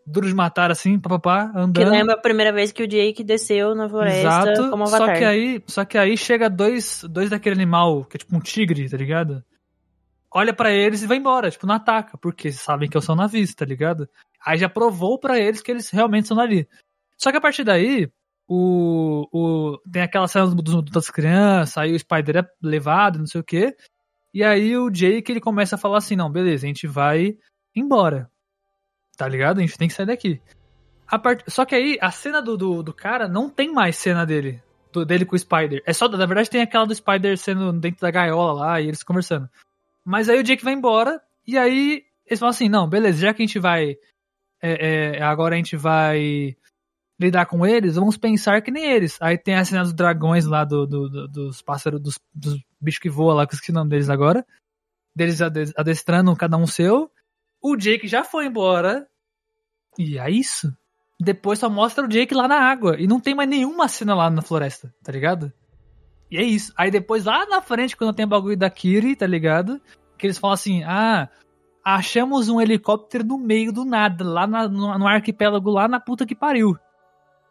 Duro 0.04 0.26
de 0.26 0.34
matar, 0.34 0.70
assim, 0.70 0.98
papapá, 0.98 1.48
Que 1.52 1.58
andando. 1.58 1.90
lembra 1.90 2.14
a 2.14 2.20
primeira 2.20 2.52
vez 2.52 2.72
que 2.72 2.82
o 2.82 2.88
Jake 2.88 3.22
desceu 3.22 3.72
na 3.72 3.88
floresta 3.88 4.18
Exato, 4.18 4.70
como 4.70 4.84
só 4.86 4.96
avatar. 4.96 5.18
que 5.18 5.24
aí, 5.24 5.62
só 5.66 5.84
que 5.84 5.96
aí 5.96 6.16
chega 6.16 6.50
dois, 6.50 7.04
dois 7.08 7.30
daquele 7.30 7.54
animal, 7.54 8.04
que 8.04 8.16
é 8.16 8.18
tipo 8.18 8.34
um 8.36 8.40
tigre, 8.40 8.88
tá 8.90 8.96
ligado? 8.96 9.44
Olha 10.34 10.52
pra 10.52 10.72
eles 10.72 11.02
e 11.02 11.06
vai 11.06 11.18
embora, 11.18 11.50
tipo, 11.50 11.66
não 11.66 11.74
ataca, 11.76 12.18
porque 12.18 12.50
sabem 12.50 12.88
que 12.88 12.96
eu 12.96 13.02
sou 13.02 13.14
navista, 13.14 13.64
tá 13.64 13.68
ligado? 13.68 14.08
Aí 14.44 14.58
já 14.58 14.68
provou 14.68 15.18
pra 15.18 15.38
eles 15.38 15.62
que 15.62 15.70
eles 15.70 15.90
realmente 15.90 16.28
são 16.28 16.38
ali. 16.40 16.68
Só 17.16 17.30
que 17.30 17.36
a 17.36 17.40
partir 17.40 17.64
daí, 17.64 18.10
o, 18.48 19.26
o 19.32 19.78
tem 19.90 20.02
aquela 20.02 20.26
cena 20.28 20.46
do- 20.48 20.62
do- 20.62 20.82
das 20.82 21.08
crianças, 21.10 21.78
aí 21.78 21.92
o 21.94 21.98
Spider 21.98 22.38
é 22.38 22.48
levado, 22.62 23.18
não 23.18 23.26
sei 23.26 23.40
o 23.40 23.44
quê. 23.44 23.74
E 24.34 24.42
aí 24.42 24.76
o 24.76 24.90
Jake 24.90 25.30
ele 25.30 25.40
começa 25.40 25.76
a 25.76 25.78
falar 25.78 25.98
assim, 25.98 26.16
não, 26.16 26.30
beleza, 26.30 26.66
a 26.66 26.68
gente 26.68 26.86
vai 26.86 27.36
embora. 27.74 28.30
Tá 29.16 29.28
ligado? 29.28 29.58
A 29.58 29.60
gente 29.60 29.76
tem 29.78 29.88
que 29.88 29.94
sair 29.94 30.06
daqui. 30.06 30.40
Part... 31.22 31.44
Só 31.48 31.64
que 31.66 31.74
aí, 31.74 31.98
a 32.00 32.10
cena 32.10 32.40
do, 32.40 32.56
do, 32.56 32.82
do 32.82 32.92
cara 32.94 33.28
não 33.28 33.50
tem 33.50 33.70
mais 33.72 33.96
cena 33.96 34.24
dele. 34.24 34.62
do- 34.92 35.04
dele 35.04 35.24
com 35.26 35.36
o 35.36 35.38
Spider. 35.38 35.82
É 35.86 35.92
só, 35.92 36.08
na 36.08 36.24
verdade, 36.26 36.48
tem 36.50 36.62
aquela 36.62 36.86
do 36.86 36.94
Spider 36.94 37.36
sendo 37.38 37.72
dentro 37.74 38.00
da 38.00 38.10
gaiola 38.10 38.52
lá 38.52 38.80
e 38.80 38.88
eles 38.88 39.02
conversando. 39.02 39.48
Mas 40.04 40.28
aí 40.28 40.38
o 40.40 40.42
Jake 40.42 40.64
vai 40.64 40.72
embora 40.72 41.20
e 41.46 41.56
aí 41.58 42.02
eles 42.26 42.40
falam 42.40 42.50
assim: 42.50 42.68
não, 42.68 42.88
beleza, 42.88 43.18
já 43.20 43.34
que 43.34 43.42
a 43.42 43.46
gente 43.46 43.58
vai. 43.58 43.96
É, 44.62 45.16
é, 45.18 45.22
agora 45.22 45.54
a 45.54 45.58
gente 45.58 45.76
vai 45.76 46.56
lidar 47.20 47.46
com 47.46 47.64
eles, 47.66 47.96
vamos 47.96 48.16
pensar 48.16 48.62
que 48.62 48.70
nem 48.70 48.84
eles. 48.90 49.16
Aí 49.20 49.36
tem 49.38 49.54
a 49.54 49.64
cena 49.64 49.82
dos 49.82 49.92
dragões 49.92 50.44
lá, 50.44 50.64
do, 50.64 50.86
do- 50.86 51.08
do- 51.08 51.28
dos 51.28 51.62
pássaros, 51.62 52.00
dos, 52.00 52.18
dos 52.34 52.58
bichos 52.80 53.00
que 53.00 53.10
voam 53.10 53.36
lá, 53.36 53.46
que 53.46 53.54
eu 53.54 53.56
esqueci 53.56 53.70
o 53.70 53.74
nome 53.74 53.90
deles 53.90 54.08
agora. 54.10 54.44
Deles 55.14 55.40
ade- 55.42 55.72
adestrando 55.76 56.34
cada 56.36 56.56
um 56.56 56.66
seu. 56.66 57.10
O 57.62 57.76
Jake 57.76 58.08
já 58.08 58.24
foi 58.24 58.46
embora. 58.46 59.06
E 59.98 60.18
é 60.18 60.30
isso. 60.30 60.74
Depois 61.20 61.58
só 61.58 61.68
mostra 61.68 62.04
o 62.04 62.08
Jake 62.08 62.34
lá 62.34 62.48
na 62.48 62.58
água. 62.58 62.96
E 62.98 63.06
não 63.06 63.20
tem 63.20 63.34
mais 63.34 63.48
nenhuma 63.48 63.86
cena 63.88 64.14
lá 64.14 64.28
na 64.30 64.42
floresta, 64.42 64.92
tá 65.04 65.12
ligado? 65.12 65.52
E 66.30 66.38
é 66.38 66.42
isso. 66.42 66.72
Aí 66.76 66.90
depois 66.90 67.24
lá 67.26 67.46
na 67.46 67.60
frente, 67.62 67.96
quando 67.96 68.14
tem 68.16 68.24
o 68.24 68.28
bagulho 68.28 68.56
da 68.56 68.70
Kiri, 68.70 69.14
tá 69.14 69.26
ligado? 69.26 69.80
Que 70.18 70.26
eles 70.26 70.38
falam 70.38 70.54
assim: 70.54 70.82
ah, 70.82 71.28
achamos 71.84 72.48
um 72.48 72.60
helicóptero 72.60 73.24
no 73.24 73.38
meio 73.38 73.72
do 73.72 73.84
nada, 73.84 74.24
lá 74.24 74.46
na- 74.46 74.68
no, 74.68 74.98
no 74.98 75.06
arquipélago, 75.06 75.70
lá 75.70 75.88
na 75.88 75.98
puta 76.00 76.24
que 76.26 76.34
pariu. 76.34 76.76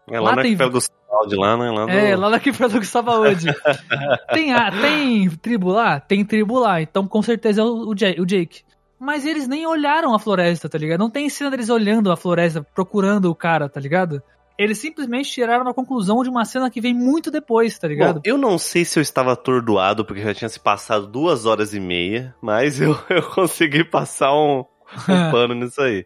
É 0.10 0.20
lá, 0.20 0.32
Lá 0.32 0.36
na 0.38 0.42
tem- 0.42 0.52
arquipélago 0.54 0.80
de 1.28 1.36
lá, 1.36 1.58
né? 1.58 1.70
Lá 1.72 1.86
do... 1.86 1.92
É, 1.92 2.16
lá 2.16 2.30
na 2.30 2.36
arquipélago 2.38 2.80
que 2.80 4.34
tem, 4.34 4.54
a, 4.54 4.72
tem 4.72 5.30
tribo 5.30 5.70
lá? 5.72 6.00
Tem 6.00 6.24
tribo 6.26 6.60
lá. 6.60 6.82
Então 6.82 7.08
com 7.08 7.22
certeza 7.22 7.62
é 7.62 7.64
o, 7.64 7.90
o 7.90 7.96
Jake. 7.96 8.64
Mas 9.00 9.26
eles 9.26 9.48
nem 9.48 9.66
olharam 9.66 10.14
a 10.14 10.20
floresta, 10.20 10.70
tá 10.70 10.78
ligado? 10.78 11.00
Não 11.00 11.10
tem 11.10 11.28
cena 11.30 11.50
deles 11.50 11.70
olhando 11.70 12.12
a 12.12 12.18
floresta, 12.18 12.66
procurando 12.76 13.30
o 13.32 13.36
cara, 13.36 13.68
tá 13.68 13.80
ligado? 13.80 14.22
Eles 14.62 14.78
simplesmente 14.78 15.32
tiraram 15.32 15.68
a 15.68 15.74
conclusão 15.74 16.22
de 16.24 16.30
uma 16.30 16.46
cena 16.46 16.70
que 16.70 16.80
vem 16.80 16.94
muito 16.94 17.32
depois, 17.32 17.78
tá 17.80 17.88
ligado? 17.88 18.16
Bom, 18.16 18.22
eu 18.24 18.38
não 18.38 18.58
sei 18.58 18.86
se 18.86 19.00
eu 19.00 19.02
estava 19.02 19.32
atordoado, 19.34 20.06
porque 20.06 20.22
já 20.22 20.34
tinha 20.34 20.50
se 20.50 20.60
passado 20.60 21.08
duas 21.08 21.46
horas 21.46 21.74
e 21.74 21.80
meia, 21.80 22.36
mas 22.42 22.80
eu, 22.80 22.96
eu 23.10 23.24
consegui 23.24 23.84
passar 23.84 24.34
um, 24.34 24.60
um 24.60 24.64
pano 25.32 25.56
nisso 25.56 25.82
aí. 25.82 26.06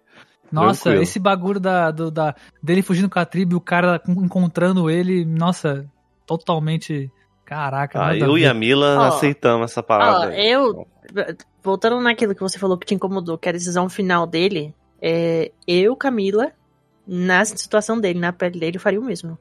Nossa, 0.51 0.84
tranquilo. 0.84 1.03
esse 1.03 1.20
bagulho 1.20 1.60
da, 1.60 1.91
do- 1.91 2.10
da, 2.12 2.34
dele 2.64 2.82
fugindo 2.82 3.10
com 3.10 3.20
a 3.20 3.26
tribo 3.26 3.53
e 3.53 3.56
o 3.56 3.62
cara 3.62 4.01
encontrando 4.08 4.89
ele, 4.89 5.26
nossa, 5.26 5.86
totalmente. 6.26 7.12
Caraca, 7.43 8.03
Ah, 8.08 8.18
eu 8.18 8.38
e 8.38 8.45
a 8.47 8.53
Mila 8.53 8.97
Ó, 8.97 9.01
aceitamos 9.08 9.70
essa 9.72 9.84
parada. 9.84 10.30
aí. 10.30 10.49
eu. 10.49 10.88
Voltando 11.64 11.99
naquilo 11.99 12.34
que 12.34 12.41
você 12.41 12.58
falou 12.58 12.78
que 12.78 12.86
te 12.88 12.95
incomodou, 12.95 13.38
que 13.38 13.47
é 13.47 13.51
a 13.51 13.53
decisão 13.53 13.88
final 13.89 14.26
dele, 14.26 14.74
é, 15.01 15.51
eu, 15.68 15.95
Camila, 15.95 16.51
na 17.08 17.43
situação 17.45 17.99
dele, 17.99 18.20
na 18.20 18.34
pele 18.34 18.60
dele, 18.60 18.78
eu 18.78 18.82
faria 18.82 18.99
o 18.99 19.03
mesmo. 19.03 19.38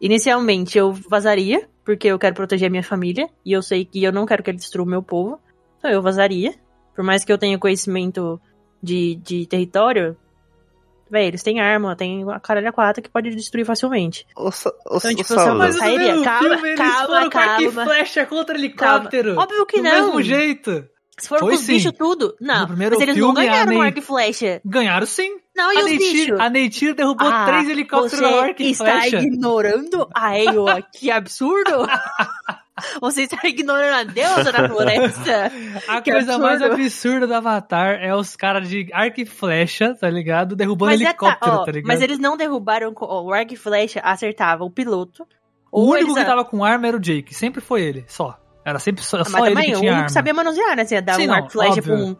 Inicialmente 0.00 0.78
eu 0.78 0.92
vazaria, 0.92 1.68
porque 1.84 2.08
eu 2.08 2.18
quero 2.18 2.34
proteger 2.34 2.68
a 2.68 2.70
minha 2.70 2.82
família, 2.82 3.28
e 3.44 3.52
eu 3.52 3.62
sei 3.62 3.84
que 3.84 4.02
eu 4.02 4.12
não 4.12 4.24
quero 4.26 4.42
que 4.42 4.50
ele 4.50 4.58
destrua 4.58 4.84
o 4.86 4.88
meu 4.88 5.02
povo. 5.02 5.38
Então 5.78 5.90
eu 5.90 6.00
vazaria. 6.02 6.54
Por 6.94 7.04
mais 7.04 7.24
que 7.24 7.32
eu 7.32 7.38
tenha 7.38 7.58
conhecimento 7.58 8.40
de, 8.82 9.16
de 9.16 9.46
território, 9.46 10.16
véi, 11.10 11.26
eles 11.26 11.42
têm 11.42 11.60
arma, 11.60 11.94
tem 11.94 12.24
a 12.30 12.40
caralho 12.40 12.68
a 12.68 12.72
quatro 12.72 13.02
que 13.02 13.10
pode 13.10 13.30
destruir 13.30 13.64
facilmente. 13.66 14.26
Sa- 14.52 14.70
ô, 14.86 14.96
Então, 14.96 15.14
tipo, 15.14 15.34
mas- 15.34 15.74
no 15.74 15.78
Sairia. 15.80 15.98
mesmo 16.12 16.24
Calma, 16.24 16.48
filme, 16.48 16.68
eles 16.68 16.78
calma, 16.78 17.20
com 17.20 17.26
e 17.26 17.30
calma. 17.30 17.84
flecha 17.84 18.26
contra 18.26 18.56
helicóptero. 18.58 19.36
Óbvio 19.38 19.66
que 19.66 19.76
do 19.78 19.82
não. 19.82 19.90
mesmo 20.06 20.22
jeito. 20.22 20.86
Se 21.18 21.28
for 21.28 21.38
Foi 21.38 21.50
com 21.50 21.54
os 21.56 21.66
bichos 21.66 21.92
tudo, 21.92 22.34
não. 22.40 22.62
No 22.62 22.68
primeiro 22.68 22.94
mas 22.96 23.02
eles 23.02 23.16
não 23.18 23.26
filme, 23.34 23.46
ganharam 23.46 23.72
no 23.72 23.78
Ney- 23.78 23.88
arco 23.88 23.98
e 23.98 24.02
flecha. 24.02 24.60
Ganharam 24.64 25.06
sim. 25.06 25.36
Não, 25.60 25.72
e 25.72 25.76
a 25.78 25.80
os 25.84 25.90
bichos? 25.90 26.40
a 26.40 26.48
Neytiri 26.48 26.94
derrubou 26.94 27.28
Ah, 27.28 27.44
três 27.46 27.68
helicópteros 27.68 28.18
você 28.18 28.34
na 28.36 28.42
arco 28.42 28.62
e 28.62 28.70
está 28.70 28.84
flecha. 29.00 29.18
ignorando 29.18 30.08
a 30.14 30.38
Eioa? 30.38 30.82
Que 30.92 31.10
absurdo! 31.10 31.86
você 33.00 33.22
está 33.24 33.46
ignorando 33.46 33.94
a 33.94 34.04
deusa 34.04 34.50
da 34.52 34.68
floresta? 34.68 35.52
A 35.86 36.00
Que 36.00 36.12
coisa 36.12 36.38
mais 36.38 36.62
absurdo. 36.62 36.82
absurda 36.82 37.26
do 37.26 37.34
Avatar 37.34 37.98
é 38.00 38.14
os 38.14 38.34
caras 38.36 38.68
de 38.68 38.88
arco 38.92 39.20
e 39.20 39.26
flecha, 39.26 39.94
tá 39.94 40.08
ligado? 40.08 40.56
Derrubando 40.56 40.92
é 40.92 40.96
tá, 40.98 41.04
helicóptero, 41.04 41.52
ó, 41.56 41.64
tá 41.64 41.72
ligado? 41.72 41.88
mas 41.88 42.00
eles 42.00 42.18
não 42.18 42.36
derrubaram 42.36 42.92
ó, 42.96 43.22
o 43.22 43.32
arco 43.32 43.52
e 43.52 43.56
flecha, 43.56 44.00
acertava 44.00 44.64
o 44.64 44.70
piloto. 44.70 45.26
O 45.70 45.82
único 45.82 46.10
eles- 46.10 46.14
que 46.18 46.24
tava 46.24 46.44
com 46.44 46.64
arma 46.64 46.86
era 46.88 46.96
o 46.96 47.00
Jake. 47.00 47.34
Sempre 47.34 47.60
foi 47.60 47.82
ele, 47.82 48.04
só. 48.08 48.38
Era 48.70 48.78
sempre 48.78 49.02
só, 49.04 49.18
Ah, 49.20 49.24
só 49.24 49.38
mas 49.38 49.48
também, 49.50 49.74
arma. 49.90 50.04
que 50.04 50.12
sabia 50.12 50.32
manusear, 50.34 50.76
né? 50.76 50.84
Você 50.84 50.94
ia 50.94 51.02
dar 51.02 51.14
Sim, 51.14 51.24
um 51.24 51.26
não, 51.28 51.34
arco 51.34 51.58
óbvio. 51.58 51.82
com 51.82 51.94
um, 52.02 52.16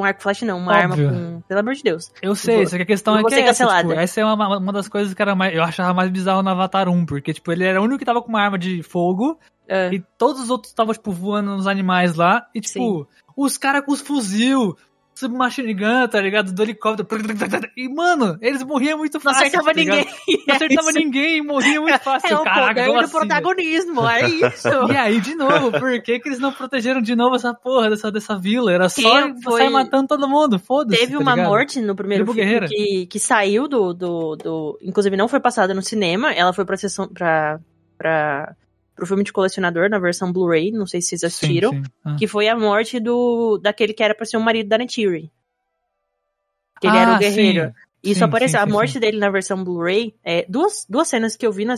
um 0.00 0.04
arco 0.04 0.22
flecha 0.22 0.46
não, 0.46 0.58
uma 0.58 0.72
arma 0.74 0.94
Óbvio. 0.94 1.10
com... 1.10 1.40
Pelo 1.48 1.60
amor 1.60 1.74
de 1.74 1.82
Deus. 1.82 2.12
Eu 2.22 2.34
sei, 2.34 2.58
Tipo, 2.58 2.70
só 2.70 2.76
que 2.76 2.82
a 2.82 2.86
questão 2.86 3.18
é 3.18 3.24
que 3.24 3.34
essa, 3.34 3.66
tipo, 3.78 3.92
essa 3.92 4.20
é 4.20 4.24
uma, 4.24 4.58
uma 4.58 4.72
das 4.72 4.88
coisas 4.88 5.12
que 5.12 5.20
era 5.22 5.34
mais, 5.34 5.54
eu 5.54 5.62
achava 5.62 5.92
mais 5.92 6.10
bizarro 6.10 6.42
no 6.42 6.50
Avatar 6.50 6.88
1, 6.88 7.06
porque, 7.06 7.32
tipo, 7.32 7.50
ele 7.50 7.64
era 7.64 7.80
o 7.80 7.84
único 7.84 7.98
que 7.98 8.04
tava 8.04 8.22
com 8.22 8.28
uma 8.28 8.40
arma 8.42 8.58
de 8.58 8.82
fogo, 8.82 9.38
É. 9.68 9.92
e 9.94 10.02
todos 10.18 10.42
os 10.42 10.50
outros 10.50 10.70
estavam, 10.70 10.92
tipo, 10.92 11.10
voando 11.10 11.50
nos 11.56 11.66
animais 11.66 12.14
lá, 12.14 12.46
e, 12.54 12.60
tipo, 12.60 13.08
os 13.36 13.58
caras 13.58 13.84
com 13.84 13.92
os 13.92 14.00
fuzil, 14.00 14.76
submachine 15.18 15.74
gun, 15.74 16.06
tá 16.08 16.20
ligado? 16.20 16.52
Do 16.52 16.62
helicóptero. 16.62 17.08
E, 17.76 17.88
mano, 17.88 18.38
eles 18.40 18.62
morriam 18.62 18.98
muito 18.98 19.14
Não 19.14 19.20
fácil. 19.20 19.42
acertava 19.46 19.72
tá 19.72 19.72
ninguém. 19.74 20.06
Não 20.46 20.54
acertava 20.54 20.92
ninguém, 20.92 21.42
morria 21.42 21.80
muito 21.80 21.98
fácil. 22.00 22.36
É 22.36 22.38
o 22.38 22.44
Caraca, 22.44 22.84
poder 22.86 23.02
do 23.04 23.10
protagonismo, 23.10 24.08
é 24.08 24.28
isso. 24.28 24.68
E 24.92 24.96
aí, 24.96 25.20
de 25.20 25.34
novo, 25.34 25.72
por 25.72 26.00
que, 26.02 26.18
que 26.20 26.28
eles 26.28 26.38
não 26.38 26.52
protegeram 26.52 27.00
de 27.00 27.16
novo 27.16 27.34
essa 27.36 27.52
porra 27.52 27.90
dessa, 27.90 28.10
dessa 28.12 28.38
vila? 28.38 28.72
Era 28.72 28.88
só 28.88 29.02
foi- 29.42 29.60
sair 29.62 29.70
matando 29.70 30.06
todo 30.08 30.28
mundo, 30.28 30.58
foda-se. 30.58 31.00
Teve 31.00 31.12
tá 31.14 31.18
uma 31.18 31.32
ligado? 31.34 31.48
morte 31.48 31.80
no 31.80 31.94
primeiro 31.96 32.24
Tribo 32.24 32.34
filme 32.34 32.46
Guerreira. 32.48 32.68
que, 32.68 33.06
que 33.06 33.18
saiu 33.18 33.66
do, 33.66 33.92
do, 33.92 34.36
do. 34.36 34.78
Inclusive 34.82 35.16
não 35.16 35.28
foi 35.28 35.40
passada 35.40 35.74
no 35.74 35.82
cinema. 35.82 36.32
Ela 36.32 36.52
foi 36.52 36.64
pra 36.64 36.76
sessão. 36.76 37.08
pra. 37.08 37.58
pra 37.98 38.54
pro 38.96 39.06
filme 39.06 39.22
de 39.22 39.32
colecionador 39.32 39.88
na 39.88 39.98
versão 40.00 40.32
Blu-ray. 40.32 40.72
Não 40.72 40.86
sei 40.86 41.00
se 41.00 41.08
vocês 41.10 41.20
Sim, 41.20 41.26
assistiram. 41.26 41.70
sim. 41.72 41.82
Ah. 42.04 42.16
Que 42.18 42.26
foi 42.26 42.48
a 42.48 42.56
morte 42.56 42.98
do. 42.98 43.58
daquele 43.58 43.92
que 43.92 44.02
era 44.02 44.14
pra 44.14 44.24
ser 44.26 44.36
o 44.38 44.40
marido 44.40 44.68
da 44.68 44.78
Neytiri. 44.78 45.30
Que 46.80 46.86
ele 46.88 46.96
era 46.96 47.12
Ah, 47.12 47.16
o 47.16 47.18
guerreiro. 47.18 47.66
sim. 47.68 47.72
Isso 48.02 48.18
Sim, 48.20 48.24
apareceu. 48.24 48.58
sim, 48.60 48.64
a 48.64 48.66
sim, 48.66 48.72
morte 48.72 48.92
sim. 48.94 49.00
dele 49.00 49.18
na 49.18 49.30
versão 49.30 49.62
Blu-ray. 49.62 50.14
É, 50.24 50.44
duas, 50.48 50.86
duas 50.88 51.08
cenas 51.08 51.36
que 51.36 51.46
eu 51.46 51.52
vi 51.52 51.64
na, 51.64 51.74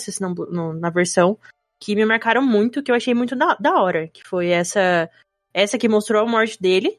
no- 0.50 0.72
na 0.74 0.90
versão 0.90 1.38
que 1.80 1.94
me 1.94 2.04
marcaram 2.04 2.42
muito, 2.42 2.82
que 2.82 2.90
eu 2.90 2.94
achei 2.94 3.14
muito 3.14 3.34
da, 3.36 3.54
da 3.58 3.80
hora. 3.82 4.08
Que 4.08 4.22
foi 4.26 4.48
essa. 4.48 5.08
Essa 5.54 5.78
que 5.78 5.88
mostrou 5.88 6.22
a 6.22 6.26
morte 6.28 6.60
dele. 6.60 6.98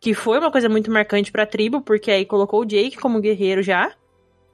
Que 0.00 0.14
foi 0.14 0.38
uma 0.38 0.50
coisa 0.50 0.68
muito 0.68 0.90
marcante 0.90 1.30
pra 1.30 1.44
tribo, 1.44 1.82
porque 1.82 2.10
aí 2.10 2.24
colocou 2.24 2.60
o 2.62 2.64
Jake 2.64 2.96
como 2.96 3.20
guerreiro 3.20 3.62
já. 3.62 3.92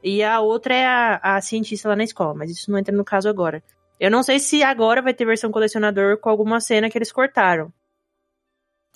E 0.02 0.22
a 0.22 0.40
outra 0.40 0.74
é 0.74 0.84
a, 0.86 1.20
a 1.36 1.40
cientista 1.40 1.88
lá 1.88 1.94
na 1.96 2.02
escola, 2.04 2.34
mas 2.34 2.50
isso 2.50 2.70
não 2.70 2.78
entra 2.78 2.94
no 2.94 3.04
caso 3.04 3.28
agora. 3.28 3.62
Eu 3.98 4.10
não 4.10 4.22
sei 4.22 4.38
se 4.38 4.62
agora 4.62 5.00
vai 5.02 5.14
ter 5.14 5.24
versão 5.24 5.50
colecionador 5.50 6.18
com 6.18 6.28
alguma 6.28 6.60
cena 6.60 6.90
que 6.90 6.98
eles 6.98 7.10
cortaram. 7.12 7.72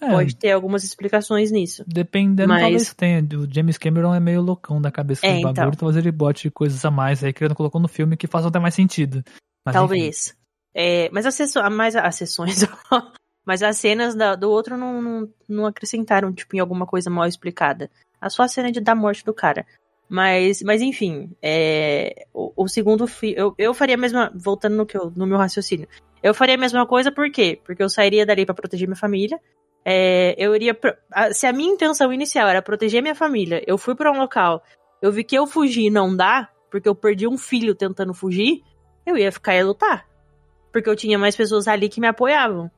É, 0.03 0.09
Pode 0.11 0.35
ter 0.37 0.51
algumas 0.53 0.83
explicações 0.83 1.51
nisso. 1.51 1.85
Dependendo, 1.87 2.49
Mas- 2.49 2.63
talvez 2.63 2.95
tenha. 2.95 3.21
O 3.39 3.53
James 3.53 3.77
Cameron 3.77 4.15
é 4.15 4.21
meio 4.21 4.41
loucão 4.41 4.81
da 4.81 4.91
cabeça 4.91 5.27
É, 5.27 5.37
do 5.37 5.43
bagulho, 5.43 5.69
então. 5.69 5.73
talvez 5.73 5.97
ele 5.99 6.11
bote 6.11 6.51
coisas 6.51 6.83
a 6.85 6.91
mais 6.91 7.23
aí 7.23 7.33
que 7.35 7.43
ele 7.45 7.51
não 7.51 7.57
colocou 7.57 7.81
no 7.81 7.89
filme 7.89 8.17
que 8.17 8.27
façam 8.27 8.49
até 8.49 8.59
mais 8.59 8.75
sentido. 8.75 9.23
Mas. 9.65 9.75
Talvez. 9.75 10.35
É, 10.75 11.11
mas 11.13 11.27
as, 11.27 11.35
sesso- 11.35 11.61
mais 11.71 11.95
as 11.97 12.15
sessões. 12.15 12.65
mas 13.45 13.63
as 13.63 13.77
cenas 13.77 14.15
da- 14.15 14.37
do 14.37 14.51
outro 14.51 14.77
não, 14.79 15.03
não, 15.03 15.29
não 15.47 15.67
acrescentaram, 15.67 16.33
tipo, 16.33 16.57
em 16.57 16.61
alguma 16.61 16.87
coisa 16.87 17.11
mal 17.11 17.27
explicada. 17.27 17.91
A 18.19 18.31
só 18.31 18.43
a 18.45 18.49
cena 18.49 18.73
de, 18.73 18.81
da 18.81 18.95
morte 18.95 19.23
do 19.25 19.35
cara. 19.35 19.67
Mas, 20.13 20.61
mas 20.63 20.83
enfim, 20.83 21.31
é, 21.41 22.27
o, 22.35 22.53
o 22.65 22.69
segundo 22.69 23.07
filme. 23.07 23.37
Eu, 23.39 23.55
eu 23.57 23.73
faria 23.73 23.95
a 23.95 23.99
mesma. 23.99 24.33
Voltando 24.35 24.75
no, 24.77 24.85
que 24.85 24.97
eu- 24.99 25.13
no 25.15 25.25
meu 25.25 25.39
raciocínio. 25.39 25.87
Eu 26.21 26.35
faria 26.35 26.57
a 26.57 26.59
mesma 26.59 26.85
coisa, 26.85 27.13
por 27.13 27.31
quê? 27.31 27.61
Porque 27.65 27.81
eu 27.81 27.89
sairia 27.89 28.27
dali 28.27 28.45
pra 28.45 28.53
proteger 28.55 28.89
minha 28.89 28.97
família. 28.97 29.39
É, 29.85 30.35
eu 30.37 30.55
iria. 30.57 30.75
pro- 30.75 30.97
a- 31.13 31.33
Se 31.33 31.47
a 31.47 31.53
minha 31.53 31.73
intenção 31.73 32.13
inicial 32.13 32.49
era 32.49 32.61
proteger 32.61 33.01
minha 33.01 33.15
família, 33.15 33.63
eu 33.69 33.79
fui 33.79 33.95
pra 33.95 34.11
um 34.11 34.19
local, 34.19 34.65
eu 35.01 35.13
vi 35.13 35.23
que 35.23 35.39
eu 35.39 35.47
fugir 35.47 35.85
e 35.87 35.91
não 35.91 36.15
dá, 36.17 36.51
porque 36.73 36.89
eu 36.89 36.95
perdi 36.95 37.29
um 37.29 37.39
filho 37.39 37.73
tentando 37.75 38.13
fugir, 38.13 38.63
eu 39.07 39.17
ia 39.17 39.31
ficar 39.31 39.55
e 39.55 39.63
lutar. 39.63 40.07
Porque 40.73 40.91
eu 40.91 40.97
tinha 40.97 41.19
mais 41.19 41.37
pessoas 41.37 41.69
ali 41.69 41.89
que 41.89 42.01
me 42.01 42.09
apoiavam. 42.09 42.69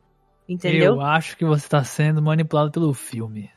Entendeu? 0.49 0.95
Eu 0.97 1.01
acho 1.01 1.37
que 1.37 1.45
você 1.47 1.66
tá 1.66 1.83
sendo 1.83 2.20
manipulado 2.20 2.70
pelo 2.70 2.93
filme. 2.93 3.51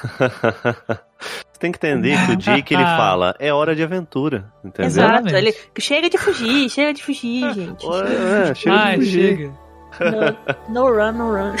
Você 1.20 1.58
tem 1.60 1.72
que 1.72 1.78
entender 1.78 2.16
que 2.26 2.32
o 2.32 2.36
dia 2.36 2.62
que 2.62 2.74
ele 2.74 2.84
fala 2.96 3.34
é 3.38 3.52
hora 3.52 3.74
de 3.76 3.82
aventura, 3.82 4.52
entendeu? 4.64 4.86
Exato. 4.86 5.28
Exatamente. 5.28 5.36
Ele, 5.36 5.80
chega 5.80 6.08
de 6.08 6.18
fugir, 6.18 6.70
chega 6.70 6.94
de 6.94 7.02
fugir, 7.02 7.52
gente. 7.54 7.86
É, 7.86 8.54
chega 8.54 8.76
de 8.76 8.82
Ai, 8.82 8.96
fugir. 8.96 9.36
chega. 9.36 9.54
No, 10.68 10.84
no 10.86 10.94
run, 10.94 11.12
no 11.12 11.30
run. 11.32 11.56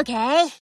Okay. 0.00 0.59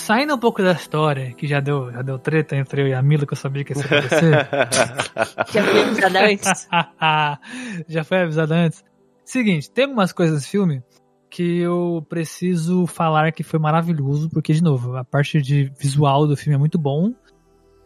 Saindo 0.00 0.34
um 0.34 0.38
pouco 0.38 0.62
da 0.62 0.72
história, 0.72 1.32
que 1.34 1.46
já 1.46 1.60
deu, 1.60 1.92
já 1.92 2.00
deu 2.00 2.18
treta 2.18 2.56
entre 2.56 2.82
eu 2.82 2.88
e 2.88 2.94
a 2.94 3.02
Mila, 3.02 3.26
que 3.26 3.34
eu 3.34 3.36
sabia 3.36 3.62
que 3.62 3.74
ia 3.74 3.84
acontecer. 3.84 4.48
Já 5.52 5.62
fui 5.62 5.82
avisada 5.82 6.24
antes. 6.24 6.68
Já 7.86 8.04
foi 8.04 8.18
avisado 8.22 8.54
antes. 8.54 8.84
Seguinte, 9.26 9.70
tem 9.70 9.84
algumas 9.84 10.10
coisas 10.10 10.36
nesse 10.36 10.48
filme 10.48 10.82
que 11.28 11.60
eu 11.60 12.04
preciso 12.08 12.86
falar 12.86 13.30
que 13.30 13.42
foi 13.42 13.60
maravilhoso, 13.60 14.30
porque, 14.30 14.54
de 14.54 14.62
novo, 14.62 14.96
a 14.96 15.04
parte 15.04 15.40
de 15.40 15.70
visual 15.78 16.26
do 16.26 16.36
filme 16.36 16.56
é 16.56 16.58
muito 16.58 16.78
bom. 16.78 17.12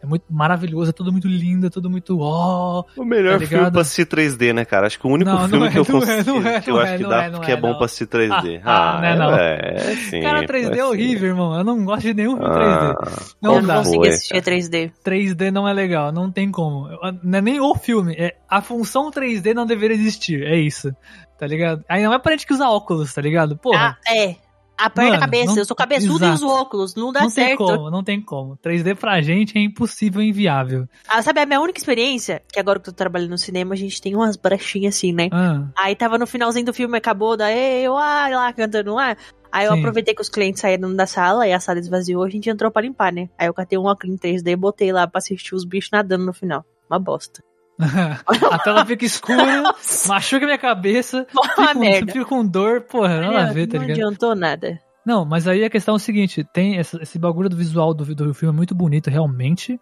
É 0.05 0.07
muito 0.07 0.25
maravilhoso, 0.29 0.91
é 0.91 0.93
tudo 0.93 1.11
muito 1.11 1.27
lindo, 1.27 1.65
é 1.65 1.69
tudo 1.69 1.89
muito 1.89 2.19
ó. 2.19 2.83
O 2.95 3.03
melhor 3.03 3.39
Tá 3.39 3.47
filme 3.47 3.71
pra 3.71 3.81
assistir 3.81 4.05
3D, 4.05 4.53
né, 4.53 4.63
cara? 4.63 4.85
Acho 4.85 4.99
que 4.99 5.07
o 5.07 5.09
único 5.09 5.29
Não, 5.29 5.41
não 5.41 5.49
filme 5.49 5.67
é, 5.67 5.71
que 5.71 5.77
eu 5.79 5.81
é, 5.81 5.85
consigo, 5.85 6.39
não 6.39 6.47
é, 6.49 6.61
que 6.61 6.71
eu 6.71 6.79
acho 6.79 6.93
é, 6.93 6.97
que 6.97 7.03
dá 7.03 7.23
é, 7.23 7.29
porque 7.31 7.51
é 7.51 7.53
é, 7.55 7.57
bom 7.57 7.69
não. 7.69 7.77
pra 7.77 7.85
assistir 7.85 8.07
3D. 8.07 8.61
Ah, 8.65 8.97
não 9.01 9.07
é, 9.07 9.15
não. 9.17 9.35
É, 9.35 9.73
é 9.75 9.95
sim. 9.95 10.21
Cara, 10.21 10.45
3D 10.45 10.77
é 10.77 10.85
horrível, 10.85 11.29
irmão. 11.29 11.57
Eu 11.57 11.63
não 11.63 11.83
gosto 11.83 12.01
de 12.03 12.13
nenhum 12.13 12.37
filme 12.37 12.53
3D. 12.53 12.93
Ah, 12.95 13.11
Não 13.41 13.55
eu 13.55 13.61
dá. 13.61 13.75
não 13.75 13.83
consegui 13.83 14.07
assistir 14.09 14.41
3D. 14.41 14.91
3D 15.03 15.51
não 15.51 15.67
é 15.67 15.73
legal, 15.73 16.11
não 16.11 16.31
tem 16.31 16.51
como. 16.51 16.87
Não 17.23 17.39
é 17.39 17.41
nem 17.41 17.59
o 17.59 17.73
filme, 17.75 18.13
é 18.17 18.35
a 18.47 18.61
função 18.61 19.09
3D 19.09 19.53
não 19.53 19.65
deveria 19.65 19.95
existir, 19.95 20.43
é 20.43 20.55
isso. 20.55 20.95
Tá 21.37 21.45
ligado? 21.47 21.83
Aí 21.89 22.01
não 22.03 22.13
é 22.13 22.19
pra 22.19 22.31
gente 22.31 22.47
que 22.47 22.53
usa 22.53 22.69
óculos, 22.69 23.13
tá 23.13 23.21
ligado? 23.21 23.57
Porra, 23.57 23.97
Ah, 24.07 24.13
é. 24.13 24.35
Aperta 24.77 25.03
Mano, 25.11 25.15
a 25.15 25.19
cabeça. 25.19 25.45
não- 25.45 25.57
eu 25.57 25.65
sou 25.65 25.75
cabeçudo 25.75 26.25
e 26.25 26.27
Exato. 26.27 26.33
uso 26.33 26.47
óculos. 26.49 26.95
Não 26.95 27.11
dá 27.11 27.21
não 27.21 27.27
tem 27.31 27.45
certo. 27.47 27.57
como, 27.65 27.89
não 27.91 28.03
tem 28.03 28.21
como. 28.21 28.57
3D 28.57 28.95
pra 28.95 29.21
gente 29.21 29.57
é 29.57 29.61
impossível 29.61 30.21
e 30.21 30.29
inviável. 30.29 30.87
Ah, 31.07 31.21
sabe, 31.21 31.39
a 31.39 31.45
minha 31.45 31.61
única 31.61 31.79
experiência, 31.79 32.41
que 32.51 32.59
agora 32.59 32.79
que 32.79 32.89
eu 32.89 32.93
tô 32.93 32.97
trabalhando 32.97 33.29
no 33.31 33.37
cinema, 33.37 33.73
a 33.73 33.77
gente 33.77 34.01
tem 34.01 34.15
umas 34.15 34.35
brechinhas 34.35 34.95
assim, 34.95 35.13
né? 35.13 35.29
Ah, 35.31 35.67
Aí 35.77 35.95
tava 35.95 36.17
no 36.17 36.27
finalzinho 36.27 36.65
do 36.65 36.73
filme, 36.73 36.97
acabou, 36.97 37.37
daí 37.37 37.83
eu 37.83 37.95
ah, 37.97 38.27
lá 38.29 38.53
cantando 38.53 38.93
lá. 38.95 39.15
Aí 39.51 39.65
eu 39.67 39.71
Sim. 39.73 39.79
aproveitei 39.79 40.13
que 40.13 40.21
os 40.21 40.27
clientes 40.27 40.59
saíram 40.59 40.93
da 40.93 41.05
sala 41.07 41.47
e 41.47 41.53
a 41.53 41.59
sala 41.61 41.79
esvaziou, 41.79 42.23
a 42.23 42.29
gente 42.29 42.49
entrou 42.49 42.69
pra 42.69 42.81
limpar, 42.81 43.13
né? 43.13 43.29
Aí 43.37 43.47
eu 43.47 43.53
catei 43.53 43.77
um 43.79 43.85
óculos 43.85 44.13
em 44.13 44.17
3D 44.17 44.51
e 44.51 44.55
botei 44.57 44.91
lá 44.91 45.07
pra 45.07 45.19
assistir 45.19 45.55
os 45.55 45.63
bichos 45.63 45.91
nadando 45.91 46.25
no 46.25 46.33
final. 46.33 46.65
Uma 46.89 46.99
bosta. 46.99 47.41
a 48.51 48.59
tela 48.59 48.85
fica 48.85 49.05
escura, 49.05 49.63
machuca 50.07 50.45
minha 50.45 50.57
cabeça, 50.57 51.25
fico, 51.29 51.73
com- 51.73 51.79
merda. 51.79 52.11
fico 52.11 52.25
com 52.25 52.45
dor, 52.45 52.81
porra, 52.81 53.19
nada 53.21 53.49
a 53.49 53.53
ver, 53.53 53.67
tá 53.67 53.77
não 53.77 53.83
ligado? 53.85 53.97
adiantou 53.97 54.35
nada. 54.35 54.79
Não, 55.05 55.23
mas 55.25 55.47
aí 55.47 55.63
a 55.63 55.69
questão 55.69 55.95
é 55.95 55.97
o 55.97 55.99
seguinte: 55.99 56.43
tem 56.53 56.77
essa- 56.77 57.01
esse 57.01 57.19
bagulho 57.19 57.49
do 57.49 57.55
visual 57.57 57.93
do, 57.93 58.15
do 58.15 58.33
filme 58.33 58.53
é 58.53 58.57
muito 58.57 58.73
bonito, 58.73 59.09
realmente. 59.09 59.79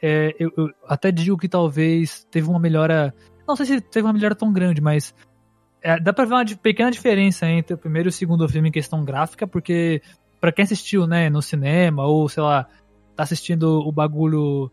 É, 0.00 0.34
eu, 0.38 0.50
eu 0.56 0.68
até 0.86 1.10
digo 1.12 1.36
que 1.36 1.48
talvez 1.48 2.24
teve 2.30 2.48
uma 2.48 2.58
melhora. 2.58 3.14
Não 3.46 3.54
sei 3.56 3.66
se 3.66 3.80
teve 3.80 4.06
uma 4.06 4.12
melhora 4.12 4.34
tão 4.34 4.52
grande, 4.52 4.80
mas 4.80 5.14
é, 5.82 5.98
dá 6.00 6.12
pra 6.12 6.24
ver 6.24 6.34
uma 6.34 6.44
pequena 6.44 6.90
diferença 6.90 7.46
entre 7.46 7.74
o 7.74 7.78
primeiro 7.78 8.08
e 8.08 8.10
o 8.10 8.12
segundo 8.12 8.48
filme 8.48 8.68
em 8.68 8.72
questão 8.72 9.04
gráfica, 9.04 9.46
porque 9.46 10.00
pra 10.40 10.52
quem 10.52 10.62
assistiu, 10.64 11.06
né, 11.06 11.28
no 11.28 11.42
cinema, 11.42 12.04
ou 12.04 12.28
sei 12.28 12.42
lá, 12.42 12.66
tá 13.14 13.22
assistindo 13.24 13.80
o 13.80 13.92
bagulho 13.92 14.70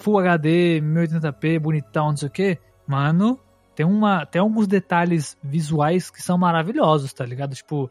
Full 0.00 0.18
HD, 0.18 0.80
1080p, 0.82 1.58
bonitão, 1.58 2.08
não 2.08 2.16
sei 2.16 2.28
o 2.28 2.30
que, 2.30 2.58
mano, 2.86 3.38
tem, 3.74 3.86
uma, 3.86 4.26
tem 4.26 4.40
alguns 4.40 4.66
detalhes 4.66 5.38
visuais 5.42 6.10
que 6.10 6.22
são 6.22 6.36
maravilhosos, 6.36 7.12
tá 7.12 7.24
ligado? 7.24 7.54
Tipo, 7.54 7.90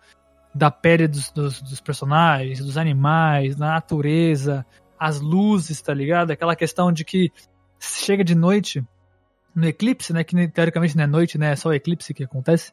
da 0.53 0.69
pele 0.69 1.07
dos, 1.07 1.31
dos, 1.31 1.61
dos 1.61 1.79
personagens, 1.79 2.59
dos 2.59 2.77
animais, 2.77 3.55
da 3.55 3.67
natureza, 3.67 4.65
as 4.99 5.21
luzes, 5.21 5.81
tá 5.81 5.93
ligado? 5.93 6.31
Aquela 6.31 6.55
questão 6.55 6.91
de 6.91 7.05
que 7.05 7.31
chega 7.79 8.23
de 8.23 8.35
noite 8.35 8.83
no 9.55 9.67
eclipse, 9.67 10.13
né? 10.13 10.23
Que 10.23 10.47
teoricamente 10.47 10.97
não 10.97 11.03
é 11.03 11.07
noite, 11.07 11.37
né? 11.37 11.51
É 11.51 11.55
só 11.55 11.69
o 11.69 11.73
eclipse 11.73 12.13
que 12.13 12.23
acontece. 12.23 12.71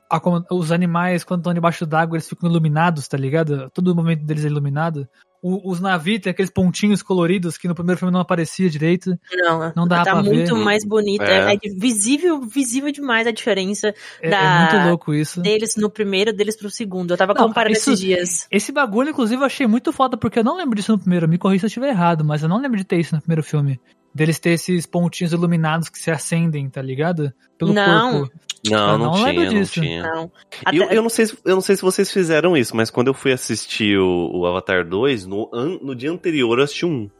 Os 0.50 0.72
animais, 0.72 1.24
quando 1.24 1.40
estão 1.40 1.54
debaixo 1.54 1.86
d'água, 1.86 2.16
eles 2.16 2.28
ficam 2.28 2.50
iluminados, 2.50 3.06
tá 3.08 3.16
ligado? 3.16 3.70
Todo 3.70 3.94
momento 3.94 4.24
deles 4.24 4.44
é 4.44 4.48
iluminado. 4.48 5.08
O- 5.42 5.70
os 5.70 5.80
navios 5.80 6.20
tem 6.20 6.30
aqueles 6.30 6.50
pontinhos 6.50 7.02
coloridos 7.02 7.56
que 7.58 7.68
no 7.68 7.74
primeiro 7.74 7.98
filme 7.98 8.12
não 8.12 8.20
aparecia 8.20 8.68
direito. 8.70 9.16
Não, 9.32 9.72
Não 9.76 9.86
dá 9.86 10.02
tá 10.02 10.12
pra 10.12 10.22
muito 10.22 10.54
ver. 10.56 10.64
mais 10.64 10.84
bonita. 10.84 11.24
É. 11.24 11.54
É. 11.54 11.58
visível, 11.76 12.40
visível 12.40 12.90
demais 12.90 13.26
a 13.26 13.30
diferença 13.30 13.94
É, 14.20 14.30
Da- 14.30 14.38
é 14.38 14.72
muito 14.74 14.88
louco 14.88 15.14
isso. 15.14 15.40
deles 15.40 15.74
no 15.76 15.88
primeiro, 15.90 16.32
deles 16.32 16.56
pro 16.56 16.70
segundo. 16.70 17.12
Eu 17.12 17.16
tava 17.16 17.34
Não, 17.34 17.46
comparando 17.46 17.74
isso- 17.76 17.90
esses 17.90 18.00
dias. 18.00 18.46
Esse 18.50 18.72
bagulho, 18.72 19.10
inclusive, 19.10 19.40
eu 19.42 19.46
achei 19.46 19.66
muito 19.66 19.92
foda, 19.92 20.16
porque 20.16 20.38
eu 20.38 20.44
não 20.44 20.56
lembro 20.56 20.74
disso 20.74 20.92
no 20.92 20.98
primeiro. 20.98 21.28
Me 21.28 21.38
corrija 21.38 21.60
se 21.60 21.66
eu 21.66 21.68
estiver 21.68 21.88
errado, 21.90 22.24
mas 22.24 22.42
eu 22.42 22.48
não 22.48 22.60
lembro 22.60 22.76
de 22.78 22.84
ter 22.84 22.98
isso 22.98 23.14
no 23.14 23.20
primeiro 23.20 23.42
filme. 23.42 23.78
Deles 24.16 24.38
ter 24.38 24.50
esses 24.52 24.86
pontinhos 24.86 25.32
iluminados 25.34 25.90
que 25.90 25.98
se 25.98 26.10
acendem, 26.10 26.70
tá 26.70 26.80
ligado? 26.80 27.30
Pelo 27.58 27.74
Não. 27.74 28.20
corpo. 28.20 28.34
Não, 28.66 28.92
Eu 28.92 28.98
não, 28.98 29.04
não 29.12 29.12
tinha, 29.24 29.50
não 29.52 29.62
tinha. 29.64 30.02
Não. 30.02 30.32
Eu, 30.72 30.84
Até- 30.84 30.96
eu, 30.96 31.02
não 31.02 31.10
sei 31.10 31.26
se, 31.26 31.38
eu 31.44 31.54
não 31.54 31.60
sei 31.60 31.76
se 31.76 31.82
vocês 31.82 32.10
fizeram 32.10 32.56
isso, 32.56 32.74
mas 32.74 32.90
quando 32.90 33.08
eu 33.08 33.14
fui 33.14 33.30
assistir 33.30 33.98
o, 33.98 34.30
o 34.34 34.46
Avatar 34.46 34.88
2, 34.88 35.26
no, 35.26 35.50
an- 35.52 35.78
no 35.82 35.94
dia 35.94 36.10
anterior 36.10 36.58
eu 36.58 36.64
assisti 36.64 36.86
um. 36.86 37.10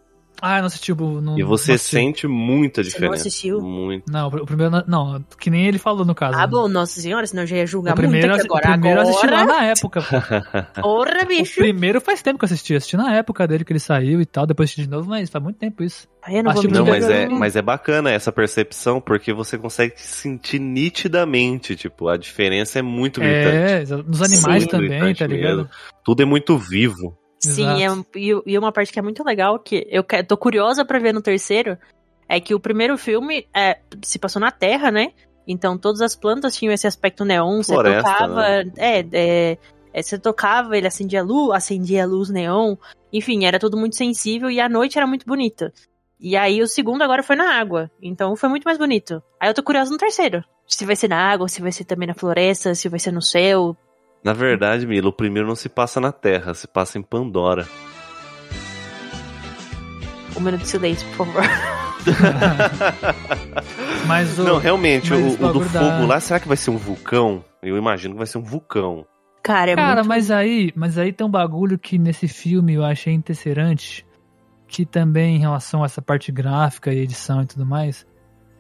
Ah, 0.43 0.57
eu 0.59 0.61
não 0.61 0.67
assisti 0.67 0.93
o. 0.93 1.21
Não, 1.21 1.39
E 1.39 1.43
você 1.43 1.71
não 1.73 1.75
assisti. 1.77 1.97
sente 1.97 2.27
muita 2.27 2.83
Você 2.83 2.89
não 2.91 2.95
diferença. 2.95 3.29
assistiu? 3.29 3.61
Muito. 3.61 4.11
Não, 4.11 4.29
o 4.29 4.47
primeiro. 4.47 4.71
não- 4.71 4.85
Não, 4.87 5.25
que 5.41 5.49
nem 5.51 5.67
ele 5.67 5.79
falou 5.79 6.05
no 6.05 6.15
caso. 6.15 6.39
Ah, 6.39 6.47
bom, 6.47 6.69
nossa 6.69 7.01
senhora, 7.01 7.27
senão 7.27 7.43
eu 7.45 7.47
já 7.47 7.57
ia 7.57 7.65
O 7.65 7.67
julgar 7.67 7.95
primeiro, 7.95 8.29
muito 8.29 8.45
agora. 8.45 8.69
o 8.69 8.73
primeiro 8.73 8.99
eu 8.99 9.03
assisti 9.03 9.27
lá 9.27 9.41
agora, 9.43 9.59
na 9.59 9.65
época. 9.67 10.01
pô. 10.03 10.07
porra, 10.83 11.23
O 11.23 11.27
bicho. 11.27 11.61
primeiro 11.61 12.01
faz 12.01 12.21
tempo 12.23 12.39
que 12.39 12.45
eu 12.45 12.47
assisti. 12.47 12.75
Assisti 12.75 12.97
na 12.97 13.15
época 13.15 13.47
dele 13.47 13.65
que 13.65 13.73
ele 13.73 13.81
saiu 13.81 14.21
e 14.21 14.27
tal. 14.27 14.47
Depois 14.47 14.69
assisti 14.69 14.83
de 14.83 14.91
novo, 14.91 15.09
mas 15.09 15.31
faz 15.31 15.43
muito 15.43 15.57
tempo 15.59 15.83
isso. 15.83 16.07
Aí 16.23 16.37
eu 16.37 16.43
não 16.43 16.53
Não, 16.53 16.85
mas 16.87 17.09
é, 17.09 17.29
mas 17.29 17.55
é 17.57 17.63
bacana 17.63 18.11
essa 18.11 18.33
percepção, 18.33 19.01
porque 19.01 19.33
você 19.33 19.57
consegue 19.57 19.95
sentir 19.97 20.59
nitidamente, 20.59 21.77
tipo, 21.77 22.09
a 22.09 22.17
diferença 22.17 22.79
é 22.79 22.83
muito 22.83 23.21
gritante. 23.21 23.93
É, 23.93 23.97
nos 24.05 24.21
animais 24.23 24.65
Sim. 24.65 24.69
também, 24.69 25.15
tá 25.15 25.27
ligado? 25.27 25.57
mesmo. 25.59 25.71
Tudo 26.05 26.23
é 26.23 26.27
muito 26.27 26.59
vivo. 26.59 27.17
Sim, 27.55 27.85
é, 27.85 28.19
e, 28.19 28.43
e 28.47 28.59
uma 28.59 28.73
parte 28.73 28.93
que 28.93 28.99
é 28.99 29.03
muito 29.03 29.25
legal, 29.25 29.59
que 29.59 29.87
eu 29.91 30.05
tô 30.27 30.37
curiosa 30.37 30.85
pra 30.85 30.99
ver 30.99 31.13
no 31.13 31.23
terceiro, 31.23 31.79
é 32.29 32.41
que 32.41 32.55
o 32.55 32.61
primeiro 32.61 32.97
filme 32.99 33.47
é, 33.55 33.79
se 34.03 34.19
passou 34.19 34.41
na 34.41 34.51
Terra, 34.51 34.91
né? 34.91 35.13
Então 35.47 35.79
todas 35.79 36.01
as 36.01 36.17
plantas 36.17 36.57
tinham 36.57 36.73
esse 36.73 36.87
aspecto 36.87 37.25
neon, 37.25 37.63
você 37.63 37.73
Floresta, 37.73 38.03
tocava. 38.03 38.35
né? 38.35 38.73
É, 38.77 39.07
é, 39.13 39.59
é, 39.93 40.03
você 40.03 40.19
tocava, 40.19 40.77
ele 40.77 40.87
acendia 40.87 41.23
luz, 41.23 41.55
acendia 41.55 42.07
luz 42.07 42.29
neon. 42.29 42.77
Enfim, 43.13 43.45
era 43.45 43.59
tudo 43.59 43.77
muito 43.77 43.97
sensível 43.97 44.51
e 44.51 44.61
a 44.61 44.69
noite 44.69 44.99
era 44.99 45.07
muito 45.07 45.25
bonita. 45.25 45.73
E 46.19 46.37
aí 46.37 46.61
o 46.63 46.67
segundo 46.67 47.03
agora 47.03 47.23
foi 47.23 47.37
na 47.37 47.55
água. 47.59 47.91
Então 48.03 48.35
foi 48.35 48.49
muito 48.49 48.65
mais 48.65 48.79
bonito. 48.79 49.23
Aí 49.41 49.49
eu 49.49 49.55
tô 49.55 49.63
curiosa 49.63 49.91
no 49.91 49.99
terceiro. 49.99 50.43
Se 50.67 50.85
vai 50.85 50.97
ser 50.97 51.09
na 51.09 51.19
água, 51.19 51.49
se 51.49 51.63
vai 51.63 51.71
ser 51.71 51.85
também 51.85 52.09
na 52.09 52.15
floresta, 52.15 52.75
se 52.75 52.89
vai 52.89 52.99
ser 52.99 53.13
no 53.13 53.23
céu. 53.23 53.77
Na 54.27 54.33
verdade, 54.33 54.89
Milo, 54.89 55.11
o 55.11 55.13
primeiro 55.13 55.47
não 55.47 55.55
se 55.55 55.69
passa 55.69 56.01
na 56.01 56.11
Terra, 56.11 56.53
se 56.53 56.67
passa 56.67 56.99
em 56.99 57.03
Pandora. 57.03 57.65
Um 60.37 60.41
minuto 60.41 60.63
de 60.63 60.67
silêncio, 60.67 61.07
por 61.11 61.29
favor. 61.29 61.43
Mas 64.05 64.37
o, 64.37 64.43
Não, 64.43 64.59
realmente, 64.59 65.13
mas 65.13 65.41
o, 65.41 65.45
o 65.45 65.53
do 65.53 65.61
da- 65.61 65.81
fogo 65.81 66.07
lá, 66.07 66.19
será 66.19 66.41
que 66.41 66.49
vai 66.49 66.57
ser 66.57 66.71
um 66.71 66.77
vulcão? 66.77 67.45
Eu 67.63 67.77
imagino 67.77 68.15
que 68.15 68.19
vai 68.19 68.27
ser 68.27 68.39
um 68.39 68.43
vulcão. 68.43 69.07
Cara, 69.45 69.71
é 69.71 69.77
Cara, 69.77 69.95
muito... 70.03 70.09
mas 70.09 70.29
aí, 70.33 70.73
mas 70.75 70.99
aí 70.99 71.13
tem 71.13 71.25
um 71.25 71.31
bagulho 71.31 71.79
que 71.79 71.97
nesse 71.97 72.27
filme 72.27 72.75
eu 72.75 72.85
achei 72.85 73.13
interessante, 73.13 74.05
que 74.67 74.85
também 74.85 75.37
em 75.37 75.41
relação 75.41 75.85
a 75.85 75.87
essa 75.87 76.03
parte 76.03 76.33
gráfica 76.33 76.93
e 76.93 76.99
edição 76.99 77.43
e 77.43 77.47
tudo 77.47 77.65
mais, 77.65 78.05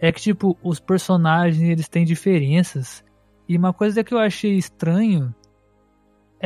é 0.00 0.12
que 0.12 0.20
tipo, 0.20 0.56
os 0.62 0.78
personagens 0.78 1.68
eles 1.68 1.88
têm 1.88 2.04
diferenças. 2.04 3.04
E 3.48 3.56
uma 3.56 3.72
coisa 3.72 4.04
que 4.04 4.14
eu 4.14 4.18
achei 4.18 4.56
estranho 4.56 5.34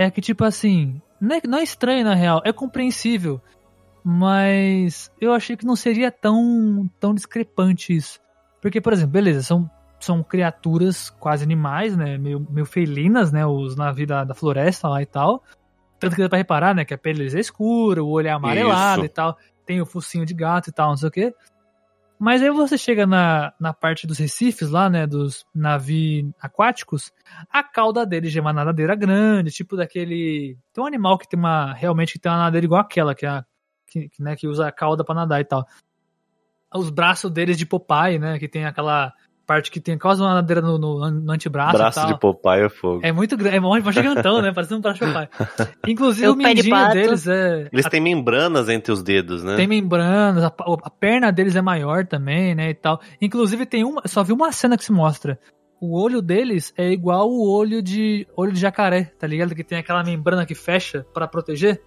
é 0.01 0.11
que 0.11 0.21
tipo 0.23 0.45
assim, 0.45 1.01
não 1.21 1.37
é, 1.37 1.41
não 1.47 1.59
é 1.59 1.63
estranho 1.63 2.05
na 2.05 2.15
real, 2.15 2.41
é 2.43 2.53
compreensível, 2.53 3.39
mas 4.03 5.13
eu 5.21 5.35
achei 5.35 5.57
que 5.57 5.67
não 5.67 5.77
seria 5.77 6.11
tão 6.11 6.91
tão 6.99 7.15
discrepante 7.15 7.95
isso. 7.95 8.19
Porque, 8.63 8.81
por 8.81 8.95
exemplo, 8.95 9.13
beleza, 9.13 9.43
são 9.43 9.71
são 9.99 10.23
criaturas 10.23 11.11
quase 11.11 11.45
animais, 11.45 11.95
né? 11.95 12.17
Meio, 12.17 12.47
meio 12.49 12.65
felinas, 12.65 13.31
né? 13.31 13.45
Os 13.45 13.77
navios 13.77 14.09
da, 14.09 14.25
da 14.25 14.35
floresta 14.35 14.89
lá 14.89 15.03
e 15.03 15.07
tal. 15.07 15.45
Tanto 15.99 16.17
que 16.17 16.23
dá 16.23 16.29
pra 16.31 16.39
reparar, 16.39 16.75
né? 16.75 16.87
Que 16.87 16.95
a 16.95 16.99
pele 16.99 17.19
deles 17.19 17.35
é 17.35 17.41
escura, 17.41 18.03
o 18.03 18.09
olho 18.09 18.29
é 18.29 18.31
amarelado 18.31 19.03
Isso. 19.03 19.07
e 19.07 19.09
tal. 19.11 19.37
Tem 19.67 19.83
o 19.83 19.87
focinho 19.87 20.25
de 20.25 20.33
gato 20.33 20.71
e 20.71 20.73
tal, 20.73 20.89
não 20.89 20.97
sei 20.97 21.09
o 21.09 21.13
quê. 21.13 21.35
Mas 22.21 22.43
aí 22.43 22.51
você 22.51 22.77
chega 22.77 23.07
na, 23.07 23.55
na 23.59 23.73
parte 23.73 24.07
dos 24.07 24.19
recifes 24.19 24.69
lá, 24.69 24.91
né? 24.91 25.07
Dos 25.07 25.47
navios 25.55 26.31
aquáticos. 26.39 27.11
A 27.51 27.63
cauda 27.63 28.05
deles 28.05 28.37
é 28.37 28.41
uma 28.43 28.53
nadadeira 28.53 28.95
grande, 28.95 29.51
tipo 29.51 29.75
daquele... 29.75 30.59
Tem 30.71 30.85
um 30.85 30.87
animal 30.87 31.17
que 31.17 31.27
tem 31.27 31.39
uma... 31.39 31.73
Realmente 31.73 32.13
que 32.13 32.19
tem 32.19 32.31
uma 32.31 32.37
nadadeira 32.37 32.67
igual 32.67 32.83
aquela, 32.83 33.15
que, 33.15 33.25
é 33.25 33.31
a, 33.31 33.45
que, 33.87 34.11
né, 34.19 34.37
que 34.37 34.47
usa 34.47 34.69
a 34.69 34.73
cauda 34.73 35.03
pra 35.03 35.15
nadar 35.15 35.41
e 35.41 35.47
tal. 35.47 35.67
Os 36.75 36.91
braços 36.91 37.31
deles 37.31 37.57
de 37.57 37.65
Popeye, 37.65 38.19
né? 38.19 38.39
Que 38.39 38.47
tem 38.47 38.67
aquela 38.67 39.15
parte 39.51 39.69
que 39.69 39.81
tem 39.81 39.99
quase 39.99 40.23
uma 40.23 40.35
nadadeira 40.35 40.61
no, 40.61 40.79
no, 40.79 41.11
no 41.11 41.33
antebraço 41.33 41.77
Braço 41.77 41.99
e 41.99 42.03
tal. 42.03 42.13
de 42.13 42.21
Popeye 42.21 42.67
é 42.67 42.69
fogo. 42.69 43.01
É 43.03 43.11
muito 43.11 43.37
grande, 43.37 43.57
é 43.57 43.61
mó 43.61 43.77
gigantão, 43.91 44.41
né? 44.41 44.53
Parecendo 44.55 44.79
um 44.79 44.81
braço 44.81 45.05
de 45.05 45.13
papai. 45.13 45.29
Inclusive 45.89 46.29
o 46.29 46.33
o 46.35 46.37
de 46.37 46.45
mindinho 46.45 46.71
pato. 46.71 46.95
deles 46.95 47.27
é. 47.27 47.69
Eles 47.73 47.87
têm 47.87 48.01
membranas 48.01 48.69
entre 48.69 48.93
os 48.93 49.03
dedos, 49.03 49.43
né? 49.43 49.57
Tem 49.57 49.67
membranas, 49.67 50.45
a, 50.45 50.55
a 50.85 50.91
perna 50.91 51.33
deles 51.33 51.57
é 51.57 51.61
maior 51.61 52.07
também, 52.07 52.55
né? 52.55 52.71
E 52.71 52.75
tal. 52.75 53.01
Inclusive 53.21 53.67
tem 53.67 53.83
uma. 53.83 54.03
Só 54.07 54.23
vi 54.23 54.33
uma 54.33 54.53
cena 54.53 54.77
que 54.77 54.85
se 54.85 54.93
mostra. 54.93 55.37
O 55.81 56.01
olho 56.01 56.23
deles 56.23 56.73
é 56.79 56.89
igual 56.93 57.29
o 57.29 57.51
olho 57.51 57.83
de. 57.83 58.29
olho 58.37 58.53
de 58.53 58.61
jacaré, 58.61 59.11
tá 59.19 59.27
ligado? 59.27 59.53
Que 59.53 59.65
tem 59.65 59.79
aquela 59.79 60.05
membrana 60.05 60.47
que 60.47 60.55
fecha 60.55 61.05
pra 61.13 61.27
proteger. 61.27 61.83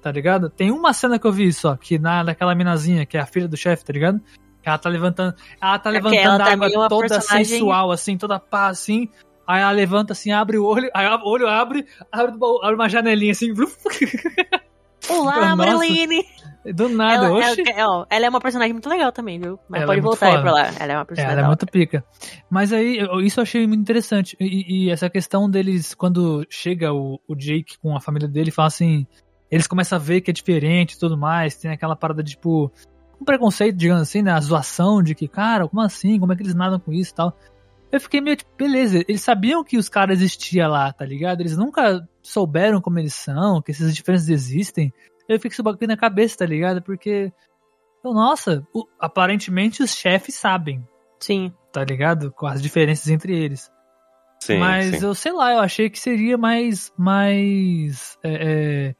Tá 0.00 0.10
ligado? 0.10 0.48
Tem 0.48 0.70
uma 0.70 0.94
cena 0.94 1.18
que 1.18 1.26
eu 1.26 1.32
vi 1.32 1.52
só, 1.52 1.76
que 1.76 1.98
na 1.98 2.22
daquela 2.22 2.54
minazinha, 2.54 3.04
que 3.04 3.18
é 3.18 3.20
a 3.20 3.26
filha 3.26 3.48
do 3.48 3.58
chefe, 3.58 3.84
tá 3.84 3.92
ligado? 3.92 4.22
Ela 4.68 4.78
tá 4.78 4.88
levantando. 4.88 5.34
Ela 5.60 5.78
tá 5.78 5.90
É 5.90 5.92
levantando 5.92 6.18
ela 6.42 6.44
a 6.44 6.52
água 6.52 6.66
é 6.68 6.76
uma 6.78 6.88
toda 6.88 7.08
personagem- 7.08 7.44
sensual, 7.44 7.90
assim, 7.90 8.16
toda 8.18 8.38
pá, 8.40 8.68
assim. 8.68 9.08
Aí 9.46 9.60
ela 9.60 9.70
levanta 9.72 10.12
assim, 10.14 10.32
abre 10.32 10.56
o 10.56 10.64
olho, 10.64 10.90
aí 10.94 11.06
o 11.06 11.20
olho 11.28 11.46
abre, 11.46 11.86
abre, 12.10 12.32
abre 12.62 12.74
uma 12.74 12.88
janelinha 12.88 13.32
assim, 13.32 13.52
Olá. 15.08 15.54
Marilene! 15.54 16.24
do 16.74 16.88
nada, 16.88 17.26
Ela, 17.26 17.40
ela- 17.76 18.06
ela 18.08 18.24
é 18.24 18.28
uma 18.30 18.40
personagem 18.40 18.72
muito 18.72 18.88
legal 18.88 19.12
também, 19.12 19.38
viu? 19.38 19.58
Mas 19.68 19.82
Ela 19.82 19.86
pode 19.86 19.98
é 19.98 20.02
voltar 20.02 20.26
aí 20.34 20.40
pra 20.40 20.50
lá. 20.50 20.70
Ela 20.80 20.92
é 20.92 20.96
uma 20.96 21.02
É, 21.02 21.04
personagem 21.04 21.32
ela 21.38 21.42
é 21.42 21.46
muito 21.46 21.66
pica. 21.66 22.02
Mas 22.48 22.72
aí, 22.72 22.98
isso 23.22 23.38
eu 23.38 23.42
achei 23.42 23.66
muito 23.66 23.82
interessante. 23.82 24.34
E, 24.40 24.86
e 24.86 24.90
essa 24.90 25.10
questão 25.10 25.50
deles, 25.50 25.92
quando 25.94 26.46
chega 26.48 26.90
o, 26.90 27.20
o 27.28 27.34
Jake 27.34 27.76
com 27.82 27.94
a 27.94 28.00
família 28.00 28.26
dele, 28.26 28.50
fala 28.50 28.68
assim. 28.68 29.06
Eles 29.50 29.66
começam 29.66 29.96
a 29.96 30.00
ver 30.00 30.22
que 30.22 30.30
é 30.30 30.34
diferente 30.34 30.94
e 30.94 30.98
tudo 30.98 31.18
mais. 31.18 31.54
Tem 31.54 31.70
aquela 31.70 31.94
parada 31.94 32.22
de, 32.22 32.30
tipo. 32.30 32.72
Um 33.24 33.26
preconceito, 33.26 33.76
digamos 33.76 34.02
assim, 34.02 34.20
né? 34.22 34.30
A 34.32 34.40
zoação 34.40 35.02
de 35.02 35.14
que, 35.14 35.26
cara, 35.26 35.66
como 35.66 35.80
assim? 35.82 36.20
Como 36.20 36.32
é 36.32 36.36
que 36.36 36.42
eles 36.42 36.54
nadam 36.54 36.78
com 36.78 36.92
isso 36.92 37.12
e 37.12 37.14
tal? 37.14 37.36
Eu 37.90 37.98
fiquei 38.00 38.20
meio 38.20 38.36
tipo, 38.36 38.50
beleza, 38.56 38.98
eles 39.08 39.22
sabiam 39.22 39.64
que 39.64 39.78
os 39.78 39.88
caras 39.88 40.18
existiam 40.20 40.70
lá, 40.70 40.92
tá 40.92 41.04
ligado? 41.04 41.40
Eles 41.40 41.56
nunca 41.56 42.06
souberam 42.22 42.80
como 42.80 42.98
eles 42.98 43.14
são, 43.14 43.62
que 43.62 43.70
essas 43.70 43.94
diferenças 43.94 44.28
existem. 44.28 44.92
Eu 45.28 45.36
fico 45.38 45.48
com 45.50 45.52
isso 45.54 45.62
bagulho 45.62 45.88
na 45.88 45.96
cabeça, 45.96 46.38
tá 46.38 46.46
ligado? 46.46 46.82
Porque. 46.82 47.32
eu, 48.04 48.12
Nossa, 48.12 48.66
o- 48.74 48.86
aparentemente 49.00 49.82
os 49.82 49.94
chefes 49.94 50.34
sabem 50.34 50.86
Sim. 51.20 51.52
tá 51.72 51.82
ligado? 51.84 52.30
Com 52.32 52.46
as 52.46 52.60
diferenças 52.60 53.08
entre 53.08 53.34
eles. 53.36 53.70
Sim, 54.42 54.58
Mas 54.58 54.98
sim. 54.98 55.06
eu 55.06 55.14
sei 55.14 55.32
lá, 55.32 55.52
eu 55.54 55.60
achei 55.60 55.88
que 55.88 55.98
seria 55.98 56.36
mais. 56.36 56.92
mais. 56.98 58.18
é, 58.22 58.32
é, 58.90 58.94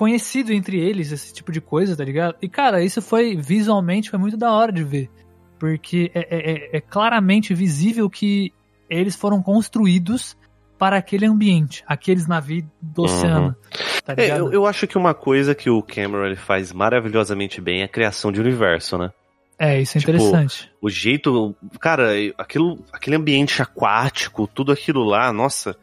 conhecido 0.00 0.50
entre 0.50 0.80
eles, 0.80 1.12
esse 1.12 1.30
tipo 1.30 1.52
de 1.52 1.60
coisa, 1.60 1.94
tá 1.94 2.02
ligado? 2.02 2.34
E 2.40 2.48
cara, 2.48 2.82
isso 2.82 3.02
foi 3.02 3.36
visualmente 3.36 4.08
foi 4.08 4.18
muito 4.18 4.34
da 4.34 4.50
hora 4.50 4.72
de 4.72 4.82
ver. 4.82 5.10
Porque 5.58 6.10
é, 6.14 6.20
é- 6.20 6.52
é- 6.52 6.76
é 6.78 6.80
claramente 6.80 7.52
visível 7.52 8.08
que 8.08 8.50
eles 8.88 9.14
foram 9.14 9.42
construídos 9.42 10.38
para 10.78 10.96
aquele 10.96 11.26
ambiente, 11.26 11.84
aqueles 11.86 12.26
navios 12.26 12.64
do 12.80 13.02
Uhum. 13.02 13.04
oceano. 13.04 13.56
Tá 14.02 14.14
É, 14.16 14.30
eu, 14.40 14.50
eu 14.50 14.64
acho 14.64 14.86
que 14.86 14.96
uma 14.96 15.12
coisa 15.12 15.54
que 15.54 15.68
o 15.68 15.82
Cameron 15.82 16.24
ele 16.24 16.36
faz 16.36 16.72
maravilhosamente 16.72 17.60
bem 17.60 17.82
é 17.82 17.84
a 17.84 17.88
criação 17.88 18.32
de 18.32 18.40
universo, 18.40 18.96
né? 18.96 19.10
É, 19.58 19.82
isso 19.82 19.98
é 19.98 20.00
tipo, 20.00 20.12
interessante. 20.12 20.72
O 20.80 20.88
jeito. 20.88 21.54
Cara, 21.78 22.12
aquilo, 22.38 22.82
aquele 22.90 23.16
ambiente 23.16 23.60
aquático, 23.60 24.46
tudo 24.46 24.72
aquilo 24.72 25.04
lá, 25.04 25.30
nossa. 25.30 25.76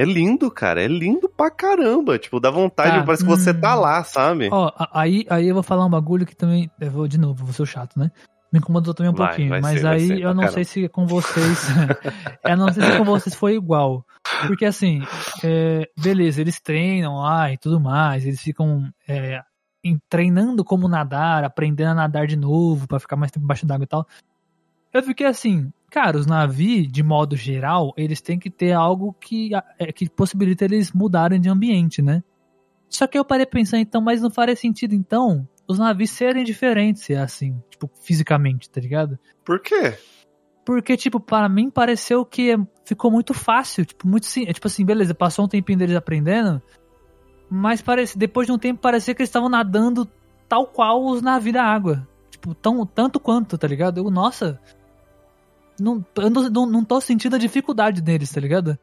É 0.00 0.04
lindo, 0.04 0.50
cara. 0.50 0.82
É 0.82 0.88
lindo 0.88 1.28
pra 1.28 1.50
caramba. 1.50 2.18
Tipo, 2.18 2.40
dá 2.40 2.50
vontade, 2.50 3.00
Tá, 3.00 3.04
parece 3.04 3.22
que 3.22 3.28
você 3.28 3.50
hum. 3.50 3.60
tá 3.60 3.74
lá, 3.74 4.02
sabe? 4.02 4.48
Ó, 4.50 4.72
aí, 4.94 5.26
aí 5.28 5.46
eu 5.46 5.52
vou 5.52 5.62
falar 5.62 5.84
um 5.84 5.90
bagulho 5.90 6.24
que 6.24 6.34
também. 6.34 6.70
Eu 6.80 6.90
vou 6.90 7.06
de 7.06 7.18
novo, 7.18 7.44
vou 7.44 7.52
ser 7.52 7.60
o 7.60 7.66
chato, 7.66 7.98
né? 7.98 8.10
Me 8.50 8.58
incomodou 8.60 8.94
também 8.94 9.12
um 9.12 9.14
Vai, 9.14 9.26
pouquinho. 9.28 9.50
vai 9.50 9.60
mas 9.60 9.80
ser, 9.82 9.86
aí 9.86 10.06
ser, 10.06 10.20
eu 10.20 10.28
não 10.32 10.44
caramba. 10.44 10.52
sei 10.52 10.64
se 10.64 10.88
com 10.88 11.06
vocês. 11.06 11.66
eu 12.42 12.56
não 12.56 12.72
sei 12.72 12.82
se 12.82 12.96
com 12.96 13.04
vocês 13.04 13.34
foi 13.34 13.56
igual. 13.56 14.02
Porque 14.46 14.64
assim, 14.64 15.02
é, 15.44 15.86
beleza, 16.00 16.40
eles 16.40 16.58
treinam 16.58 17.18
lá 17.18 17.52
e 17.52 17.58
tudo 17.58 17.78
mais, 17.78 18.24
eles 18.24 18.40
ficam 18.40 18.90
é, 19.06 19.42
treinando 20.08 20.64
como 20.64 20.88
nadar, 20.88 21.44
aprendendo 21.44 21.90
a 21.90 21.94
nadar 21.94 22.26
de 22.26 22.36
novo 22.36 22.88
pra 22.88 22.98
ficar 22.98 23.16
mais 23.16 23.30
tempo 23.30 23.44
embaixo 23.44 23.66
d'água 23.66 23.84
e 23.84 23.86
tal. 23.86 24.06
Eu 24.94 25.02
fiquei 25.02 25.26
assim, 25.26 25.70
cara, 25.90 26.16
os 26.16 26.26
navios, 26.26 26.86
de 26.90 27.02
modo 27.02 27.36
geral, 27.36 27.92
eles 27.96 28.20
têm 28.20 28.38
que 28.38 28.48
ter 28.48 28.72
algo 28.72 29.12
que, 29.20 29.50
é, 29.78 29.92
que 29.92 30.08
possibilita 30.08 30.64
eles 30.64 30.92
mudarem 30.92 31.40
de 31.40 31.48
ambiente, 31.48 32.00
né? 32.00 32.22
Só 32.88 33.06
que 33.06 33.18
eu 33.18 33.24
parei 33.24 33.44
pra 33.44 33.58
pensar, 33.58 33.78
então, 33.78 34.00
mas 34.00 34.22
não 34.22 34.30
faria 34.30 34.56
sentido, 34.56 34.94
então, 34.94 35.46
os 35.68 35.78
navios 35.78 36.10
serem 36.10 36.44
diferentes, 36.44 37.10
é 37.10 37.18
assim, 37.18 37.60
tipo, 37.68 37.90
fisicamente, 38.02 38.70
tá 38.70 38.80
ligado? 38.80 39.18
Por 39.44 39.60
quê? 39.60 39.96
Porque, 40.64 40.96
tipo, 40.96 41.18
para 41.18 41.48
mim 41.48 41.70
pareceu 41.70 42.24
que 42.24 42.56
ficou 42.84 43.10
muito 43.10 43.34
fácil, 43.34 43.84
tipo, 43.84 44.06
muito 44.06 44.26
sim, 44.26 44.44
é 44.46 44.52
tipo 44.52 44.66
assim, 44.66 44.84
beleza, 44.84 45.14
passou 45.14 45.44
um 45.44 45.48
tempinho 45.48 45.78
deles 45.78 45.96
aprendendo, 45.96 46.62
mas 47.50 47.82
parece, 47.82 48.16
depois 48.16 48.46
de 48.46 48.52
um 48.52 48.58
tempo 48.58 48.80
parecia 48.80 49.14
que 49.14 49.22
eles 49.22 49.28
estavam 49.28 49.48
nadando 49.48 50.08
tal 50.48 50.66
qual 50.66 51.04
os 51.04 51.22
navios 51.22 51.54
da 51.54 51.64
água. 51.64 52.06
Tipo, 52.30 52.54
tão, 52.54 52.86
tanto 52.86 53.20
quanto, 53.20 53.58
tá 53.58 53.66
ligado? 53.66 53.98
Eu, 53.98 54.10
nossa, 54.10 54.60
não, 55.80 56.04
eu 56.16 56.30
não, 56.30 56.66
não, 56.66 56.84
tô 56.84 57.00
sentindo 57.00 57.36
a 57.36 57.38
dificuldade 57.38 58.00
deles, 58.00 58.30
tá 58.30 58.40
ligado? 58.40 58.78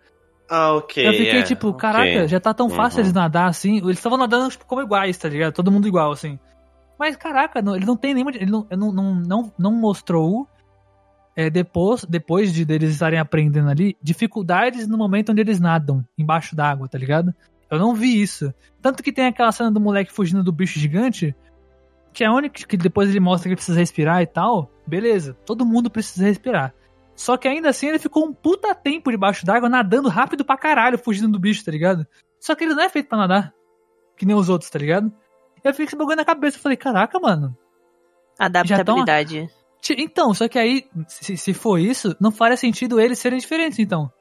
Ah, 0.49 0.73
ok. 0.73 1.07
Eu 1.07 1.11
fiquei 1.13 1.39
é, 1.39 1.43
tipo, 1.43 1.73
caraca, 1.73 2.27
já 2.27 2.39
tá 2.39 2.53
tão 2.53 2.69
fácil 2.69 2.99
Uhum. 2.99 3.03
eles 3.05 3.13
nadar 3.13 3.47
assim. 3.49 3.77
Eles 3.77 3.97
estavam 3.97 4.17
nadando 4.17 4.49
tipo, 4.49 4.65
como 4.65 4.81
iguais, 4.81 5.17
tá 5.17 5.27
ligado? 5.29 5.53
Todo 5.53 5.71
mundo 5.71 5.87
igual, 5.87 6.11
assim. 6.11 6.39
Mas 6.97 7.15
caraca, 7.15 7.61
não, 7.61 7.75
ele 7.75 7.85
não 7.85 7.95
tem 7.97 8.13
nenhuma. 8.13 8.31
Ele 8.31 8.49
não, 8.49 8.65
não, 8.71 8.91
não, 9.15 9.53
não, 9.57 9.71
mostrou. 9.71 10.47
é, 11.35 11.49
depois, 11.49 12.03
depois 12.05 12.51
de 12.53 12.65
deles 12.65 12.91
estarem 12.93 13.19
aprendendo 13.19 13.69
ali, 13.69 13.95
dificuldades 14.01 14.87
no 14.87 14.97
momento 14.97 15.31
onde 15.31 15.41
eles 15.41 15.59
nadam, 15.59 16.03
embaixo 16.17 16.55
d'água, 16.55 16.87
tá 16.87 16.97
ligado? 16.97 17.33
Eu 17.69 17.77
não 17.77 17.93
vi 17.93 18.19
isso. 18.21 18.51
Tanto 18.81 19.03
que 19.03 19.11
tem 19.11 19.25
aquela 19.25 19.51
cena 19.51 19.69
do 19.69 19.79
moleque 19.79 20.11
fugindo 20.11 20.41
do 20.43 20.51
bicho 20.51 20.79
gigante, 20.79 21.35
que 22.13 22.23
é 22.23 22.27
a 22.27 22.33
única 22.33 22.65
que 22.65 22.77
depois 22.77 23.09
ele 23.09 23.19
mostra 23.19 23.43
que 23.43 23.49
ele 23.49 23.55
precisa 23.57 23.77
respirar 23.77 24.21
e 24.21 24.25
tal. 24.25 24.71
Beleza, 24.87 25.33
todo 25.45 25.65
mundo 25.65 25.89
precisa 25.91 26.25
respirar. 26.25 26.73
Só 27.17 27.35
que 27.35 27.47
ainda 27.47 27.67
assim 27.69 27.87
ele 27.87 27.97
ficou 27.99 28.25
um 28.25 28.31
puta 28.33 28.73
tempo 28.75 29.09
debaixo 29.11 29.43
d'água, 29.45 29.67
nadando 29.67 30.07
rápido 30.07 30.45
pra 30.45 30.55
caralho, 30.55 30.97
fugindo 30.99 31.27
do 31.31 31.39
bicho, 31.39 31.65
tá 31.65 31.71
ligado? 31.71 32.05
Só 32.39 32.53
que 32.55 32.63
ele 32.63 32.75
não 32.75 32.83
é 32.83 32.89
feito 32.89 33.09
pra 33.09 33.17
nadar. 33.17 33.53
Que 34.15 34.25
nem 34.25 34.35
os 34.35 34.47
outros, 34.49 34.69
tá 34.69 34.77
ligado? 34.77 35.11
Eu 35.63 35.71
fiquei 35.73 35.85
esse 35.87 35.95
bagulho 35.95 36.15
na 36.15 36.23
cabeça. 36.23 36.57
Eu 36.57 36.61
falei, 36.61 36.77
caraca, 36.77 37.19
mano. 37.19 37.57
Adaptabilidade. 38.37 39.49
Ti- 39.81 39.95
Então, 39.97 40.33
só 40.33 40.47
que 40.47 40.57
aí, 40.59 40.85
se, 41.07 41.35
se 41.37 41.53
for 41.53 41.79
isso, 41.79 42.15
não 42.19 42.31
faria 42.31 42.55
sentido 42.57 42.99
eles 42.99 43.17
serem 43.19 43.39
diferentes, 43.39 43.79
então. 43.79 44.11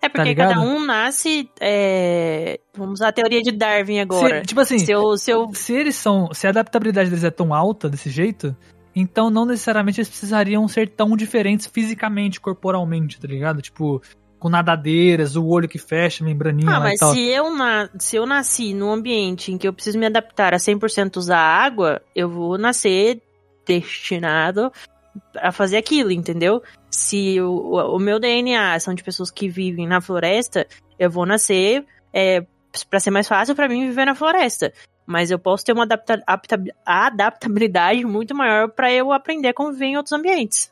É 0.00 0.08
porque 0.08 0.28
ligado? 0.28 0.54
cada 0.54 0.60
um 0.60 0.84
nasce. 0.84 1.50
é, 1.60 2.60
Vamos 2.74 3.00
usar 3.00 3.08
a 3.08 3.12
teoria 3.12 3.42
de 3.42 3.50
Darwin 3.52 4.00
agora. 4.00 4.40
Se, 4.40 4.46
tipo 4.46 4.60
assim, 4.60 4.78
Seu, 4.78 5.16
seu... 5.18 5.52
se 5.52 5.74
eles 5.74 5.96
são. 5.96 6.32
Se 6.32 6.46
a 6.46 6.50
adaptabilidade 6.50 7.10
deles 7.10 7.24
é 7.24 7.30
tão 7.30 7.52
alta 7.52 7.88
desse 7.90 8.08
jeito, 8.08 8.56
então 9.00 9.30
não 9.30 9.44
necessariamente 9.44 10.00
eles 10.00 10.08
precisariam 10.08 10.66
ser 10.68 10.88
tão 10.88 11.16
diferentes 11.16 11.66
fisicamente, 11.66 12.40
corporalmente, 12.40 13.20
tá 13.20 13.28
ligado? 13.28 13.60
Tipo, 13.60 14.02
com 14.38 14.48
nadadeiras, 14.48 15.36
o 15.36 15.46
olho 15.46 15.68
que 15.68 15.78
fecha, 15.78 16.24
membraninha 16.24 16.70
Ah, 16.70 16.78
e 16.78 16.82
mas 16.82 17.00
tal. 17.00 17.12
se 17.12 17.20
eu, 17.28 17.54
na... 17.54 17.88
se 17.98 18.16
eu 18.16 18.26
nasci 18.26 18.72
num 18.72 18.92
ambiente 18.92 19.52
em 19.52 19.58
que 19.58 19.66
eu 19.66 19.72
preciso 19.72 19.98
me 19.98 20.06
adaptar 20.06 20.54
a 20.54 20.58
100% 20.58 21.16
usar 21.16 21.38
água, 21.38 22.00
eu 22.14 22.28
vou 22.28 22.56
nascer 22.56 23.20
destinado 23.66 24.72
a 25.36 25.50
fazer 25.50 25.76
aquilo, 25.76 26.12
entendeu? 26.12 26.62
Se 26.90 27.40
o, 27.40 27.74
o 27.74 27.98
meu 27.98 28.20
DNA 28.20 28.78
são 28.80 28.94
de 28.94 29.02
pessoas 29.02 29.30
que 29.30 29.48
vivem 29.48 29.86
na 29.86 30.00
floresta, 30.00 30.66
eu 30.98 31.10
vou 31.10 31.26
nascer 31.26 31.84
é, 32.12 32.46
para 32.88 33.00
ser 33.00 33.10
mais 33.10 33.26
fácil 33.26 33.54
para 33.54 33.68
mim 33.68 33.88
viver 33.88 34.04
na 34.04 34.14
floresta. 34.14 34.72
Mas 35.08 35.30
eu 35.30 35.38
posso 35.38 35.64
ter 35.64 35.72
uma 35.72 35.84
adapta 35.84 36.22
adaptabilidade 36.84 38.04
muito 38.04 38.34
maior 38.34 38.68
para 38.68 38.92
eu 38.92 39.10
aprender 39.10 39.48
a 39.48 39.54
conviver 39.54 39.86
em 39.86 39.96
outros 39.96 40.12
ambientes. 40.12 40.70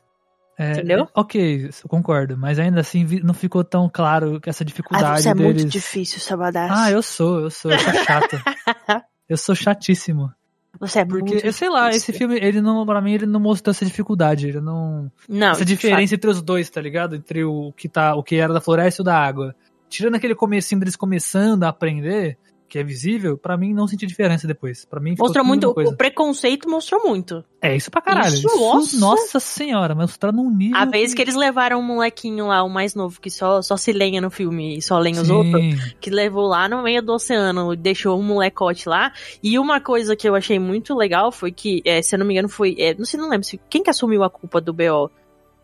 É, 0.55 0.73
Entendeu? 0.73 1.07
Ok, 1.15 1.65
eu 1.65 1.89
concordo. 1.89 2.37
Mas 2.37 2.59
ainda 2.59 2.79
assim 2.81 3.03
não 3.23 3.33
ficou 3.33 3.63
tão 3.63 3.89
claro 3.91 4.39
que 4.39 4.47
essa 4.47 4.63
dificuldade 4.63 5.05
ah, 5.05 5.17
você 5.17 5.29
é 5.29 5.33
deles... 5.33 5.63
muito 5.63 5.71
difícil, 5.71 6.19
Sabadaço. 6.19 6.71
Ah, 6.71 6.91
eu 6.91 7.01
sou, 7.01 7.39
eu 7.39 7.49
sou, 7.49 7.71
eu 7.71 7.79
sou 7.79 7.93
chato. 7.93 8.37
eu 9.27 9.37
sou 9.37 9.55
chatíssimo. 9.55 10.31
Você 10.79 10.99
é 10.99 11.05
Porque, 11.05 11.31
muito 11.31 11.45
eu 11.45 11.51
sei 11.51 11.69
lá, 11.69 11.89
esse 11.89 12.13
filme, 12.13 12.37
ele 12.39 12.61
não, 12.61 12.85
pra 12.85 13.01
mim, 13.01 13.13
ele 13.13 13.25
não 13.25 13.39
mostrou 13.39 13.71
essa 13.71 13.85
dificuldade. 13.85 14.49
Ele 14.49 14.61
não. 14.61 15.11
Não. 15.27 15.49
Essa 15.49 15.65
diferença 15.65 16.13
entre 16.13 16.29
os 16.29 16.43
dois, 16.43 16.69
tá 16.69 16.79
ligado? 16.79 17.15
Entre 17.15 17.43
o 17.43 17.73
que 17.73 17.89
tá, 17.89 18.13
o 18.13 18.21
que 18.21 18.35
era 18.35 18.53
da 18.53 18.61
floresta 18.61 19.01
e 19.01 19.03
o 19.03 19.05
da 19.05 19.17
água. 19.17 19.55
Tirando 19.89 20.13
aquele 20.13 20.35
comecinho 20.35 20.79
deles 20.79 20.95
começando 20.95 21.63
a 21.63 21.69
aprender, 21.69 22.37
que 22.67 22.77
é 22.77 22.83
visível, 22.83 23.37
para 23.37 23.57
mim 23.57 23.73
não 23.73 23.87
senti 23.87 24.05
diferença 24.05 24.45
depois. 24.45 24.85
para 24.85 24.99
mim 24.99 25.15
Mostrou 25.17 25.45
muito, 25.45 25.69
o 25.69 25.95
preconceito 25.95 26.69
mostrou 26.69 27.01
muito. 27.07 27.43
É, 27.61 27.75
isso 27.75 27.89
pra 27.89 28.01
caralho. 28.01 28.33
Isso, 28.33 28.47
isso 28.47 28.59
nossa. 28.59 28.97
nossa 28.97 29.39
senhora, 29.39 29.95
mostrou 29.95 30.31
num 30.33 30.49
nível. 30.49 30.77
A 30.77 30.85
vez 30.85 31.11
que... 31.11 31.17
que 31.17 31.21
eles 31.21 31.35
levaram 31.35 31.79
um 31.79 31.83
molequinho 31.83 32.47
lá, 32.47 32.63
o 32.63 32.69
mais 32.69 32.93
novo, 32.93 33.19
que 33.21 33.29
só, 33.29 33.61
só 33.61 33.77
se 33.77 33.91
lenha 33.91 34.21
no 34.21 34.29
filme 34.29 34.77
e 34.77 34.81
só 34.81 34.99
lenha 34.99 35.21
os 35.21 35.29
outros, 35.29 35.93
que 35.99 36.09
levou 36.09 36.45
lá 36.47 36.67
no 36.67 36.83
meio 36.83 37.01
do 37.01 37.13
oceano, 37.13 37.75
deixou 37.75 38.19
um 38.19 38.23
molecote 38.23 38.87
lá. 38.89 39.13
E 39.41 39.57
uma 39.57 39.79
coisa 39.79 40.15
que 40.15 40.27
eu 40.27 40.35
achei 40.35 40.59
muito 40.59 40.95
legal 40.95 41.31
foi 41.31 41.51
que, 41.51 41.81
é, 41.85 42.01
se 42.01 42.15
eu 42.15 42.19
não 42.19 42.25
me 42.25 42.33
engano, 42.33 42.49
foi. 42.49 42.75
É, 42.77 42.93
não 42.93 43.05
sei, 43.05 43.19
não 43.19 43.29
lembro 43.29 43.47
se, 43.47 43.59
quem 43.69 43.81
que 43.81 43.89
assumiu 43.89 44.23
a 44.23 44.29
culpa 44.29 44.59
do 44.59 44.73
BO. 44.73 45.09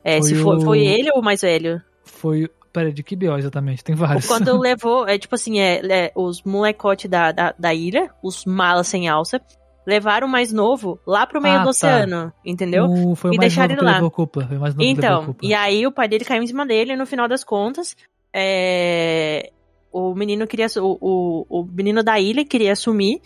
É, 0.04 0.20
foi 0.20 0.30
se 0.30 0.36
foi, 0.36 0.58
o... 0.58 0.62
foi 0.62 0.80
ele 0.86 1.10
ou 1.14 1.22
o 1.22 1.24
mais 1.24 1.42
velho? 1.42 1.82
Foi 2.04 2.50
Pera, 2.74 2.92
de 2.92 3.04
que 3.04 3.16
BO 3.16 3.38
exatamente? 3.38 3.84
Tem 3.84 3.96
vários. 3.96 4.26
Quando 4.26 4.58
levou, 4.60 5.08
é 5.08 5.18
tipo 5.20 5.36
assim, 5.36 5.60
é, 5.60 5.80
é 5.86 6.12
os 6.16 6.42
molecotes 6.42 7.08
da, 7.10 7.32
da, 7.32 7.54
da, 7.58 7.74
ilha, 7.74 8.10
os 8.24 8.46
malas 8.46 8.88
sem 8.88 9.08
alça, 9.08 9.40
levaram 9.86 10.28
o 10.28 10.30
mais 10.30 10.52
novo 10.52 11.00
lá 11.06 11.28
pro 11.28 11.40
meio 11.40 11.56
ah, 11.56 11.60
do 11.60 11.66
tá. 11.66 11.70
oceano, 11.70 12.34
entendeu? 12.44 12.86
O, 12.86 13.16
foi 13.16 13.30
o 13.30 13.34
e 13.36 13.38
mais 13.38 13.54
deixaram 13.54 13.76
novo 13.76 13.88
ele 13.88 14.02
lá. 14.02 14.10
Culpa, 14.10 14.48
foi 14.48 14.58
mais 14.58 14.74
novo 14.74 14.90
então, 14.90 15.36
e 15.42 15.54
aí 15.54 15.86
o 15.86 15.92
pai 15.92 16.08
dele 16.08 16.26
caiu 16.26 16.42
em 16.42 16.48
cima 16.48 16.66
dele 16.66 16.94
e 16.94 16.96
no 16.96 17.06
final 17.06 17.28
das 17.28 17.44
contas, 17.44 17.96
é, 18.34 19.52
o 19.92 20.16
menino 20.16 20.48
queria, 20.48 20.66
o, 20.78 20.98
o, 21.00 21.46
o 21.48 21.64
menino 21.64 22.02
da 22.02 22.20
ilha 22.20 22.44
queria 22.44 22.72
assumir, 22.72 23.22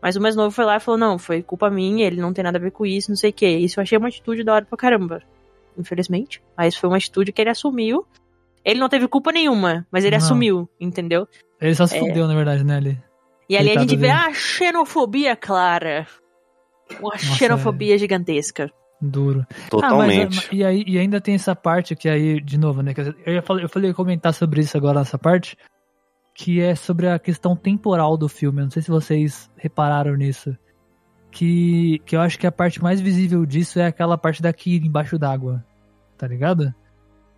mas 0.00 0.14
o 0.14 0.20
mais 0.20 0.36
novo 0.36 0.52
foi 0.52 0.64
lá 0.64 0.76
e 0.76 0.80
falou, 0.80 1.00
não, 1.00 1.18
foi 1.18 1.42
culpa 1.42 1.68
minha, 1.68 2.06
ele 2.06 2.20
não 2.20 2.32
tem 2.32 2.44
nada 2.44 2.58
a 2.58 2.60
ver 2.60 2.70
com 2.70 2.86
isso, 2.86 3.10
não 3.10 3.16
sei 3.16 3.30
o 3.30 3.32
que. 3.32 3.48
Isso 3.48 3.80
eu 3.80 3.82
achei 3.82 3.98
uma 3.98 4.06
atitude 4.06 4.44
da 4.44 4.54
hora 4.54 4.64
pra 4.64 4.78
caramba, 4.78 5.20
infelizmente. 5.76 6.40
Mas 6.56 6.76
foi 6.76 6.88
uma 6.88 6.98
atitude 6.98 7.32
que 7.32 7.40
ele 7.40 7.50
assumiu 7.50 8.06
ele 8.64 8.80
não 8.80 8.88
teve 8.88 9.06
culpa 9.06 9.30
nenhuma, 9.30 9.86
mas 9.90 10.04
ele 10.04 10.16
não. 10.16 10.24
assumiu, 10.24 10.68
entendeu? 10.80 11.28
Ele 11.60 11.74
só 11.74 11.86
se 11.86 11.96
é... 11.96 12.00
fudeu, 12.00 12.26
na 12.26 12.34
verdade, 12.34 12.64
né, 12.64 12.76
ali. 12.76 13.02
E 13.48 13.56
ali 13.56 13.76
a 13.76 13.80
gente 13.80 13.96
vê 13.96 14.10
a 14.10 14.32
xenofobia 14.32 15.36
clara. 15.36 16.06
Uma 16.98 17.12
Nossa, 17.12 17.26
xenofobia 17.36 17.94
é... 17.94 17.98
gigantesca. 17.98 18.70
Duro. 19.00 19.46
Totalmente. 19.68 20.38
Ah, 20.38 20.42
mas, 20.42 20.48
e, 20.52 20.64
aí, 20.64 20.84
e 20.86 20.98
ainda 20.98 21.20
tem 21.20 21.34
essa 21.34 21.54
parte 21.54 21.94
que 21.94 22.08
aí, 22.08 22.40
de 22.40 22.58
novo, 22.58 22.82
né? 22.82 22.94
Eu, 23.26 23.42
falei, 23.42 23.64
eu 23.64 23.68
falei 23.68 23.92
comentar 23.92 24.32
sobre 24.32 24.62
isso 24.62 24.76
agora 24.76 25.00
nessa 25.00 25.18
parte. 25.18 25.56
Que 26.34 26.60
é 26.60 26.74
sobre 26.74 27.08
a 27.08 27.18
questão 27.18 27.54
temporal 27.54 28.16
do 28.16 28.28
filme. 28.28 28.60
Eu 28.60 28.64
não 28.64 28.70
sei 28.70 28.82
se 28.82 28.90
vocês 28.90 29.50
repararam 29.56 30.16
nisso. 30.16 30.56
Que, 31.30 32.00
que 32.06 32.16
eu 32.16 32.20
acho 32.20 32.38
que 32.38 32.46
a 32.46 32.52
parte 32.52 32.82
mais 32.82 33.00
visível 33.00 33.44
disso 33.44 33.78
é 33.78 33.86
aquela 33.86 34.16
parte 34.16 34.40
daqui 34.42 34.76
embaixo 34.76 35.18
d'água. 35.18 35.64
Tá 36.16 36.26
ligado? 36.26 36.74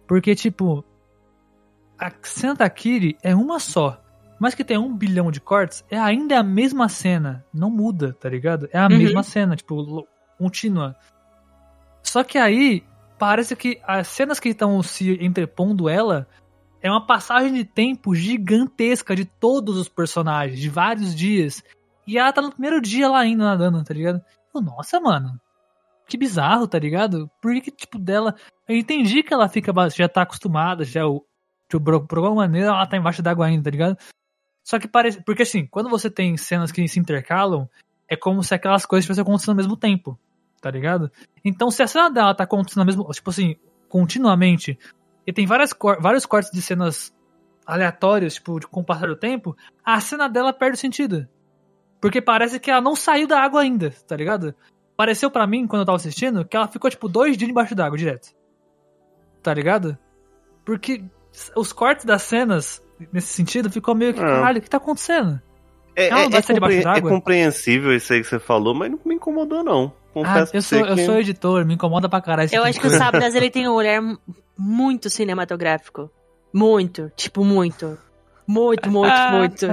Porque, 0.07 0.35
tipo, 0.35 0.85
a 1.99 2.13
Santa 2.23 2.69
Kiri 2.69 3.17
é 3.23 3.35
uma 3.35 3.59
só. 3.59 4.01
Mas 4.39 4.55
que 4.55 4.65
tem 4.65 4.77
um 4.77 4.95
bilhão 4.95 5.31
de 5.31 5.41
cortes, 5.41 5.85
é 5.91 5.99
ainda 5.99 6.39
a 6.39 6.43
mesma 6.43 6.89
cena. 6.89 7.45
Não 7.53 7.71
muda, 7.71 8.13
tá 8.13 8.29
ligado? 8.29 8.69
É 8.71 8.79
a 8.79 8.87
uhum. 8.87 8.99
mesma 8.99 9.23
cena, 9.23 9.57
tipo, 9.57 10.07
contínua. 10.39 10.95
Só 12.03 12.23
que 12.23 12.37
aí, 12.37 12.85
parece 13.19 13.57
que 13.57 13.81
as 13.87 14.09
cenas 14.09 14.39
que 14.39 14.51
estão 14.51 14.83
se 14.83 15.13
entrepondo 15.25 15.89
ela 15.89 16.29
é 16.83 16.91
uma 16.91 17.05
passagem 17.05 17.53
de 17.53 17.65
tempo 17.65 18.15
gigantesca 18.15 19.17
de 19.17 19.25
todos 19.25 19.79
os 19.79 19.89
personagens, 19.89 20.61
de 20.61 20.69
vários 20.69 21.15
dias. 21.15 21.63
E 22.07 22.19
ela 22.19 22.33
tá 22.33 22.43
no 22.43 22.53
primeiro 22.53 22.81
dia 22.81 23.09
lá 23.09 23.21
ainda 23.21 23.45
nadando, 23.45 23.83
tá 23.83 23.95
ligado? 23.95 24.23
Nossa, 24.55 25.01
mano. 25.01 25.41
Que 26.07 26.17
bizarro, 26.17 26.69
tá 26.69 26.79
ligado? 26.79 27.29
Por 27.41 27.53
que, 27.61 27.71
tipo, 27.71 27.99
dela. 27.99 28.35
Eu 28.69 28.77
entendi 28.77 29.23
que 29.23 29.35
ela 29.35 29.49
fica 29.49 29.73
já 29.89 30.09
tá 30.09 30.23
acostumada, 30.23 30.85
já 30.85 31.07
o, 31.07 31.25
Tipo, 31.69 32.01
por 32.07 32.19
alguma 32.19 32.43
maneira 32.43 32.69
ela 32.69 32.87
tá 32.87 32.97
embaixo 32.97 33.23
d'água 33.23 33.47
ainda, 33.47 33.65
tá 33.65 33.71
ligado? 33.71 33.99
Só 34.63 34.79
que 34.79 34.89
parece. 34.89 35.23
Porque 35.23 35.43
assim, 35.43 35.67
quando 35.67 35.89
você 35.89 36.11
tem 36.11 36.37
cenas 36.37 36.73
que 36.73 36.87
se 36.89 36.99
intercalam, 36.99 37.69
é 38.09 38.17
como 38.17 38.43
se 38.43 38.55
aquelas 38.55 38.87
coisas 38.87 39.05
estivessem 39.05 39.23
acontecendo 39.23 39.51
ao 39.51 39.57
mesmo 39.57 39.77
tempo, 39.77 40.19
tá 40.61 40.71
ligado? 40.71 41.11
Então, 41.45 41.71
se 41.71 41.83
a 41.83 41.87
cena 41.87 42.11
dela 42.11 42.35
tá 42.35 42.45
acontecendo 42.45 42.81
ao 42.81 42.87
mesmo. 42.87 43.05
Tipo 43.11 43.31
assim, 43.31 43.57
continuamente, 43.89 44.79
e 45.27 45.33
tem 45.33 45.47
várias, 45.47 45.75
vários 46.01 46.25
cortes 46.25 46.51
de 46.53 46.63
cenas 46.63 47.15
aleatórios, 47.67 48.35
tipo, 48.35 48.61
com 48.69 48.81
o 48.81 48.85
passar 48.85 49.09
do 49.09 49.17
tempo, 49.17 49.57
a 49.85 50.01
cena 50.01 50.29
dela 50.29 50.53
perde 50.53 50.77
o 50.77 50.81
sentido. 50.81 51.29
Porque 52.01 52.23
parece 52.23 52.61
que 52.61 52.71
ela 52.71 52.81
não 52.81 52.95
saiu 52.95 53.27
da 53.27 53.41
água 53.41 53.63
ainda, 53.63 53.91
tá 54.07 54.15
ligado? 54.15 54.55
Pareceu 54.97 55.31
para 55.31 55.47
mim, 55.47 55.67
quando 55.67 55.81
eu 55.81 55.87
tava 55.87 55.97
assistindo, 55.97 56.45
que 56.45 56.57
ela 56.57 56.69
ficou, 56.69 56.89
tipo, 56.89 57.09
dois 57.09 57.37
dias 57.37 57.51
embaixo 57.51 57.75
d'água 57.75 57.99
direto. 57.99 58.35
Tá 59.43 59.53
ligado? 59.53 59.99
Porque 60.65 61.05
os 61.55 61.73
cortes 61.73 62.05
das 62.05 62.23
cenas, 62.23 62.83
nesse 63.13 63.29
sentido, 63.29 63.71
ficou 63.71 63.95
meio 63.95 64.15
que, 64.15 64.21
é. 64.21 64.23
caralho, 64.23 64.59
o 64.59 64.63
que 64.63 64.71
tá 64.71 64.79
acontecendo? 64.79 65.41
É, 65.95 66.09
é, 66.09 66.25
é, 66.25 66.43
compre 66.43 66.77
é, 66.77 67.01
compreensível 67.01 67.95
isso 67.95 68.13
aí 68.13 68.21
que 68.21 68.27
você 68.27 68.39
falou, 68.39 68.75
mas 68.75 68.91
não 68.91 69.01
me 69.05 69.15
incomodou, 69.15 69.65
não. 69.65 69.93
Confesso 70.13 70.53
ah, 70.53 70.57
eu, 70.57 70.63
sou, 70.63 70.85
que... 70.85 70.91
eu 70.91 70.99
sou 70.99 71.19
editor, 71.19 71.65
me 71.65 71.75
incomoda 71.75 72.09
pra 72.09 72.21
caralho. 72.21 72.47
Eu 72.47 72.51
tipo 72.51 72.65
acho 72.65 72.81
que 72.81 72.87
o 72.87 72.91
Sabras, 72.91 73.35
ele 73.35 73.51
tem 73.51 73.69
um 73.69 73.73
olhar 73.75 74.03
muito 74.57 75.09
cinematográfico. 75.09 76.11
Muito, 76.53 77.11
tipo, 77.17 77.45
muito. 77.45 77.99
Muito, 78.47 78.91
muito, 78.91 79.31
muito. 79.33 79.67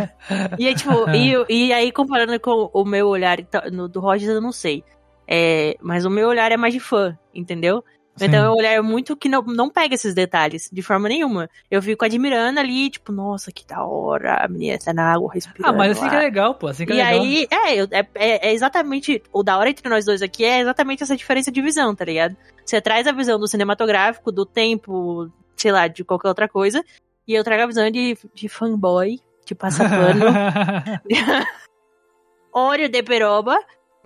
E 0.57 0.67
aí, 0.67 0.75
tipo, 0.75 1.09
e, 1.11 1.67
e 1.67 1.73
aí 1.73 1.91
comparando 1.91 2.39
com 2.39 2.69
o 2.73 2.83
meu 2.83 3.07
olhar 3.07 3.37
no, 3.71 3.87
do 3.87 3.99
Rogers, 3.99 4.31
eu 4.31 4.41
não 4.41 4.51
sei. 4.51 4.83
É, 5.27 5.77
mas 5.81 6.05
o 6.05 6.09
meu 6.09 6.27
olhar 6.27 6.51
é 6.51 6.57
mais 6.57 6.73
de 6.73 6.79
fã, 6.79 7.17
entendeu? 7.33 7.83
Sim. 8.15 8.25
Então 8.25 8.45
é 8.45 8.49
um 8.49 8.55
olhar 8.55 8.83
muito 8.83 9.15
que 9.15 9.27
não, 9.27 9.41
não 9.41 9.69
pega 9.69 9.95
esses 9.95 10.13
detalhes 10.13 10.69
de 10.71 10.81
forma 10.83 11.09
nenhuma. 11.09 11.49
Eu 11.69 11.81
fico 11.81 12.05
admirando 12.05 12.59
ali, 12.59 12.89
tipo, 12.89 13.11
nossa, 13.11 13.51
que 13.51 13.65
da 13.65 13.83
hora, 13.83 14.35
a 14.35 14.47
menina 14.47 14.77
tá 14.77 14.93
na 14.93 15.11
água 15.11 15.33
respirando. 15.33 15.73
Ah, 15.73 15.75
mas 15.75 15.93
assim 15.93 16.05
lá. 16.05 16.09
que 16.09 16.15
é 16.15 16.19
legal, 16.19 16.55
pô. 16.55 16.67
Assim 16.67 16.85
que 16.85 16.93
é 16.93 16.95
e 16.95 16.97
legal. 16.97 17.21
aí, 17.21 17.47
é, 17.49 17.79
é, 17.79 18.07
é, 18.13 18.49
é, 18.49 18.53
exatamente. 18.53 19.21
O 19.31 19.41
da 19.41 19.57
hora 19.57 19.69
entre 19.69 19.89
nós 19.89 20.05
dois 20.05 20.21
aqui 20.21 20.45
é 20.45 20.59
exatamente 20.59 21.01
essa 21.01 21.17
diferença 21.17 21.51
de 21.51 21.61
visão, 21.61 21.95
tá 21.95 22.05
ligado? 22.05 22.37
Você 22.63 22.79
traz 22.79 23.07
a 23.07 23.11
visão 23.11 23.39
do 23.39 23.47
cinematográfico, 23.47 24.31
do 24.31 24.45
tempo, 24.45 25.29
sei 25.55 25.71
lá, 25.71 25.87
de 25.87 26.03
qualquer 26.03 26.27
outra 26.27 26.47
coisa. 26.47 26.83
E 27.27 27.33
eu 27.33 27.43
trago 27.43 27.63
a 27.63 27.67
visão 27.67 27.89
de, 27.89 28.15
de 28.33 28.47
fanboy, 28.47 29.19
de 29.43 29.55
passa 29.55 29.89
pano. 29.89 30.25
Óleo 32.53 32.87
de 32.87 33.01
peroba, 33.01 33.57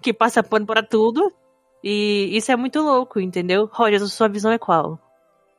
que 0.01 0.13
passa 0.13 0.41
pano 0.41 0.65
para 0.65 0.81
tudo. 0.81 1.33
E 1.89 2.35
isso 2.35 2.51
é 2.51 2.55
muito 2.57 2.81
louco, 2.81 3.17
entendeu? 3.17 3.69
Roger, 3.71 4.03
a 4.03 4.07
sua 4.07 4.27
visão 4.27 4.51
é 4.51 4.57
qual? 4.57 4.99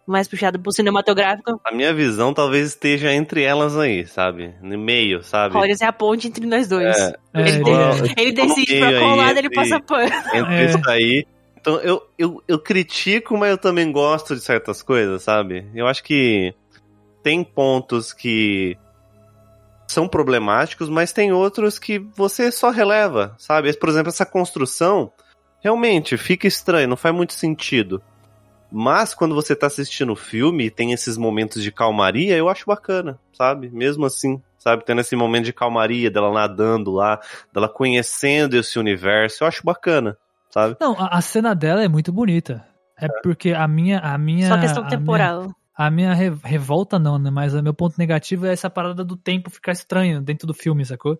Mais 0.06 0.28
puxada 0.28 0.58
pro 0.58 0.70
cinematográfico? 0.70 1.58
A 1.64 1.72
minha 1.72 1.94
visão 1.94 2.34
talvez 2.34 2.68
esteja 2.68 3.10
entre 3.10 3.42
elas 3.42 3.78
aí, 3.78 4.06
sabe? 4.06 4.54
No 4.60 4.78
meio, 4.78 5.22
sabe? 5.22 5.54
Roger 5.54 5.78
é 5.80 5.86
a 5.86 5.92
ponte 5.92 6.28
entre 6.28 6.44
nós 6.44 6.68
dois. 6.68 6.94
É, 6.98 7.14
ele, 7.34 7.62
é, 7.70 8.22
ele 8.22 8.32
decide 8.32 8.78
pra 8.78 8.98
qual 8.98 9.16
lado 9.16 9.38
ele 9.38 9.48
passa 9.48 9.80
pano. 9.80 10.12
Entre 10.34 10.54
é. 10.54 10.64
isso 10.66 10.90
aí. 10.90 11.26
Então 11.58 11.76
eu, 11.80 12.06
eu, 12.18 12.42
eu 12.46 12.58
critico, 12.58 13.34
mas 13.38 13.52
eu 13.52 13.58
também 13.58 13.90
gosto 13.90 14.34
de 14.34 14.42
certas 14.42 14.82
coisas, 14.82 15.22
sabe? 15.22 15.66
Eu 15.74 15.86
acho 15.86 16.04
que 16.04 16.54
tem 17.22 17.42
pontos 17.42 18.12
que 18.12 18.76
são 19.86 20.06
problemáticos, 20.06 20.90
mas 20.90 21.10
tem 21.10 21.32
outros 21.32 21.78
que 21.78 21.98
você 22.14 22.52
só 22.52 22.68
releva, 22.68 23.34
sabe? 23.38 23.72
Por 23.72 23.88
exemplo, 23.88 24.10
essa 24.10 24.26
construção 24.26 25.10
realmente 25.60 26.16
fica 26.16 26.46
estranho, 26.46 26.88
não 26.88 26.96
faz 26.96 27.14
muito 27.14 27.32
sentido. 27.32 28.02
Mas 28.70 29.14
quando 29.14 29.34
você 29.34 29.56
tá 29.56 29.66
assistindo 29.66 30.12
o 30.12 30.16
filme 30.16 30.66
e 30.66 30.70
tem 30.70 30.92
esses 30.92 31.16
momentos 31.16 31.62
de 31.62 31.72
calmaria, 31.72 32.36
eu 32.36 32.48
acho 32.48 32.66
bacana, 32.66 33.18
sabe? 33.32 33.70
Mesmo 33.70 34.04
assim, 34.04 34.42
sabe? 34.58 34.84
Tendo 34.84 35.00
esse 35.00 35.16
momento 35.16 35.46
de 35.46 35.52
calmaria, 35.52 36.10
dela 36.10 36.30
nadando 36.30 36.90
lá, 36.90 37.18
dela 37.52 37.68
conhecendo 37.68 38.56
esse 38.56 38.78
universo, 38.78 39.42
eu 39.42 39.48
acho 39.48 39.64
bacana, 39.64 40.18
sabe? 40.50 40.76
Não, 40.78 40.94
a, 40.98 41.16
a 41.16 41.20
cena 41.22 41.54
dela 41.54 41.82
é 41.82 41.88
muito 41.88 42.12
bonita. 42.12 42.64
É, 43.00 43.06
é, 43.06 43.08
porque 43.22 43.52
a 43.52 43.66
minha. 43.66 44.00
A 44.00 44.18
minha 44.18 44.48
Só 44.48 44.60
questão 44.60 44.86
temporal. 44.86 45.42
Minha, 45.42 45.54
a 45.74 45.90
minha 45.90 46.12
revolta 46.12 46.98
não, 46.98 47.18
né? 47.18 47.30
Mas 47.30 47.54
o 47.54 47.62
meu 47.62 47.72
ponto 47.72 47.96
negativo 47.96 48.46
é 48.46 48.52
essa 48.52 48.68
parada 48.68 49.04
do 49.04 49.16
tempo 49.16 49.48
ficar 49.48 49.72
estranho 49.72 50.20
dentro 50.20 50.46
do 50.46 50.52
filme, 50.52 50.84
sacou? 50.84 51.16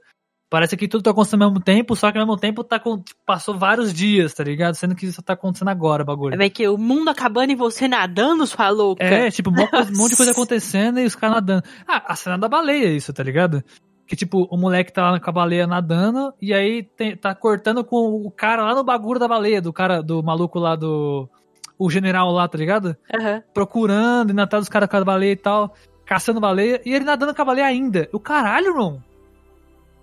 Parece 0.51 0.79
que 0.79 0.89
tudo 0.89 1.03
tá 1.03 1.11
acontecendo 1.11 1.43
ao 1.43 1.51
mesmo 1.51 1.62
tempo, 1.62 1.95
só 1.95 2.11
que 2.11 2.16
ao 2.16 2.25
mesmo 2.25 2.39
tempo 2.39 2.65
tá 2.65 2.81
com, 2.81 3.03
passou 3.27 3.59
vários 3.59 3.93
dias, 3.93 4.33
tá 4.33 4.43
ligado? 4.43 4.75
Sendo 4.77 4.95
que 4.95 5.05
isso 5.05 5.23
tá 5.23 5.35
acontecendo 5.35 5.69
agora, 5.69 6.05
bagulho. 6.05 6.41
É 6.43 6.49
que 6.49 6.66
o 6.66 6.79
mundo 6.79 7.11
acabando 7.11 7.53
e 7.53 7.55
você 7.55 7.87
nadando, 7.87 8.47
sua 8.47 8.70
louca. 8.70 9.05
É, 9.05 9.31
tipo, 9.31 9.51
um 9.51 9.53
monte 9.53 10.11
de 10.11 10.16
coisa 10.16 10.33
acontecendo 10.33 11.01
e 11.01 11.05
os 11.05 11.15
caras 11.15 11.37
nadando. 11.37 11.62
Ah, 11.87 12.03
a 12.07 12.16
cena 12.16 12.39
da 12.39 12.49
baleia, 12.49 12.89
isso, 12.89 13.12
tá 13.12 13.23
ligado? 13.23 13.62
Que, 14.07 14.16
tipo, 14.16 14.49
o 14.51 14.57
moleque 14.57 14.91
tá 14.91 15.11
lá 15.11 15.20
com 15.20 15.29
a 15.29 15.33
baleia 15.33 15.66
nadando 15.66 16.33
e 16.41 16.55
aí 16.55 16.83
tem, 16.83 17.15
tá 17.15 17.35
cortando 17.35 17.85
com 17.85 18.27
o 18.27 18.31
cara 18.31 18.65
lá 18.65 18.75
no 18.75 18.83
bagulho 18.83 19.20
da 19.20 19.29
baleia, 19.29 19.61
do 19.61 19.70
cara, 19.70 20.03
do 20.03 20.23
maluco 20.23 20.59
lá 20.59 20.75
do. 20.75 21.29
O 21.79 21.91
general 21.91 22.33
lá, 22.33 22.49
tá 22.49 22.57
ligado? 22.57 22.97
Uhum. 23.12 23.43
Procurando, 23.53 24.31
e 24.31 24.33
na 24.33 24.47
dos 24.47 24.69
caras 24.69 24.89
com 24.89 24.97
a 24.97 25.05
baleia 25.05 25.33
e 25.33 25.37
tal, 25.37 25.75
caçando 26.07 26.41
baleia, 26.41 26.81
e 26.87 26.95
ele 26.95 27.05
nadando 27.05 27.35
com 27.35 27.43
a 27.43 27.45
baleia 27.45 27.66
ainda. 27.66 28.09
O 28.15 28.19
caralho, 28.19 28.69
irmão. 28.69 29.03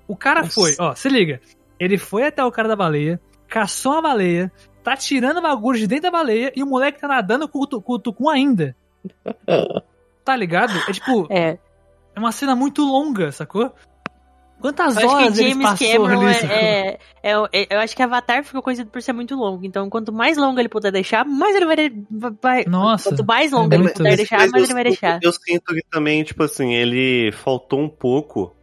O 0.08 0.16
cara 0.16 0.42
Nossa. 0.42 0.54
foi, 0.54 0.76
ó, 0.80 0.94
se 0.96 1.10
liga. 1.10 1.42
Ele 1.80 1.98
foi 1.98 2.26
até 2.26 2.44
o 2.44 2.52
cara 2.52 2.68
da 2.68 2.76
baleia, 2.76 3.20
caçou 3.48 3.94
a 3.94 4.02
baleia, 4.02 4.52
tá 4.84 4.96
tirando 4.96 5.42
bagulho 5.42 5.80
de 5.80 5.88
dentro 5.88 6.04
da 6.04 6.12
baleia 6.12 6.52
e 6.56 6.64
o 6.64 6.68
moleque 6.68 7.00
tá 7.00 7.08
nadando 7.08 7.48
com 7.48 7.60
o, 7.60 7.82
com 7.82 7.94
o 7.94 8.00
tucum 8.00 8.30
ainda. 8.30 8.76
tá 10.24 10.36
ligado? 10.36 10.74
É 10.88 10.92
tipo. 10.92 11.28
É. 11.30 11.58
É 12.16 12.20
uma 12.20 12.32
cena 12.32 12.56
muito 12.56 12.82
longa, 12.82 13.32
sacou? 13.32 13.74
Quantas 14.60 14.96
eu 14.98 15.10
horas 15.10 15.38
ele 15.38 15.62
passou 15.62 15.86
Cameron 15.86 16.22
ali, 16.22 16.36
é, 16.50 17.00
é, 17.22 17.32
é, 17.52 17.68
Eu 17.70 17.80
acho 17.80 17.96
que 17.96 18.02
Avatar 18.02 18.44
ficou 18.44 18.62
conhecido 18.62 18.90
por 18.90 19.02
ser 19.02 19.12
muito 19.12 19.36
longo. 19.36 19.66
Então, 19.66 19.90
quanto 19.90 20.14
mais 20.14 20.38
longo 20.38 20.60
ele 20.60 20.70
puder 20.70 20.92
deixar, 20.92 21.26
mais 21.26 21.56
ele 21.56 21.66
vai. 21.66 21.92
vai 22.10 22.66
Nossa. 22.66 23.10
Quanto 23.10 23.26
mais 23.26 23.52
longo 23.52 23.74
é 23.74 23.78
ele 23.78 23.90
puder 23.90 24.16
deixar, 24.16 24.40
mais 24.40 24.54
eu, 24.54 24.64
ele 24.64 24.74
vai 24.74 24.84
deixar. 24.86 25.20
Eu 25.22 25.32
sinto 25.34 25.74
que 25.74 25.84
também, 25.92 26.24
tipo 26.24 26.42
assim, 26.42 26.74
ele 26.74 27.32
faltou 27.34 27.82
um 27.82 27.90
pouco 27.90 28.56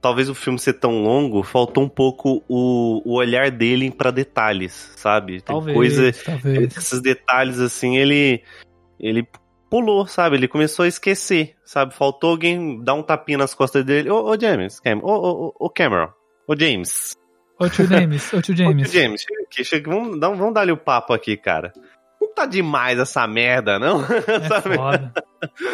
talvez 0.00 0.28
o 0.28 0.34
filme 0.34 0.58
ser 0.58 0.74
tão 0.74 1.02
longo, 1.02 1.42
faltou 1.42 1.84
um 1.84 1.88
pouco 1.88 2.44
o, 2.48 3.02
o 3.04 3.14
olhar 3.14 3.50
dele 3.50 3.90
para 3.90 4.10
detalhes, 4.10 4.92
sabe? 4.96 5.40
Tem 5.40 5.54
talvez, 5.54 5.76
coisa, 5.76 6.12
talvez. 6.24 6.76
esses 6.76 7.00
detalhes 7.00 7.58
assim, 7.58 7.96
ele 7.96 8.42
ele 8.98 9.26
pulou, 9.68 10.06
sabe? 10.06 10.36
Ele 10.36 10.48
começou 10.48 10.84
a 10.84 10.88
esquecer, 10.88 11.54
sabe? 11.64 11.94
Faltou 11.94 12.30
alguém 12.30 12.82
dar 12.82 12.94
um 12.94 13.02
tapinha 13.02 13.38
nas 13.38 13.54
costas 13.54 13.84
dele. 13.84 14.10
Ô, 14.10 14.30
ô 14.30 14.40
James, 14.40 14.80
Cam, 14.80 14.98
ô, 15.02 15.10
ô, 15.10 15.54
ô, 15.58 15.70
Cameron, 15.70 16.08
ô 16.46 16.56
James. 16.56 17.14
Ô 17.58 17.68
tio 17.68 17.86
James, 17.86 18.32
ô 18.32 18.42
tio 18.42 18.56
James. 18.56 18.86
Ô 18.88 18.90
tio 18.90 19.00
James, 19.00 19.22
chega 19.22 19.42
aqui, 19.42 19.64
chega, 19.64 19.90
vamos, 19.90 20.20
vamos 20.20 20.54
dar-lhe 20.54 20.72
o 20.72 20.76
papo 20.76 21.14
aqui, 21.14 21.36
cara 21.36 21.72
tá 22.36 22.46
demais 22.46 22.98
essa 22.98 23.26
merda, 23.26 23.78
não? 23.78 24.02
É 24.06 24.76
foda. 24.76 25.12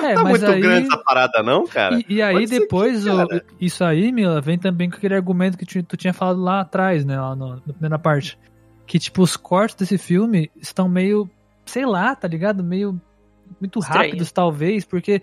É, 0.03 0.15
tá 0.15 0.25
muito 0.25 0.45
aí... 0.45 0.61
grande 0.61 0.89
essa 0.89 0.99
parada, 0.99 1.43
não, 1.43 1.67
cara? 1.67 1.99
E, 2.01 2.17
e 2.17 2.23
aí 2.23 2.47
depois, 2.47 3.07
o, 3.07 3.27
isso 3.61 3.83
aí, 3.85 4.11
Mila, 4.13 4.41
vem 4.41 4.59
também 4.59 4.91
com 4.91 4.97
aquele 4.97 5.15
argumento 5.15 5.57
que 5.57 5.83
tu 5.83 5.97
tinha 5.97 6.13
falado 6.13 6.43
lá 6.43 6.61
atrás, 6.61 7.05
né, 7.05 7.19
lá 7.19 7.35
no, 7.35 7.55
na 7.55 7.73
primeira 7.73 7.99
parte. 7.99 8.39
Que, 8.87 8.99
tipo, 8.99 9.23
os 9.23 9.37
cortes 9.37 9.77
desse 9.77 9.97
filme 9.97 10.51
estão 10.61 10.89
meio, 10.89 11.31
sei 11.65 11.87
lá, 11.87 12.15
tá 12.15 12.27
ligado? 12.27 12.63
Meio, 12.63 13.01
muito 13.61 13.79
Estranho. 13.79 14.05
rápidos, 14.05 14.33
talvez, 14.33 14.85
porque 14.85 15.23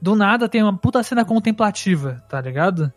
do 0.00 0.14
nada 0.14 0.48
tem 0.48 0.62
uma 0.62 0.76
puta 0.76 1.02
cena 1.02 1.24
contemplativa, 1.24 2.24
tá 2.28 2.40
ligado? 2.40 2.90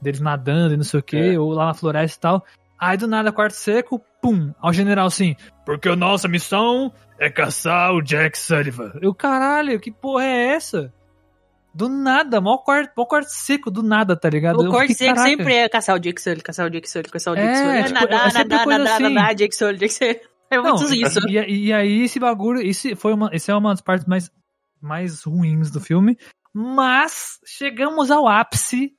Deles 0.00 0.20
nadando 0.20 0.74
e 0.74 0.76
não 0.78 0.84
sei 0.84 1.00
o 1.00 1.02
que, 1.02 1.34
é. 1.34 1.38
ou 1.38 1.52
lá 1.52 1.66
na 1.66 1.74
floresta 1.74 2.16
e 2.16 2.20
tal. 2.20 2.44
Aí 2.80 2.96
do 2.96 3.06
nada, 3.06 3.30
quarto 3.30 3.52
seco, 3.52 4.00
pum, 4.22 4.54
ao 4.58 4.72
general 4.72 5.06
assim, 5.06 5.36
porque 5.66 5.86
a 5.86 5.94
nossa 5.94 6.26
missão 6.26 6.90
é 7.18 7.28
caçar 7.28 7.92
o 7.92 8.00
Jack 8.00 8.38
Sullivan. 8.38 8.92
Eu, 9.02 9.14
caralho, 9.14 9.78
que 9.78 9.92
porra 9.92 10.24
é 10.24 10.54
essa? 10.54 10.90
Do 11.74 11.90
nada, 11.90 12.40
mó 12.40 12.56
quarto, 12.56 12.92
mó 12.96 13.04
quarto 13.04 13.28
seco, 13.28 13.70
do 13.70 13.82
nada, 13.82 14.16
tá 14.16 14.30
ligado? 14.30 14.60
O 14.60 14.70
quarto 14.70 14.94
seco 14.94 15.14
caraca. 15.14 15.28
sempre 15.28 15.54
é 15.54 15.68
caçar 15.68 15.94
o 15.94 16.00
Jack 16.00 16.22
Sullivan, 16.22 16.42
caçar 16.42 16.66
o 16.66 16.70
Jack 16.70 16.88
Sullivan, 16.88 17.10
caçar 17.12 17.32
o 17.34 17.36
Jack 17.36 17.56
Sullivan. 17.56 17.74
É, 17.74 17.82
tipo, 17.82 18.00
nadar, 18.00 18.30
é 18.30 18.32
nadar, 18.32 18.66
nadar, 18.66 18.92
assim. 18.94 19.14
nadar, 19.14 19.34
Jack 19.34 19.54
Sullivan, 19.54 19.78
Jack 19.78 19.92
Sullivan. 19.92 20.20
É 20.50 20.58
muito 20.58 20.82
Não, 20.82 20.92
isso. 20.92 21.20
E, 21.28 21.66
e, 21.66 21.72
aí 21.72 22.02
esse 22.02 22.18
bagulho, 22.18 22.60
esse 22.60 22.96
foi 22.96 23.12
uma, 23.12 23.30
esse 23.32 23.50
é 23.50 23.54
uma 23.54 23.70
das 23.70 23.80
partes 23.80 24.06
mais, 24.06 24.30
mais 24.80 25.22
ruins 25.22 25.70
do 25.70 25.80
filme. 25.80 26.18
Mas 26.52 27.38
chegamos 27.46 28.10
ao 28.10 28.26
ápice 28.26 28.92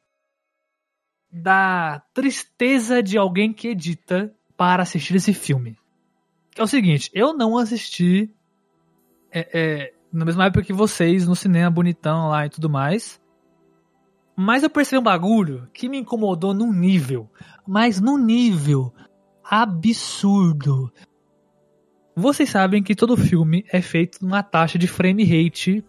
da 1.31 2.01
tristeza 2.13 3.01
de 3.01 3.17
alguém 3.17 3.53
que 3.53 3.69
edita 3.69 4.33
para 4.57 4.83
assistir 4.83 5.15
esse 5.15 5.33
filme. 5.33 5.77
É 6.57 6.63
o 6.63 6.67
seguinte, 6.67 7.09
eu 7.13 7.33
não 7.33 7.57
assisti 7.57 8.29
é, 9.31 9.49
é, 9.53 9.93
na 10.11 10.25
mesma 10.25 10.45
época 10.45 10.63
que 10.63 10.73
vocês, 10.73 11.27
no 11.27 11.35
cinema 11.35 11.71
bonitão 11.71 12.27
lá 12.27 12.45
e 12.45 12.49
tudo 12.49 12.69
mais. 12.69 13.21
Mas 14.35 14.63
eu 14.63 14.69
percebi 14.69 14.99
um 14.99 15.03
bagulho 15.03 15.69
que 15.73 15.87
me 15.87 15.99
incomodou 15.99 16.53
num 16.53 16.73
nível, 16.73 17.29
mas 17.65 18.01
num 18.01 18.17
nível 18.17 18.93
absurdo. 19.43 20.91
Vocês 22.15 22.49
sabem 22.49 22.83
que 22.83 22.95
todo 22.95 23.15
filme 23.15 23.65
é 23.71 23.81
feito 23.81 24.23
numa 24.23 24.43
taxa 24.43 24.77
de 24.77 24.87
frame 24.87 25.23
rate 25.23 25.83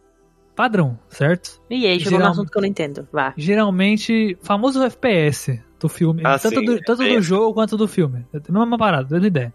padrão, 0.54 0.98
certo? 1.08 1.60
E 1.68 1.86
aí, 1.86 1.98
chegou 1.98 2.18
Geral... 2.18 2.28
um 2.28 2.32
assunto 2.32 2.50
que 2.50 2.58
eu 2.58 2.62
não 2.62 2.68
entendo. 2.68 3.08
Vá. 3.12 3.32
Geralmente, 3.36 4.36
famoso 4.42 4.82
FPS 4.82 5.62
do 5.78 5.88
filme. 5.88 6.22
Ah, 6.24 6.38
tanto 6.38 6.60
sim, 6.60 6.64
do, 6.64 6.80
tanto 6.80 7.02
do 7.02 7.22
jogo 7.22 7.54
quanto 7.54 7.76
do 7.76 7.88
filme. 7.88 8.26
É 8.32 8.36
a 8.36 8.52
mesma 8.52 8.78
parada, 8.78 9.08
dando 9.08 9.26
ideia. 9.26 9.52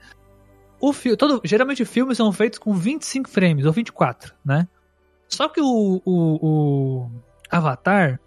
O 0.80 0.94
fi 0.94 1.15
todo, 1.15 1.41
geralmente 1.44 1.84
filmes 1.86 2.18
são 2.18 2.32
feitos 2.32 2.60
com 2.60 2.74
25 2.74 3.30
frames, 3.30 3.65
ou 3.65 3.72
24, 3.72 4.34
né? 4.45 4.68
Só 5.28 5.49
que 5.49 5.60
o, 5.60 6.02
o, 6.06 6.38
o 6.45 7.11
Avatar, 7.49 8.19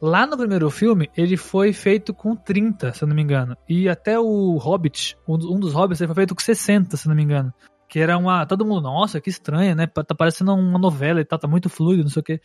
lá 0.00 0.26
no 0.26 0.36
primeiro 0.36 0.68
filme, 0.70 1.08
ele 1.16 1.36
foi 1.36 1.72
feito 1.72 2.12
com 2.12 2.34
30, 2.34 2.92
se 2.92 3.04
eu 3.04 3.08
não 3.08 3.14
me 3.14 3.22
engano. 3.22 3.56
E 3.68 3.88
até 3.88 4.18
o 4.18 4.56
Hobbit, 4.56 5.16
um 5.28 5.60
dos 5.60 5.72
Hobbits, 5.72 6.00
ele 6.00 6.08
foi 6.08 6.16
feito 6.16 6.34
com 6.34 6.40
60, 6.40 6.96
se 6.96 7.06
eu 7.06 7.10
não 7.10 7.16
me 7.16 7.22
engano. 7.22 7.54
Que 7.90 7.98
era 7.98 8.16
uma. 8.16 8.46
Todo 8.46 8.64
mundo, 8.64 8.82
nossa, 8.82 9.20
que 9.20 9.28
estranha, 9.28 9.74
né? 9.74 9.86
Tá 9.86 10.14
parecendo 10.14 10.54
uma 10.54 10.78
novela 10.78 11.20
e 11.20 11.24
tal, 11.24 11.40
tá 11.40 11.48
muito 11.48 11.68
fluido, 11.68 12.04
não 12.04 12.10
sei 12.10 12.20
o 12.20 12.24
quê. 12.24 12.40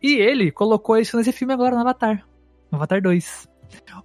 E 0.00 0.12
ele 0.14 0.52
colocou 0.52 0.96
isso 0.96 1.16
nesse 1.16 1.32
filme 1.32 1.52
agora 1.52 1.74
no 1.74 1.80
Avatar. 1.80 2.24
No 2.70 2.76
Avatar 2.76 3.02
2. 3.02 3.48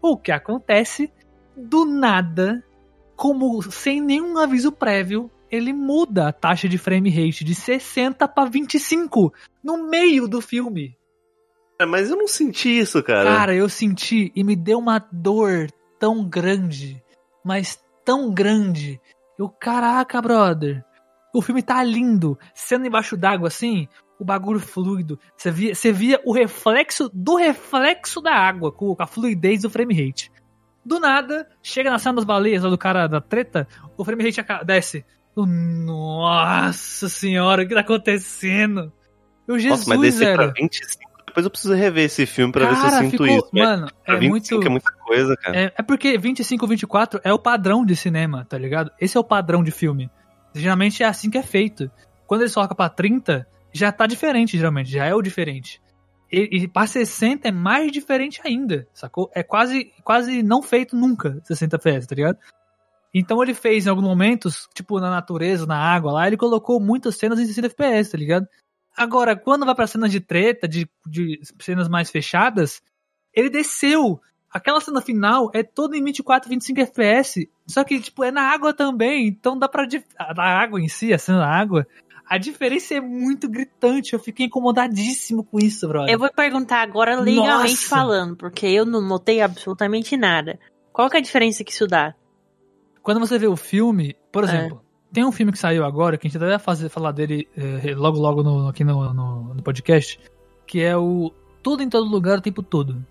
O 0.02 0.18
que 0.18 0.32
acontece? 0.32 1.14
Do 1.56 1.86
nada, 1.86 2.64
como 3.16 3.62
sem 3.62 4.02
nenhum 4.02 4.40
aviso 4.40 4.72
prévio, 4.72 5.30
ele 5.52 5.72
muda 5.72 6.30
a 6.30 6.34
taxa 6.34 6.68
de 6.68 6.80
frame 6.80 7.10
rate 7.12 7.44
de 7.44 7.54
60 7.54 8.28
para 8.28 8.50
25 8.50 9.32
no 9.64 9.88
meio 9.88 10.28
do 10.28 10.42
filme. 10.42 10.98
É, 11.80 11.86
mas 11.86 12.10
eu 12.10 12.18
não 12.18 12.28
senti 12.28 12.80
isso, 12.80 13.04
cara. 13.04 13.30
Cara, 13.30 13.56
eu 13.56 13.70
senti 13.70 14.32
e 14.36 14.44
me 14.44 14.56
deu 14.56 14.80
uma 14.80 15.00
dor 15.12 15.68
tão 16.00 16.28
grande, 16.28 17.04
mas 17.44 17.80
tão 18.04 18.34
grande, 18.34 19.00
eu, 19.40 19.48
caraca, 19.50 20.22
brother. 20.22 20.84
O 21.34 21.42
filme 21.42 21.64
tá 21.64 21.82
lindo. 21.82 22.38
Sendo 22.54 22.86
embaixo 22.86 23.16
d'água 23.16 23.48
assim, 23.48 23.88
o 24.20 24.26
bagulho 24.26 24.60
fluido. 24.60 25.18
Você 25.38 25.50
via, 25.50 25.74
você 25.74 25.94
via 25.94 26.22
o 26.26 26.34
reflexo 26.34 27.10
do 27.14 27.36
reflexo 27.36 28.20
da 28.20 28.34
água, 28.34 28.70
com 28.70 28.94
a 29.00 29.08
fluidez 29.08 29.62
do 29.62 29.70
frame 29.70 29.94
rate. 29.94 30.30
Do 30.86 31.00
nada, 31.00 31.48
chega 31.64 31.90
na 31.90 32.00
cena 32.00 32.16
das 32.16 32.26
baleias, 32.26 32.64
do 32.64 32.78
cara 32.78 33.08
da 33.08 33.22
treta, 33.22 33.66
o 33.96 34.04
frame 34.04 34.24
rate 34.24 34.42
desce. 34.66 35.06
Nossa 35.38 37.08
senhora, 37.08 37.64
o 37.64 37.68
que 37.68 37.74
tá 37.74 37.80
acontecendo? 37.80 38.92
Eu, 39.48 39.58
Jesus, 39.58 39.88
Nossa, 39.88 39.98
mas 39.98 40.20
velho. 40.20 40.36
pra 40.36 40.48
25 40.48 41.09
depois 41.30 41.46
eu 41.46 41.50
preciso 41.50 41.74
rever 41.74 42.06
esse 42.06 42.26
filme 42.26 42.52
pra 42.52 42.66
cara, 42.66 42.76
ver 42.76 42.80
se 42.80 42.96
eu 42.96 43.00
sinto 43.00 43.24
ficou, 43.24 43.28
isso. 43.28 43.50
Mano, 43.54 43.88
é 44.06 44.16
25 44.16 44.30
muito. 44.30 44.68
é 44.68 44.70
muita 44.70 44.92
coisa, 44.92 45.38
cara. 45.38 45.58
É, 45.58 45.74
é 45.78 45.84
porque 45.84 46.18
25, 46.18 46.68
24 46.68 47.22
é 47.24 47.34
o 47.34 47.40
padrão 47.40 47.86
de 47.86 47.96
cinema, 47.96 48.46
tá 48.46 48.58
ligado? 48.58 48.92
Esse 49.00 49.18
é 49.18 49.20
o 49.20 49.24
padrão 49.24 49.64
de 49.64 49.72
filme. 49.72 50.10
Geralmente 50.54 51.04
é 51.04 51.06
assim 51.06 51.30
que 51.30 51.38
é 51.38 51.44
feito. 51.44 51.90
Quando 52.28 52.42
eles 52.42 52.54
colocam 52.54 52.76
pra 52.76 52.90
30, 52.90 53.48
já 53.72 53.92
tá 53.92 54.06
diferente, 54.06 54.58
geralmente. 54.58 54.92
Já 54.92 55.06
é 55.06 55.16
o 55.16 55.22
diferente. 55.22 55.82
E, 56.32 56.64
e 56.64 56.68
pra 56.68 56.86
60 56.86 57.48
é 57.48 57.52
mais 57.52 57.92
diferente 57.92 58.40
ainda, 58.44 58.88
sacou? 58.94 59.32
É 59.34 59.42
quase, 59.42 59.92
quase 60.04 60.44
não 60.44 60.62
feito 60.62 60.96
nunca 60.96 61.42
60 61.44 61.76
FPS, 61.78 62.08
tá 62.08 62.16
ligado? 62.16 62.38
Então 63.14 63.42
ele 63.42 63.56
fez 63.56 63.88
em 63.88 63.90
alguns 63.90 64.06
momentos, 64.06 64.68
tipo 64.76 65.00
na 65.00 65.10
natureza, 65.10 65.66
na 65.66 65.78
água 65.78 66.12
lá, 66.12 66.28
ele 66.28 66.38
colocou 66.38 66.80
muitas 66.80 67.16
cenas 67.16 67.40
em 67.40 67.46
60 67.46 67.68
FPS, 67.68 68.12
tá 68.12 68.18
ligado? 68.18 68.48
Agora, 68.96 69.36
quando 69.36 69.66
vai 69.66 69.76
pra 69.76 69.88
cenas 69.88 70.12
de 70.12 70.20
treta, 70.20 70.68
de, 70.68 70.90
de 71.06 71.40
cenas 71.60 71.88
mais 71.88 72.10
fechadas, 72.10 72.82
ele 73.34 73.50
desceu. 73.50 74.20
Aquela 74.52 74.82
cena 74.82 75.02
final 75.02 75.52
é 75.54 75.62
toda 75.64 75.96
em 75.96 76.04
24, 76.04 76.50
25 76.50 76.82
FPS. 76.82 77.50
Só 77.68 77.84
que, 77.84 78.00
tipo, 78.00 78.24
é 78.24 78.32
na 78.32 78.42
água 78.42 78.74
também. 78.74 79.28
Então 79.28 79.58
dá 79.58 79.68
pra. 79.70 79.88
Na 80.36 80.44
água 80.44 80.82
em 80.82 80.88
si, 80.88 81.14
a 81.14 81.18
cena 81.18 81.40
da 81.40 81.48
água. 81.48 81.88
A 82.28 82.38
diferença 82.38 82.94
é 82.94 83.02
muito 83.02 83.50
gritante. 83.50 84.14
Eu 84.14 84.20
fiquei 84.20 84.46
incomodadíssimo 84.46 85.44
com 85.44 85.60
isso, 85.60 85.88
brother. 85.88 86.14
Eu 86.14 86.20
vou 86.20 86.32
perguntar 86.32 86.82
agora 86.82 87.20
legalmente 87.20 87.72
Nossa. 87.72 87.88
falando, 87.88 88.36
porque 88.36 88.68
eu 88.68 88.86
não 88.86 89.02
notei 89.02 89.42
absolutamente 89.42 90.16
nada. 90.16 90.60
Qual 90.92 91.10
que 91.10 91.18
é 91.18 91.20
a 91.20 91.24
diferença 91.24 91.64
que 91.64 91.72
isso 91.72 91.88
dá? 91.88 92.14
Quando 93.02 93.20
você 93.20 93.40
vê 93.40 93.48
o 93.48 93.56
filme, 93.56 94.16
por 94.32 94.44
é. 94.44 94.48
exemplo, 94.48 94.84
tem 95.12 95.26
um 95.26 95.32
filme 95.32 95.52
que 95.52 95.58
saiu 95.58 95.84
agora, 95.86 96.18
que 96.18 96.28
a 96.28 96.30
gente 96.30 96.38
até 96.38 96.48
vai 96.48 96.60
fazer, 96.60 96.90
falar 96.90 97.12
dele 97.12 97.48
é, 97.58 97.94
logo 97.96 98.20
logo 98.20 98.44
no, 98.44 98.68
aqui 98.68 98.84
no, 98.84 99.14
no, 99.14 99.54
no, 99.54 99.64
podcast, 99.64 100.20
que 100.68 100.82
é 100.82 100.96
o 100.96 101.34
Tudo 101.64 101.84
em 101.84 101.90
Todo 101.90 102.10
Lugar 102.10 102.38
o 102.38 102.42
Tempo 102.42 102.62
Todo. 102.62 103.04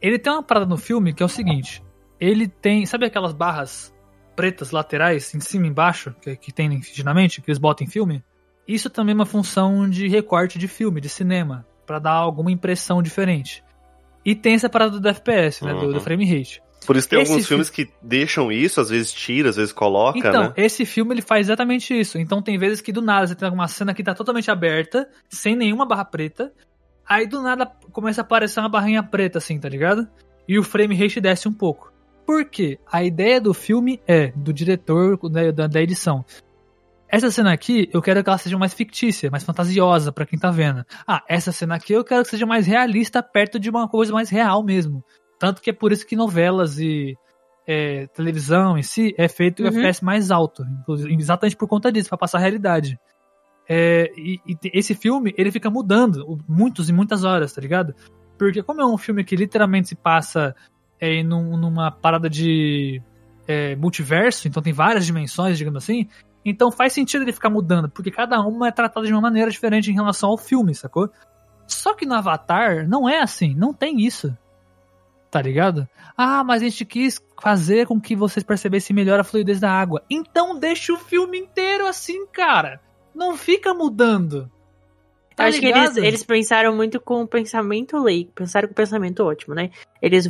Ele 0.00 0.18
tem 0.18 0.32
uma 0.32 0.42
parada 0.42 0.66
no 0.66 0.76
filme 0.76 1.12
que 1.12 1.22
é 1.22 1.26
o 1.26 1.28
seguinte: 1.28 1.82
ele 2.20 2.48
tem. 2.48 2.84
Sabe 2.86 3.06
aquelas 3.06 3.32
barras 3.32 3.94
pretas 4.36 4.70
laterais, 4.70 5.34
em 5.34 5.40
cima 5.40 5.66
e 5.66 5.70
embaixo, 5.70 6.14
que, 6.20 6.36
que 6.36 6.52
tem 6.52 6.68
nitidamente, 6.68 7.40
que 7.40 7.50
eles 7.50 7.58
botam 7.58 7.86
em 7.86 7.90
filme? 7.90 8.22
Isso 8.66 8.90
também 8.90 9.12
é 9.12 9.16
uma 9.16 9.26
função 9.26 9.88
de 9.88 10.06
recorte 10.08 10.58
de 10.58 10.68
filme, 10.68 11.00
de 11.00 11.08
cinema, 11.08 11.66
para 11.86 11.98
dar 11.98 12.12
alguma 12.12 12.50
impressão 12.52 13.02
diferente. 13.02 13.64
E 14.24 14.34
tem 14.34 14.54
essa 14.54 14.68
parada 14.68 15.00
do 15.00 15.08
FPS, 15.08 15.64
né? 15.64 15.72
Do, 15.72 15.88
do 15.88 15.94
Uhum. 15.94 16.00
frame 16.00 16.26
rate. 16.26 16.62
Por 16.86 16.96
isso 16.96 17.08
tem 17.08 17.20
Esse 17.20 17.30
alguns 17.30 17.44
fi- 17.44 17.48
filmes 17.48 17.70
que 17.70 17.90
deixam 18.00 18.50
isso, 18.50 18.80
às 18.80 18.88
vezes 18.88 19.12
tira, 19.12 19.50
às 19.50 19.56
vezes 19.56 19.72
coloca, 19.72 20.18
Então, 20.18 20.44
né? 20.44 20.52
esse 20.56 20.86
filme 20.86 21.12
ele 21.14 21.20
faz 21.22 21.46
exatamente 21.46 21.92
isso. 21.98 22.18
Então 22.18 22.40
tem 22.40 22.56
vezes 22.58 22.80
que 22.80 22.92
do 22.92 23.02
nada 23.02 23.26
você 23.26 23.34
tem 23.34 23.46
alguma 23.46 23.68
cena 23.68 23.92
que 23.92 24.02
tá 24.02 24.14
totalmente 24.14 24.50
aberta, 24.50 25.08
sem 25.28 25.54
nenhuma 25.54 25.84
barra 25.86 26.04
preta. 26.04 26.52
Aí 27.06 27.26
do 27.26 27.42
nada 27.42 27.66
começa 27.92 28.20
a 28.20 28.24
aparecer 28.24 28.60
uma 28.60 28.68
barrinha 28.68 29.02
preta, 29.02 29.38
assim, 29.38 29.58
tá 29.58 29.68
ligado? 29.68 30.06
E 30.46 30.58
o 30.58 30.62
frame 30.62 30.94
rate 30.94 31.20
desce 31.20 31.46
um 31.48 31.52
pouco. 31.52 31.92
Por 32.26 32.44
quê? 32.44 32.78
A 32.90 33.02
ideia 33.02 33.40
do 33.40 33.52
filme 33.54 34.00
é, 34.06 34.32
do 34.36 34.52
diretor, 34.52 35.18
né, 35.30 35.50
da, 35.52 35.66
da 35.66 35.80
edição. 35.82 36.24
Essa 37.10 37.30
cena 37.30 37.52
aqui, 37.54 37.88
eu 37.92 38.02
quero 38.02 38.22
que 38.22 38.28
ela 38.28 38.36
seja 38.36 38.58
mais 38.58 38.74
fictícia, 38.74 39.30
mais 39.30 39.42
fantasiosa 39.42 40.12
pra 40.12 40.26
quem 40.26 40.38
tá 40.38 40.50
vendo. 40.50 40.84
Ah, 41.06 41.22
essa 41.26 41.50
cena 41.52 41.74
aqui 41.76 41.94
eu 41.94 42.04
quero 42.04 42.22
que 42.22 42.28
seja 42.30 42.44
mais 42.44 42.66
realista, 42.66 43.22
perto 43.22 43.58
de 43.58 43.70
uma 43.70 43.88
coisa 43.88 44.12
mais 44.12 44.28
real 44.28 44.62
mesmo. 44.62 45.02
Tanto 45.38 45.62
que 45.62 45.70
é 45.70 45.72
por 45.72 45.92
isso 45.92 46.06
que 46.06 46.16
novelas 46.16 46.78
e 46.78 47.16
é, 47.66 48.06
televisão 48.08 48.76
em 48.78 48.82
si 48.82 49.14
é 49.18 49.28
feito 49.28 49.62
Uhum. 49.62 49.68
FPS 49.68 50.02
mais 50.04 50.30
alto, 50.30 50.64
inclusive, 50.80 51.14
exatamente 51.14 51.56
por 51.56 51.68
conta 51.68 51.92
disso, 51.92 52.08
pra 52.08 52.18
passar 52.18 52.38
a 52.38 52.40
realidade. 52.40 52.98
É, 53.68 54.10
e, 54.16 54.40
e 54.46 54.56
esse 54.72 54.94
filme, 54.94 55.34
ele 55.36 55.52
fica 55.52 55.68
mudando 55.70 56.38
muitos 56.48 56.88
e 56.88 56.92
muitas 56.92 57.22
horas, 57.24 57.52
tá 57.52 57.60
ligado? 57.60 57.94
Porque 58.38 58.62
como 58.62 58.80
é 58.80 58.86
um 58.86 58.96
filme 58.96 59.22
que 59.24 59.36
literalmente 59.36 59.88
se 59.88 59.94
passa 59.94 60.54
é, 60.98 61.22
num- 61.22 61.56
numa 61.56 61.90
parada 61.90 62.30
de 62.30 63.02
é, 63.46 63.76
multiverso, 63.76 64.48
então 64.48 64.62
tem 64.62 64.72
várias 64.72 65.04
dimensões, 65.04 65.58
digamos 65.58 65.82
assim, 65.84 66.08
então 66.44 66.72
faz 66.72 66.92
sentido 66.94 67.22
ele 67.22 67.32
ficar 67.32 67.50
mudando, 67.50 67.90
porque 67.90 68.10
cada 68.10 68.40
uma 68.40 68.68
é 68.68 68.72
tratada 68.72 69.06
de 69.06 69.12
uma 69.12 69.20
maneira 69.20 69.50
diferente 69.50 69.90
em 69.90 69.94
relação 69.94 70.30
ao 70.30 70.38
filme, 70.38 70.74
sacou? 70.74 71.10
Só 71.66 71.94
que 71.94 72.06
no 72.06 72.14
Avatar 72.14 72.88
não 72.88 73.06
é 73.08 73.20
assim, 73.20 73.54
não 73.54 73.74
tem 73.74 74.00
isso. 74.00 74.34
Tá 75.30 75.42
ligado? 75.42 75.86
Ah, 76.16 76.42
mas 76.42 76.62
a 76.62 76.64
gente 76.64 76.84
quis 76.84 77.20
fazer 77.42 77.86
com 77.86 78.00
que 78.00 78.16
vocês 78.16 78.42
percebessem 78.42 78.96
melhor 78.96 79.20
a 79.20 79.24
fluidez 79.24 79.60
da 79.60 79.70
água. 79.70 80.02
Então 80.08 80.58
deixa 80.58 80.92
o 80.92 80.98
filme 80.98 81.38
inteiro 81.38 81.86
assim, 81.86 82.26
cara. 82.28 82.80
Não 83.14 83.36
fica 83.36 83.74
mudando. 83.74 84.50
Tá 85.36 85.44
Acho 85.44 85.60
que 85.60 85.66
ligado? 85.66 85.84
eles, 85.84 85.96
eles 85.98 86.24
pensaram 86.24 86.74
muito 86.74 86.98
com 86.98 87.22
o 87.22 87.28
pensamento 87.28 87.96
leigo. 88.02 88.32
Pensaram 88.34 88.66
com 88.68 88.72
o 88.72 88.76
pensamento 88.76 89.22
ótimo, 89.22 89.54
né? 89.54 89.70
Eles 90.02 90.28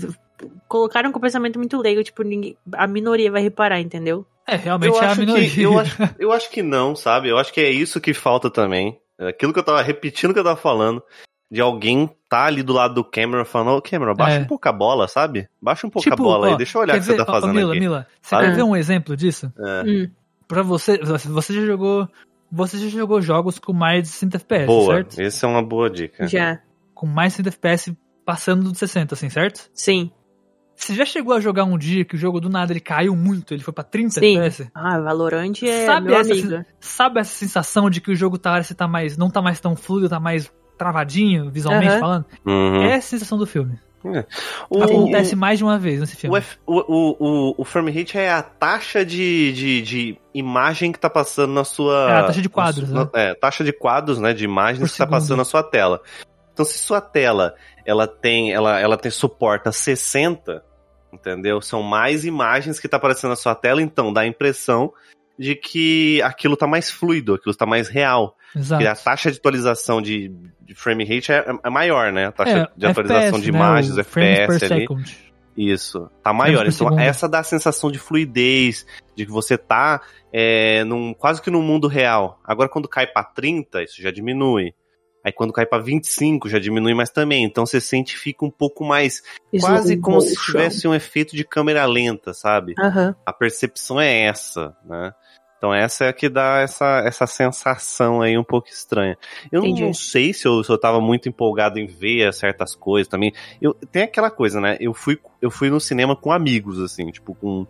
colocaram 0.66 1.10
com 1.12 1.18
o 1.18 1.22
pensamento 1.22 1.58
muito 1.58 1.80
leigo, 1.80 2.02
tipo, 2.02 2.22
ninguém, 2.22 2.56
a 2.74 2.86
minoria 2.86 3.30
vai 3.30 3.40
reparar, 3.42 3.80
entendeu? 3.80 4.26
É, 4.46 4.56
realmente 4.56 4.94
Eu 4.94 5.02
é 5.02 5.06
a 5.06 5.10
acho, 5.10 5.20
minoria. 5.20 5.50
que, 5.50 5.62
eu, 5.62 5.78
acho, 5.78 5.96
eu 6.18 6.32
acho 6.32 6.50
que 6.50 6.62
não, 6.62 6.94
sabe? 6.94 7.28
Eu 7.28 7.38
acho 7.38 7.52
que 7.52 7.60
é 7.60 7.70
isso 7.70 8.00
que 8.00 8.12
falta 8.12 8.50
também. 8.50 8.98
É 9.18 9.28
Aquilo 9.28 9.52
que 9.52 9.58
eu 9.58 9.64
tava 9.64 9.82
repetindo 9.82 10.32
que 10.32 10.38
eu 10.40 10.44
tava 10.44 10.56
falando. 10.56 11.02
De 11.50 11.60
alguém 11.62 12.10
tá 12.28 12.44
ali 12.44 12.62
do 12.62 12.74
lado 12.74 12.94
do 12.94 13.04
Cameron 13.04 13.44
falando, 13.44 13.76
ô 13.78 13.82
Cameron, 13.82 14.14
baixa 14.14 14.36
É. 14.36 14.40
um 14.40 14.44
pouco 14.46 14.68
a 14.68 14.72
bola, 14.72 15.08
sabe? 15.08 15.48
Baixa 15.62 15.86
um 15.86 15.90
pouco 15.90 16.02
Tipo, 16.08 16.14
a 16.22 16.24
bola 16.24 16.46
ó, 16.48 16.50
aí, 16.50 16.56
deixa 16.58 16.76
eu 16.76 16.82
olhar 16.82 16.96
o 16.96 16.98
que 16.98 17.04
você 17.06 17.12
ver- 17.12 17.24
tá 17.24 17.32
ó, 17.32 17.34
fazendo 17.40 17.54
Mila, 17.54 17.70
aqui. 17.72 17.80
Mila, 17.80 18.06
você 18.20 18.28
Sabe? 18.28 18.44
quer 18.46 18.56
ver 18.56 18.62
um 18.64 18.76
exemplo 18.76 19.16
disso? 19.16 19.50
É. 19.58 19.82
Hum. 19.86 20.10
Pra 20.46 20.62
você, 20.62 20.98
você 20.98 21.54
já 21.54 21.64
jogou, 21.64 22.06
você 22.52 22.76
já 22.78 22.88
jogou 22.88 23.20
jogos 23.22 23.58
com 23.58 23.72
mais 23.72 24.02
de 24.02 24.08
60 24.08 24.36
FPS, 24.36 24.66
Boa, 24.66 24.94
certo? 24.94 25.20
essa 25.20 25.46
é 25.46 25.48
uma 25.48 25.62
boa 25.62 25.88
dica. 25.88 26.26
Já. 26.28 26.58
Com 26.94 27.06
mais 27.06 27.32
de 27.32 27.36
60 27.36 27.48
FPS 27.48 27.96
passando 28.26 28.64
dos 28.68 28.78
60, 28.78 29.14
assim, 29.14 29.30
certo? 29.30 29.70
Sim. 29.72 30.10
Você 30.76 30.94
já 30.94 31.04
chegou 31.04 31.34
a 31.34 31.40
jogar 31.40 31.64
um 31.64 31.76
dia 31.78 32.04
que 32.04 32.14
o 32.14 32.18
jogo 32.18 32.40
do 32.40 32.48
nada 32.48 32.72
ele 32.72 32.78
caiu 32.80 33.16
muito, 33.16 33.52
ele 33.54 33.62
foi 33.62 33.72
pra 33.74 33.82
30 33.82 34.20
Sim. 34.20 34.36
FPS? 34.38 34.70
Ah, 34.74 35.00
Valorant 35.00 35.52
é 35.62 35.86
Sabe 35.86 36.06
meu 36.08 36.16
essa 36.20 36.32
amigo. 36.32 36.64
Sabe 36.78 37.20
essa 37.20 37.32
sensação 37.34 37.88
de 37.90 38.00
que 38.02 38.12
o 38.12 38.14
jogo 38.14 38.38
tá, 38.38 38.50
parece 38.52 38.74
tá 38.74 38.86
mais, 38.86 39.16
não 39.16 39.28
tá 39.30 39.40
mais 39.42 39.58
tão 39.60 39.74
fluido, 39.74 40.08
tá 40.10 40.20
mais 40.20 40.52
travadinho, 40.78 41.50
visualmente 41.50 41.90
Aham. 41.92 42.00
falando? 42.00 42.24
Uhum. 42.46 42.82
É 42.84 42.94
a 42.94 43.00
sensação 43.00 43.36
do 43.36 43.46
filme. 43.46 43.78
O, 44.70 44.82
Acontece 44.82 45.34
mais 45.34 45.58
de 45.58 45.64
uma 45.64 45.78
vez 45.78 46.00
nesse 46.00 46.14
o, 46.14 46.18
filme. 46.18 46.38
F- 46.38 46.56
o, 46.64 46.76
o, 46.78 47.16
o, 47.18 47.54
o 47.58 47.64
frame 47.64 47.90
rate 47.90 48.16
é 48.16 48.30
a 48.30 48.42
taxa 48.42 49.04
de, 49.04 49.52
de, 49.52 49.82
de 49.82 50.18
imagem 50.32 50.92
que 50.92 51.00
tá 51.00 51.10
passando 51.10 51.52
na 51.52 51.64
sua. 51.64 52.08
É, 52.10 52.16
a 52.20 52.24
taxa 52.24 52.40
de 52.40 52.48
quadros, 52.48 52.90
na- 52.90 53.04
né? 53.04 53.10
É, 53.12 53.34
taxa 53.34 53.64
de 53.64 53.72
quadros, 53.72 54.18
né? 54.18 54.32
De 54.32 54.44
imagens 54.44 54.78
Por 54.78 54.86
que 54.92 54.98
tá 54.98 55.04
segundo. 55.04 55.10
passando 55.20 55.38
na 55.38 55.44
sua 55.44 55.62
tela. 55.64 56.00
Então, 56.52 56.64
se 56.64 56.78
sua 56.78 57.00
tela 57.00 57.54
ela 57.84 58.06
tem, 58.06 58.52
ela, 58.52 58.78
ela 58.78 58.96
tem 58.96 59.10
suporta 59.10 59.72
60, 59.72 60.62
entendeu? 61.12 61.60
São 61.60 61.82
mais 61.82 62.24
imagens 62.24 62.78
que 62.78 62.88
tá 62.88 62.98
aparecendo 62.98 63.30
na 63.30 63.36
sua 63.36 63.54
tela, 63.54 63.82
então 63.82 64.12
dá 64.12 64.20
a 64.22 64.26
impressão 64.26 64.92
de 65.38 65.54
que 65.54 66.20
aquilo 66.22 66.56
tá 66.56 66.66
mais 66.66 66.90
fluido, 66.90 67.34
aquilo 67.34 67.54
tá 67.54 67.64
mais 67.66 67.88
real. 67.88 68.36
Exato. 68.54 68.80
Porque 68.82 68.86
a 68.86 68.94
taxa 68.96 69.30
de 69.30 69.38
atualização 69.38 70.02
de, 70.02 70.32
de 70.68 70.74
frame 70.74 71.02
rate 71.02 71.32
é, 71.32 71.44
é 71.64 71.70
maior, 71.70 72.12
né? 72.12 72.26
A 72.26 72.32
taxa 72.32 72.58
É, 72.58 72.68
de 72.76 72.86
atualização 72.86 73.22
FPS, 73.28 73.42
de 73.42 73.52
né, 73.52 73.58
imagens, 73.58 74.06
frames 74.06 74.38
FPS 74.38 74.64
ali. 74.72 74.80
second. 74.82 75.18
Isso, 75.56 76.10
tá 76.22 76.32
maior. 76.32 76.66
Então, 76.66 76.86
segundo. 76.88 77.00
essa 77.00 77.28
dá 77.28 77.40
a 77.40 77.42
sensação 77.42 77.90
de 77.90 77.98
fluidez, 77.98 78.86
de 79.16 79.24
que 79.26 79.32
você 79.32 79.56
tá 79.58 80.00
é, 80.32 80.84
num, 80.84 81.12
quase 81.14 81.42
que 81.42 81.50
num 81.50 81.62
mundo 81.62 81.88
real. 81.88 82.38
Agora, 82.44 82.68
quando 82.68 82.86
cai 82.86 83.06
pra 83.06 83.24
30, 83.24 83.82
isso 83.82 84.00
já 84.00 84.12
diminui. 84.12 84.72
Aí, 85.24 85.32
quando 85.32 85.52
cai 85.52 85.66
pra 85.66 85.78
25, 85.78 86.48
já 86.48 86.60
diminui 86.60 86.94
mais 86.94 87.10
também. 87.10 87.42
Então, 87.44 87.66
você 87.66 87.80
sente 87.80 88.16
fica 88.16 88.44
um 88.44 88.50
pouco 88.50 88.84
mais. 88.84 89.20
quase 89.58 89.94
Slow 89.94 90.02
como 90.02 90.20
se 90.20 90.36
tivesse 90.36 90.86
um 90.86 90.94
efeito 90.94 91.34
de 91.34 91.42
câmera 91.44 91.84
lenta, 91.86 92.32
sabe? 92.32 92.74
Aham. 92.78 93.16
A 93.26 93.32
percepção 93.32 94.00
é 94.00 94.26
essa, 94.26 94.76
né? 94.84 95.12
Então 95.58 95.74
essa 95.74 96.04
é 96.04 96.08
a 96.08 96.12
que 96.12 96.28
dá 96.28 96.60
essa, 96.60 97.00
essa 97.04 97.26
sensação 97.26 98.22
aí 98.22 98.38
um 98.38 98.44
pouco 98.44 98.68
estranha. 98.68 99.18
Eu 99.50 99.64
Entendi. 99.64 99.82
não 99.82 99.92
sei 99.92 100.32
se 100.32 100.46
eu, 100.46 100.62
se 100.62 100.70
eu 100.70 100.78
tava 100.78 101.00
muito 101.00 101.28
empolgado 101.28 101.78
em 101.80 101.86
ver 101.86 102.32
certas 102.32 102.76
coisas 102.76 103.08
também. 103.08 103.32
Eu, 103.60 103.74
tem 103.74 104.04
aquela 104.04 104.30
coisa, 104.30 104.60
né? 104.60 104.76
Eu 104.80 104.94
fui, 104.94 105.18
eu 105.42 105.50
fui 105.50 105.68
no 105.68 105.80
cinema 105.80 106.14
com 106.14 106.32
amigos, 106.32 106.80
assim, 106.80 107.10
tipo, 107.10 107.34
com 107.34 107.66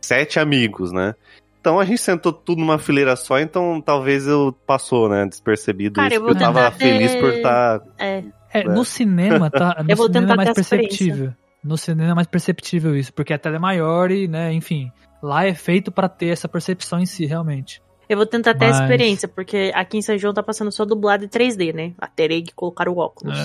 sete 0.00 0.38
amigos, 0.38 0.92
né? 0.92 1.14
Então 1.60 1.80
a 1.80 1.84
gente 1.84 2.00
sentou 2.00 2.32
tudo 2.32 2.60
numa 2.60 2.78
fileira 2.78 3.16
só, 3.16 3.40
então 3.40 3.80
talvez 3.80 4.26
eu 4.26 4.54
passou, 4.66 5.08
né, 5.08 5.24
despercebido 5.24 5.94
Cara, 5.94 6.08
isso, 6.08 6.16
eu 6.16 6.20
porque 6.26 6.36
eu 6.36 6.46
tava 6.46 6.70
tentar 6.70 6.72
feliz 6.72 7.12
ter- 7.12 7.20
por 7.20 7.32
estar... 7.32 7.82
É. 7.98 8.22
É, 8.52 8.64
no 8.64 8.84
cinema, 8.84 9.50
tá? 9.50 9.78
No 9.82 9.90
Eu 9.90 9.96
vou 9.96 10.06
cinema 10.06 10.26
tentar 10.28 10.34
é 10.34 10.36
mais 10.36 10.48
ter 10.50 10.54
perceptível. 10.54 11.32
No 11.64 11.78
cinema 11.78 12.10
é 12.10 12.14
mais 12.14 12.26
perceptível 12.26 12.94
isso, 12.94 13.12
porque 13.12 13.32
a 13.32 13.38
tela 13.38 13.56
é 13.56 13.58
maior 13.58 14.10
e, 14.10 14.28
né, 14.28 14.52
enfim. 14.52 14.92
Lá 15.24 15.46
é 15.46 15.54
feito 15.54 15.90
pra 15.90 16.08
ter 16.08 16.26
essa 16.28 16.46
percepção 16.48 16.98
em 17.00 17.06
si, 17.06 17.24
realmente. 17.24 17.82
Eu 18.06 18.18
vou 18.18 18.26
tentar 18.26 18.52
ter 18.52 18.66
Mas- 18.66 18.78
a 18.80 18.82
experiência, 18.82 19.26
porque 19.26 19.72
aqui 19.74 19.96
em 19.96 20.02
São 20.02 20.18
João 20.18 20.34
tá 20.34 20.42
passando 20.42 20.70
só 20.70 20.84
dublado 20.84 21.24
em 21.24 21.28
3D, 21.28 21.72
né? 21.72 21.92
A 21.98 22.06
terei 22.06 22.42
que 22.42 22.52
colocar 22.52 22.86
o 22.88 22.98
óculos. 22.98 23.38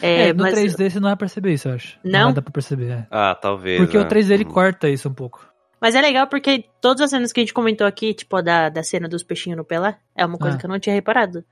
É, 0.00 0.28
É, 0.28 0.32
no 0.32 0.42
mas 0.44 0.54
3D 0.54 0.88
você 0.90 0.98
não 0.98 1.08
vai 1.10 1.16
perceber 1.16 1.52
isso, 1.52 1.68
eu 1.68 1.74
acho. 1.74 1.98
Não? 2.02 2.24
vai 2.26 2.32
dar 2.32 2.42
pra 2.42 2.50
perceber, 2.52 2.90
é. 2.90 3.06
Ah, 3.10 3.34
talvez. 3.34 3.78
Porque 3.78 3.98
né? 3.98 4.04
o 4.04 4.08
3D 4.08 4.32
ele 4.32 4.44
Uhum. 4.44 4.50
corta 4.50 4.88
isso 4.88 5.08
um 5.10 5.12
pouco. 5.14 5.46
Mas 5.80 5.94
é 5.94 6.00
legal 6.00 6.26
porque 6.26 6.64
todas 6.80 7.02
as 7.02 7.10
cenas 7.10 7.32
que 7.32 7.40
a 7.40 7.42
gente 7.42 7.52
comentou 7.52 7.86
aqui, 7.86 8.14
tipo 8.14 8.34
a 8.36 8.40
da, 8.40 8.68
da 8.70 8.82
cena 8.82 9.06
dos 9.08 9.22
peixinhos 9.22 9.58
no 9.58 9.64
Pelé, 9.64 9.96
é 10.16 10.24
uma 10.24 10.38
coisa 10.38 10.56
Ah. 10.56 10.58
que 10.58 10.64
eu 10.64 10.70
não 10.70 10.80
tinha 10.80 10.94
reparado. 10.94 11.44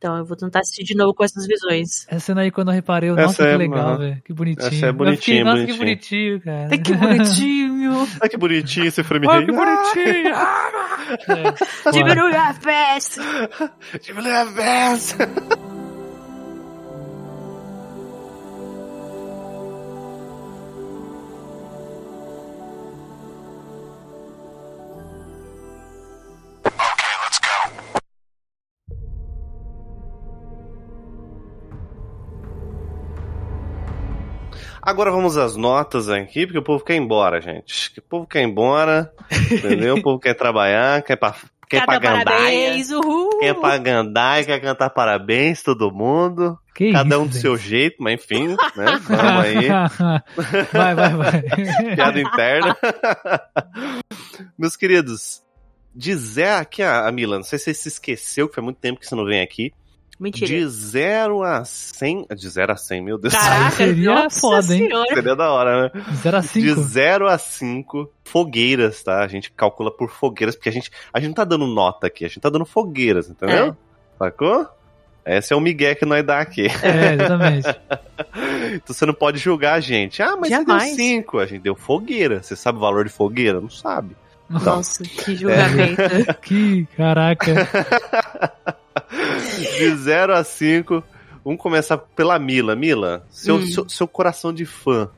Então 0.00 0.16
eu 0.16 0.24
vou 0.24 0.34
tentar 0.34 0.60
assistir 0.60 0.82
de 0.82 0.94
novo 0.96 1.12
com 1.12 1.22
essas 1.22 1.46
visões. 1.46 2.06
Essa 2.08 2.20
cena 2.20 2.40
aí, 2.40 2.50
quando 2.50 2.68
eu 2.68 2.74
reparei, 2.74 3.10
eu, 3.10 3.18
Essa 3.18 3.22
nossa, 3.26 3.42
que 3.42 3.48
é, 3.50 3.56
legal, 3.58 3.88
aham. 3.88 3.98
velho. 3.98 4.22
Que 4.24 4.32
bonitinho. 4.32 4.66
Essa 4.68 4.86
é 4.86 4.92
bonitinho, 4.92 5.18
fiquei, 5.20 5.44
nossa, 5.44 5.66
que 5.66 5.72
bonitinho. 5.78 6.40
bonitinho, 6.40 6.40
cara. 6.40 6.68
Ai, 6.70 6.78
que 6.78 6.94
bonitinho! 6.94 8.08
Ah, 8.22 8.28
que 8.30 8.36
bonitinho 8.38 8.86
esse 8.86 9.02
frame 9.02 9.26
Olha 9.26 9.40
rate. 9.40 9.50
que 9.50 9.52
bonitinho. 9.52 10.28
É, 11.28 11.64
foda. 11.66 11.98
Diminui 11.98 12.34
a 12.34 12.54
festa! 12.54 13.22
Diminui 14.00 14.32
a 14.32 14.44
vez. 14.44 15.16
Agora 34.90 35.12
vamos 35.12 35.36
às 35.36 35.54
notas 35.54 36.08
aqui, 36.08 36.46
porque 36.46 36.58
o 36.58 36.64
povo 36.64 36.84
quer 36.84 36.94
ir 36.94 36.98
embora, 36.98 37.40
gente. 37.40 37.96
O 37.96 38.02
povo 38.02 38.26
quer 38.26 38.40
ir 38.40 38.46
embora, 38.46 39.12
entendeu? 39.48 39.94
O 39.94 40.02
povo 40.02 40.18
quer 40.18 40.34
trabalhar, 40.34 41.00
quer 41.02 41.14
pra, 41.14 41.32
quer 41.68 41.84
ir 41.84 41.86
pra 41.86 41.98
gandaia, 42.00 42.24
parabéns, 42.24 42.90
uhul! 42.90 43.38
quer 43.38 43.50
ir 43.50 43.54
pra 43.54 43.78
gandaia, 43.78 44.44
quer 44.44 44.60
cantar 44.60 44.90
parabéns, 44.90 45.62
todo 45.62 45.92
mundo. 45.92 46.58
Que 46.74 46.90
Cada 46.90 47.08
isso, 47.14 47.20
um 47.20 47.26
do 47.28 47.32
gente. 47.32 47.40
seu 47.40 47.56
jeito, 47.56 47.98
mas 48.00 48.14
enfim, 48.14 48.48
né? 48.48 49.00
Vamos 49.04 49.44
aí. 49.44 49.68
vai, 50.72 50.94
vai, 50.96 51.14
vai. 51.14 51.42
Piada 51.94 52.20
interna. 52.20 52.76
Meus 54.58 54.74
queridos, 54.74 55.40
dizer 55.94 56.48
aqui 56.48 56.82
a, 56.82 57.06
a 57.06 57.12
Mila, 57.12 57.36
não 57.36 57.44
sei 57.44 57.60
se 57.60 57.66
você 57.66 57.74
se 57.74 57.88
esqueceu, 57.90 58.48
que 58.48 58.56
foi 58.56 58.64
muito 58.64 58.78
tempo 58.78 58.98
que 58.98 59.06
você 59.06 59.14
não 59.14 59.24
vem 59.24 59.40
aqui, 59.40 59.72
Mentira. 60.20 60.46
De 60.46 60.68
0 60.68 61.42
a 61.42 61.64
100. 61.64 62.26
De 62.36 62.48
0 62.48 62.72
a 62.72 62.76
100, 62.76 63.02
meu 63.02 63.16
Deus. 63.16 63.32
Caraca, 63.32 63.70
seria 63.70 64.28
foda, 64.28 64.76
hein? 64.76 64.88
Seria 65.14 65.34
da 65.34 65.50
hora, 65.50 65.84
né? 65.94 66.02
0 66.16 66.36
a 66.36 66.40
De 66.40 66.46
5. 66.48 66.80
0 66.82 67.26
a 67.26 67.38
5 67.38 68.12
fogueiras, 68.22 69.02
tá? 69.02 69.24
A 69.24 69.28
gente 69.28 69.50
calcula 69.50 69.90
por 69.90 70.10
fogueiras, 70.10 70.54
porque 70.54 70.68
a 70.68 70.72
gente, 70.72 70.90
a 71.10 71.18
gente 71.18 71.28
não 71.28 71.34
tá 71.34 71.44
dando 71.44 71.66
nota 71.66 72.06
aqui, 72.06 72.26
a 72.26 72.28
gente 72.28 72.40
tá 72.40 72.50
dando 72.50 72.66
fogueiras, 72.66 73.30
entendeu? 73.30 73.68
É. 73.68 73.74
Sacou? 74.18 74.68
Esse 75.24 75.52
é 75.52 75.56
o 75.56 75.60
Miguel 75.60 75.96
que 75.96 76.04
nós 76.04 76.24
dá 76.24 76.40
aqui. 76.40 76.66
É, 76.66 77.14
exatamente. 77.14 77.68
Então 78.72 78.94
você 78.94 79.04
não 79.04 79.14
pode 79.14 79.38
julgar 79.38 79.74
a 79.74 79.80
gente. 79.80 80.22
Ah, 80.22 80.36
mas 80.36 80.48
você 80.50 80.56
Jamais. 80.56 80.96
deu 80.96 81.04
5. 81.06 81.38
A 81.40 81.46
gente 81.46 81.62
deu 81.62 81.74
fogueira. 81.74 82.40
Você 82.40 82.54
sabe 82.54 82.78
o 82.78 82.80
valor 82.80 83.04
de 83.04 83.10
fogueira? 83.10 83.60
Não 83.60 83.68
sabe. 83.68 84.14
Nossa, 84.48 85.02
que 85.02 85.34
julgamento. 85.34 86.00
Que 86.42 86.86
caraca. 86.96 87.68
De 89.78 89.96
0 89.96 90.34
a 90.34 90.44
5. 90.44 91.02
Vamos 91.44 91.60
começar 91.60 91.96
pela 91.98 92.38
Mila. 92.38 92.74
Mila, 92.76 93.24
seu, 93.30 93.56
Hum. 93.56 93.66
seu, 93.66 93.88
seu 93.88 94.08
coração 94.08 94.52
de 94.52 94.64
fã. 94.66 95.08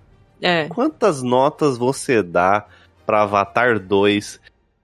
É. 0.40 0.66
Quantas 0.68 1.22
notas 1.22 1.76
você 1.78 2.22
dá 2.22 2.66
pra 3.06 3.22
Avatar 3.22 3.78
2, 3.80 4.40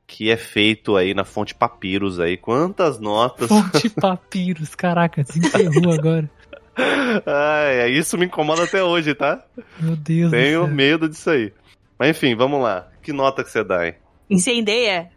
que 0.06 0.30
é 0.30 0.36
feito 0.36 0.96
aí 0.96 1.14
na 1.14 1.24
fonte 1.24 1.54
Papiros 1.54 2.18
aí? 2.20 2.36
Quantas 2.36 2.98
notas? 3.00 3.48
Fonte 3.48 3.88
Papiros, 4.00 4.74
caraca, 4.74 5.22
desenterrou 5.22 5.92
agora. 5.92 6.30
Ai, 7.26 7.80
é, 7.80 7.88
isso 7.88 8.16
me 8.16 8.26
incomoda 8.26 8.62
até 8.64 8.82
hoje, 8.84 9.14
tá? 9.14 9.44
Meu 9.80 9.96
Deus 9.96 10.30
Tenho 10.30 10.60
do 10.60 10.66
céu. 10.66 10.74
medo 10.74 11.08
disso 11.08 11.30
aí. 11.30 11.52
Mas 11.98 12.10
enfim, 12.10 12.36
vamos 12.36 12.62
lá. 12.62 12.86
Que 13.02 13.12
nota 13.12 13.42
que 13.42 13.50
você 13.50 13.64
dá, 13.64 13.86
hein? 13.86 13.94
Incendeia. 14.30 15.10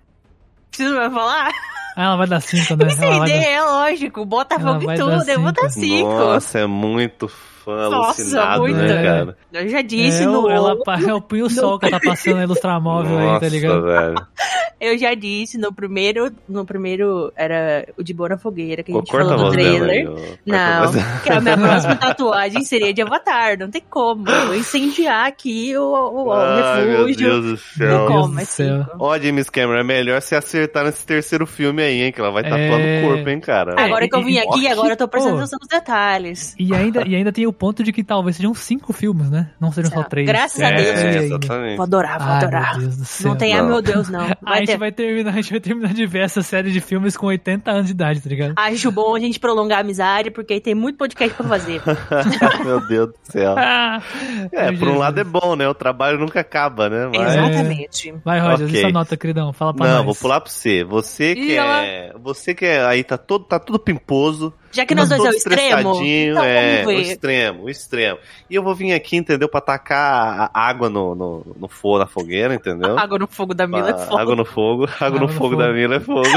Preciso 0.71 0.95
mais 0.95 1.13
falar? 1.13 1.51
Ah, 1.95 2.03
ela 2.05 2.17
vai 2.17 2.27
dar 2.27 2.41
5, 2.41 2.75
né? 2.75 2.85
Ela 2.99 3.19
vai 3.19 3.29
dar... 3.29 3.35
é 3.35 3.61
lógico. 3.61 4.25
Bota 4.25 4.55
Ela 4.55 4.73
fogo 4.73 4.85
vai 4.85 4.95
em 4.95 4.99
dar 4.99 5.05
tudo. 5.19 5.29
Eu 5.29 5.41
vou 5.41 5.51
dar 5.51 5.69
cinco. 5.69 5.87
5. 5.87 6.07
Nossa, 6.07 6.59
é 6.59 6.67
muito 6.67 7.31
fã 7.63 7.89
Nossa, 7.89 8.21
alucinado, 8.21 8.61
muito. 8.61 8.77
né, 8.77 8.99
É. 8.99 9.03
cara? 9.03 9.37
Eu 9.53 9.69
já 9.69 9.81
disse 9.81 10.23
É, 10.23 10.25
no. 10.25 10.43
o- 10.45 10.49
ela 10.49 10.77
é 11.07 11.13
o 11.13 11.21
punho 11.21 11.49
sol 11.49 11.79
que 11.79 11.89
tá 11.89 11.99
passando 12.03 12.37
a 12.39 12.43
ilustramóvel 12.43 13.17
aí, 13.17 13.25
Nossa, 13.25 13.39
tá 13.41 13.47
ligado? 13.49 13.81
velho. 13.83 14.15
Eu 14.81 14.97
já 14.97 15.13
disse 15.13 15.59
no 15.59 15.71
primeiro. 15.71 16.31
No 16.49 16.65
primeiro 16.65 17.31
era 17.35 17.87
o 17.95 18.03
de 18.03 18.15
Boa 18.15 18.29
na 18.29 18.37
Fogueira, 18.39 18.81
que 18.81 18.91
a 18.91 18.95
gente 18.95 19.11
falou 19.11 19.29
no 19.29 19.37
dela 19.37 19.51
trailer. 19.51 19.89
aí, 20.09 20.37
Não, 20.43 20.91
que 21.21 21.29
a 21.31 21.39
minha 21.39 21.53
próxima 21.57 21.95
tatuagem 21.97 22.63
seria 22.63 22.91
de 22.91 22.99
Avatar. 23.03 23.59
Não 23.59 23.69
tem 23.69 23.83
como. 23.87 24.27
Eu 24.27 24.47
vou 24.47 24.55
incendiar 24.55 25.27
aqui 25.27 25.77
o, 25.77 25.83
o, 25.83 26.23
o 26.29 26.31
Ai, 26.33 26.83
meu 26.85 27.05
refúgio. 27.05 27.29
Deus 27.29 27.43
do 27.45 27.49
Não 27.51 27.57
céu. 27.57 27.87
Deus 27.89 28.07
como, 28.11 28.39
é 28.39 28.45
cinco. 28.45 28.89
Ó, 28.97 29.19
James 29.19 29.49
Cameron, 29.51 29.81
é 29.81 29.83
melhor 29.83 30.19
você 30.19 30.35
acertar 30.35 30.83
nesse 30.83 31.05
terceiro 31.05 31.45
filme 31.45 31.83
aí, 31.83 32.01
hein? 32.01 32.11
Que 32.11 32.19
ela 32.19 32.31
vai 32.31 32.41
tatuar 32.41 32.59
É. 32.81 33.01
no 33.03 33.07
corpo, 33.07 33.29
hein, 33.29 33.39
cara? 33.39 33.75
Agora 33.79 34.09
que 34.09 34.15
eu 34.15 34.23
vim 34.23 34.39
aqui, 34.39 34.65
agora 34.67 34.93
eu 34.93 34.97
tô 34.97 35.07
prestando 35.07 35.35
atenção 35.37 35.59
nos 35.61 35.67
detalhes. 35.69 36.55
E 36.57 36.73
ainda, 36.73 37.03
e 37.07 37.15
ainda 37.15 37.31
tem 37.31 37.45
o 37.45 37.50
ponto 37.53 37.83
de 37.83 37.91
que 37.91 38.03
talvez 38.03 38.35
sejam 38.37 38.53
cinco 38.53 38.93
filmes, 38.93 39.29
né? 39.29 39.49
Não 39.59 39.71
sejam 39.71 39.91
só 39.91 40.03
três. 40.03 40.27
Graças 40.27 40.61
a 40.61 40.67
É, 40.69 40.75
Deus, 40.75 40.99
ainda. 40.99 41.23
exatamente. 41.23 41.75
Vou 41.77 41.83
adorar, 41.83 42.19
vou 42.19 42.27
Ai, 42.27 42.37
adorar. 42.37 42.71
meu 42.73 42.81
Deus 42.81 42.97
do 42.97 43.05
céu. 43.05 43.29
Não 43.29 43.37
tem, 43.37 43.55
Não. 43.57 43.67
meu 43.67 43.81
Deus, 43.81 44.09
não. 44.09 44.27
A 44.45 44.57
gente, 44.57 44.67
ter. 44.67 44.77
vai 44.77 44.91
terminar, 44.91 45.31
a 45.31 45.35
gente 45.35 45.51
vai 45.51 45.59
terminar 45.59 45.93
de 45.93 46.05
ver 46.05 46.19
essa 46.23 46.41
série 46.41 46.71
de 46.71 46.79
filmes 46.81 47.15
com 47.17 47.27
80 47.27 47.69
anos 47.71 47.85
de 47.87 47.91
idade, 47.91 48.21
tá 48.21 48.29
ligado? 48.29 48.53
Acho 48.57 48.91
bom 48.91 49.15
a 49.15 49.19
gente 49.19 49.39
prolongar 49.39 49.79
a 49.79 49.81
amizade, 49.81 50.31
porque 50.31 50.53
aí 50.53 50.61
tem 50.61 50.75
muito 50.75 50.97
podcast 50.97 51.35
pra 51.35 51.47
fazer. 51.47 51.81
Meu 52.65 52.79
Deus 52.87 53.09
do 53.09 53.15
céu. 53.23 53.55
Ah, 53.57 54.01
É, 54.51 54.71
por 54.71 54.87
um 54.87 54.97
lado 54.97 55.19
é 55.19 55.23
bom, 55.23 55.55
né? 55.55 55.67
O 55.67 55.73
trabalho 55.73 56.19
nunca 56.19 56.39
acaba, 56.39 56.89
né? 56.89 57.09
Mas... 57.15 57.35
Exatamente. 57.35 58.13
Vai, 58.23 58.39
Roger, 58.39 58.67
Ok. 58.67 58.79
essa 58.79 58.89
nota, 58.91 59.17
queridão. 59.17 59.53
Fala 59.53 59.73
pra 59.73 59.87
Não, 59.87 59.95
nós. 59.97 60.05
vou 60.05 60.15
pular 60.15 60.41
pra 60.41 60.49
você. 60.51 60.83
Você 60.83 61.35
que 61.35 61.53
Ih, 61.53 61.57
é. 61.57 62.13
Você 62.21 62.53
que 62.53 62.65
é. 62.65 62.83
Aí 62.85 63.03
tá 63.03 63.17
todo, 63.17 63.45
tá 63.45 63.59
tudo 63.59 63.79
pimposo. 63.79 64.53
Já 64.71 64.85
que 64.85 64.95
nós 64.95 65.09
dois 65.09 65.23
é 65.23 65.29
o 65.29 65.33
extremo, 65.33 66.01
então 66.03 66.43
é, 66.43 66.85
o 66.85 66.91
extremo, 66.91 67.63
o 67.63 67.69
extremo. 67.69 68.19
E 68.49 68.55
eu 68.55 68.63
vou 68.63 68.73
vir 68.73 68.93
aqui, 68.93 69.17
entendeu? 69.17 69.49
Pra 69.49 69.61
tacar 69.61 70.49
a 70.53 70.67
água 70.67 70.89
no, 70.89 71.13
no, 71.15 71.55
no 71.59 71.67
fogo, 71.67 71.99
na 71.99 72.07
fogueira, 72.07 72.53
entendeu? 72.55 72.97
Água 72.97 73.19
no 73.19 73.27
fogo 73.27 73.53
da 73.53 73.67
Mila 73.67 73.89
é 73.89 73.93
Ah, 73.93 73.97
foda. 73.97 74.21
Água 74.21 74.35
no 74.35 74.45
fogo. 74.45 74.83
Água, 74.85 74.97
Água 75.07 75.19
no 75.19 75.27
no 75.27 75.33
fogo, 75.33 75.49
fogo. 75.51 75.61
da 75.61 75.71
Mila 75.73 75.95
é 75.95 75.99
fogo. 75.99 76.23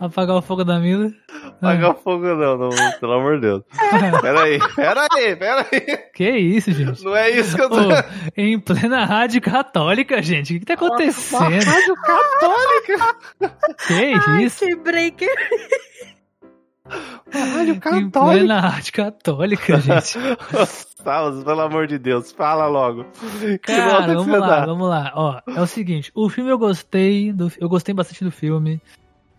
Apagar 0.00 0.36
o 0.36 0.40
fogo 0.42 0.64
da 0.64 0.78
Mila. 0.78 1.10
Ah, 1.44 1.72
Apagar 1.72 1.90
o 1.90 1.94
fogo 1.94 2.26
não, 2.34 2.56
não, 2.56 2.70
pelo 2.98 3.12
amor 3.12 3.34
de 3.34 3.42
Deus. 3.42 3.62
Pera 4.22 4.42
aí, 4.44 4.58
pera 4.74 5.06
aí, 5.12 5.36
pera 5.36 5.66
aí. 5.70 5.98
que 6.14 6.30
isso, 6.30 6.72
gente? 6.72 7.04
Não 7.04 7.14
é 7.14 7.28
isso 7.30 7.54
que 7.54 7.60
eu 7.62 7.68
tô... 7.68 7.76
Ô, 7.76 7.92
em 8.34 8.58
plena 8.58 9.04
rádio 9.04 9.42
católica, 9.42 10.22
gente. 10.22 10.54
O 10.54 10.54
que, 10.54 10.60
que 10.60 10.64
tá 10.66 10.72
acontecendo? 10.74 11.42
Rádio 11.42 11.94
católica. 11.96 13.16
Que 13.86 14.42
isso? 14.42 14.64
Que 14.64 14.74
breaker. 14.74 15.28
Em 17.32 17.78
católica. 17.78 18.10
plena 18.10 18.60
rádio 18.60 18.92
católica, 18.92 19.80
gente. 19.80 20.18
Fala, 21.02 21.42
pelo 21.42 21.60
amor 21.62 21.86
de 21.86 21.98
Deus, 21.98 22.30
fala 22.30 22.66
logo. 22.66 23.06
Cara, 23.62 24.06
que 24.06 24.14
vamos 24.14 24.38
lá, 24.38 24.46
dá? 24.46 24.66
vamos 24.66 24.88
lá. 24.88 25.12
Ó, 25.14 25.40
é 25.46 25.60
o 25.62 25.66
seguinte, 25.66 26.12
o 26.14 26.28
filme 26.28 26.50
eu 26.50 26.58
gostei, 26.58 27.32
do, 27.32 27.50
eu 27.58 27.70
gostei 27.70 27.94
bastante 27.94 28.22
do 28.22 28.30
filme. 28.30 28.80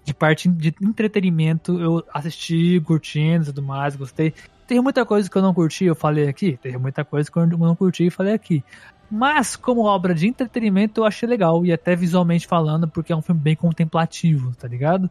De 0.03 0.15
parte 0.15 0.49
de 0.49 0.73
entretenimento, 0.81 1.79
eu 1.79 2.03
assisti, 2.11 2.81
curtindo 2.81 3.43
e 3.43 3.45
tudo 3.45 3.61
mais, 3.61 3.95
gostei. 3.95 4.33
Teve 4.65 4.81
muita 4.81 5.05
coisa 5.05 5.29
que 5.29 5.37
eu 5.37 5.41
não 5.43 5.53
curti, 5.53 5.85
eu 5.85 5.93
falei 5.93 6.27
aqui. 6.27 6.57
Teve 6.57 6.77
muita 6.79 7.05
coisa 7.05 7.29
que 7.29 7.37
eu 7.37 7.45
não 7.45 7.75
curti 7.75 8.07
e 8.07 8.09
falei 8.09 8.33
aqui. 8.33 8.63
Mas, 9.11 9.57
como 9.57 9.83
obra 9.83 10.15
de 10.15 10.27
entretenimento, 10.27 11.01
eu 11.01 11.05
achei 11.05 11.27
legal. 11.27 11.65
E 11.65 11.73
até 11.73 11.95
visualmente 11.95 12.47
falando, 12.47 12.87
porque 12.87 13.11
é 13.11 13.15
um 13.15 13.21
filme 13.21 13.41
bem 13.41 13.55
contemplativo, 13.55 14.55
tá 14.55 14.67
ligado? 14.69 15.09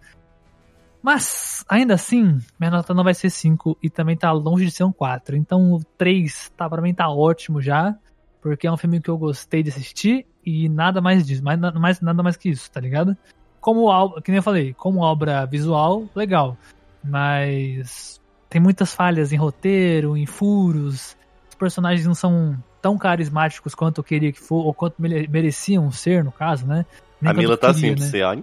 Mas, 1.03 1.65
ainda 1.69 1.95
assim, 1.95 2.39
minha 2.59 2.71
nota 2.71 2.93
não 2.93 3.03
vai 3.03 3.15
ser 3.15 3.31
5 3.31 3.77
e 3.83 3.89
também 3.89 4.17
tá 4.17 4.31
longe 4.33 4.67
de 4.67 4.71
ser 4.71 4.85
um 4.85 4.93
4. 4.93 5.37
Então, 5.37 5.73
o 5.73 5.81
3 5.97 6.51
tá, 6.57 6.69
pra 6.69 6.83
mim 6.83 6.93
tá 6.93 7.09
ótimo 7.09 7.61
já, 7.61 7.95
porque 8.41 8.67
é 8.67 8.73
um 8.73 8.77
filme 8.77 9.01
que 9.01 9.09
eu 9.09 9.17
gostei 9.17 9.63
de 9.63 9.71
assistir 9.71 10.27
e 10.45 10.69
nada 10.69 11.01
mais 11.01 11.27
disso, 11.27 11.43
mais, 11.43 11.59
mais, 11.59 12.01
nada 12.01 12.23
mais 12.23 12.37
que 12.37 12.51
isso, 12.51 12.71
tá 12.71 12.81
ligado? 12.81 13.17
Como 13.61 13.85
obra, 13.85 14.23
que 14.23 14.31
nem 14.31 14.39
eu 14.39 14.43
falei, 14.43 14.75
como 14.75 15.01
obra 15.01 15.45
visual, 15.47 16.05
legal, 16.15 16.57
mas 17.05 18.21
tem 18.49 18.61
muitas 18.61 18.95
falhas 18.95 19.33
em 19.33 19.37
roteiro, 19.37 20.17
em 20.17 20.27
furos, 20.27 21.17
os 21.49 21.55
personagens 21.59 22.07
não 22.07 22.15
são 22.15 22.57
tão 22.81 22.97
carismáticos 22.97 23.75
quanto 23.75 23.99
eu 23.99 24.05
queria 24.05 24.33
que 24.33 24.41
for, 24.41 24.65
ou 24.65 24.73
quanto 24.73 25.01
mere- 25.01 25.29
mereciam 25.29 25.91
ser, 25.91 26.25
no 26.25 26.33
caso, 26.33 26.67
né? 26.67 26.87
Nem 27.21 27.31
A 27.31 27.35
Mila 27.35 27.57
tá 27.57 27.73
queria, 27.73 27.93
assim, 27.93 28.01
né? 28.01 28.09
você, 28.09 28.23
ó. 28.23 28.35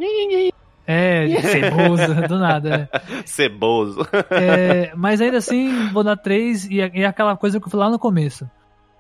É, 0.88 1.28
ceboso, 1.42 2.16
do 2.30 2.40
nada. 2.40 2.90
é. 2.94 3.22
Ceboso. 3.26 4.08
É, 4.32 4.92
mas 4.96 5.20
ainda 5.20 5.38
assim, 5.38 5.90
vou 5.90 6.04
dar 6.04 6.16
3 6.16 6.66
e 6.72 6.80
é, 6.82 6.90
é 7.02 7.06
aquela 7.06 7.36
coisa 7.36 7.60
que 7.60 7.68
eu 7.68 7.70
falei 7.70 7.86
lá 7.88 7.92
no 7.92 8.00
começo. 8.00 8.50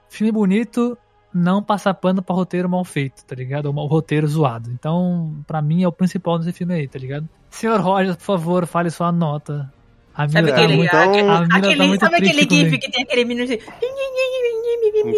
Filme 0.10 0.32
bonito, 0.32 0.98
não 1.34 1.64
passar 1.64 1.94
pano 1.94 2.22
pra 2.22 2.36
roteiro 2.36 2.68
mal 2.70 2.84
feito, 2.84 3.24
tá 3.26 3.34
ligado? 3.36 3.68
Ou 3.68 3.74
mal- 3.74 3.88
roteiro 3.88 4.28
zoado. 4.28 4.70
Então, 4.72 5.34
pra 5.48 5.62
mim, 5.62 5.84
é 5.84 5.88
o 5.88 5.92
principal 5.92 6.38
desse 6.38 6.52
filme 6.52 6.74
aí, 6.74 6.88
tá 6.88 7.00
ligado? 7.00 7.28
Senhor 7.50 7.80
Rogers, 7.80 8.18
por 8.18 8.24
favor, 8.26 8.66
fale 8.66 8.90
sua 8.90 9.12
nota. 9.12 9.72
A 10.14 10.28
Sabe 10.28 10.42
minha 10.44 10.56
tá 10.56 10.62
aquele, 10.62 10.78
muito... 10.78 10.88
então- 10.90 11.02
a 11.04 11.12
Mila 11.14 11.48
tá 11.48 11.58
aquele- 11.58 11.88
muito 11.88 12.00
sabe 12.02 12.16
aquele 12.16 12.34
gif 12.42 12.48
comigo. 12.48 12.80
que 12.80 12.92
tem 12.92 13.04
aquele 13.04 13.26
menino 13.26 13.44
assim... 13.46 13.60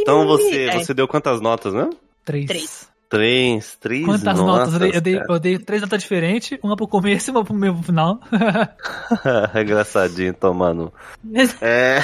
Então 0.01 0.27
você, 0.27 0.65
É. 0.65 0.79
você 0.79 0.93
deu 0.93 1.07
quantas 1.07 1.39
notas, 1.41 1.73
né? 1.73 1.89
3. 2.25 2.45
Três. 2.47 2.89
Três, 3.09 3.75
três 3.77 4.05
Quantas 4.05 4.37
notas, 4.37 4.71
notas? 4.71 4.73
Eu 4.73 4.79
dei, 4.79 4.91
eu, 4.93 5.01
dei, 5.01 5.21
eu 5.27 5.39
dei 5.39 5.57
três 5.57 5.81
notas 5.81 5.99
diferentes, 5.99 6.59
uma 6.61 6.77
pro 6.77 6.87
começo 6.87 7.29
e 7.29 7.31
uma 7.31 7.43
pro 7.43 7.55
meio 7.55 7.73
pro 7.73 7.81
final. 7.81 8.19
Engraçadinho, 9.59 10.31
tomando. 10.31 10.93
É. 11.59 11.97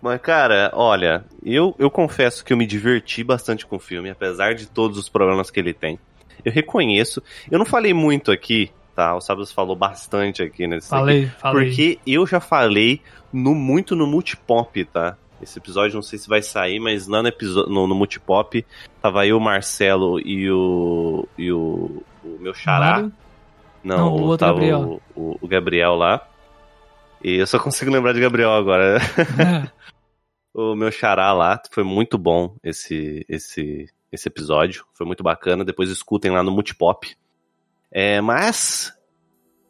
Mas, 0.00 0.20
cara, 0.20 0.70
olha, 0.72 1.24
eu, 1.44 1.74
eu 1.80 1.90
confesso 1.90 2.44
que 2.44 2.52
eu 2.52 2.56
me 2.56 2.64
diverti 2.64 3.24
bastante 3.24 3.66
com 3.66 3.74
o 3.74 3.80
filme, 3.80 4.08
apesar 4.08 4.54
de 4.54 4.68
todos 4.68 4.96
os 4.96 5.08
problemas 5.08 5.50
que 5.50 5.58
ele 5.58 5.74
tem. 5.74 5.98
Eu 6.44 6.52
reconheço. 6.52 7.20
Eu 7.50 7.58
não 7.58 7.66
falei 7.66 7.92
muito 7.92 8.30
aqui, 8.30 8.70
tá? 8.94 9.16
O 9.16 9.20
Sabas 9.20 9.50
falou 9.50 9.74
bastante 9.74 10.44
aqui 10.44 10.68
nesse 10.68 10.88
falei, 10.88 11.26
falei. 11.26 11.66
Porque 11.66 11.98
eu 12.06 12.24
já 12.24 12.38
falei 12.38 13.00
no, 13.32 13.52
muito 13.52 13.96
no 13.96 14.06
Multipop, 14.06 14.84
tá? 14.84 15.16
Esse 15.42 15.58
episódio 15.58 15.94
não 15.96 16.02
sei 16.02 16.18
se 16.18 16.28
vai 16.28 16.40
sair, 16.42 16.78
mas 16.78 17.06
lá 17.08 17.22
no, 17.22 17.30
no, 17.68 17.86
no 17.88 17.94
Multipop 17.94 18.64
tava 19.00 19.26
eu, 19.26 19.36
o 19.36 19.40
Marcelo 19.40 20.20
e 20.20 20.50
o. 20.50 21.26
e 21.36 21.50
o, 21.52 22.02
o 22.24 22.38
meu 22.38 22.54
xará. 22.54 22.92
Mário? 22.92 23.12
Não, 23.82 23.96
Não, 23.96 24.14
o 24.28 24.38
tava 24.38 24.52
Gabriel. 24.54 25.00
O, 25.16 25.20
o- 25.32 25.38
o 25.40 25.48
Gabriel 25.48 25.94
lá. 25.96 26.26
E 27.22 27.36
eu 27.36 27.46
só 27.46 27.58
consigo 27.60 27.90
lembrar 27.90 28.12
de 28.12 28.20
Gabriel 28.20 28.52
agora. 28.52 28.98
o 30.54 30.74
meu 30.74 30.90
xará 30.92 31.32
lá. 31.32 31.60
Foi 31.70 31.82
muito 31.84 32.16
bom 32.18 32.54
esse, 32.62 33.24
esse, 33.28 33.88
esse 34.10 34.28
episódio. 34.28 34.84
Foi 34.94 35.06
muito 35.06 35.22
bacana. 35.22 35.64
Depois 35.64 35.90
escutem 35.90 36.30
lá 36.30 36.42
no 36.42 36.52
Multipop. 36.52 37.14
É, 37.90 38.20
mas. 38.20 38.92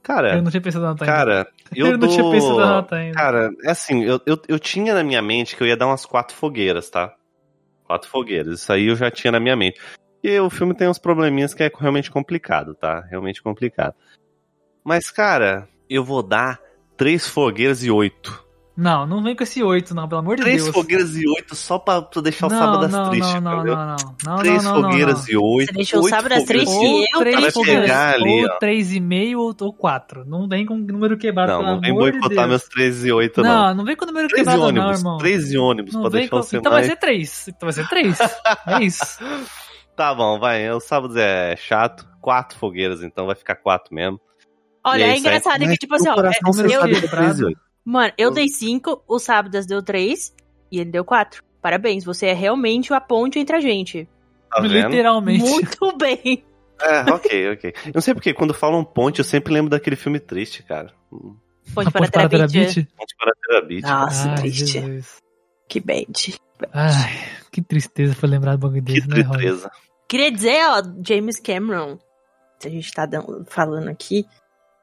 Cara, 0.02 0.36
eu 0.36 0.42
não 0.42 0.50
tinha 0.50 0.60
pensado 0.60 0.84
na 0.84 0.90
nota 0.90 1.04
ainda. 1.04 1.16
cara, 1.16 1.48
eu, 1.74 1.86
eu 1.86 1.92
não 1.92 1.98
dou... 2.00 2.08
tinha 2.08 2.30
pensado 2.30 2.56
na 2.56 2.66
nota 2.66 2.96
ainda. 2.96 3.14
Cara, 3.14 3.50
é 3.64 3.70
assim, 3.70 4.02
eu, 4.02 4.20
eu, 4.26 4.40
eu 4.48 4.58
tinha 4.58 4.94
na 4.94 5.04
minha 5.04 5.22
mente 5.22 5.56
que 5.56 5.62
eu 5.62 5.66
ia 5.66 5.76
dar 5.76 5.86
umas 5.86 6.04
quatro 6.04 6.36
fogueiras, 6.36 6.90
tá? 6.90 7.14
Quatro 7.84 8.08
fogueiras. 8.08 8.60
Isso 8.60 8.72
aí 8.72 8.86
eu 8.86 8.96
já 8.96 9.10
tinha 9.10 9.30
na 9.30 9.40
minha 9.40 9.54
mente. 9.54 9.80
E 10.22 10.38
o 10.38 10.50
filme 10.50 10.74
tem 10.74 10.88
uns 10.88 10.98
probleminhas 10.98 11.54
que 11.54 11.62
é 11.62 11.70
realmente 11.78 12.10
complicado, 12.10 12.74
tá? 12.74 13.00
Realmente 13.10 13.42
complicado. 13.42 13.94
Mas, 14.84 15.10
cara, 15.10 15.68
eu 15.88 16.04
vou 16.04 16.22
dar 16.22 16.60
três 16.96 17.26
fogueiras 17.26 17.84
e 17.84 17.90
oito. 17.90 18.44
Não, 18.74 19.06
não 19.06 19.22
vem 19.22 19.36
com 19.36 19.42
esse 19.42 19.62
oito, 19.62 19.94
não, 19.94 20.08
pelo 20.08 20.20
amor 20.22 20.36
de 20.36 20.42
Três 20.42 20.62
Deus. 20.64 20.74
fogueiras 20.74 21.14
e 21.14 21.28
oito 21.28 21.54
só 21.54 21.78
pra 21.78 22.00
tu 22.00 22.22
deixar 22.22 22.46
o 22.46 22.50
não, 22.50 22.58
sábado 22.58 22.88
não, 22.88 23.10
triste, 23.10 23.34
não, 23.34 23.40
não, 23.42 23.54
entendeu? 23.56 23.76
não, 23.76 23.86
não, 23.86 23.96
não. 24.24 24.36
Três 24.38 24.64
não, 24.64 24.74
não, 24.80 24.82
fogueiras 24.90 25.26
não. 25.26 25.32
e 25.32 25.36
oito. 25.36 25.66
Você 25.68 25.72
deixou 25.74 26.00
o 26.00 26.08
sábado 26.08 26.32
às 26.32 26.44
três 26.44 26.64
fogueiras- 26.64 27.06
e 27.10 27.14
eu 27.14 27.20
três 27.20 27.52
fogueiras, 27.52 27.82
pegar 27.82 28.14
ali, 28.14 28.40
ou 28.44 28.50
ó. 28.50 28.58
três 28.58 28.92
e 28.94 29.00
meio 29.00 29.40
ou, 29.40 29.54
ou 29.60 29.72
quatro. 29.74 30.24
Não 30.24 30.48
vem 30.48 30.64
com 30.64 30.74
número 30.78 31.18
quebrado, 31.18 31.52
Não, 31.52 31.58
pelo 31.60 31.72
não 31.74 31.80
vem 31.82 31.90
amor 31.90 32.04
de 32.04 32.10
boicotar 32.12 32.36
Deus. 32.38 32.48
meus 32.48 32.62
três 32.68 33.04
e 33.04 33.12
oito, 33.12 33.42
não. 33.42 33.66
Não, 33.68 33.74
não 33.74 33.84
vem 33.84 33.94
com 33.94 34.06
número 34.06 34.28
Três 34.28 34.40
quebrado, 34.40 34.60
não, 34.60 34.68
ônibus, 34.68 34.98
irmão. 35.00 35.18
três 35.18 35.52
e 35.52 35.58
ônibus, 35.58 35.92
Não 35.94 36.00
pra 36.00 36.10
vem 36.10 36.20
deixar 36.20 36.30
com... 36.36 36.42
você 36.42 36.56
Então 36.56 36.72
vai 36.72 36.84
ser 36.84 36.96
três. 36.96 37.48
Então 37.48 37.66
vai 37.66 37.72
ser 37.74 37.88
três. 37.88 38.18
é 38.66 38.82
isso. 38.82 39.18
Tá 39.94 40.14
bom, 40.14 40.40
vai. 40.40 40.70
O 40.70 40.80
sábado 40.80 41.14
é 41.18 41.54
chato. 41.56 42.08
Quatro 42.22 42.56
fogueiras, 42.58 43.02
então 43.02 43.26
vai 43.26 43.34
ficar 43.34 43.56
quatro 43.56 43.94
mesmo. 43.94 44.18
Olha, 44.82 45.04
é 45.04 45.10
aí, 45.10 45.18
engraçado 45.18 45.60
que, 45.60 45.76
tipo 45.76 45.94
assim, 45.94 46.04
Meu 46.04 46.12
ó, 46.14 46.16
coração 46.16 46.50
eu, 46.64 46.80
que 47.84 47.90
mano, 47.90 48.12
eu 48.16 48.30
dei 48.30 48.48
cinco, 48.48 49.02
o 49.06 49.18
Sábadas 49.18 49.66
deu 49.66 49.82
três 49.82 50.34
e 50.70 50.78
ele 50.80 50.90
deu 50.90 51.04
quatro. 51.04 51.42
Parabéns, 51.60 52.04
você 52.04 52.26
é 52.26 52.32
realmente 52.32 52.92
a 52.92 53.00
ponte 53.00 53.38
entre 53.38 53.56
a 53.56 53.60
gente. 53.60 54.08
Tá? 54.50 54.60
Literalmente. 54.60 55.42
Muito 55.42 55.96
bem. 55.96 56.44
É, 56.80 57.00
ok, 57.12 57.52
ok. 57.52 57.74
Eu 57.86 57.92
não 57.94 58.00
sei 58.00 58.12
porque 58.14 58.34
quando 58.34 58.52
falam 58.52 58.84
ponte, 58.84 59.20
eu 59.20 59.24
sempre 59.24 59.52
lembro 59.52 59.70
daquele 59.70 59.94
filme 59.94 60.18
triste, 60.18 60.62
cara. 60.64 60.92
Ponte 61.10 61.88
A 61.88 61.90
para 61.90 62.00
ponte 62.00 62.10
para 62.10 62.28
Terabit. 62.28 62.88
Ponte 62.96 63.14
para 63.16 63.32
Terabit. 63.46 63.82
Nossa, 63.82 64.28
Ai, 64.30 64.34
triste. 64.36 64.66
Jesus. 64.66 65.16
Que 65.68 65.80
bad. 65.80 66.34
Ai, 66.72 67.12
que 67.50 67.62
tristeza 67.62 68.14
foi 68.14 68.28
lembrar 68.28 68.56
do 68.56 68.58
bagulho 68.58 68.82
Que 68.82 68.94
desse, 68.94 69.08
né, 69.08 69.22
Roy? 69.22 69.36
tristeza. 69.38 69.70
Queria 70.08 70.30
dizer, 70.32 70.58
ó, 70.66 70.82
James 71.06 71.40
Cameron, 71.40 71.98
se 72.58 72.68
a 72.68 72.70
gente 72.70 72.92
tá 72.92 73.08
falando 73.48 73.88
aqui, 73.88 74.26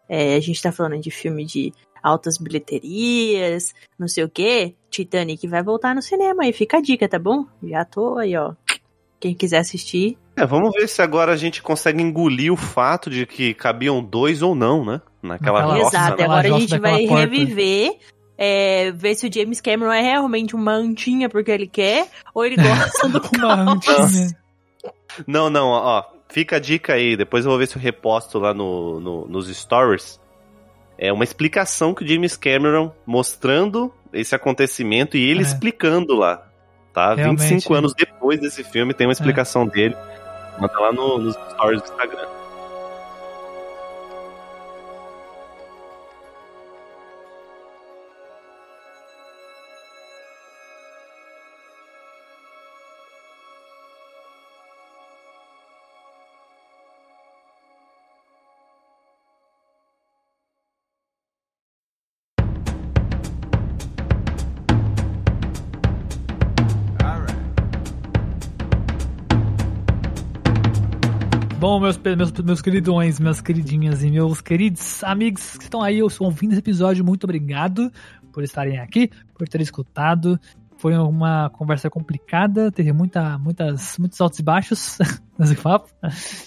é, 0.07 0.35
a 0.35 0.39
gente 0.39 0.61
tá 0.61 0.71
falando 0.71 0.99
de 0.99 1.11
filme 1.11 1.45
de 1.45 1.71
altas 2.03 2.37
bilheterias, 2.37 3.73
não 3.97 4.07
sei 4.07 4.23
o 4.23 4.29
quê, 4.29 4.75
Titanic 4.89 5.47
vai 5.47 5.61
voltar 5.63 5.93
no 5.95 6.01
cinema 6.01 6.43
aí, 6.43 6.53
fica 6.53 6.77
a 6.77 6.81
dica, 6.81 7.07
tá 7.07 7.19
bom? 7.19 7.45
Já 7.63 7.83
tô 7.85 8.17
aí, 8.17 8.35
ó. 8.35 8.53
Quem 9.19 9.35
quiser 9.35 9.57
assistir, 9.57 10.17
É, 10.35 10.45
vamos 10.45 10.71
ver 10.71 10.87
se 10.87 11.01
agora 11.01 11.33
a 11.33 11.35
gente 11.35 11.61
consegue 11.61 12.01
engolir 12.01 12.53
o 12.53 12.55
fato 12.57 13.09
de 13.09 13.25
que 13.25 13.53
cabiam 13.53 14.01
dois 14.01 14.41
ou 14.41 14.55
não, 14.55 14.85
né? 14.85 15.01
Naquela 15.21 15.61
roça. 15.61 15.97
Exato, 15.97 16.17
né? 16.17 16.23
agora 16.23 16.55
a 16.55 16.59
gente 16.59 16.77
vai 16.79 17.05
porta. 17.05 17.19
reviver, 17.25 17.97
é, 18.37 18.91
ver 18.93 19.15
se 19.15 19.27
o 19.27 19.33
James 19.33 19.59
Cameron 19.59 19.91
é 19.91 19.99
realmente 20.01 20.55
uma 20.55 20.71
antinha 20.71 21.27
porque 21.27 21.51
ele 21.51 21.67
quer, 21.67 22.07
ou 22.33 22.45
ele 22.45 22.55
gosta 22.55 23.09
do 23.09 23.19
Uma 23.37 23.73
antinha. 23.73 24.29
Não, 25.27 25.49
não, 25.49 25.67
ó. 25.67 26.03
Fica 26.29 26.55
a 26.55 26.59
dica 26.59 26.93
aí. 26.93 27.17
Depois 27.17 27.43
eu 27.43 27.49
vou 27.51 27.59
ver 27.59 27.67
se 27.67 27.75
eu 27.75 27.81
reposto 27.81 28.39
lá 28.39 28.53
no, 28.53 28.99
no- 29.01 29.27
nos 29.27 29.49
stories. 29.53 30.21
É 31.01 31.13
uma 31.13 31.23
explicação 31.23 31.93
que 31.93 32.03
o 32.03 32.07
James 32.07 32.35
Cameron 32.35 32.91
mostrando 33.05 33.93
esse 34.11 34.35
acontecimento 34.35 35.15
e 35.15 35.23
ele 35.29 35.39
É. 35.39 35.43
explicando 35.43 36.13
lá. 36.15 36.45
Tá? 36.93 37.13
Realmente. 37.15 37.41
25 37.43 37.73
anos 37.73 37.93
depois 37.93 38.41
desse 38.41 38.63
filme 38.65 38.93
tem 38.93 39.07
uma 39.07 39.13
explicação 39.13 39.65
dele. 39.65 39.95
Manda 40.59 40.77
lá 40.77 40.91
no- 40.91 41.17
nos 41.19 41.35
stories 41.51 41.81
do 41.81 41.87
Instagram. 41.89 42.27
Bom, 71.69 71.79
meus, 71.79 71.97
meus, 71.97 72.31
meus 72.31 72.61
queridões, 72.63 73.19
minhas 73.19 73.41
queridinhas 73.41 74.03
e 74.03 74.09
meus 74.09 74.41
queridos 74.41 75.03
amigos 75.03 75.55
que 75.55 75.65
estão 75.65 75.83
aí 75.83 76.01
ouvindo 76.01 76.53
esse 76.53 76.61
episódio, 76.61 77.05
muito 77.05 77.25
obrigado 77.25 77.91
por 78.33 78.43
estarem 78.43 78.79
aqui, 78.79 79.11
por 79.37 79.47
terem 79.47 79.63
escutado. 79.63 80.39
Foi 80.79 80.97
uma 80.97 81.49
conversa 81.49 81.89
complicada, 81.89 82.71
teve 82.71 82.93
muita, 82.93 83.37
muitas, 83.37 83.97
muitos 83.97 84.19
altos 84.21 84.39
e 84.39 84.43
baixos 84.43 84.97
nesse 85.37 85.53
papo. 85.55 85.89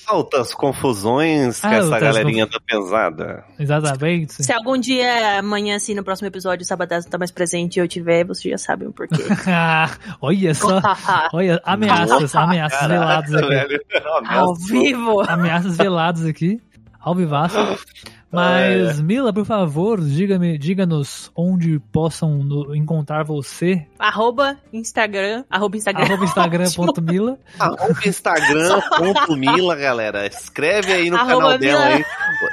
Altas 0.07 0.55
confusões 0.55 1.61
com 1.61 1.69
essa 1.69 1.95
Altas 1.95 2.01
galerinha 2.01 2.47
da 2.47 2.59
pesada. 2.59 3.45
Exatamente. 3.59 4.43
Se 4.43 4.51
algum 4.51 4.79
dia, 4.79 5.39
amanhã, 5.39 5.77
assim, 5.77 5.95
no 5.95 6.03
próximo 6.03 6.29
episódio, 6.29 6.65
o 6.65 6.67
Sabadás 6.67 7.05
não 7.05 7.11
tá 7.11 7.19
mais 7.19 7.31
presente 7.31 7.77
e 7.77 7.81
eu 7.81 7.87
tiver, 7.87 8.25
vocês 8.25 8.51
já 8.51 8.57
sabem 8.57 8.89
o 8.89 8.93
porquê. 8.93 9.23
olha 10.23 10.55
só, 10.55 10.81
olha, 11.35 11.61
ameaças, 11.63 12.35
ameaças 12.35 12.89
veladas 12.89 13.35
aqui. 13.35 13.49
velho. 13.49 13.81
Ao 14.29 14.55
vivo! 14.55 15.21
ameaças 15.29 15.77
veladas 15.77 16.25
aqui, 16.25 16.59
ao 16.99 17.15
vivaço. 17.15 17.59
Mas, 18.33 18.99
Mila, 19.01 19.31
por 19.33 19.45
favor, 19.45 20.01
diga-me, 20.01 20.57
diga-nos 20.57 21.31
onde 21.37 21.79
possam 21.93 22.39
no- 22.43 22.75
encontrar 22.75 23.25
você. 23.25 23.87
Arroba 23.99 24.57
Instagram, 24.73 25.45
arroba 25.51 25.77
Instagram. 25.77 26.05
Arroba 26.05 26.25
Instagram.mila. 26.25 27.39
Arroba 27.61 28.01
Instagram.mila, 28.07 29.77
galera. 29.77 30.27
Escreve 30.27 30.93
aí 30.93 31.11
no 31.11 31.17
Arroba 31.17 31.35
canal 31.35 31.59
dela 31.59 31.85
Mila. 31.87 31.97
aí. 31.97 32.05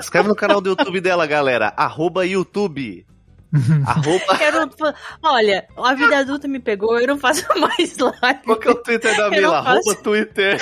Escreve 0.02 0.28
no 0.28 0.36
canal 0.36 0.60
do 0.60 0.70
YouTube 0.72 1.00
dela, 1.00 1.26
galera. 1.26 1.74
Arroba 1.78 2.26
YouTube. 2.26 3.06
Arroba. 3.86 4.44
Eu 4.44 4.52
não 4.52 4.94
Olha, 5.24 5.66
a 5.78 5.94
vida 5.96 6.18
adulta 6.20 6.48
me 6.48 6.60
pegou, 6.60 7.00
eu 7.00 7.08
não 7.08 7.18
faço 7.18 7.46
mais 7.58 7.98
live. 7.98 8.40
Qual 8.46 8.58
que 8.60 8.68
é 8.68 8.72
o 8.72 8.76
Twitter 8.76 9.16
da 9.18 9.30
Mila? 9.30 9.58
não 9.58 9.64
faço. 9.64 9.90
Arroba 9.90 10.04
Twitter. 10.04 10.60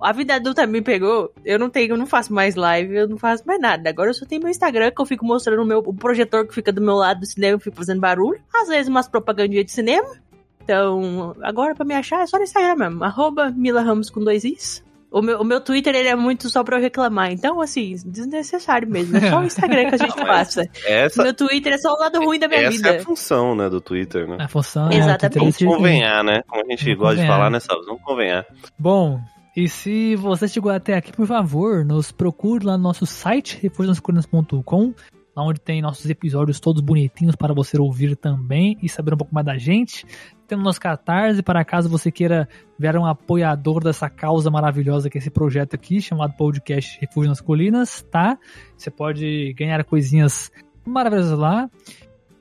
A 0.00 0.12
vida 0.12 0.34
adulta 0.34 0.66
me 0.66 0.80
pegou, 0.80 1.32
eu 1.44 1.58
não 1.58 1.68
tenho, 1.68 1.92
eu 1.92 1.96
não 1.98 2.06
faço 2.06 2.32
mais 2.32 2.54
live, 2.54 2.94
eu 2.94 3.08
não 3.08 3.18
faço 3.18 3.42
mais 3.46 3.60
nada. 3.60 3.90
Agora 3.90 4.10
eu 4.10 4.14
só 4.14 4.24
tenho 4.24 4.40
meu 4.40 4.50
Instagram, 4.50 4.90
que 4.90 5.00
eu 5.00 5.06
fico 5.06 5.24
mostrando 5.24 5.62
o 5.62 5.66
meu 5.66 5.78
o 5.78 5.94
projetor 5.94 6.46
que 6.46 6.54
fica 6.54 6.72
do 6.72 6.80
meu 6.80 6.94
lado 6.94 7.20
do 7.20 7.26
cinema, 7.26 7.54
eu 7.56 7.60
fico 7.60 7.76
fazendo 7.76 8.00
barulho. 8.00 8.40
Às 8.54 8.68
vezes 8.68 8.88
umas 8.88 9.08
propagandinhas 9.08 9.66
de 9.66 9.72
cinema. 9.72 10.08
Então, 10.62 11.34
agora 11.42 11.74
pra 11.74 11.84
me 11.84 11.94
achar 11.94 12.22
é 12.22 12.26
só 12.26 12.36
no 12.36 12.44
Instagram 12.44 12.76
mesmo. 12.76 13.04
Arroba 13.04 13.50
Mila 13.50 13.82
Ramos 13.82 14.08
com 14.10 14.22
dois 14.22 14.44
is. 14.44 14.84
O 15.10 15.20
meu, 15.20 15.40
o 15.40 15.44
meu 15.44 15.60
Twitter, 15.60 15.92
ele 15.92 16.08
é 16.08 16.14
muito 16.14 16.48
só 16.48 16.62
pra 16.62 16.76
eu 16.76 16.80
reclamar. 16.80 17.32
Então, 17.32 17.60
assim, 17.60 17.96
desnecessário 18.06 18.88
mesmo. 18.88 19.16
É 19.16 19.28
só 19.28 19.40
o 19.40 19.44
Instagram 19.44 19.88
que 19.88 19.94
a 19.96 19.98
gente 19.98 20.14
mas 20.18 20.26
passa. 20.26 20.70
Essa, 20.86 21.24
Meu 21.24 21.34
Twitter 21.34 21.72
é 21.72 21.78
só 21.78 21.92
o 21.92 21.98
lado 21.98 22.20
ruim 22.24 22.38
da 22.38 22.46
minha 22.46 22.60
essa 22.60 22.70
vida. 22.70 22.90
é 22.90 22.98
a 23.00 23.02
função, 23.02 23.56
né, 23.56 23.68
do 23.68 23.80
Twitter, 23.80 24.28
né? 24.28 24.36
A 24.38 24.46
função 24.46 24.88
é 24.88 24.96
Exatamente. 24.96 25.38
o 25.38 25.40
Twitter 25.42 25.66
Vamos 25.66 25.76
convenhar, 25.78 26.22
né? 26.22 26.42
Como 26.46 26.62
a 26.64 26.70
gente 26.70 26.84
Vamos 26.84 26.98
gosta 27.00 27.20
de 27.22 27.26
falar, 27.26 27.50
né, 27.50 27.58
Salves? 27.58 27.86
Vamos 27.86 28.02
convenhar. 28.02 28.46
Bom, 28.78 29.20
e 29.56 29.68
se 29.68 30.14
você 30.16 30.46
chegou 30.46 30.70
até 30.70 30.94
aqui, 30.94 31.12
por 31.12 31.26
favor, 31.26 31.84
nos 31.84 32.12
procure 32.12 32.64
lá 32.64 32.76
no 32.76 32.84
nosso 32.84 33.04
site, 33.04 33.58
reforçoscolinas.com, 33.60 34.94
lá 35.34 35.44
onde 35.44 35.60
tem 35.60 35.82
nossos 35.82 36.08
episódios 36.08 36.60
todos 36.60 36.80
bonitinhos 36.80 37.34
para 37.34 37.52
você 37.52 37.78
ouvir 37.78 38.16
também 38.16 38.78
e 38.80 38.88
saber 38.88 39.14
um 39.14 39.16
pouco 39.16 39.34
mais 39.34 39.44
da 39.44 39.58
gente. 39.58 40.06
Temos 40.46 40.64
nosso 40.64 40.80
Catarse, 40.80 41.42
para 41.42 41.64
caso 41.64 41.88
você 41.88 42.12
queira 42.12 42.48
ver 42.78 42.96
um 42.96 43.06
apoiador 43.06 43.82
dessa 43.82 44.08
causa 44.08 44.50
maravilhosa 44.50 45.10
que 45.10 45.18
é 45.18 45.20
esse 45.20 45.30
projeto 45.30 45.74
aqui, 45.74 46.00
chamado 46.00 46.36
Podcast 46.36 46.98
Refúgio 47.00 47.28
nas 47.28 47.40
Colinas, 47.40 48.02
tá? 48.10 48.38
Você 48.76 48.90
pode 48.90 49.52
ganhar 49.54 49.82
coisinhas 49.84 50.50
maravilhosas 50.84 51.38
lá. 51.38 51.68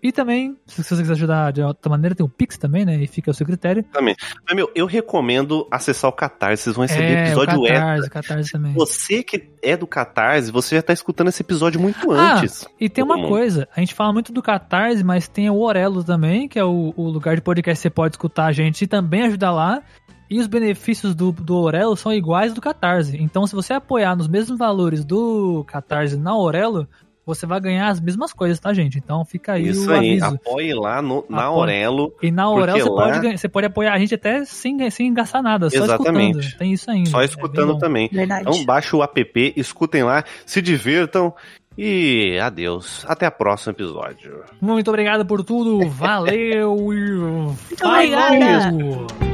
E 0.02 0.12
também, 0.12 0.58
se 0.66 0.82
você 0.84 0.96
quiser 0.96 1.14
ajudar 1.14 1.52
de 1.52 1.62
outra 1.62 1.90
maneira, 1.90 2.16
tem 2.16 2.26
o 2.26 2.30
Pix 2.30 2.58
também, 2.58 2.86
né? 2.86 2.96
E 3.02 3.08
fica 3.08 3.30
ao 3.30 3.34
seu 3.34 3.46
critério. 3.46 3.84
Mas, 3.94 4.16
meu, 4.54 4.72
eu 4.74 4.86
recomendo 4.86 5.68
acessar 5.70 6.10
o 6.10 6.14
Catarse. 6.14 6.64
Vocês 6.64 6.76
vão 6.76 6.86
receber 6.86 7.04
é, 7.04 7.26
episódio 7.28 7.60
o 7.60 7.66
extra. 7.66 7.80
Catarse, 7.80 8.08
o 8.08 8.12
Catarse 8.12 8.52
também. 8.52 8.74
Você 8.74 9.24
que 9.24 9.50
é 9.62 9.76
do 9.76 9.86
Catarse, 9.86 10.52
você 10.52 10.76
já 10.76 10.82
tá 10.82 10.94
escutando 10.94 11.28
esse 11.28 11.42
episódio 11.42 11.82
muito 11.82 12.12
Ah, 12.12 12.38
antes. 12.40 12.66
E 12.80 12.88
tem 12.90 13.04
uma 13.04 13.18
mundo. 13.18 13.28
coisa, 13.28 13.68
a 13.76 13.80
gente 13.82 13.94
fala 13.94 14.14
muito 14.14 14.32
do 14.32 14.42
Catarse, 14.42 15.04
mas 15.04 15.28
tem 15.28 15.50
o 15.50 15.60
Orelo 15.60 16.04
também, 16.04 16.48
que 16.48 16.58
é 16.58 16.64
o, 16.64 16.94
o 16.96 17.10
lugar 17.10 17.36
de 17.36 17.42
podcast 17.42 17.80
que 17.80 17.82
você 17.82 17.90
pode 17.90 18.14
escutar 18.16 18.46
a 18.46 18.52
gente 18.54 18.84
e 18.84 18.88
também 18.88 19.24
ajudar 19.24 19.52
lá. 19.52 19.84
E 20.30 20.40
os 20.40 20.46
benefícios 20.48 21.16
do, 21.16 21.32
do 21.32 21.56
Orelo 21.58 21.98
são 21.98 22.14
iguais 22.14 22.54
do 22.54 22.62
Catarse. 22.62 23.18
Então, 23.20 23.48
se 23.48 23.56
você 23.56 23.74
apoiar 23.74 24.16
nos 24.16 24.28
mesmos 24.28 24.58
valores 24.60 25.04
do 25.04 25.64
Catarse 25.68 26.16
na 26.18 26.38
Orelo, 26.38 26.88
você 27.36 27.46
vai 27.46 27.60
ganhar 27.60 27.88
as 27.88 28.00
mesmas 28.00 28.34
coisas, 28.34 28.60
tá, 28.60 28.74
gente? 28.74 28.98
Então 28.98 29.24
fica 29.24 29.54
aí 29.54 29.68
Isso 29.70 29.90
o 29.90 29.94
aí, 29.94 30.20
aviso. 30.22 30.26
apoie 30.26 30.74
lá 30.74 31.02
no, 31.02 31.26
na. 31.30 31.44
Aurelo. 31.44 32.14
E 32.22 32.32
na 32.32 32.50
Orelo 32.50 32.80
você, 32.80 32.90
lá- 32.90 33.20
pode, 33.22 33.38
você 33.38 33.48
pode 33.50 33.68
apoiar 33.68 33.94
a 33.94 34.00
gente 34.00 34.16
até 34.16 34.44
sem, 34.46 34.90
sem 34.90 35.14
gastar 35.14 35.42
nada, 35.42 35.70
só 35.70 35.84
Exatamente. 35.84 36.40
escutando. 36.40 36.58
Tem 36.60 36.74
isso 36.74 36.90
ainda. 36.92 37.10
Só 37.10 37.22
É 37.22 37.26
escutando 37.26 37.74
bom. 37.74 37.80
também. 37.80 38.10
Verdade. 38.12 38.42
Então 38.48 38.66
baixa 38.66 38.96
o 38.98 39.04
app, 39.04 39.54
escutem 39.56 40.04
lá, 40.04 40.24
se 40.46 40.62
divirtam 40.62 41.34
e 41.78 42.38
adeus. 42.42 43.06
Até 43.08 43.28
o 43.28 43.32
próximo 43.32 43.72
episódio. 43.74 44.44
Muito 44.60 44.90
obrigado 44.90 45.26
por 45.26 45.44
tudo. 45.44 45.88
Valeu 45.90 46.94
e 46.94 47.76
obrigada. 47.84 49.29